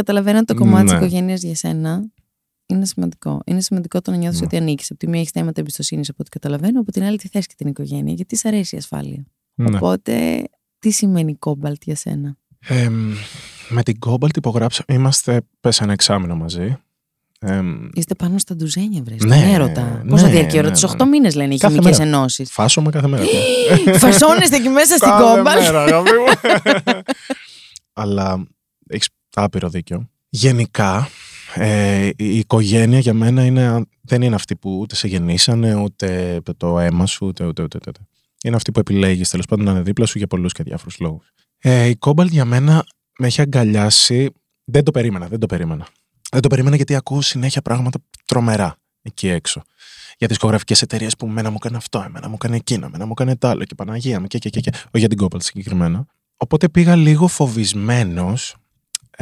Ε, 0.00 0.02
Καταλαβαίνω 0.02 0.38
ότι 0.38 0.46
το 0.46 0.54
κομμάτι 0.54 0.82
της 0.84 0.92
Ναι. 0.92 0.98
οικογένειας 0.98 1.42
για 1.42 1.54
σένα 1.54 2.10
είναι 2.66 2.84
σημαντικό. 2.86 3.40
Είναι 3.46 3.60
σημαντικό 3.60 4.00
το 4.00 4.10
να 4.10 4.16
νιώθεις 4.16 4.40
Ναι. 4.40 4.46
ότι 4.46 4.56
ανήκεις. 4.56 4.90
Από 4.90 4.98
τη 4.98 5.08
μία 5.08 5.20
έχεις 5.20 5.30
θέματα 5.32 5.60
εμπιστοσύνης 5.60 6.08
από 6.08 6.18
ό,τι 6.20 6.30
καταλαβαίνω, 6.30 6.80
από 6.80 6.92
την 6.92 7.02
άλλη 7.02 7.18
τη 7.18 7.28
θες 7.28 7.46
και 7.46 7.54
την 7.56 7.66
οικογένεια. 7.68 8.12
Γιατί 8.14 8.36
σ' 8.36 8.44
αρέσει 8.44 8.74
η 8.74 8.78
ασφάλεια. 8.78 9.24
Ναι. 9.54 9.76
Οπότε, 9.76 10.42
τι 10.78 10.90
σημαίνει 10.90 11.34
κόμπαλτ 11.34 11.82
για 11.84 11.94
σένα; 11.96 12.36
Εμ, 12.66 13.12
με 13.68 13.82
την 13.82 13.98
Cobalt 14.06 14.36
υπογράψαμε, 14.36 14.98
είμαστε 14.98 15.40
πες 15.60 15.80
ένα 15.80 15.92
εξάμεινο 15.92 16.36
μαζί. 16.36 16.76
Εμ, 17.40 17.88
Είστε 17.92 18.14
πάνω 18.14 18.38
στα 18.38 18.54
ντουζένια, 18.56 19.02
βρε. 19.02 19.14
Ναι, 19.24 19.36
Ναι, 19.36 19.52
έρωτα. 19.52 20.00
ναι, 20.04 20.10
Πώ 20.10 20.16
θα 20.18 20.26
ναι, 20.26 20.32
διαρκεί 20.32 20.56
η 20.56 20.58
ώρα, 20.58 20.68
ναι, 20.68 20.74
τι 20.74 20.86
ναι. 20.86 20.92
8 20.98 21.04
μήνες 21.08 21.34
λένε 21.34 21.54
οι 21.54 21.58
Κάθε 21.58 21.74
χημικές 21.74 21.98
μέρα. 21.98 22.10
ενώσεις. 22.10 22.50
φάσομαι 22.52 22.90
κάθε 22.90 23.06
μέρα. 23.08 23.24
τώρα. 23.24 23.98
Φασώνεστε 23.98 24.56
εκεί 24.56 24.68
μέσα 24.68 24.96
στην 24.96 25.08
Κάθε 25.08 25.22
κόμπαλτ. 25.36 25.60
μέρα, 25.60 25.82
αγάπη 25.82 26.10
μου. 26.10 26.50
Αλλά 27.92 28.46
έχεις 28.88 29.08
άπειρο 29.34 29.68
δίκιο. 29.68 30.08
Γενικά, 30.28 31.08
ε, 31.54 32.10
η 32.16 32.38
οικογένεια 32.38 32.98
για 32.98 33.14
μένα 33.14 33.44
είναι, 33.44 33.84
δεν 34.00 34.22
είναι 34.22 34.34
αυτή 34.34 34.56
που 34.56 34.78
ούτε 34.78 34.94
σε 34.94 35.08
γεννήσανε, 35.08 35.74
ούτε 35.74 36.40
το 36.56 36.78
αίμα 36.78 37.06
σου, 37.06 37.26
ούτε, 37.26 37.44
ούτε, 37.44 37.62
ούτε, 37.62 37.78
ούτε. 37.88 38.00
Είναι 38.44 38.56
αυτή 38.56 38.72
που 38.72 38.80
επιλέγεις 38.80 39.28
τέλος 39.28 39.46
πάντων 39.46 39.64
να 39.64 39.70
είναι 39.70 39.82
δίπλα 39.82 40.06
σου 40.06 40.18
για 40.18 40.26
πολλούς 40.26 40.52
και 40.52 40.62
διάφορους 40.62 40.98
λόγους. 40.98 41.32
Ε, 41.58 41.84
η 41.84 41.98
Cobalt 42.00 42.28
για 42.28 42.44
μένα 42.44 42.84
με 43.18 43.26
έχει 43.26 43.40
αγκαλιάσει. 43.40 44.30
Δεν 44.64 44.84
το 44.84 44.90
περίμενα, 44.90 45.28
δεν 45.28 45.38
το 45.38 45.46
περίμενα. 45.46 45.86
Δεν 46.30 46.40
το 46.40 46.48
περίμενα 46.48 46.76
γιατί 46.76 46.94
ακούω 46.94 47.20
συνέχεια 47.20 47.62
πράγματα 47.62 47.98
τρομερά 48.24 48.76
εκεί 49.02 49.28
έξω. 49.28 49.62
Για 50.18 50.26
τι 50.28 50.34
δισκογραφικές 50.34 50.82
εταιρείες 50.82 51.16
που 51.16 51.26
εμένα 51.26 51.50
μου 51.50 51.56
έκανε 51.58 51.76
αυτό, 51.76 52.02
εμένα 52.06 52.28
μου 52.28 52.34
έκανε 52.34 52.56
εκείνο, 52.56 52.86
εμένα 52.86 53.06
μου 53.06 53.12
έκανε 53.12 53.36
τ' 53.36 53.44
άλλο 53.44 53.64
και 53.64 53.74
Παναγία 53.74 54.20
μου 54.20 54.26
και, 54.26 54.38
και, 54.38 54.50
και, 54.50 54.60
και. 54.60 54.70
Όχι 54.70 54.88
για 54.92 55.08
την 55.08 55.18
Cobalt 55.20 55.42
συγκεκριμένα. 55.42 56.06
Οπότε 56.36 56.68
πήγα 56.68 56.96
λίγο 56.96 57.26
φοβισμένος, 57.26 58.54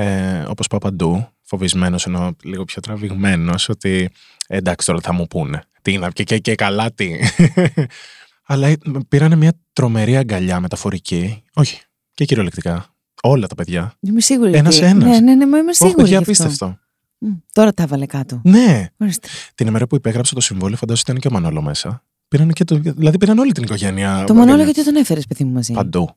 ε, 0.03 0.45
όπως 0.49 0.67
πάω 0.67 0.79
παντού. 0.81 1.29
Φοβισμένος 1.43 2.07
ενώ 2.07 2.37
λίγο 2.45 2.65
πιο 2.65 2.81
τραβηγμένος, 2.83 3.69
ότι 3.69 4.11
ε, 4.47 4.57
εντάξει 4.57 4.87
τώρα 4.87 5.01
θα 5.01 5.13
μου 5.13 5.27
πούνε. 5.27 5.63
Τι 5.83 5.93
είναι, 5.93 6.09
και, 6.13 6.23
και, 6.25 6.39
και 6.39 6.55
καλά 6.55 6.93
τι. 6.93 7.11
Αλλά 8.51 8.67
ε, 8.69 8.77
πήρανε 9.09 9.37
μια 9.37 9.53
τρομερή 9.73 10.17
αγκαλιά 10.17 10.61
μεταφορική. 10.61 11.43
Όχι, 11.55 11.81
και 12.15 12.25
κυριολεκτικά. 12.25 12.87
Όλα 13.23 13.47
τα 13.47 13.55
παιδιά. 13.55 13.95
Είμαι 14.01 14.21
σίγουρη. 14.21 14.55
Ένας 14.55 14.77
ότι- 14.77 14.87
ένας. 14.87 15.05
Ναι, 15.05 15.21
ναι, 15.21 15.35
ναι, 15.35 15.47
μα 15.47 15.59
είμαι 15.59 15.69
Όχι, 15.69 15.77
σίγουρη. 15.77 15.95
παιδιά, 15.97 16.09
γι' 16.19 16.31
αυτό. 16.31 16.43
απίστευτο. 16.45 16.79
Μμ, 17.19 17.31
Τώρα 17.53 17.73
τα 17.73 17.83
έβαλε 17.83 18.07
κάτω. 18.07 18.41
Ναι, 18.45 18.87
Ορίστε. 18.99 19.29
την 19.55 19.67
ημέρα 19.67 19.87
που 19.87 19.95
υπέγραψα 19.97 20.35
το 20.35 20.41
συμβόλαιο, 20.41 20.77
φαντάζομαι 20.77 21.05
ότι 21.11 21.19
ήταν 21.19 21.31
και 21.31 21.37
ο 21.37 21.41
Μανόλο 21.41 21.63
μέσα. 21.63 22.03
Πήραν 22.29 22.51
και 22.53 22.65
το, 22.65 22.77
δηλαδή 22.79 23.19
πήραν 23.19 23.39
όλη 23.39 23.53
την 23.53 23.63
οικογένεια. 23.63 24.25
Το 24.27 24.35
Μανώλο 24.35 24.63
γιατί 24.63 24.85
τον 24.85 24.97
έφερες, 24.97 25.27
παιδί 25.27 25.45
μου, 25.45 25.53
μαζί; 25.53 25.73
Παντού. 25.73 26.11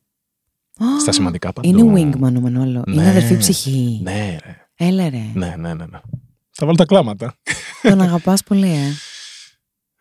Α, 0.83 0.99
Στα 0.99 1.11
σημαντικά 1.11 1.51
παντού. 1.53 1.67
Είναι 1.69 2.11
wingman 2.11 2.33
ο 2.37 2.39
Μανώλο. 2.39 2.83
Είναι 2.87 3.01
Ναι. 3.01 3.09
αδερφή 3.09 3.37
ψυχή. 3.37 3.99
Ναι, 4.03 4.37
ρε. 4.45 4.55
Έλα 4.87 5.09
ρε. 5.09 5.21
Ναι, 5.33 5.55
ναι, 5.57 5.73
ναι. 5.73 5.85
ναι. 5.85 5.99
Θα 6.51 6.65
βάλω 6.65 6.75
τα 6.77 6.85
κλάματα. 6.85 7.33
Τον 7.81 8.01
αγαπάς 8.01 8.43
πολύ, 8.43 8.67
ε. 8.69 8.91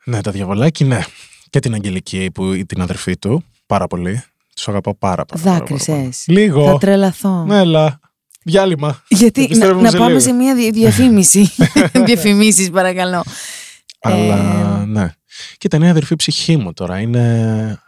Ναι, 0.05 0.21
τα 0.21 0.31
διαβολάκι, 0.31 0.85
ναι. 0.85 1.01
Και 1.51 1.59
την 1.61 1.75
Αγγελική 1.75 2.31
που 2.35 2.67
την 2.67 2.81
αδερφή 2.81 3.17
του. 3.19 3.45
Πάρα 3.67 3.87
πολύ. 3.87 4.23
Τους 4.55 4.69
αγαπάω 4.69 4.95
πάρα, 4.95 5.25
πάρα, 5.25 5.43
πάρα, 5.43 5.57
πάρα 5.59 5.59
Δάκρυσες. 5.59 6.23
πολύ. 6.27 6.39
Λίγο. 6.41 6.65
Θα 6.65 6.79
τρελαθώ. 6.79 7.45
Ναι, 7.45 7.59
έλα. 7.59 8.01
Διάλειμμα. 8.43 9.03
Γιατί 9.09 9.41
να, 9.41 9.45
Επιστρέφουμε 9.47 9.83
να 9.83 9.91
σε 9.91 9.97
πάμε 9.97 10.09
λίγο. 10.11 10.21
σε 10.21 10.33
μια 10.33 10.55
δι- 10.55 10.73
διαφήμιση. 10.75 11.51
Διαφημίσεις, 12.07 12.71
παρακαλώ. 12.71 13.23
Αλλά 14.01 14.85
ναι. 14.87 15.13
Και 15.59 15.67
ήταν 15.67 15.83
η 15.83 15.89
αδερφή 15.89 16.17
ψυχή 16.17 16.57
μου 16.57 16.73
τώρα. 16.73 17.01
Είναι. 17.01 17.79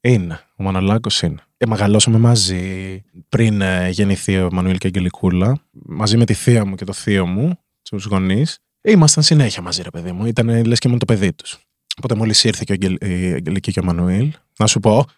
Είναι. 0.00 0.40
Ο 0.56 0.62
Μανολάκος 0.62 1.22
είναι. 1.22 1.42
Ε, 1.56 1.66
μεγαλώσαμε 1.66 2.18
μαζί 2.18 3.02
πριν 3.28 3.60
ε, 3.60 3.88
γεννηθεί 3.88 4.38
ο 4.38 4.48
Μανουήλ 4.52 4.78
και 4.78 4.86
η 4.86 4.90
Αγγελικούλα. 4.94 5.58
Μαζί 5.72 6.16
με 6.16 6.24
τη 6.24 6.34
θεία 6.34 6.64
μου 6.64 6.74
και 6.74 6.84
το 6.84 6.92
θείο 6.92 7.26
μου, 7.26 7.58
τους 7.82 8.04
γονείς. 8.04 8.58
ήμασταν 8.82 9.22
συνέχεια 9.22 9.62
μαζί, 9.62 9.82
ρε 9.82 9.90
παιδί 9.90 10.12
μου. 10.12 10.26
Ήταν 10.26 10.66
λες 10.66 10.78
και 10.78 10.88
ήμουν 10.88 10.98
το 11.00 11.04
παιδί 11.04 11.32
τους. 11.32 11.58
Οπότε 11.96 12.14
μόλις 12.14 12.44
ήρθε 12.44 12.62
και 12.66 12.72
ο 12.72 12.74
Αγγελ- 12.74 13.04
η 13.04 13.32
Αγγελική 13.32 13.72
και 13.72 13.80
ο 13.80 13.84
Μανουήλ, 13.84 14.32
να 14.58 14.66
σου 14.66 14.80
πω. 14.80 15.06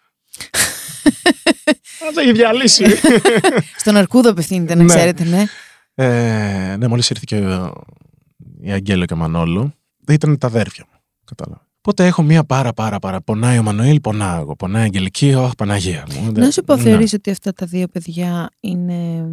Θα 1.99 2.11
το 2.13 2.19
έχει 2.19 2.31
διαλύσει. 2.31 2.85
Στον 3.81 3.95
Αρκούδο 3.95 4.29
απευθύνεται, 4.29 4.75
να 4.75 4.83
Ναι. 4.83 4.87
ξέρετε, 4.95 5.23
ναι. 5.23 5.43
Ε, 5.95 6.75
ναι, 6.77 6.87
μόλις 6.87 7.09
ήρθε 7.09 7.23
και 7.25 7.35
ο- 7.35 7.83
η 8.61 8.71
Αγγέλο 8.71 9.05
και 9.05 9.13
ο 9.13 9.17
Μανόλο, 9.17 9.73
ήταν 10.07 10.37
τα 10.37 10.47
αδέρφια 10.47 10.85
μου. 10.91 10.99
Κατάλαβα. 11.25 11.66
Οπότε 11.89 12.05
έχω 12.05 12.21
μία 12.23 12.43
πάρα 12.43 12.73
πάρα 12.73 12.99
πάρα. 12.99 13.21
Πονάει 13.21 13.57
ο 13.57 13.63
Μανουήλ, 13.63 13.99
πονάω 14.01 14.41
εγώ. 14.41 14.55
Πονάει 14.55 14.81
η 14.81 14.85
Αγγελική, 14.85 15.33
αχ, 15.33 15.55
Παναγία 15.57 16.07
μου. 16.13 16.31
Να 16.31 16.51
σου 16.51 16.63
πω, 16.63 16.75
Ναι. 16.75 16.81
θεωρείς 16.81 17.13
ότι 17.13 17.29
αυτά 17.31 17.53
τα 17.53 17.65
δύο 17.65 17.87
παιδιά 17.87 18.49
είναι 18.59 19.25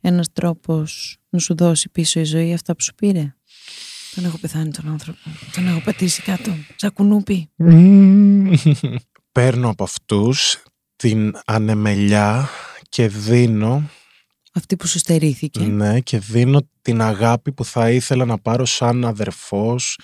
ένας 0.00 0.32
τρόπος 0.32 1.18
να 1.28 1.38
σου 1.38 1.54
δώσει 1.56 1.88
πίσω 1.88 2.20
η 2.20 2.24
ζωή 2.24 2.52
αυτά 2.52 2.74
που 2.76 2.82
σου 2.82 2.94
πήρε; 2.94 3.34
Τον 4.14 4.24
έχω 4.24 4.38
πεθάνει 4.38 4.70
τον 4.70 4.88
άνθρωπο. 4.90 5.18
Τον 5.54 5.66
έχω 5.68 5.80
πατήσει 5.84 6.22
κάτω. 6.22 6.50
Σαν 6.76 6.92
κουνούπι. 6.92 7.50
Μμμ. 7.56 8.52
Παίρνω 9.32 9.68
από 9.68 9.84
αυτούς 9.84 10.62
την 10.96 11.32
ανεμελιά 11.44 12.48
και 12.88 13.08
δίνω, 13.08 13.82
Αυτή 14.56 14.76
που 14.76 14.86
σου 14.86 14.98
στερήθηκε. 14.98 15.60
ναι, 15.60 16.00
και 16.00 16.18
δίνω 16.18 16.68
την 16.82 17.00
αγάπη 17.02 17.52
που 17.52 17.64
θα 17.64 17.90
ήθελα 17.90 18.24
να 18.24 18.38
πάρω 18.38 18.64
σαν 18.64 19.04
αδερφός. 19.04 19.98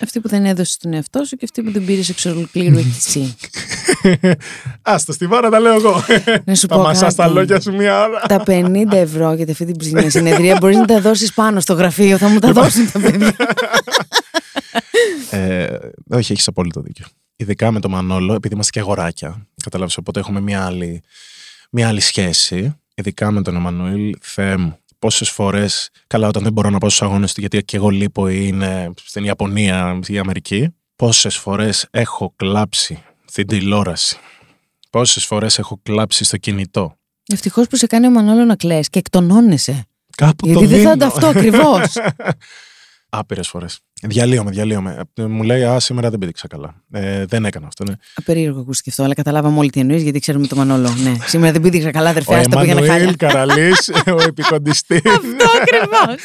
Αυτή 0.00 0.20
που 0.20 0.28
δεν 0.28 0.44
έδωσε 0.44 0.72
στον 0.72 0.92
εαυτό 0.92 1.24
σου 1.24 1.36
και 1.36 1.44
αυτή 1.44 1.62
που 1.62 1.70
δεν 1.72 1.84
πήρε 1.84 2.00
εξ 2.08 2.24
ολοκλήρου 2.24 2.78
εσύ. 2.96 3.36
Άστα 4.82 5.12
στη 5.12 5.26
βάρα 5.26 5.50
τα 5.50 5.60
λέω 5.60 5.74
εγώ. 5.74 6.04
Να 6.44 6.54
σου 6.54 6.66
Θα 6.66 6.74
πω 6.76 6.82
μασάς 6.82 7.14
τα 7.14 7.22
κάτι. 7.22 7.34
λόγια 7.34 7.60
σου 7.60 7.72
μια 7.74 8.02
ώρα. 8.02 8.20
Τα 8.20 8.42
50 8.46 8.92
ευρώ 8.92 9.32
για 9.32 9.46
αυτή 9.50 9.64
την 9.64 9.76
ψηλή 9.76 10.10
συνεδρία 10.10 10.56
μπορείς 10.60 10.76
να 10.76 10.84
τα 10.84 11.00
δώσεις 11.00 11.32
πάνω 11.32 11.60
στο 11.60 11.72
γραφείο. 11.74 12.18
Θα 12.18 12.28
μου 12.28 12.38
τα 12.38 12.52
δώσουν 12.52 12.90
τα 12.92 13.00
παιδιά. 13.00 13.36
Ε, 15.30 15.76
όχι, 16.10 16.32
έχεις 16.32 16.46
απόλυτο 16.48 16.80
δίκιο. 16.80 17.06
Ειδικά 17.36 17.70
με 17.70 17.80
το 17.80 17.88
Μανόλο, 17.88 18.34
επειδή 18.34 18.54
είμαστε 18.54 18.72
και 18.72 18.78
αγοράκια. 18.80 19.46
Καταλάβεις, 19.62 19.96
οπότε 19.96 20.20
έχουμε 20.20 20.40
μια 20.40 20.64
άλλη, 20.64 21.02
μια 21.70 21.88
άλλη 21.88 22.00
σχέση. 22.00 22.76
Ειδικά 22.94 23.30
με 23.30 23.42
τον 23.42 23.56
Εμμανουήλ, 23.56 24.16
Θεέ 24.20 24.56
μου. 24.56 24.76
Πόσες 24.98 25.30
φορές, 25.30 25.90
καλά, 26.06 26.28
όταν 26.28 26.42
δεν 26.42 26.52
μπορώ 26.52 26.70
να 26.70 26.78
πάω 26.78 26.90
στους 26.90 27.02
αγώνες 27.02 27.32
του, 27.32 27.40
γιατί 27.40 27.64
και 27.64 27.76
εγώ 27.76 27.88
λείπω 27.88 28.28
ή 28.28 28.44
είναι 28.46 28.90
στην 29.04 29.24
Ιαπωνία 29.24 30.00
ή 30.06 30.18
Αμερική, 30.18 30.74
πόσες 30.96 31.36
φορές 31.36 31.86
έχω 31.90 32.32
κλάψει 32.36 33.02
στην 33.24 33.46
τηλεόραση. 33.46 34.16
Πόσες 34.90 35.24
φορές 35.24 35.58
έχω 35.58 35.80
κλάψει 35.82 36.24
στο 36.24 36.36
κινητό. 36.36 36.96
Ευτυχώς 37.32 37.66
που 37.66 37.76
σε 37.76 37.86
κάνει 37.86 38.06
ο 38.06 38.10
Μανώλο 38.10 38.44
να 38.44 38.56
κλαις 38.56 38.88
και 38.88 38.98
εκτονώνεσαι. 38.98 39.84
Κάπου 40.16 40.46
Γιατί 40.46 40.62
το 40.62 40.68
δεν 40.68 40.70
θα 40.70 40.76
δίνω. 40.78 40.90
ανταυτώ 40.90 41.26
ακριβώς. 41.26 41.94
Άπειρες 43.14 43.48
φορές. 43.48 43.78
Διαλύομαι, 44.02 44.50
διαλύομαι. 44.50 45.02
Ε, 45.14 45.24
Μου 45.24 45.42
λέει, 45.42 45.64
Α, 45.64 45.80
σήμερα 45.80 46.10
δεν 46.10 46.18
πήδηξα 46.18 46.46
καλά. 46.46 46.74
Ε, 46.92 47.24
δεν 47.26 47.44
έκανα 47.44 47.66
αυτό, 47.66 47.84
ναι. 47.84 47.94
Απερίεργο 48.14 48.60
ακούστηκε 48.60 48.90
αυτό, 48.90 49.02
αλλά 49.02 49.14
καταλάβαμε 49.14 49.58
όλοι 49.58 49.70
τι 49.70 49.80
εννοείς 49.80 50.02
γιατί 50.02 50.18
ξέρουμε 50.18 50.46
το 50.46 50.56
Μανώλο. 50.56 50.90
Ναι, 50.90 51.16
σήμερα 51.26 51.52
δεν 51.52 51.60
πήδηξα 51.60 51.90
καλά, 51.90 52.10
αδερφέ, 52.10 52.34
Ο 52.34 52.38
άστα 52.38 52.60
πήγαινε 52.60 52.80
χάλια. 52.80 52.94
Εμμανουήλ 52.94 53.16
Καραλής, 53.16 53.90
ο 54.06 54.22
επικοντιστής. 54.22 55.00
Αυτό 55.16 55.44
ακριβώς. 55.60 56.24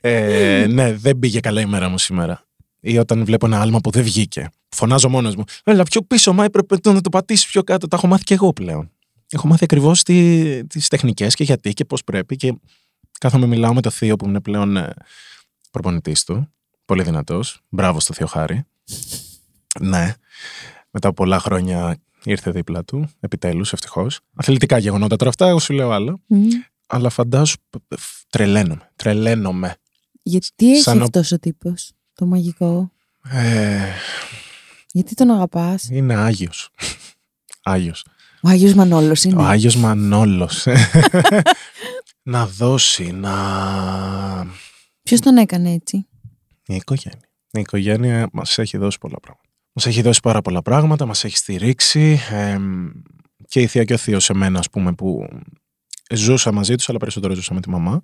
ε, 0.00 0.66
ναι, 0.70 0.92
δεν 0.94 1.18
πήγε 1.18 1.40
καλά 1.40 1.60
η 1.60 1.66
μέρα 1.66 1.88
μου 1.88 1.98
σήμερα. 1.98 2.46
Ή 2.80 2.98
όταν 2.98 3.24
βλέπω 3.24 3.46
ένα 3.46 3.60
άλμα 3.60 3.78
που 3.80 3.90
δεν 3.90 4.02
βγήκε. 4.02 4.48
Φωνάζω 4.68 5.08
μόνος 5.08 5.36
μου. 5.36 5.44
Έλα, 5.64 5.82
πιο 5.82 6.02
πίσω, 6.02 6.32
μα 6.32 6.44
έπρεπε 6.44 6.76
το 6.76 6.92
να 6.92 7.00
το 7.00 7.08
πατήσεις 7.08 7.46
πιο 7.46 7.62
κάτω. 7.62 7.88
Τα 7.88 7.96
έχω 7.96 8.06
μάθει 8.06 8.24
και 8.24 8.34
εγώ 8.34 8.52
πλέον. 8.52 8.90
Έχω 9.30 9.46
μάθει 9.46 9.64
ακριβώς 9.64 10.02
τις 10.02 10.88
τεχνικές 10.88 11.34
και 11.34 11.44
γιατί 11.44 11.72
και 11.72 11.84
πώς 11.84 12.04
πρέπει. 12.04 12.36
Και 12.36 12.54
κάθομαι 13.20 13.46
μιλάω 13.46 13.74
με 13.74 13.80
το 13.80 13.90
θείο 13.90 14.16
που 14.16 14.28
είναι 14.28 14.40
πλέον 14.40 14.76
ε, 14.76 14.92
προπονητής 15.78 16.24
του. 16.24 16.48
Πολύ 16.84 17.02
δυνατός. 17.02 17.60
Μπράβο 17.68 18.00
στο 18.00 18.14
θείο 18.14 18.26
Χάρη. 18.26 18.64
ναι. 19.80 20.14
Μετά 20.90 21.08
από 21.08 21.22
πολλά 21.22 21.38
χρόνια 21.38 21.96
ήρθε 22.24 22.50
δίπλα 22.50 22.84
του. 22.84 23.08
Επιτέλους, 23.20 23.72
ευτυχώς. 23.72 24.20
Αθλητικά 24.34 24.78
γεγονότα 24.78 25.16
τώρα 25.16 25.30
αυτά, 25.30 25.48
εγώ 25.48 25.58
σου 25.58 25.72
λέω 25.72 25.90
άλλο. 25.90 26.20
Αλλά 26.86 27.08
φαντάσου, 27.10 27.56
π- 27.70 27.76
π- 27.88 27.98
τρελαίνομαι. 28.28 28.90
Τρελαίνομαι. 28.96 29.76
Γιατί 30.22 30.70
έχει 30.72 30.82
Σαν 30.82 31.00
ο- 31.00 31.02
αυτός 31.04 31.32
ο 31.32 31.38
τύπος, 31.38 31.92
το 32.14 32.26
μαγικό; 32.26 32.90
Ε, 33.30 33.84
Γιατί 34.92 35.14
τον 35.14 35.30
αγαπάς; 35.30 35.88
είναι 35.90 36.14
Άγιος. 36.14 36.70
Άγιος. 37.62 38.04
Ο 38.42 38.48
Άγιος 38.48 38.74
Μανώλος 38.74 39.24
είναι. 39.24 39.36
Ο 39.42 39.44
Άγιος 39.44 39.76
Μανόλος. 39.76 40.66
να 42.22 42.46
δώσει, 42.46 43.12
να... 43.12 43.32
Ποιος 45.04 45.20
τον 45.20 45.36
έκανε 45.36 45.70
έτσι; 45.72 46.06
Η 46.66 46.74
οικογένεια. 46.74 47.28
Η 47.50 47.60
οικογένεια 47.60 48.28
μας 48.32 48.58
έχει 48.58 48.76
δώσει 48.76 48.98
πολλά 48.98 49.20
πράγματα. 49.20 49.48
Μας 49.72 49.86
έχει 49.86 50.02
δώσει 50.02 50.20
πάρα 50.22 50.40
πολλά 50.42 50.62
πράγματα, 50.62 51.06
μας 51.06 51.24
έχει 51.24 51.36
στηρίξει 51.36 52.20
εμ, 52.30 52.88
και 53.48 53.60
η 53.60 53.66
θεία 53.66 53.84
και 53.84 53.92
ο 53.92 53.96
θείος 53.96 54.24
σε 54.24 54.34
μένα, 54.34 54.58
ας 54.58 54.70
πούμε, 54.70 54.92
που 54.94 55.28
ζούσα 56.14 56.52
μαζί 56.52 56.74
τους, 56.74 56.88
αλλά 56.88 56.98
περισσότερο 56.98 57.34
ζούσα 57.34 57.54
με 57.54 57.60
τη 57.60 57.70
μαμά. 57.70 58.02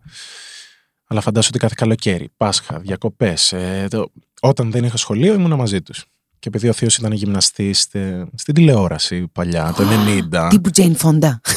Αλλά 1.07 1.21
φαντάζομαι 1.21 1.51
ότι 1.55 1.59
κάθε 1.59 1.75
καλοκαίρι, 1.77 2.29
Πάσχα, 2.37 2.79
διακοπές, 2.79 3.53
ε, 3.53 3.87
το- 3.91 4.13
όταν 4.41 4.71
δεν 4.71 4.85
είχα 4.85 4.97
σχολείο 4.97 5.35
ήμουνα 5.35 5.57
μαζί 5.57 5.83
τους. 5.83 6.05
Και 6.39 6.49
επειδή 6.49 6.69
ο 6.69 6.73
θείος 6.73 6.97
ήταν 6.97 7.13
γυμναστής 7.13 7.81
στε- 7.81 8.27
στην 8.35 8.55
τηλεόραση 8.55 9.29
παλιά, 9.29 9.73
το 9.77 9.83
90. 9.85 10.49
Τύπου 10.49 10.71
Τζέιν 10.71 10.97
Φόντα. 10.97 11.41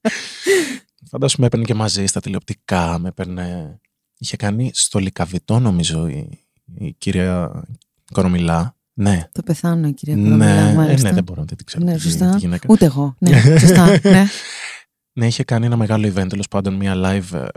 Φαντάσου 1.21 1.39
με 1.41 1.45
έπαιρνε 1.47 1.65
και 1.65 1.73
μαζί 1.73 2.05
στα 2.05 2.19
τηλεοπτικά, 2.19 2.99
με 2.99 3.07
έπαιρνε... 3.07 3.79
Είχε 4.17 4.35
κάνει 4.37 4.71
στο 4.73 4.99
Λικαβιτό 4.99 5.59
νομίζω 5.59 6.07
η, 6.07 6.45
η 6.75 6.93
κυρία 6.93 7.63
Κορομιλά. 8.13 8.75
Ναι. 8.93 9.27
Το 9.31 9.41
πεθάνω, 9.43 9.93
κυρία 9.93 10.15
Ναι, 10.15 10.21
Κορομιλά, 10.23 10.51
ε, 10.69 10.73
μάλιστα. 10.73 11.07
ναι, 11.07 11.13
δεν 11.13 11.23
μπορώ, 11.23 11.43
δεν 11.45 11.57
την 11.57 11.65
ξέρω. 11.65 11.83
Ναι, 11.85 11.93
τη- 11.93 11.99
σωστά. 12.01 12.29
τη 12.29 12.37
γυναίκα. 12.37 12.67
Ούτε 12.69 12.85
εγώ. 12.85 13.15
Ναι, 13.19 13.57
σωστά. 13.59 13.99
Ναι. 14.03 14.25
Ναι, 15.13 15.27
είχε 15.27 15.43
κάνει 15.43 15.65
ένα 15.65 15.77
μεγάλο 15.77 16.07
event, 16.07 16.27
τέλος 16.29 16.47
πάντων, 16.47 16.73
μια 16.73 16.93
live 16.95 17.33
ε, 17.33 17.47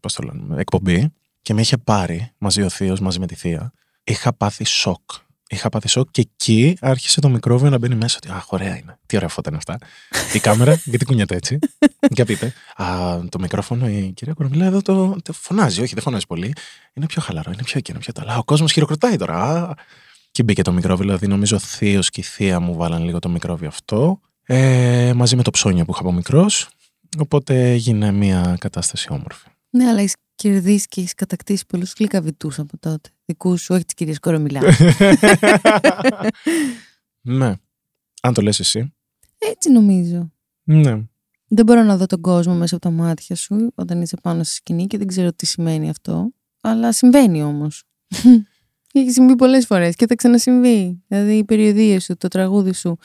πώς 0.00 0.14
το 0.14 0.22
λένε, 0.22 0.60
εκπομπή 0.60 1.12
και 1.42 1.54
με 1.54 1.60
είχε 1.60 1.76
πάρει 1.76 2.32
μαζί 2.38 2.62
ο 2.62 2.68
θείος, 2.68 3.00
μαζί 3.00 3.18
με 3.18 3.26
τη 3.26 3.34
θεία. 3.34 3.72
Είχα 4.04 4.32
πάθει 4.32 4.64
σοκ. 4.64 5.10
Είχα 5.52 5.68
πάθει 5.68 5.88
σοκ 5.88 6.10
και 6.10 6.20
εκεί 6.20 6.76
άρχισε 6.80 7.20
το 7.20 7.28
μικρόβιο 7.28 7.70
να 7.70 7.78
μπαίνει 7.78 7.94
μέσα. 7.94 8.18
Ότι, 8.22 8.32
Αχ, 8.32 8.52
ωραία 8.52 8.76
είναι. 8.78 8.98
Τι 9.06 9.16
ωραία 9.16 9.28
φώτα 9.28 9.48
είναι 9.48 9.58
αυτά. 9.58 9.78
η 10.32 10.38
κάμερα, 10.40 10.80
γιατί 10.90 11.04
κουνιέται 11.04 11.34
έτσι. 11.36 11.58
Για 12.10 12.24
πείτε. 12.24 12.52
Α, 12.76 13.18
το 13.28 13.38
μικρόφωνο, 13.38 13.88
η 13.88 14.12
κυρία 14.14 14.32
Κορομιλά 14.34 14.64
εδώ 14.64 14.82
το, 14.82 15.16
το 15.22 15.32
φωνάζει. 15.32 15.82
Όχι, 15.82 15.94
δεν 15.94 16.02
φωνάζει 16.02 16.26
πολύ. 16.26 16.52
Είναι 16.92 17.06
πιο 17.06 17.22
χαλαρό, 17.22 17.50
είναι 17.52 17.62
πιο 17.62 17.78
εκείνο, 17.78 17.98
πιο 17.98 18.12
το. 18.12 18.20
Αλλά 18.20 18.38
ο 18.38 18.44
κόσμος 18.44 18.72
χειροκροτάει 18.72 19.16
τώρα. 19.16 19.34
Α. 19.34 19.74
Και 20.30 20.42
μπήκε 20.42 20.62
το 20.62 20.72
μικρόβιο. 20.72 21.04
Δηλαδή, 21.04 21.26
νομίζω 21.26 21.56
ο 21.56 21.58
θείο 21.58 22.00
και 22.00 22.20
η 22.20 22.22
θεία 22.22 22.60
μου 22.60 22.74
βάλαν 22.74 23.04
λίγο 23.04 23.18
το 23.18 23.28
μικρόβιο 23.28 23.68
αυτό. 23.68 24.20
Ε, 24.42 25.12
μαζί 25.16 25.36
με 25.36 25.42
το 25.42 25.50
ψώνιο 25.50 25.84
που 25.84 25.90
είχα 25.92 26.00
από 26.00 26.12
μικρός. 26.12 26.68
Οπότε 27.18 27.70
έγινε 27.70 28.12
μια 28.12 28.56
κατάσταση 28.60 29.06
όμορφη. 29.10 29.46
ναι, 29.70 29.88
αλλά 29.88 30.00
έχεις 30.00 30.14
κερδίσει 30.34 30.86
και 30.88 31.00
έχεις 31.00 31.14
κατακτήσει 31.14 31.66
πολλούς 31.66 31.92
γλυκαβητού 31.98 32.50
από 32.56 32.78
τότε. 32.78 33.08
Δικούς 33.30 33.62
σου, 33.62 33.74
όχι 33.74 33.84
της 33.84 33.94
κυρίας 33.94 34.18
Κορομιλά. 34.18 34.60
ναι. 37.20 37.54
Αν 38.22 38.34
το 38.34 38.42
λες 38.42 38.60
εσύ. 38.60 38.94
Έτσι 39.38 39.70
νομίζω. 39.70 40.32
Ναι. 40.62 41.02
Δεν 41.48 41.64
μπορώ 41.64 41.82
να 41.82 41.96
δω 41.96 42.06
τον 42.06 42.20
κόσμο 42.20 42.54
μέσα 42.54 42.76
από 42.76 42.88
τα 42.88 42.90
μάτια 42.90 43.36
σου 43.36 43.72
όταν 43.74 44.02
είσαι 44.02 44.16
πάνω 44.22 44.42
στη 44.42 44.54
σκηνή 44.54 44.86
και 44.86 44.98
δεν 44.98 45.06
ξέρω 45.06 45.32
τι 45.32 45.46
σημαίνει 45.46 45.90
αυτό. 45.90 46.30
Αλλά 46.60 46.92
συμβαίνει 46.92 47.42
όμως. 47.42 47.84
Έχει 48.92 49.10
συμβεί 49.10 49.36
πολλές 49.36 49.66
φορές 49.66 49.96
και 49.96 50.06
θα 50.06 50.14
ξανασυμβεί. 50.14 51.02
Δηλαδή 51.06 51.36
οι 51.36 51.44
περιοδίες 51.44 52.04
σου, 52.04 52.16
το 52.16 52.28
τραγούδι 52.28 52.72
σου, 52.72 52.96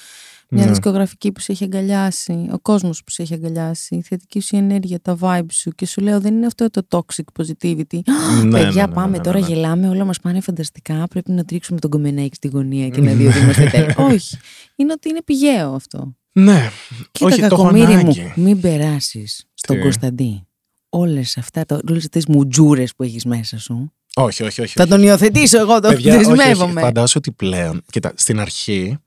μια 0.49 0.63
ναι. 0.63 0.69
δισκογραφική 0.69 1.31
που 1.31 1.39
σε 1.39 1.51
έχει 1.51 1.63
αγκαλιάσει, 1.63 2.47
ο 2.51 2.59
κόσμος 2.59 3.03
που 3.03 3.11
σε 3.11 3.21
έχει 3.21 3.33
αγκαλιάσει, 3.33 3.95
η 3.95 4.01
θετική 4.01 4.39
σου 4.39 4.55
ενέργεια, 4.55 5.01
τα 5.01 5.17
vibe 5.19 5.45
σου. 5.51 5.71
Και 5.71 5.85
σου 5.85 6.01
λέω, 6.01 6.19
δεν 6.19 6.35
είναι 6.35 6.45
αυτό 6.45 6.69
το 6.69 6.81
toxic 6.89 7.43
positivity. 7.43 7.99
Ναι, 8.43 8.49
Παιδιά, 8.49 8.81
ναι, 8.81 8.87
ναι, 8.87 8.93
πάμε 8.93 9.11
ναι, 9.11 9.17
ναι, 9.17 9.23
τώρα, 9.23 9.39
ναι. 9.39 9.47
γελάμε, 9.47 9.89
όλα 9.89 10.05
μας 10.05 10.19
πάνε 10.19 10.41
φανταστικά. 10.41 11.07
Πρέπει 11.09 11.31
να 11.31 11.45
τρίξουμε 11.45 11.79
τον 11.79 11.89
κομμενέκι 11.89 12.35
στη 12.35 12.47
γωνία 12.47 12.89
και 12.89 13.01
να 13.01 13.11
δει 13.11 13.27
ότι 13.27 13.37
είμαστε 13.37 13.69
τέλεια. 13.69 13.95
Όχι. 14.11 14.37
Είναι 14.75 14.91
ότι 14.91 15.09
είναι 15.09 15.21
πηγαίο 15.23 15.73
αυτό. 15.73 16.15
Ναι. 16.31 16.69
Κοίτα, 17.11 17.25
Όχι, 17.25 17.39
το 17.39 17.45
έχω 17.45 17.55
κακομοίρη 17.55 17.93
μου, 17.93 17.99
ανάγκη. 17.99 18.33
μην 18.35 18.61
περάσεις 18.61 19.45
στον 19.53 19.75
Τι; 19.75 19.81
Κωνσταντί 19.81 20.47
όλες 20.89 21.37
αυτέ 21.37 21.65
τις 22.11 22.25
μουτζούρες 22.25 22.95
που 22.95 23.03
έχεις 23.03 23.25
μέσα 23.25 23.59
σου. 23.59 23.93
Όχι, 24.15 24.43
όχι, 24.43 24.61
όχι. 24.61 24.73
Θα 24.75 24.87
τον 24.87 25.03
υιοθετήσω 25.03 25.59
εγώ, 25.59 25.79
τον 25.79 25.93
Παιδιά, 25.93 26.15
όχι, 26.17 26.25
όχι. 26.25 26.35
δεσμεύομαι. 26.35 26.81
Φαντάζομαι 26.81 27.13
ότι 27.15 27.31
πλέον. 27.31 27.81
Κοίτα, 27.91 28.11
στην 28.15 28.39
αρχή 28.39 28.97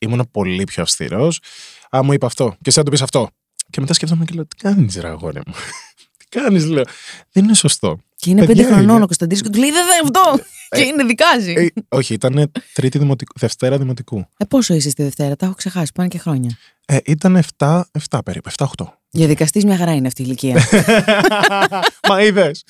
ήμουν 0.00 0.28
πολύ 0.30 0.64
πιο 0.64 0.82
αυστηρός. 0.82 1.40
Α, 1.96 2.02
μου 2.02 2.12
είπε 2.12 2.26
αυτό. 2.26 2.48
Και 2.50 2.68
εσύ 2.68 2.78
να 2.78 2.84
του 2.84 2.90
πεις 2.90 3.02
αυτό. 3.02 3.28
Και 3.70 3.80
μετά 3.80 3.94
σκέφτομαι 3.94 4.24
και 4.24 4.34
λέω: 4.34 4.46
Τι 4.46 4.56
κάνεις, 4.56 4.96
ρε 4.96 5.08
αγόρι 5.08 5.40
μου; 5.46 5.52
Τι 6.18 6.24
κάνεις, 6.40 6.64
λέω. 6.66 6.84
Δεν 7.32 7.44
είναι 7.44 7.54
σωστό. 7.54 7.98
Και 8.16 8.30
είναι 8.30 8.44
Παιδιά, 8.46 8.54
πέντε 8.64 8.74
χρονών 8.74 8.94
είναι. 8.94 9.02
ο 9.02 9.06
Κωνσταντίνος 9.06 9.42
και 9.42 9.48
του 9.48 9.58
λέει 9.58 9.70
Δεν 9.70 9.84
θα 9.84 9.90
αυτό! 10.02 10.44
και 10.70 10.80
είναι 10.80 11.04
δικάζει. 11.04 11.52
Ε, 11.52 11.66
όχι, 11.88 12.14
ήταν 12.14 12.52
τρίτη 12.72 12.98
δημοτικού, 12.98 13.32
Δευτέρα 13.38 13.78
δημοτικού. 13.78 14.26
Ε, 14.36 14.44
πόσο 14.44 14.74
είσαι 14.74 14.90
στη 14.90 15.02
Δευτέρα, 15.02 15.36
τα 15.36 15.46
έχω 15.46 15.54
ξεχάσει, 15.54 15.92
πάνε 15.94 16.08
και 16.08 16.18
χρόνια. 16.18 16.58
Ε, 16.86 16.96
ήταν 17.04 17.42
7, 17.56 17.82
7 18.10 18.18
περίπου, 18.24 18.50
7-8. 18.56 18.66
Για 19.10 19.26
δικαστής 19.26 19.64
μια 19.64 19.76
χαρά 19.76 19.92
είναι 19.94 20.06
αυτή 20.06 20.22
η 20.22 20.24
ηλικία. 20.28 20.62
Μα 22.08 22.22
είδες. 22.22 22.64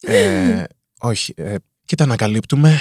ε, 0.00 0.62
όχι. 1.00 1.32
Ε, 1.36 1.54
κοίτα, 1.84 2.04
ανακαλύπτουμε, 2.04 2.80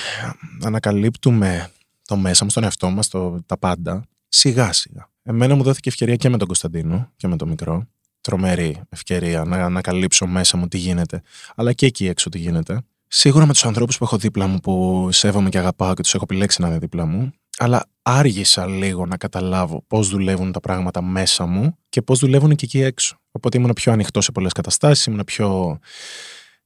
ανακαλύπτουμε 0.64 1.70
το 2.06 2.16
μέσα 2.16 2.44
μου, 2.44 2.50
στον 2.50 2.64
εαυτό 2.64 2.90
μας, 2.90 3.10
τα 3.46 3.58
πάντα, 3.60 4.04
σιγά 4.28 4.74
σιγά. 4.74 5.10
Εμένα 5.24 5.56
μου 5.56 5.64
δόθηκε 5.64 5.90
ευκαιρία 5.90 6.16
και 6.16 6.30
με 6.30 6.38
τον 6.38 6.48
Κωνσταντίνο 6.48 7.12
και 7.16 7.28
με 7.28 7.36
τον 7.36 7.50
μικρό. 7.50 7.88
Τρομερή 8.22 8.82
ευκαιρία 8.90 9.44
να 9.44 9.66
ανακαλύψω 9.66 10.28
μέσα 10.28 10.58
μου 10.58 10.68
τι 10.68 10.78
γίνεται, 10.78 11.22
αλλά 11.56 11.74
και 11.74 11.86
εκεί 11.86 12.08
έξω 12.08 12.30
τι 12.30 12.38
γίνεται. 12.38 12.82
Σίγουρα 13.08 13.46
με 13.46 13.52
τους 13.52 13.66
ανθρώπους 13.66 13.98
που 13.98 14.04
έχω 14.04 14.18
δίπλα 14.18 14.48
μου, 14.48 14.60
που 14.60 15.08
σέβομαι 15.12 15.50
και 15.50 15.58
αγαπάω 15.58 15.94
και 15.94 16.02
τους 16.02 16.14
έχω 16.14 16.24
επιλέξει 16.24 16.62
να 16.62 16.68
είναι 16.68 16.78
δίπλα 16.78 17.06
μου, 17.06 17.34
αλλά 17.58 17.86
άργησα 18.02 18.66
λίγο 18.68 19.06
να 19.06 19.18
καταλάβω 19.18 19.84
πώς 19.88 20.10
δουλεύουν 20.10 20.52
τα 20.52 20.60
πράγματα 20.60 21.02
μέσα 21.02 21.46
μου 21.46 21.78
και 21.90 22.02
πώς 22.02 22.20
δουλεύουν 22.20 22.56
και 22.56 22.66
εκεί 22.66 22.82
έξω. 22.82 23.18
Οπότε 23.32 23.58
ήμουν 23.58 23.74
πιο 23.74 23.92
ανοιχτό 23.92 24.22
σε 24.22 24.32
πολλές 24.32 24.52
καταστάσεις, 24.52 25.06
ήμουν 25.06 25.24
πιο. 25.24 25.80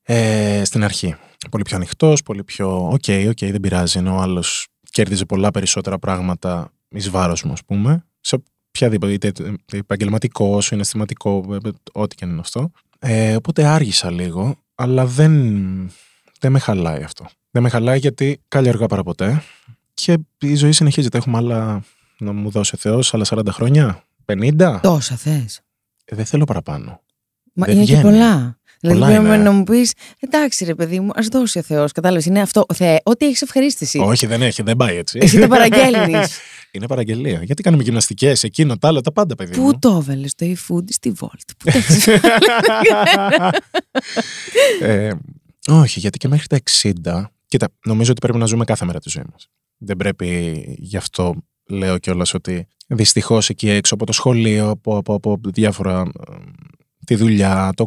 Ε, 0.02 0.62
στην 0.66 0.84
αρχή. 0.84 1.16
Πολύ 1.52 1.64
πιο 1.64 1.76
ανοιχτός, 1.76 2.24
πολύ 2.24 2.44
πιο. 2.44 2.88
OK, 2.88 3.04
OK, 3.30 3.40
δεν 3.40 3.60
πειράζει. 3.60 3.98
Ενώ 3.98 4.16
ο 4.16 4.20
άλλος 4.20 4.68
κέρδιζε 4.92 5.26
πολλά 5.26 5.52
περισσότερα 5.52 6.00
πράγματα 6.00 6.72
εις 6.90 7.10
βάρος 7.10 7.44
μου, 7.44 7.52
ας 7.52 7.64
πούμε. 7.66 8.06
Σε 8.20 8.44
οποιαδήποτε, 8.68 9.14
είτε 9.14 9.32
επαγγελματικός, 9.72 10.66
συναισθηματικό, 10.66 11.46
ε, 11.52 11.68
ε, 11.68 11.72
ό,τι 11.92 12.16
και 12.16 12.26
είναι 12.26 12.40
αυτό. 12.40 12.72
Ε, 13.00 13.36
οπότε 13.36 13.66
άργησα 13.66 14.12
λίγο, 14.12 14.56
αλλά 14.76 15.06
δεν, 15.06 15.32
δεν 16.40 16.52
με 16.52 16.60
χαλάει 16.60 17.04
αυτό. 17.04 17.26
Δεν 17.52 17.64
με 17.64 17.70
χαλάει 17.70 18.00
γιατί 18.00 18.42
καλή 18.48 18.70
αργά 18.70 18.86
παρά 18.86 19.04
ποτέ 19.04 19.44
και 19.94 20.18
η 20.40 20.56
ζωή 20.56 20.72
συνεχίζεται. 20.72 21.18
Έχουμε 21.18 21.38
άλλα, 21.38 21.84
να 22.18 22.32
μου 22.32 22.50
δώσει 22.50 22.78
Θεός, 22.78 23.14
άλλα 23.14 23.26
40 23.30 23.48
χρόνια, 23.50 24.04
50. 24.26 24.80
Τόσα 24.82 25.16
θες. 25.16 25.62
Ε, 26.06 26.16
δεν 26.16 26.26
θέλω 26.26 26.44
παραπάνω. 26.44 27.02
Μα 27.54 27.66
Δεν 27.66 27.76
είναι 27.76 27.86
και 27.86 27.96
βγαίνει. 27.96 28.10
πολλά. 28.10 28.59
Δηλαδή 28.80 29.00
Πολλά 29.00 29.12
πρέπει 29.12 29.26
είναι. 29.28 29.38
να 29.38 29.52
μου 29.52 29.64
πεις, 29.64 29.94
εντάξει 30.20 30.66
ρε 30.66 30.76
παιδί 30.76 31.00
μου, 31.00 31.10
ας 31.16 31.28
δώσει 31.28 31.58
ο 31.60 31.62
Θεός. 31.62 31.92
Κατάλαβες, 31.92 32.26
είναι 32.26 32.42
αυτό. 32.42 32.66
Θεέ, 32.74 32.98
ό,τι 33.04 33.26
έχεις 33.26 33.42
ευχαρίστηση. 33.42 34.00
Όχι, 34.00 34.26
δεν 34.26 34.42
έχει, 34.42 34.62
δεν 34.62 34.76
πάει 34.76 34.96
έτσι. 34.98 35.20
Εσύ 35.22 35.40
τα 35.40 35.48
παραγγέλνεις. 35.48 36.40
Είναι 36.72 36.88
παραγγελία. 36.88 37.44
Γιατί 37.44 37.64
κάνουμε 37.64 37.84
γυμναστικές, 37.84 38.44
εκείνο, 38.44 38.78
τα 38.78 38.88
άλλα, 38.88 39.02
τα 39.02 39.12
πάντα, 39.12 39.36
παιδί 39.36 39.58
μου. 39.58 39.66
Πού 39.66 39.80
το 39.80 39.90
έβαλες 39.90 40.36
το 40.36 40.46
e-food 40.46 40.84
στη 40.88 41.14
Volt. 41.20 41.28
Πού 41.58 41.72
το 41.72 41.78
έχεις 41.78 42.08
ε, 44.82 45.12
όχι, 45.68 46.00
γιατί 46.00 46.18
και 46.18 46.28
μέχρι 46.28 46.48
τα 46.48 46.60
60. 46.82 47.24
Κοίτα, 47.48 47.68
νομίζω 47.86 48.12
ότι 48.12 48.20
πρέπει 48.22 48.38
να 48.38 48.46
ζούμε 48.46 48.66
κάθε 48.66 48.86
μέρα 48.86 49.00
τη 49.00 49.10
ζωή 49.10 49.24
μας. 49.32 49.48
Δεν 49.78 49.98
πρέπει 49.98 50.64
γι' 50.80 50.98
αυτό 50.98 51.36
λέω 51.70 51.98
κιόλας 51.98 52.34
ότι 52.34 52.68
δυστυχώς 52.88 53.50
εκεί 53.50 53.70
έξω 53.70 53.94
από 53.94 54.06
το 54.06 54.12
σχολείο, 54.12 54.70
από, 54.70 54.98
από, 54.98 55.14
από 55.14 55.40
διάφορα. 55.44 56.00
ε, 56.02 56.34
τη 57.06 57.16
δουλειά, 57.16 57.72
το, 57.76 57.86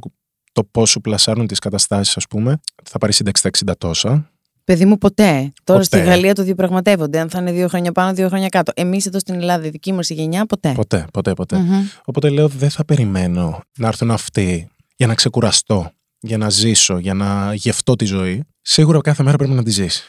το 0.53 0.65
πώς 0.65 0.91
σου 0.91 1.01
πλασάρουν 1.01 1.47
τις 1.47 1.59
καταστάσεις, 1.59 2.17
ας 2.17 2.27
πούμε. 2.27 2.61
Θα 2.85 2.99
πάρεις 2.99 3.17
σύνταξη 3.17 3.49
στα 3.49 3.73
60 3.73 3.77
τόσα. 3.79 4.31
Παιδί 4.65 4.85
μου, 4.85 4.99
ποτέ. 4.99 5.53
Τώρα 5.65 5.83
στη 5.83 5.97
Ποτέ. 5.97 6.09
Γαλλία 6.09 6.35
το 6.35 6.43
διαπραγματεύονται. 6.43 7.19
Αν 7.19 7.31
θα 7.31 7.39
είναι 7.39 7.53
δύο 7.53 7.69
χρόνια 7.69 7.93
πάνω, 7.93 8.15
δύο 8.15 8.29
χρόνια 8.29 8.49
κάτω. 8.49 8.73
Εμείς 8.77 9.07
εδώ 9.07 9.19
στην 9.19 9.35
Ελλάδα, 9.35 9.67
η 9.67 9.71
δική 9.71 9.93
μας 9.93 10.09
η 10.11 10.15
γενιά, 10.15 10.47
ποτέ. 10.47 10.73
Ποτέ, 10.73 11.07
ποτέ, 11.13 11.33
ποτέ. 11.35 11.57
Μμμ. 11.59 11.83
Οπότε 12.05 12.29
λέω 12.29 12.49
δεν 12.49 12.71
θα 12.71 12.85
περιμένω 12.85 13.61
να 13.79 13.89
έρθουν 13.89 14.11
αυτοί 14.11 14.69
για 14.97 15.07
να 15.07 15.15
ξεκουραστώ, 15.15 15.91
για 16.21 16.39
να 16.39 16.51
ζήσω, 16.51 16.99
για 16.99 17.15
να 17.15 17.55
γευτώ 17.55 17.97
τη 17.97 18.05
ζωή. 18.05 18.45
Σίγουρα 18.61 19.01
κάθε 19.01 19.23
μέρα 19.23 19.37
πρέπει 19.37 19.53
να 19.53 19.63
τη 19.63 19.71
ζήσει. 19.71 20.03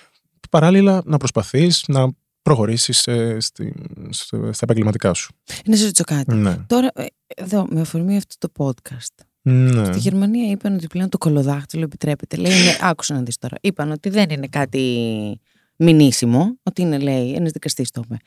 Παράλληλα 0.50 1.02
να 1.06 1.18
προσπαθείς 1.18 1.84
να 1.88 2.08
προχωρήσεις 2.42 3.08
ε, 3.08 3.38
στη, 3.40 3.74
στο- 4.10 4.38
στα 4.54 4.60
επαγγελματικά 4.64 5.14
σου. 5.14 5.34
Να 5.66 5.76
σε 5.76 5.84
ρωτήσω 5.86 6.04
κάτι. 6.04 6.34
Ναι. 6.36 6.58
Τώρα, 6.68 6.90
ε, 6.96 7.06
εδώ, 7.36 7.66
με 7.70 7.82
αφορμή 7.82 8.18
αυτό 8.18 8.48
το 8.50 8.66
podcast. 8.66 9.13
Ναι. 9.44 9.86
Στη 9.86 10.00
Γερμανία 10.00 10.52
είπαν 10.52 10.74
ότι 10.74 10.88
πλέον 10.88 11.10
το 11.10 11.18
κολοδάχτυλο 11.18 11.84
επιτρέπεται. 11.84 12.36
Λέει, 12.36 12.52
είναι, 12.52 12.78
άκουσα 12.82 13.14
να 13.14 13.22
δεις 13.22 13.38
τώρα. 13.38 13.56
Είπαν 13.62 13.92
ότι 13.92 14.10
δεν 14.10 14.30
είναι 14.30 14.48
κάτι 14.48 15.42
μηνύσιμο, 15.76 16.58
ότι 16.64 16.82
είναι, 16.82 16.98
λέει, 16.98 17.34
ένας 17.34 17.52
δικαστής 17.52 17.92
το 17.92 18.02
είπε. 18.06 18.18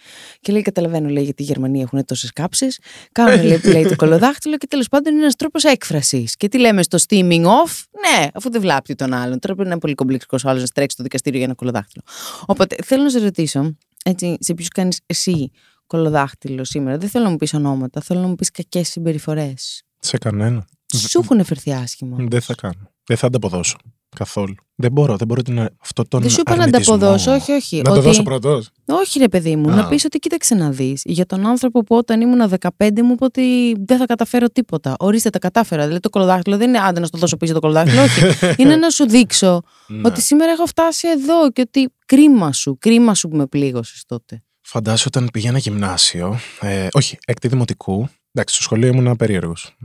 Και 0.41 0.53
λέει, 0.53 0.63
καταλαβαίνω, 0.63 1.09
λέει, 1.09 1.25
γιατί 1.25 1.43
οι 1.43 1.47
Γερμανοί 1.47 1.83
έχουν 1.83 2.05
τόσες 2.05 2.33
κάψεις. 2.33 2.79
Κάνουν, 3.13 3.45
λέει, 3.45 3.59
που 3.59 3.69
λέει, 3.69 3.85
το 3.85 3.97
κολοδάχτυλο 3.97 4.57
και 4.57 4.67
τέλος 4.67 4.89
πάντων 4.89 5.13
είναι 5.13 5.23
ένας 5.23 5.37
τρόπος 5.37 5.65
έκφρασης. 5.65 6.37
Και 6.37 6.49
τι 6.49 6.59
λέμε 6.59 6.83
στο 6.83 6.99
steaming 7.09 7.45
off, 7.45 7.83
ναι, 8.01 8.27
αφού 8.35 8.51
δεν 8.51 8.61
βλάπτει 8.61 8.95
τον 8.95 9.13
άλλον. 9.13 9.39
Τώρα 9.39 9.55
πρέπει 9.55 9.63
να 9.63 9.71
είναι 9.71 9.79
πολύ 9.79 9.95
κομπλεξικός 9.95 10.45
ο 10.45 10.49
άλλος 10.49 10.61
να 10.61 10.67
στρέξει 10.67 10.95
στο 10.95 11.03
δικαστήριο 11.03 11.39
για 11.39 11.47
ένα 11.47 11.57
κολοδάχτυλο. 11.57 12.03
Οπότε 12.47 12.77
θέλω 12.85 13.03
να 13.03 13.11
σε 13.11 13.19
ρωτήσω, 13.19 13.77
έτσι, 14.05 14.37
σε 14.41 14.55
ποιους 14.55 14.69
κάνεις 14.69 15.01
εσύ 15.07 15.51
κολοδάχτυλο 15.87 16.65
σήμερα; 16.65 16.99
Δεν 16.99 17.09
θέλω 17.09 17.25
να 17.25 17.31
μου 17.31 17.37
πεις 17.37 17.55
ονόματα, 17.55 18.01
θέλω 18.01 18.21
να 18.21 18.27
μου 18.27 18.35
πεις 18.35 18.51
κακές 18.51 18.89
συμπεριφορές. 18.89 19.83
Σε 19.99 20.19
κανένα. 20.19 20.67
Σου 20.97 21.21
έχουν 21.23 21.45
φερθεί 21.45 21.73
άσχημα. 21.73 22.17
Δεν 22.29 22.41
θα 22.41 22.55
κάνω. 22.55 22.91
Δεν 23.07 23.17
θα 23.17 23.27
ανταποδώσω. 23.27 23.77
Καθόλου. 24.17 24.55
Δεν 24.75 24.93
μπορώ. 24.93 25.17
Δεν 25.17 25.27
μπορώ 25.27 25.43
την, 25.43 25.59
αυτό 25.83 26.03
τον 26.09 26.21
Δεν 26.21 26.31
σου 26.31 26.41
είπα 26.41 26.57
να 26.57 26.63
αρνητισμό. 26.63 26.95
ανταποδώσω, 26.95 27.33
όχι, 27.33 27.53
όχι. 27.53 27.77
Να 27.77 27.83
το 27.83 27.91
ότι... 27.93 28.01
δώσω 28.01 28.23
πρώτος. 28.23 28.71
Όχι, 28.87 29.19
ρε 29.19 29.29
παιδί 29.29 29.57
μου, 29.57 29.71
Α. 29.71 29.75
να 29.75 29.89
πεις 29.89 30.05
ότι 30.05 30.19
κοίταξε 30.19 30.55
να 30.55 30.71
δεις. 30.71 31.03
Για 31.05 31.27
τον 31.27 31.47
άνθρωπο 31.47 31.85
που 31.85 31.97
όταν 31.97 32.21
ήμουν 32.21 32.53
15 32.79 33.01
μου 33.03 33.13
είπε 33.13 33.25
ότι 33.25 33.75
δεν 33.87 33.99
θα 33.99 34.07
καταφέρω 34.07 34.49
τίποτα. 34.49 34.95
Ορίστε, 34.99 35.31
τα 35.31 35.39
κατάφερα. 35.39 35.83
Δηλαδή 35.83 36.01
το 36.01 36.11
κολοδάχτυλο 36.11 36.57
δεν 36.57 36.69
είναι 36.69 36.79
άντε 36.79 37.01
να 37.01 37.07
στο 37.07 37.19
δώσω 37.19 37.37
πίσω 37.37 37.53
το 37.53 37.61
κολοδάχτυλο. 37.61 38.03
όχι. 38.03 38.23
είναι 38.63 38.77
να 38.77 38.91
σου 38.91 39.09
δείξω 39.09 39.63
Ναι. 39.87 40.01
ότι 40.05 40.21
σήμερα 40.23 40.53
έχω 40.53 40.67
φτάσει 40.67 41.09
εδώ 41.09 41.51
και 41.51 41.61
ότι 41.61 41.89
κρίμα 42.07 42.53
σου, 42.53 42.77
κρίμα 42.81 43.15
σου 43.15 43.29
που 43.29 43.37
με 43.37 43.47
πλήγωσες 43.47 44.05
τότε. 44.07 44.43
Φαντάσου 44.61 45.05
όταν 45.07 45.29
πήγαινα 45.33 45.59
γυμνάσιο, 45.59 46.39
ε, 46.61 46.89
όχι, 46.93 47.19
έκτη 47.27 47.49
δημοτικού, 47.49 48.09
εντάξει, 48.33 48.55
στο 48.55 48.63
σχολείο 48.65 48.89
ήμουν 48.89 49.17
περίεργος. 49.17 49.77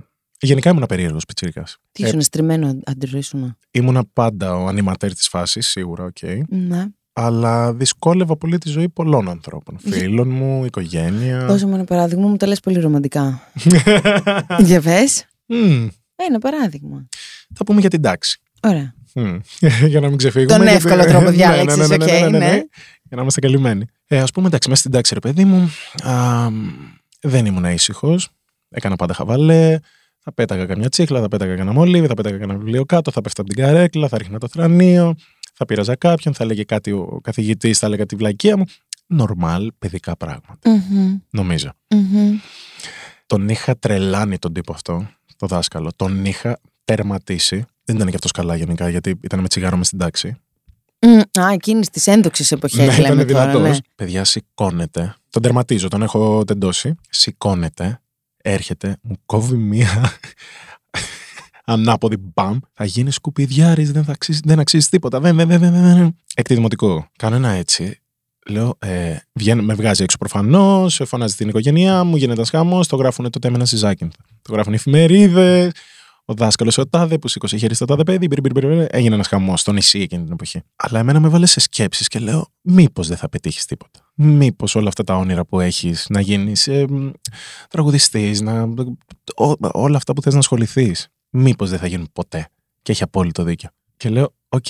Γενικά 0.42 0.70
ήμουν 0.70 0.86
περίεργος 0.86 1.26
πιτσίρικα. 1.26 1.64
Τι 1.92 2.04
Ε, 2.04 2.08
ήσουν 2.08 2.22
στριμμένο 2.22 2.80
άντερο 2.84 3.18
ήσουνα. 3.18 3.58
Ήμουνα 3.72 4.04
πάντα 4.14 4.56
ο 4.56 4.68
ανιματέρ 4.68 5.14
της 5.14 5.28
φάσης, 5.28 5.68
σίγουρα, 5.68 6.04
οκ. 6.04 6.18
Ναι. 6.50 6.86
Αλλά 7.14 7.74
δυσκόλευα 7.74 8.38
πολύ 8.38 8.58
τη 8.58 8.70
ζωή 8.70 8.90
πολλών 8.90 9.30
ανθρώπων. 9.30 9.78
Φίλων 9.80 10.30
μου, 10.30 10.66
οικογένεια. 10.66 11.46
Δώσε 11.46 11.66
μου 11.68 11.74
ένα 11.76 11.84
παράδειγμα, 11.84 12.28
μου 12.28 12.38
τα 12.38 12.48
λες 12.48 12.60
πολύ 12.60 12.80
ρομαντικά. 12.80 13.42
Για 14.66 14.82
πες. 14.82 15.26
Μμμ, 15.46 15.88
Ένα 16.16 16.40
παράδειγμα. 16.40 17.08
θα 17.54 17.64
πούμε 17.64 17.80
για 17.80 17.90
την 17.90 18.02
τάξη. 18.02 18.40
Ωραία. 18.62 18.94
Μμ, 19.16 19.38
για 19.92 20.00
να 20.00 20.08
μην 20.08 20.18
ξεφύγουμε. 20.18 20.58
Τον 20.58 20.62
γιατί- 20.68 20.76
εύκολο 20.86 21.06
τρόπο 21.06 21.26
Ναι, 21.30 21.32
διάλεξες, 21.32 21.78
ναι, 21.90 21.98
ναι, 21.98 22.06
ναι, 22.06 22.14
οκ, 22.14 22.20
ναι, 22.20 22.20
ναι, 22.30 22.38
ναι. 22.38 22.46
ναι. 22.46 22.52
Για 23.04 23.16
να 23.16 23.22
είμαστε 23.22 23.40
καλυμμένοι. 23.40 23.86
Ε, 24.08 24.20
Α 24.20 24.26
πούμε, 24.34 24.48
εντάξει, 24.48 24.70
μέσα 24.70 24.82
στην 24.82 24.92
τάξη, 24.94 25.14
ρε 25.14 25.20
παιδί 25.20 25.46
μου, 25.46 25.70
α, 26.04 26.48
δεν 27.22 27.46
ήμουν 27.46 27.66
ήσυχος. 27.66 28.30
Έκανα 28.70 28.96
πάντα 28.96 29.14
χαβαλέ. 29.14 29.78
Θα 30.24 30.34
πέταγα 30.34 30.66
καμιά 30.66 30.90
τσίχλα, 30.90 31.20
θα 31.22 31.28
πέταγα 31.28 31.56
κανένα 31.56 31.72
μολύβι, 31.76 32.08
θα 32.08 32.14
πέταγα 32.14 32.38
κανένα 32.38 32.60
βιβλίο 32.60 32.86
κάτω, 32.86 33.12
θα 33.12 33.22
πέφτα 33.22 33.42
από 33.42 33.54
την 33.54 33.64
καρέκλα, 33.64 34.08
θα 34.08 34.18
ρίχνα 34.18 34.38
το 34.40 34.48
θρανίο, 34.48 35.16
θα 35.54 35.66
πείραζα 35.66 35.96
κάποιον, 35.96 36.34
θα 36.34 36.44
έλεγε 36.44 36.64
κάτι 36.64 36.92
ο 36.92 37.20
καθηγητής, 37.24 37.80
θα 37.80 37.86
έλεγα 37.86 38.06
τη 38.06 38.16
βλακεία 38.16 38.58
μου. 38.58 38.64
Νορμάλ 39.08 39.72
παιδικά 39.80 40.18
πράγματα, 40.18 40.70
Μμμ, 40.70 41.16
νομίζω. 41.30 41.72
μμμ. 41.90 42.38
Τον 43.26 43.50
είχα 43.50 43.78
τρελάνει 43.78 44.38
τον 44.38 44.54
τύπο 44.54 44.74
αυτό, 44.74 45.08
το 45.38 45.48
δάσκαλο. 45.48 45.92
Τον 45.96 46.26
είχα 46.26 46.60
τερματίσει. 46.86 47.66
Δεν 47.84 47.96
ήταν 47.96 48.08
και 48.10 48.16
αυτός 48.16 48.32
καλά 48.32 48.56
γενικά, 48.56 48.90
γιατί 48.90 49.20
ήταν 49.22 49.40
με 49.40 49.48
τσιγάρο 49.48 49.78
μες 49.78 49.88
στην 49.88 50.00
τάξη. 50.00 50.36
Μμ, 51.00 51.42
Α, 51.42 51.52
εκείνης 51.54 51.90
της 51.90 52.08
έντοξη 52.08 52.46
εποχέ 52.50 52.86
ναι, 52.86 52.98
λέμε 52.98 53.22
ήταν 53.22 53.28
τώρα. 53.28 53.52
δυνατός. 53.52 53.70
Ναι. 53.70 53.78
Παιδιά, 53.96 54.24
σηκώνεται. 54.24 55.16
Τον 55.30 55.42
τερματίζω, 55.42 55.88
τον 55.88 56.02
έχω 56.02 56.44
τεντώσει. 56.44 56.96
Σηκώνεται, 57.10 58.02
έρχεται, 58.42 58.98
μου 59.02 59.16
κόβει 59.26 59.56
μία 59.56 60.12
ανάποδη 61.66 62.18
μπαμ. 62.18 62.58
Θα 62.74 62.86
γίνεις 62.86 63.16
σκουπιδιάρης, 63.16 63.92
δεν, 63.92 64.04
θα 64.04 64.12
αξίζει, 64.12 64.40
δεν 64.44 64.60
αξίζεις 64.60 64.90
τίποτα. 64.90 65.20
Δεν, 65.20 65.36
δεν, 65.36 65.48
δεν, 65.48 65.60
δεν, 65.60 65.72
δεν. 65.72 66.16
Έκτη 66.36 66.54
δημοτικό. 66.54 67.10
Κάνω 67.18 67.36
ένα 67.36 67.50
έτσι. 67.50 68.02
Λέω, 68.50 68.76
ε, 68.80 69.16
βγαίνω, 69.34 69.62
με 69.62 69.74
βγάζει 69.74 70.04
έξω 70.04 70.18
προφανώς, 70.18 71.02
φωνάζει 71.06 71.36
την 71.36 71.50
οικογένειά 71.50 72.04
μου, 72.04 72.16
γίνεται 72.16 72.34
ένας 72.34 72.50
χάμο. 72.50 72.84
Το 72.86 72.96
γράφουν 72.96 73.30
τότε 73.30 73.50
με 73.50 73.56
ένα 73.56 73.66
συζάκι. 73.66 74.08
Το 74.42 74.54
γράφουν 74.54 74.74
οι 74.74 74.76
εφημερίδες. 74.76 75.72
Ο 76.26 76.34
δάσκαλος 76.34 76.78
ο 76.78 76.88
τάδε 76.88 77.18
που 77.18 77.28
σήκωσε 77.28 77.58
χέρι 77.58 77.74
στο 77.74 77.86
τάδε 77.86 78.04
παιδί. 78.04 78.28
μπρι, 78.28 78.42
μπρι, 78.42 78.52
μπρι, 78.52 78.76
μπρι. 78.76 78.88
Έγινε 78.90 79.16
ένας 79.16 79.28
χαμός 79.28 79.60
στο 79.60 79.72
νησί 79.72 80.00
εκείνη 80.00 80.24
την 80.24 80.32
εποχή. 80.32 80.62
Αλλά 80.76 81.00
εμένα 81.00 81.20
με 81.20 81.28
βάλε 81.28 81.46
σε 81.46 81.60
σκέψεις 81.60 82.08
και 82.08 82.20
λέω, 82.20 82.48
μήπως 82.62 83.08
δεν 83.08 83.18
θα 83.18 83.30
πετύχεις 83.30 83.66
τίποτα. 83.66 84.01
Μήπως 84.14 84.76
όλα 84.76 84.88
αυτά 84.88 85.04
τα 85.04 85.16
όνειρα 85.16 85.46
που 85.46 85.60
έχεις 85.60 86.06
να 86.10 86.22
γίνεις 86.22 86.68
ε, 86.68 86.86
τραγουδιστής, 87.70 88.42
να, 88.42 88.64
ό, 89.36 89.54
όλα 89.72 89.98
αυτά 89.98 90.14
που 90.14 90.22
θες 90.22 90.34
να 90.34 90.40
ασχοληθείς, 90.40 91.08
μήπως 91.30 91.70
δεν 91.70 91.80
θα 91.80 91.88
γίνουν 91.88 92.10
ποτέ. 92.14 92.48
Και 92.82 92.92
έχει 92.92 93.04
απόλυτο 93.04 93.44
δίκιο. 93.44 93.70
Και 93.98 94.10
λέω, 94.10 94.34
οκ, 94.50 94.66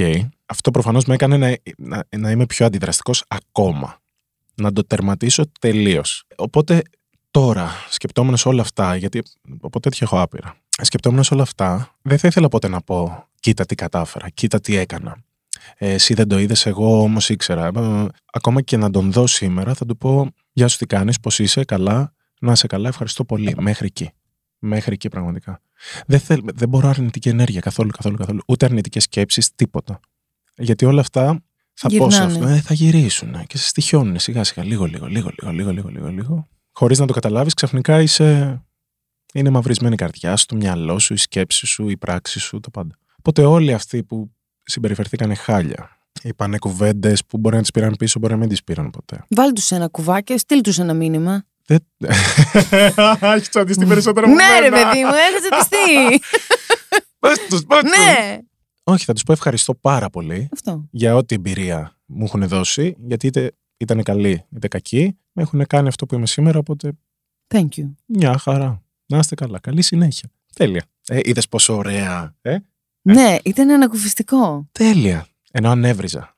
αυτό 0.46 0.72
προφανώς 0.72 1.06
με 1.06 1.14
έκανε 1.14 1.38
να, 1.38 1.58
να, 1.78 2.08
να 2.18 2.32
είμαι 2.32 2.46
πιο 2.46 2.66
αντιδραστικός 2.66 3.24
ακόμα. 3.28 4.00
Να 4.56 4.74
το 4.74 4.84
τερματίσω 4.84 5.44
τελείως. 5.60 6.24
Οπότε 6.36 6.82
τώρα, 7.32 7.70
σκεπτόμενος 7.90 8.46
όλα 8.46 8.62
αυτά, 8.62 8.96
γιατί 8.96 9.24
από 9.62 9.80
τέτοια 9.80 10.00
έχω 10.02 10.22
άπειρα, 10.22 10.56
σκεπτόμενος 10.82 11.32
όλα 11.32 11.42
αυτά, 11.42 11.96
δεν 12.02 12.18
θα 12.18 12.28
ήθελα 12.28 12.48
ποτέ 12.48 12.68
να 12.68 12.82
πω, 12.82 13.28
κοίτα 13.40 13.66
τι 13.66 13.76
κατάφερα, 13.76 14.30
κοίτα 14.30 14.60
τι 14.60 14.76
έκανα 14.76 15.18
εσύ 15.78 16.14
δεν 16.14 16.28
το 16.28 16.40
είδες, 16.40 16.66
εγώ 16.66 17.02
όμως 17.02 17.30
ήξερα. 17.30 17.68
Ε, 17.76 18.06
ακόμα 18.34 18.62
και 18.62 18.78
να 18.78 18.90
τον 18.90 19.12
δω 19.12 19.28
σήμερα, 19.28 19.74
θα 19.74 19.86
του 19.86 19.98
πω: 19.98 20.28
Γεια 20.52 20.68
σου, 20.68 20.78
τι 20.78 20.86
κάνεις, 20.86 21.20
πώς 21.20 21.40
είσαι, 21.40 21.64
καλά, 21.64 22.14
να 22.40 22.52
είσαι 22.52 22.68
καλά, 22.68 22.88
ευχαριστώ 22.88 23.26
πολύ. 23.26 23.56
Μέχρι 23.60 23.86
εκεί. 23.86 24.12
Μέχρι 24.60 24.94
εκεί 24.94 25.10
πραγματικά. 25.10 25.62
Δεν, 26.06 26.20
θέλ, 26.20 26.42
δεν 26.54 26.70
μπορώ 26.70 26.88
αρνητική 26.88 27.30
ενέργεια 27.30 27.60
καθόλου, 27.60 27.90
καθόλου, 27.90 28.18
καθόλου. 28.18 28.40
Ούτε 28.48 28.66
αρνητικές 28.66 29.04
σκέψεις, 29.04 29.56
τίποτα. 29.56 30.00
Γιατί 30.56 30.86
όλα 30.86 31.02
αυτά 31.02 31.44
θα 31.74 31.90
πω 31.98 32.10
σε 32.10 32.24
αυτό. 32.24 32.48
Ε, 32.48 32.62
θα 32.62 32.74
γυρίσουν 32.74 33.46
και 33.48 33.58
σε 33.58 33.68
στοιχιώνουν 33.68 34.20
σιγά 34.20 34.44
σιγά. 34.44 34.64
Λίγο, 34.64 34.86
λίγο, 34.86 35.06
λίγο, 35.06 35.32
λίγο, 35.38 35.52
λίγο, 35.52 35.72
λίγο, 35.72 35.90
λίγο. 35.90 36.08
λίγο. 36.08 36.48
Χωρίς 36.72 37.00
να 37.00 37.06
το 37.06 37.14
καταλάβεις, 37.14 37.54
ξαφνικά 37.54 38.02
είσαι. 38.02 38.62
Είναι 39.34 39.50
μαυρισμένη 39.50 39.94
η 39.94 39.98
καρδιά 39.98 40.36
σου, 40.36 40.46
το 40.46 40.56
μυαλό 40.56 41.00
σου, 41.00 41.14
η 41.14 41.18
σκέψη 41.18 41.66
σου, 41.66 41.90
η 41.90 41.98
πράξη 41.98 42.40
σου, 42.40 42.60
το 42.60 42.70
πάντα. 42.70 42.98
Οπότε 43.18 43.46
όλοι 43.46 43.74
αυτοί 43.74 44.04
που 44.04 44.32
συμπεριφερθήκανε 44.64 45.36
χάλια, 45.36 45.98
είπανε 46.22 46.58
κουβέντες 46.58 47.26
που 47.26 47.38
μπορεί 47.38 47.56
να 47.56 47.62
τις 47.62 47.72
πήραν 47.72 47.96
πίσω, 48.00 48.20
μπορεί 48.20 48.34
να 48.34 48.40
μην 48.40 48.50
τις 48.50 48.64
πήραν 48.64 48.90
ποτέ. 48.90 49.24
Βάλ 49.30 49.54
τους 49.54 49.72
ένα 49.72 49.88
κουβάκι, 49.88 50.38
στείλ 50.38 50.62
τους 50.62 50.80
ένα 50.80 50.94
μήνυμα. 50.94 51.46
Δεν... 51.66 51.80
Έχει 53.22 53.50
τσαντιστεί 53.50 53.86
περισσότερο 53.86 54.28
ναι, 54.28 54.60
ρε 54.60 54.70
παιδί 54.70 55.04
μου, 55.04 55.12
έχασε 55.30 55.50
τσαντιστεί. 55.50 56.26
Πες 57.20 57.38
τους, 57.50 57.66
πες 57.66 57.80
τους. 57.82 57.90
ναι. 57.90 58.38
Όχι, 58.84 59.06
θα 59.06 59.14
τους 59.14 59.24
πω 59.24 59.32
ευχαριστώ 59.32 59.76
πάρα 59.76 60.10
πολύ 60.10 60.50
Αυτό. 60.54 60.88
για 60.92 61.16
ό,τι 61.16 61.36
εμπειρία 61.36 61.98
μου 62.06 62.24
έχουν 62.24 62.48
δώσει, 62.48 62.96
γιατί 63.00 63.28
είτε 63.28 63.52
ήταν 63.78 64.04
καλή 64.04 64.46
είτε 64.56 64.68
κακή, 64.68 65.18
με 65.32 65.42
έχουν 65.42 65.66
κάνει 65.68 65.88
αυτό 65.88 66.06
που 66.06 66.16
είμαι 66.16 66.28
σήμερα, 66.28 66.60
οπότε 66.60 66.92
Thank 67.54 67.68
you. 67.78 67.94
Μια 68.06 68.38
χαρά. 68.38 68.84
Να 69.06 69.18
είστε 69.18 69.36
καλά. 69.36 69.60
Καλή 69.60 69.82
συνέχεια. 69.82 70.30
Τέλεια. 70.56 70.84
Ε, 71.08 71.20
Είδες 71.24 71.48
πόσο 71.48 71.76
ωραία. 71.76 72.36
Ε; 72.42 72.58
Ναι, 73.02 73.38
ήταν 73.44 73.70
ανακουφιστικό. 73.70 74.68
Τέλεια. 74.72 75.28
Ενώ 75.52 75.70
αν 75.70 75.85
έβριζα. 75.85 76.36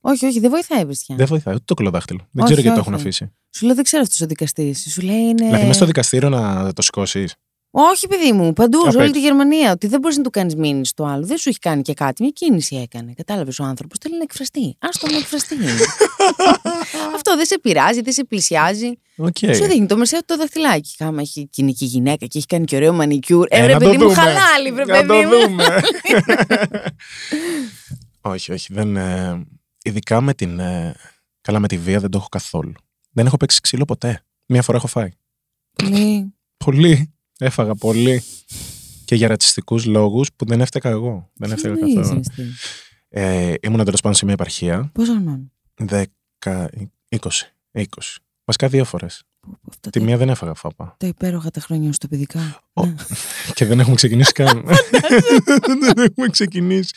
Όχι, 0.00 0.26
όχι, 0.26 0.40
δεν 0.40 0.50
βοηθάει 0.50 0.80
η 0.80 0.84
βριστιά. 0.84 1.16
Δεν 1.16 1.26
βοηθάει 1.26 1.54
ούτε 1.54 1.64
το 1.66 1.74
κωλοδάχτυλο. 1.74 2.18
Δεν 2.18 2.44
Όχι, 2.44 2.52
ξέρω 2.52 2.60
γιατί 2.60 2.76
το 2.76 2.80
όχι. 2.80 2.90
έχουν 2.90 3.00
αφήσει. 3.00 3.32
Σου 3.56 3.66
λέω 3.66 3.74
δεν 3.74 3.84
ξέρω 3.84 4.02
αυτός 4.02 4.20
ο 4.20 4.26
δικαστής. 4.26 4.92
Σου 4.92 5.00
λέει 5.00 5.16
είναι. 5.20 5.44
Δηλαδή, 5.44 5.60
μέσα 5.62 5.72
στο 5.72 5.86
δικαστήριο 5.86 6.28
να 6.28 6.72
το 6.72 6.82
σηκώσεις. 6.82 7.34
Όχι, 7.76 8.06
παιδί 8.08 8.32
μου, 8.32 8.52
παντού, 8.52 8.78
Απ' 8.78 8.90
σε 8.90 8.96
όλη 8.96 9.08
έξω. 9.08 9.12
τη 9.12 9.20
Γερμανία. 9.26 9.72
Ότι 9.72 9.86
δεν 9.86 10.00
μπορείς 10.00 10.16
να 10.16 10.22
του 10.22 10.30
κάνεις 10.30 10.54
μήνυση 10.56 10.90
στο 10.90 11.04
άλλο. 11.04 11.26
Δεν 11.26 11.36
σου 11.36 11.48
έχει 11.48 11.58
κάνει 11.58 11.82
και 11.82 11.94
κάτι. 11.94 12.22
Μια 12.22 12.30
κίνηση 12.34 12.76
έκανε. 12.76 13.12
Κατάλαβες 13.16 13.58
ο 13.58 13.64
άνθρωπος. 13.64 13.98
Θέλει 14.00 14.16
να 14.16 14.22
εκφραστεί. 14.22 14.76
Άστο 14.78 15.06
να 15.10 15.16
εκφραστεί. 15.16 15.56
Αυτό 17.16 17.36
δεν 17.36 17.46
σε 17.46 17.58
πειράζει, 17.58 18.00
δεν 18.00 18.12
σε 18.12 18.24
πλησιάζει. 18.24 18.92
Οκ. 19.16 19.36
Σου 19.38 19.64
δείχνει 19.64 19.86
το 19.86 19.96
μεσαίο 19.96 20.20
το 20.24 20.36
δαχτυλάκι. 20.36 20.94
Κι 20.96 21.20
άμα 21.20 21.46
είναι 21.50 21.71
και 21.71 21.84
γυναίκα 21.84 22.26
και 22.26 22.38
έχει 22.38 22.46
κάνει 22.46 22.64
και 22.64 22.76
ωραίο 22.76 22.92
μανικιούρ. 22.92 23.46
Ε, 23.50 23.62
Ε, 23.62 23.66
ρε 23.66 23.72
να 23.72 23.78
το 23.78 23.84
παιδί 23.84 23.96
μου, 23.96 24.02
δούμε. 24.08 24.14
χαλάλι, 24.14 24.72
βρε 24.72 24.84
Να 24.84 25.00
το 25.00 25.06
παιδί 25.06 25.24
μου. 25.24 25.30
δούμε. 25.46 25.64
όχι, 28.20 28.52
όχι. 28.52 28.72
Δεν, 28.72 28.96
ε, 28.96 29.44
ειδικά 29.82 30.20
με 30.20 30.34
την. 30.34 30.58
ε, 30.58 30.94
καλά, 31.40 31.58
με 31.58 31.68
τη 31.68 31.78
βία 31.78 32.00
δεν 32.00 32.10
το 32.10 32.18
έχω 32.18 32.28
καθόλου. 32.28 32.72
Δεν 33.10 33.26
έχω 33.26 33.36
παίξει 33.36 33.60
ξύλο 33.60 33.84
ποτέ. 33.84 34.24
Μία 34.46 34.62
φορά 34.62 34.78
έχω 34.78 34.86
φάει. 34.86 35.10
Πολύ. 35.76 36.34
Πολύ. 36.64 37.13
Έφαγα 37.38 37.74
πολύ. 37.74 38.22
Και 39.04 39.14
για 39.14 39.28
ρατσιστικούς 39.28 39.84
λόγους 39.84 40.28
που 40.36 40.44
δεν 40.44 40.60
έφτακα 40.60 40.88
εγώ. 40.88 41.30
Δεν 41.34 41.52
έφτακα 41.52 41.74
Τι 41.74 41.80
καθόλου. 41.94 42.20
είσαι, 42.20 42.32
εσύ. 42.40 42.52
Ε, 43.08 43.54
ήμουν 43.62 43.84
τέλος 43.84 44.00
πάντων 44.00 44.16
σε 44.16 44.24
μια 44.24 44.34
επαρχία. 44.34 44.90
Πόσο 44.94 45.12
χρονών. 45.12 45.52
10, 45.88 46.66
20. 47.08 47.18
20. 47.72 47.84
Βασικά 48.44 48.68
δύο 48.68 48.84
φορές. 48.84 49.22
Αυτά 49.68 49.90
Τη 49.90 49.98
τα, 49.98 50.04
μία 50.04 50.16
δεν 50.16 50.28
έφαγα 50.28 50.54
φάπα. 50.54 50.94
τα 50.98 51.06
υπέροχα 51.06 51.50
τα 51.50 51.60
χρόνια 51.60 51.92
στο 51.92 52.08
παιδικά. 52.08 52.60
Ο- 52.72 52.86
Ναι. 52.86 52.94
Και 53.54 53.64
δεν 53.64 53.80
έχουμε 53.80 53.94
ξεκινήσει 53.96 54.32
καν. 54.32 54.64
δεν 55.80 55.98
έχουμε 55.98 56.28
ξεκινήσει. 56.30 56.94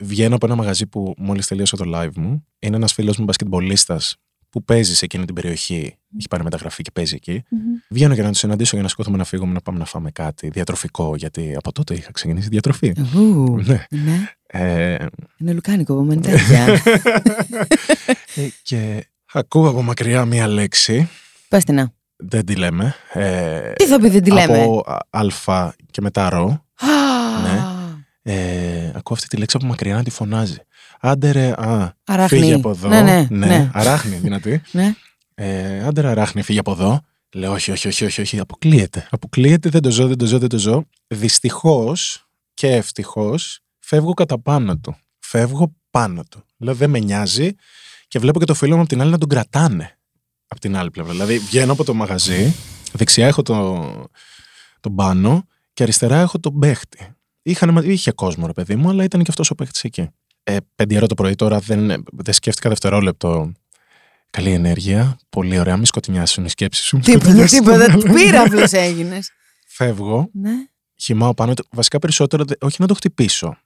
Βγαίνω 0.00 0.34
από 0.34 0.46
ένα 0.46 0.54
μαγαζί 0.54 0.86
που 0.86 1.14
μόλις 1.18 1.46
τελείωσε 1.46 1.76
το 1.76 1.84
live 1.94 2.14
μου. 2.16 2.46
Είναι 2.58 2.76
ένας 2.76 2.92
φίλος 2.92 3.16
μου 3.18 3.24
μπασκετμπολίστας 3.24 4.16
που 4.50 4.64
παίζει 4.64 4.94
σε 4.94 5.04
εκείνη 5.04 5.24
την 5.24 5.34
περιοχή. 5.34 5.96
Έχει 6.18 6.28
πάρει 6.30 6.42
μεταγραφή 6.42 6.82
και 6.82 6.90
παίζει 6.90 7.14
εκεί. 7.14 7.42
Μμμ. 7.48 7.60
Βγαίνω 7.88 8.14
για 8.14 8.22
να 8.22 8.28
τους 8.30 8.38
συναντήσω 8.38 8.70
για 8.74 8.82
να 8.82 8.88
σκόθουμε 8.88 9.16
να 9.16 9.24
φύγουμε 9.24 9.52
να 9.52 9.60
πάμε 9.60 9.78
να 9.78 9.84
φάμε 9.84 10.10
κάτι 10.10 10.48
διατροφικό. 10.48 11.16
Γιατί 11.16 11.54
από 11.56 11.72
τότε 11.72 11.94
είχα 11.94 12.12
ξεκινήσει 12.12 12.48
διατροφή. 12.48 12.92
Ου, 13.14 13.56
ναι. 13.66 13.84
Ναι, 13.90 14.28
Ε, 14.46 15.06
είναι 15.36 15.52
λουκάνικο 15.52 15.92
από 15.92 16.02
μεντέρια. 16.02 16.66
ε, 18.34 18.48
και 18.62 19.06
ακούω 19.32 19.68
από 19.68 19.82
μακριά 19.82 20.24
μία 20.24 20.46
λέξη. 20.46 21.08
Πες 21.48 21.64
την 21.64 21.74
να. 21.74 21.92
Δεν 22.16 22.44
τη 22.44 22.54
λέμε. 22.56 22.94
Ε, 23.12 23.72
Τι 23.72 23.86
θα 23.86 24.00
πει 24.00 24.08
δεν 24.08 24.22
τη 24.22 24.30
λέμε; 24.30 24.62
Από 24.62 24.84
α- 25.10 25.20
α 25.50 25.72
και 25.90 26.00
μετά 26.00 26.28
ρο. 26.28 26.64
Α, 26.74 26.86
ναι. 27.42 27.64
Ε, 28.22 28.86
ακούω 28.94 29.16
αυτή 29.16 29.28
τη 29.28 29.36
λέξη 29.36 29.56
από 29.56 29.66
μακριά 29.66 29.94
να 29.94 30.02
τη 30.02 30.10
φωνάζει. 30.10 30.56
Άντε 31.00 31.30
ρε, 31.30 31.52
α, 31.56 31.96
Αράχνη. 32.04 32.38
φύγε 32.38 32.54
από 32.54 32.70
εδώ. 32.70 32.88
Ναι, 32.88 33.02
ναι, 33.02 33.26
ναι. 33.30 33.70
αράχνη, 33.74 34.16
δυνατή. 34.16 34.62
Ναι. 34.72 34.94
Ε, 35.34 35.82
άντε 35.84 36.00
ρε, 36.00 36.08
αράχνη, 36.08 36.42
φύγε 36.42 36.58
από 36.58 36.72
εδώ. 36.72 37.00
Λέω, 37.32 37.52
όχι, 37.52 37.70
όχι, 37.70 37.88
όχι, 37.88 38.04
όχι, 38.04 38.20
όχι, 38.20 38.38
αποκλείεται. 38.38 39.06
Αποκλείεται, 39.10 39.68
δεν 39.68 39.82
το 39.82 39.90
ζω, 39.90 40.06
δεν 40.06 40.18
το 40.18 40.26
ζω, 40.26 40.38
δεν 40.38 40.48
το 40.48 40.58
ζω. 40.58 40.84
Δυστυχώς 41.06 42.26
και 42.54 42.68
ευτυχώς 42.74 43.60
φεύγω 43.78 44.12
κατά 44.14 44.40
πάνω 44.40 44.78
του. 44.78 44.96
Φεύγω 45.18 45.74
πάνω 45.90 46.22
του. 46.30 46.44
Λέω, 46.58 46.74
δεν 46.74 46.90
με 46.90 46.98
νοιάζει 46.98 47.54
και 48.08 48.18
βλέπω 48.18 48.38
και 48.38 48.44
το 48.44 48.54
φίλο 48.54 48.74
μου 48.74 48.80
από 48.80 48.88
την 48.88 49.00
άλλη 49.00 49.10
να 49.10 49.18
τον 49.18 49.28
κρατάνε. 49.28 49.98
Από 50.48 50.60
την 50.60 50.76
άλλη 50.76 50.90
πλευρά. 50.90 51.12
Δηλαδή, 51.12 51.38
βγαίνω 51.38 51.72
από 51.72 51.84
το 51.84 51.94
μαγαζί, 51.94 52.54
δεξιά 52.92 53.26
έχω 53.26 53.42
το, 53.42 53.84
τον 54.80 54.94
πάνω 54.94 55.44
και 55.72 55.82
αριστερά 55.82 56.20
έχω 56.20 56.38
τον 56.38 56.58
παίχτη. 56.58 57.14
Είχαν, 57.42 57.76
είχε 57.90 58.12
κόσμο, 58.12 58.46
ρε 58.46 58.52
παιδί 58.52 58.76
μου, 58.76 58.88
αλλά 58.88 59.04
ήταν 59.04 59.22
και 59.22 59.30
αυτός 59.30 59.50
ο 59.50 59.54
παίχτης 59.54 59.84
εκεί. 59.84 60.08
Ε, 60.54 60.56
πέντε 60.74 60.96
ώρα 60.96 61.06
το 61.06 61.14
πρωί 61.14 61.34
τώρα 61.34 61.58
δεν, 61.58 62.04
δεν 62.12 62.34
σκέφτηκα 62.34 62.68
δευτερόλεπτο. 62.68 63.52
Καλή 64.30 64.50
ενέργεια. 64.52 65.18
Πολύ 65.28 65.58
ωραία. 65.58 65.76
Μη 65.76 65.86
σκοτεινιάσουν 65.86 66.44
οι 66.44 66.48
σκέψεις 66.48 66.84
σου. 66.84 66.96
μη 66.96 67.02
Τίποτα, 67.02 67.24
σκοτεινιάσεις 67.24 67.58
τίποτα. 67.58 67.84
τον 67.86 68.00
άλλον. 68.00 68.14
Πύραυλος 68.14 68.72
έγινες. 68.72 69.30
Φεύγω, 69.76 70.30
Ναι. 70.32 70.50
χυμάω 70.96 71.34
πάνω. 71.34 71.54
του. 71.54 71.64
Βασικά 71.70 71.98
περισσότερο, 71.98 72.44
δε- 72.44 72.54
όχι 72.60 72.76
να 72.80 72.86
το 72.86 72.94
χτυπήσω. 72.94 73.56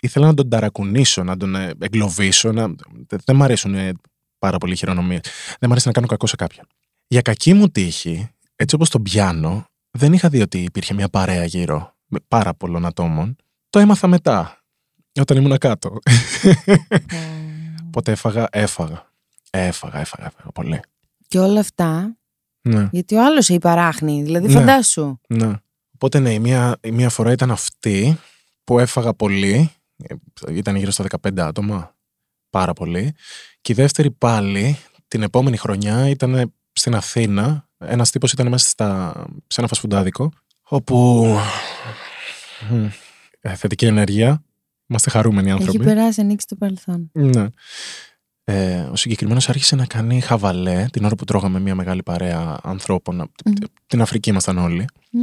Ήθελα 0.00 0.26
να 0.26 0.34
τον 0.34 0.48
ταρακουνήσω, 0.48 1.22
να 1.24 1.36
τον 1.36 1.54
ε, 1.54 1.72
εγκλωβίσω. 1.80 2.52
Να... 2.52 2.66
δε- 3.08 3.16
Δεν 3.24 3.36
μ' 3.36 3.42
αρέσουν 3.42 3.74
ε, 3.74 3.92
πάρα 4.38 4.58
πολύ 4.58 4.72
οι 4.72 4.76
χειρονομίες. 4.76 5.20
Δεν 5.58 5.68
μ' 5.68 5.72
αρέσει 5.72 5.86
να 5.86 5.92
κάνω 5.92 6.06
κακό 6.06 6.26
σε 6.26 6.36
κάποιον. 6.36 6.66
Για 7.06 7.22
κακή 7.22 7.54
μου 7.54 7.68
τύχη, 7.68 8.28
έτσι 8.56 8.74
όπως 8.74 8.88
τον 8.90 9.02
πιάνω, 9.02 9.66
δεν 9.90 10.12
είχα 10.12 10.28
δει 10.28 10.40
ότι 10.40 10.62
υπήρχε 10.62 10.94
μια 10.94 11.08
παρέα 11.08 11.44
γύρω 11.44 11.94
με 12.06 12.18
πάρα 12.28 12.54
πολλών 12.54 12.86
ατόμων. 12.86 13.36
Το 13.70 13.78
έμαθα 13.78 14.06
μετά, 14.06 14.64
όταν 15.20 15.36
ήμουν 15.36 15.58
κάτω. 15.58 15.98
Οπότε 17.86 18.12
έφαγα, 18.12 18.48
έφαγα. 18.52 19.10
Έφαγα, 19.50 19.98
έφαγα, 20.00 20.26
έφαγα 20.26 20.50
πολύ. 20.54 20.80
Και 21.28 21.38
όλα 21.38 21.60
αυτά, 21.60 22.16
Ναι, 22.62 22.88
γιατί 22.92 23.14
ο 23.14 23.24
άλλος 23.24 23.44
σε 23.44 23.54
υπαράχνει. 23.54 24.22
Δηλαδή 24.22 24.46
Ναι. 24.46 24.52
φαντάσου. 24.52 25.18
ναι. 25.28 25.52
Οπότε 25.94 26.18
ναι, 26.18 26.32
η 26.32 26.38
μία, 26.38 26.76
η 26.80 26.90
μία 26.90 27.08
φορά 27.08 27.32
ήταν 27.32 27.50
αυτή 27.50 28.18
που 28.64 28.78
έφαγα 28.78 29.14
πολύ. 29.14 29.70
Ε, 29.96 30.14
Ήταν 30.54 30.76
γύρω 30.76 30.90
στα 30.90 31.04
15 31.28 31.38
άτομα. 31.40 31.94
Πάρα 32.50 32.72
πολύ. 32.72 33.14
Και 33.60 33.72
η 33.72 33.74
δεύτερη 33.74 34.10
πάλι, 34.10 34.78
την 35.08 35.22
επόμενη 35.22 35.56
χρονιά, 35.56 36.08
ήταν 36.08 36.52
στην 36.72 36.94
Αθήνα. 36.94 37.68
Ένας 37.78 38.10
τύπος 38.10 38.32
ήταν 38.32 38.48
μέσα 38.48 38.68
στα, 38.68 39.12
σε 39.46 39.60
ένα 39.60 39.68
φασφουντάδικο, 39.68 40.32
όπου... 40.62 41.24
μ, 42.70 42.86
ε, 43.40 43.54
θετική 43.54 43.86
ενέργεια. 43.86 44.42
Είμαστε 44.86 45.10
χαρούμενοι 45.10 45.48
Έχει 45.50 45.58
άνθρωποι. 45.60 45.84
περάσει, 45.84 46.20
ανοίξει 46.20 46.46
το 46.46 46.56
παρελθόν. 46.56 47.10
Ναι. 47.12 47.46
Ε, 48.44 48.78
ο 48.80 48.96
συγκεκριμένος 48.96 49.48
άρχισε 49.48 49.76
να 49.76 49.86
κάνει 49.86 50.20
χαβαλέ 50.20 50.86
την 50.92 51.04
ώρα 51.04 51.14
που 51.14 51.24
τρώγαμε 51.24 51.60
μια 51.60 51.74
μεγάλη 51.74 52.02
παρέα 52.02 52.58
ανθρώπων. 52.62 53.20
απ' 53.20 53.30
Μμμ. 53.44 53.54
Την 53.86 54.00
Αφρική 54.00 54.30
ήμασταν 54.30 54.58
όλοι. 54.58 54.84
Μμ. 55.10 55.20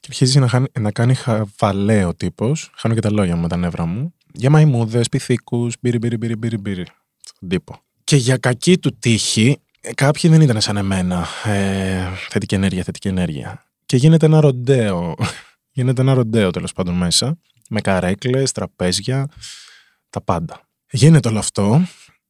Και 0.00 0.06
αρχίζει 0.08 0.38
να, 0.38 0.48
χάνει- 0.48 0.78
να 0.78 0.90
κάνει 0.92 1.14
χαβαλέ 1.14 2.04
ο 2.04 2.14
τύπος. 2.14 2.70
Χάνω 2.76 2.94
και 2.94 3.00
τα 3.00 3.10
λόγια 3.10 3.34
μου 3.36 3.42
με 3.42 3.48
τα 3.48 3.56
νεύρα 3.56 3.86
μου. 3.86 4.14
Για 4.32 4.50
μαϊμούδες, 4.50 5.08
πιθήκους, 5.08 5.74
μπύρι, 5.80 5.98
μπύρι, 5.98 6.16
μπύρι, 6.16 6.36
μπύρι, 6.36 6.56
μπύρι. 6.58 6.86
Στον 7.34 7.48
τύπο. 7.48 7.80
Και 8.04 8.16
για 8.16 8.36
κακή 8.36 8.78
του 8.78 8.96
τύχη, 8.98 9.58
ε, 9.80 9.94
κάποιοι 9.94 10.30
δεν 10.30 10.40
ήταν 10.40 10.60
σαν 10.60 10.76
εμένα. 10.76 11.26
Ε, 11.44 12.06
θετική 12.28 12.54
ενέργεια, 12.54 12.82
θετική 12.82 13.08
ενέργεια. 13.08 13.64
Και 13.86 13.96
γίνεται 13.96 14.26
ένα 14.26 14.40
ροντέο. 14.40 15.14
γίνεται 15.76 16.00
ένα 16.02 16.14
ροντέο 16.14 16.50
τέλος 16.50 16.72
πάντων 16.72 16.94
μέσα. 16.94 17.38
Με 17.72 17.80
καρέκλες, 17.80 18.52
τραπέζια, 18.52 19.28
τα 20.10 20.20
πάντα. 20.20 20.68
Γίνεται 20.90 21.28
όλο 21.28 21.38
αυτό. 21.38 21.82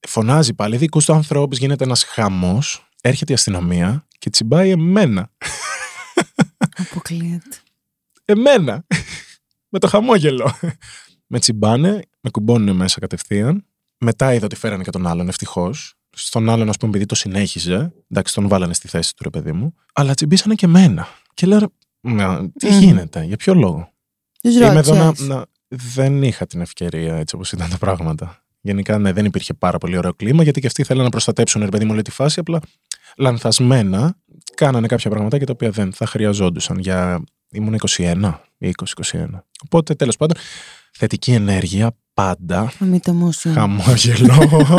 Φωνάζει 0.09 0.55
πάλι 0.55 0.77
δικού 0.77 1.01
του 1.01 1.13
ανθρώπους, 1.13 1.59
γίνεται 1.59 1.85
ένας 1.85 2.05
χαμός. 2.05 2.89
Έρχεται 3.01 3.33
η 3.33 3.35
αστυνομία 3.35 4.07
και 4.19 4.31
τσιμπάει 4.31 4.71
εμένα. 4.71 5.31
Αποκλείεται. 6.59 7.57
Εμένα. 8.25 8.87
με 9.69 9.79
το 9.79 9.89
χαμόγελο. 9.89 10.59
με 11.27 11.39
τσιμπάνε, 11.39 12.03
με 12.21 12.31
κουμπώνουν 12.31 12.77
μέσα 12.77 13.01
κατευθείαν. 13.01 13.65
Μετά 13.99 14.35
είδα 14.35 14.45
ότι 14.45 14.57
φέρανε 14.57 14.83
και 14.83 14.91
τον 14.91 15.07
άλλον, 15.07 15.29
ευτυχώς. 15.29 15.95
Στον 16.11 16.49
άλλον, 16.49 16.69
ας 16.69 16.77
πούμε, 16.77 16.91
επειδή 16.91 17.07
το 17.07 17.15
συνέχιζε. 17.15 17.93
Εντάξει, 18.11 18.35
τον 18.35 18.49
βάλανε 18.49 18.75
στη 18.75 18.89
θέση 18.89 19.17
του, 19.17 19.23
ρε 19.23 19.31
παιδί 19.31 19.53
μου. 19.53 19.75
Αλλά 19.93 20.15
τσιμπήσανε 20.15 20.55
και 20.55 20.67
εμένα. 20.67 21.09
Και 21.35 21.47
λέω, 21.47 21.59
ρε, 21.59 21.67
«Μα, 22.01 22.51
τι 22.59 22.71
Μμμ. 22.71 22.79
γίνεται, 22.79 23.23
για 23.23 23.37
ποιο 23.37 23.55
λόγο; 23.55 23.90
Τους 24.43 24.55
Είμαι 24.55 24.67
εδώ 24.67 24.95
να, 24.95 25.05
ρώτησες. 25.05 25.27
να- 25.29 25.45
Δεν 25.69 26.23
είχα 26.23 26.47
την 26.47 26.61
ευκαιρία 26.61 27.17
έτσι 27.17 27.35
όπως 27.35 27.53
ήταν 27.53 27.71
τα 27.71 27.79
πράγματα. 27.79 28.43
Γενικά, 28.61 28.99
ναι, 28.99 29.13
δεν 29.13 29.25
υπήρχε 29.25 29.55
πάρα 29.55 29.79
πολύ 29.79 29.97
ωραίο 29.97 30.15
κλίμα, 30.15 30.43
γιατί 30.43 30.61
και 30.61 30.67
αυτοί 30.67 30.85
θέλανε 30.85 31.05
να 31.05 31.11
προστατέψουν, 31.11 31.63
ρε 31.63 31.69
παιδί 31.69 31.85
μου, 31.85 31.93
όλη 31.93 32.03
τη 32.03 32.11
φάση. 32.11 32.41
Απλά 32.41 32.61
λανθασμένα 33.17 34.17
κάνανε 34.55 34.87
κάποια 34.87 35.11
πραγματάκια 35.11 35.47
τα 35.47 35.53
οποία 35.53 35.71
δεν 35.71 35.93
θα 35.93 36.07
χρειαζόντουσαν. 36.07 36.79
Για... 36.79 37.25
Ήμουν 37.53 37.77
21 37.97 38.33
ή 38.59 38.73
20-21. 39.13 39.25
Οπότε, 39.65 39.95
τέλος 39.95 40.17
πάντων, 40.17 40.37
θετική 40.93 41.33
ενέργεια 41.33 41.97
πάντα. 42.15 42.73
Αμύταμόσιο. 42.79 43.53
Χαμόγελο. 43.53 44.35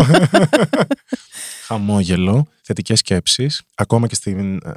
Χαμόγελο. 1.67 2.47
Θετικές 2.61 2.99
σκέψεις. 2.99 3.61
Ακόμα 3.75 4.07
και 4.07 4.15
στην 4.15 4.55
ε, 4.55 4.71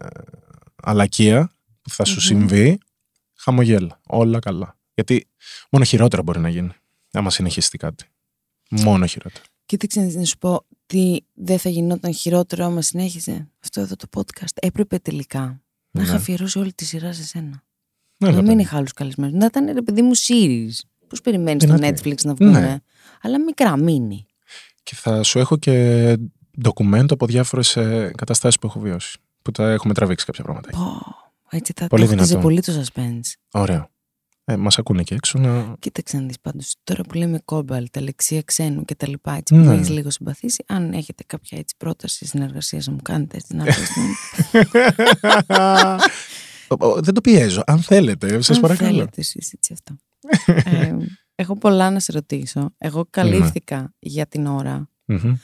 αλακία 0.82 1.52
που 1.82 1.90
θα 1.90 2.04
σου 2.04 2.14
Μμμ. 2.14 2.20
συμβεί. 2.20 2.78
Χαμογέλα. 3.44 4.00
Όλα 4.06 4.38
καλά. 4.38 4.78
Γιατί 4.94 5.26
μόνο 5.70 5.84
χειρότερα 5.84 6.22
μπορεί 6.22 6.38
να 6.40 6.48
γίνει. 6.48 6.70
Άμα 7.12 7.30
συνεχιστεί 7.30 7.78
κάτι. 7.78 8.04
Μόνο 8.70 9.06
χειρότερα. 9.06 9.44
Κοίταξε 9.66 10.00
να 10.00 10.24
σου 10.24 10.38
πω 10.38 10.66
τι 10.86 11.18
δεν 11.34 11.58
θα 11.58 11.68
γινόταν 11.68 12.14
χειρότερο 12.14 12.64
άμα 12.64 12.82
συνέχιζε 12.82 13.48
αυτό 13.64 13.80
εδώ 13.80 13.96
το 13.96 14.06
podcast. 14.16 14.54
Έπρεπε 14.54 14.98
τελικά 14.98 15.40
να 15.90 16.00
Ναι. 16.00 16.02
είχα 16.02 16.14
αφιερώσει 16.16 16.58
όλη 16.58 16.72
τη 16.72 16.84
σειρά 16.84 17.12
σε 17.12 17.22
σένα. 17.24 17.62
Ναι, 18.18 18.28
να 18.28 18.34
ρε, 18.34 18.36
μην 18.36 18.46
παιδί. 18.46 18.60
είχα 18.62 18.76
άλλους 18.76 18.92
καλεσμένους. 18.92 19.38
Να 19.38 19.44
ήταν 19.44 19.72
ρε 19.72 19.82
παιδί 19.82 20.02
μου 20.02 20.12
series. 20.16 20.70
Πώς 21.08 21.20
περιμένεις 21.20 21.64
το 21.66 21.74
Δυνατή. 21.74 22.02
Netflix 22.04 22.22
να 22.24 22.34
βγουν. 22.34 22.50
Ναι. 22.50 22.78
Αλλά 23.22 23.40
μικρά, 23.44 23.76
μίνι. 23.76 24.26
Και 24.82 24.94
θα 24.94 25.22
σου 25.22 25.38
έχω 25.38 25.56
και 25.56 26.16
ντοκουμέντο 26.60 27.14
από 27.14 27.26
διάφορες 27.26 27.76
ε, 27.76 28.10
καταστάσεις 28.16 28.58
που 28.58 28.66
έχω 28.66 28.80
βιώσει. 28.80 29.18
που 29.42 29.50
τα 29.50 29.70
έχουμε 29.70 29.94
τραβήξει 29.94 30.26
κάποια 30.26 30.44
πράγματα. 30.44 30.70
Πω, 30.70 31.02
έτσι 31.50 31.72
θα 31.76 31.86
Πολύ 31.86 32.02
το 32.06 32.08
χτίζει 32.12 32.26
δυνατό. 32.28 32.46
πολύ 32.46 32.60
το 32.60 32.72
suspense. 32.82 33.32
Ωραία. 33.52 33.88
Ε, 34.46 34.56
Μας 34.56 34.78
ακούνε 34.78 35.02
και 35.02 35.14
έξω 35.14 35.38
να. 35.38 35.74
Κοίταξε 35.78 36.16
να 36.18 36.26
δεις 36.26 36.40
πάντως, 36.40 36.74
τώρα 36.84 37.02
που 37.02 37.14
λέμε 37.14 37.40
κόμπαλ, 37.44 37.86
τα 37.90 38.00
λεξία 38.00 38.42
ξένου 38.42 38.84
και 38.84 38.94
τα 38.94 39.08
λοιπά, 39.08 39.32
έτσι 39.32 39.54
που 39.54 39.60
Ναι. 39.60 39.66
ναι. 39.66 39.74
έχεις 39.74 39.88
λίγο 39.88 40.10
συμπαθήσει, 40.10 40.64
αν 40.68 40.92
έχετε 40.92 41.22
κάποια 41.26 41.58
έτσι 41.58 41.74
πρόταση 41.78 42.26
συνεργασία 42.26 42.82
να 42.86 42.92
μου 42.92 42.98
κάνετε 43.02 43.38
στην 43.38 43.60
άκρη 43.60 43.82
Ο- 46.68 46.86
ο- 46.86 47.00
Δεν 47.00 47.14
το 47.14 47.20
πιέζω. 47.20 47.62
Αν 47.66 47.78
θέλετε, 47.82 48.42
σας 48.42 48.56
Αν 48.56 48.62
παρακαλώ. 48.62 48.90
θέλετε 48.90 49.20
εσείς 49.20 49.52
έτσι 49.52 49.72
αυτό. 49.72 49.96
ε, 50.70 50.96
έχω 51.34 51.58
πολλά 51.58 51.90
να 51.90 52.00
σε 52.00 52.12
ρωτήσω. 52.12 52.70
Εγώ 52.78 53.06
καλύφθηκα 53.10 53.94
για 53.98 54.26
την 54.26 54.46
ώρα, 54.46 54.88
Μμμ. 55.04 55.34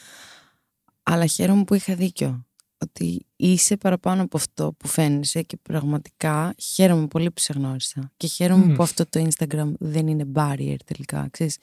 αλλά 1.02 1.26
χαίρομαι 1.26 1.64
που 1.64 1.74
είχα 1.74 1.94
δίκιο. 1.94 2.46
Ότι 2.82 3.26
είσαι 3.36 3.76
παραπάνω 3.76 4.22
από 4.22 4.36
αυτό 4.36 4.74
που 4.78 4.88
φαίνεσαι 4.88 5.42
και 5.42 5.56
πραγματικά 5.62 6.54
χαίρομαι 6.58 7.06
πολύ 7.06 7.30
που 7.30 7.40
σε 7.40 7.52
γνώρισα. 7.52 8.12
Και 8.16 8.26
χαίρομαι 8.26 8.64
Μμ. 8.64 8.74
που 8.74 8.82
αυτό 8.82 9.06
το 9.06 9.28
Instagram 9.30 9.72
δεν 9.78 10.06
είναι 10.06 10.24
barrier 10.34 10.76
τελικά. 10.84 11.28
Ξέρεις. 11.30 11.56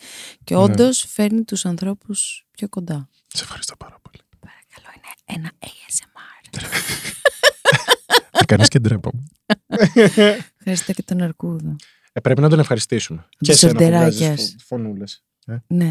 Και 0.44 0.56
Ναι. 0.56 0.61
όντως 0.61 1.06
φέρνει 1.07 1.44
τους 1.44 1.65
ανθρώπους 1.65 2.48
πιο 2.52 2.69
κοντά. 2.69 3.10
Σε 3.27 3.44
ευχαριστώ 3.44 3.76
πάρα 3.76 3.98
πολύ. 4.02 4.18
Παρακαλώ, 4.39 4.95
είναι 4.95 5.38
ένα 5.39 5.52
ASMR. 5.60 6.60
Θα 8.38 8.45
κάνεις 8.45 8.68
και 8.68 8.80
ντρέπομαι. 8.80 9.23
Ευχαριστώ 10.60 10.94
και 10.94 11.03
τον 11.03 11.22
Αρκούδο. 11.22 11.76
Ε, 12.14 12.19
πρέπει 12.19 12.41
να 12.41 12.49
τον 12.49 12.60
ευχαριστήσουμε. 12.60 13.26
Και 13.30 13.38
Τους 13.38 13.49
εσένα 13.49 13.73
που 13.73 13.80
σορτεράκιας. 13.80 14.15
βγάζεις 14.18 14.49
φω- 14.49 14.60
φωνούλες. 14.65 15.23
Ναι, 15.68 15.85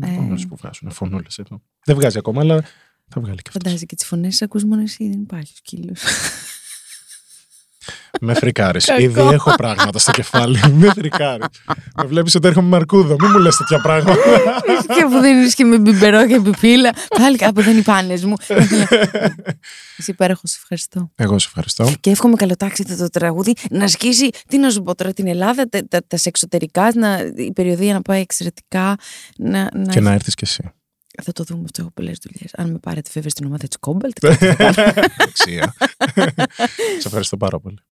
Ε. 0.00 0.06
Ε. 0.06 0.14
Φωνούλες 0.14 0.46
που 0.46 0.56
βγάζουν. 0.56 0.90
Φωνούλες 0.90 1.38
εδώ. 1.38 1.62
Δεν 1.84 1.96
βγάζει 1.96 2.18
ακόμα, 2.18 2.40
αλλά 2.40 2.64
θα 3.10 3.20
βγάλει 3.20 3.36
και 3.36 3.42
αυτός. 3.46 3.62
φαντάζεσαι 3.62 3.84
και 3.84 3.94
τις 3.94 4.06
φωνές 4.06 4.30
τις 4.30 4.42
ακούς 4.42 4.64
μόνο 4.64 4.82
εσύ, 4.82 5.08
δεν 5.08 5.20
υπάρχει 5.20 5.52
ο 5.52 5.56
σκύλος. 5.56 6.00
Με 8.20 8.34
φρικάρεις. 8.34 8.84
Κακό. 8.84 9.02
Ήδη 9.02 9.20
έχω 9.20 9.54
πράγματα 9.54 9.98
στο 9.98 10.10
κεφάλι. 10.10 10.58
Με 10.72 10.88
φρικάρεις. 10.94 11.46
Με 11.96 12.04
βλέπεις 12.04 12.34
ότι 12.34 12.46
έρχομαι 12.46 12.68
με 12.68 12.76
αρκούδο. 12.76 13.16
Μην 13.20 13.30
μου 13.32 13.38
λες 13.38 13.56
τέτοια 13.56 13.80
πράγματα. 13.80 14.20
και 14.94 15.02
που 15.10 15.20
δεν 15.20 15.42
είσαι 15.42 15.54
και 15.54 15.64
με 15.64 15.78
μπιμπερό 15.78 16.26
και 16.26 16.40
πιπίλα. 16.40 16.90
Πάλι 17.18 17.36
κάπου 17.36 17.62
δεν 17.62 17.70
είναι 17.70 17.80
οι 17.80 17.82
πάνες 17.82 18.24
μου. 18.24 18.34
Είσαι 19.96 20.10
υπέροχος, 20.10 20.50
σε 20.50 20.58
ευχαριστώ. 20.60 21.10
Εγώ 21.14 21.38
σε 21.38 21.46
ευχαριστώ. 21.46 21.92
Και 22.00 22.10
εύχομαι 22.10 22.34
καλοτάξιδο 22.34 22.96
το 22.96 23.08
τραγούδι 23.08 23.54
να 23.70 23.88
σκίσει, 23.88 24.30
τι 24.48 24.58
να 24.58 24.70
σου 24.70 24.82
πω 24.82 24.94
τώρα, 24.94 25.12
την 25.12 25.26
Ελλάδα, 25.26 25.68
τα, 25.68 25.80
τα, 25.88 26.00
τα 26.06 26.18
εξωτερικά, 26.24 26.90
να, 26.94 27.18
η 27.36 27.52
περιοδία 27.52 27.92
να 27.92 28.02
πάει 28.02 28.20
εξαιρετικά. 28.20 28.96
Να, 29.36 29.68
να... 29.74 29.92
Και 29.92 30.00
να 30.00 30.12
έρθεις 30.12 30.34
κι 30.34 30.44
εσύ. 30.44 30.72
Θα 31.22 31.32
το 31.32 31.44
δούμε 31.44 31.62
αυτό, 31.64 31.82
έχω 31.82 31.90
πολλές 31.90 32.18
δουλειές. 32.22 32.54
Αν 32.54 32.70
με 32.70 32.78
πάρετε 32.78 33.10
βέβαια 33.12 33.30
στην 33.30 33.46
ομάδα 33.46 33.66
της 33.66 33.78
Κόμπαλτ. 33.78 34.24
Αξία. 35.18 35.74
σε 37.00 37.06
ευχαριστώ 37.06 37.36
πάρα 37.36 37.58
πολύ. 37.60 37.78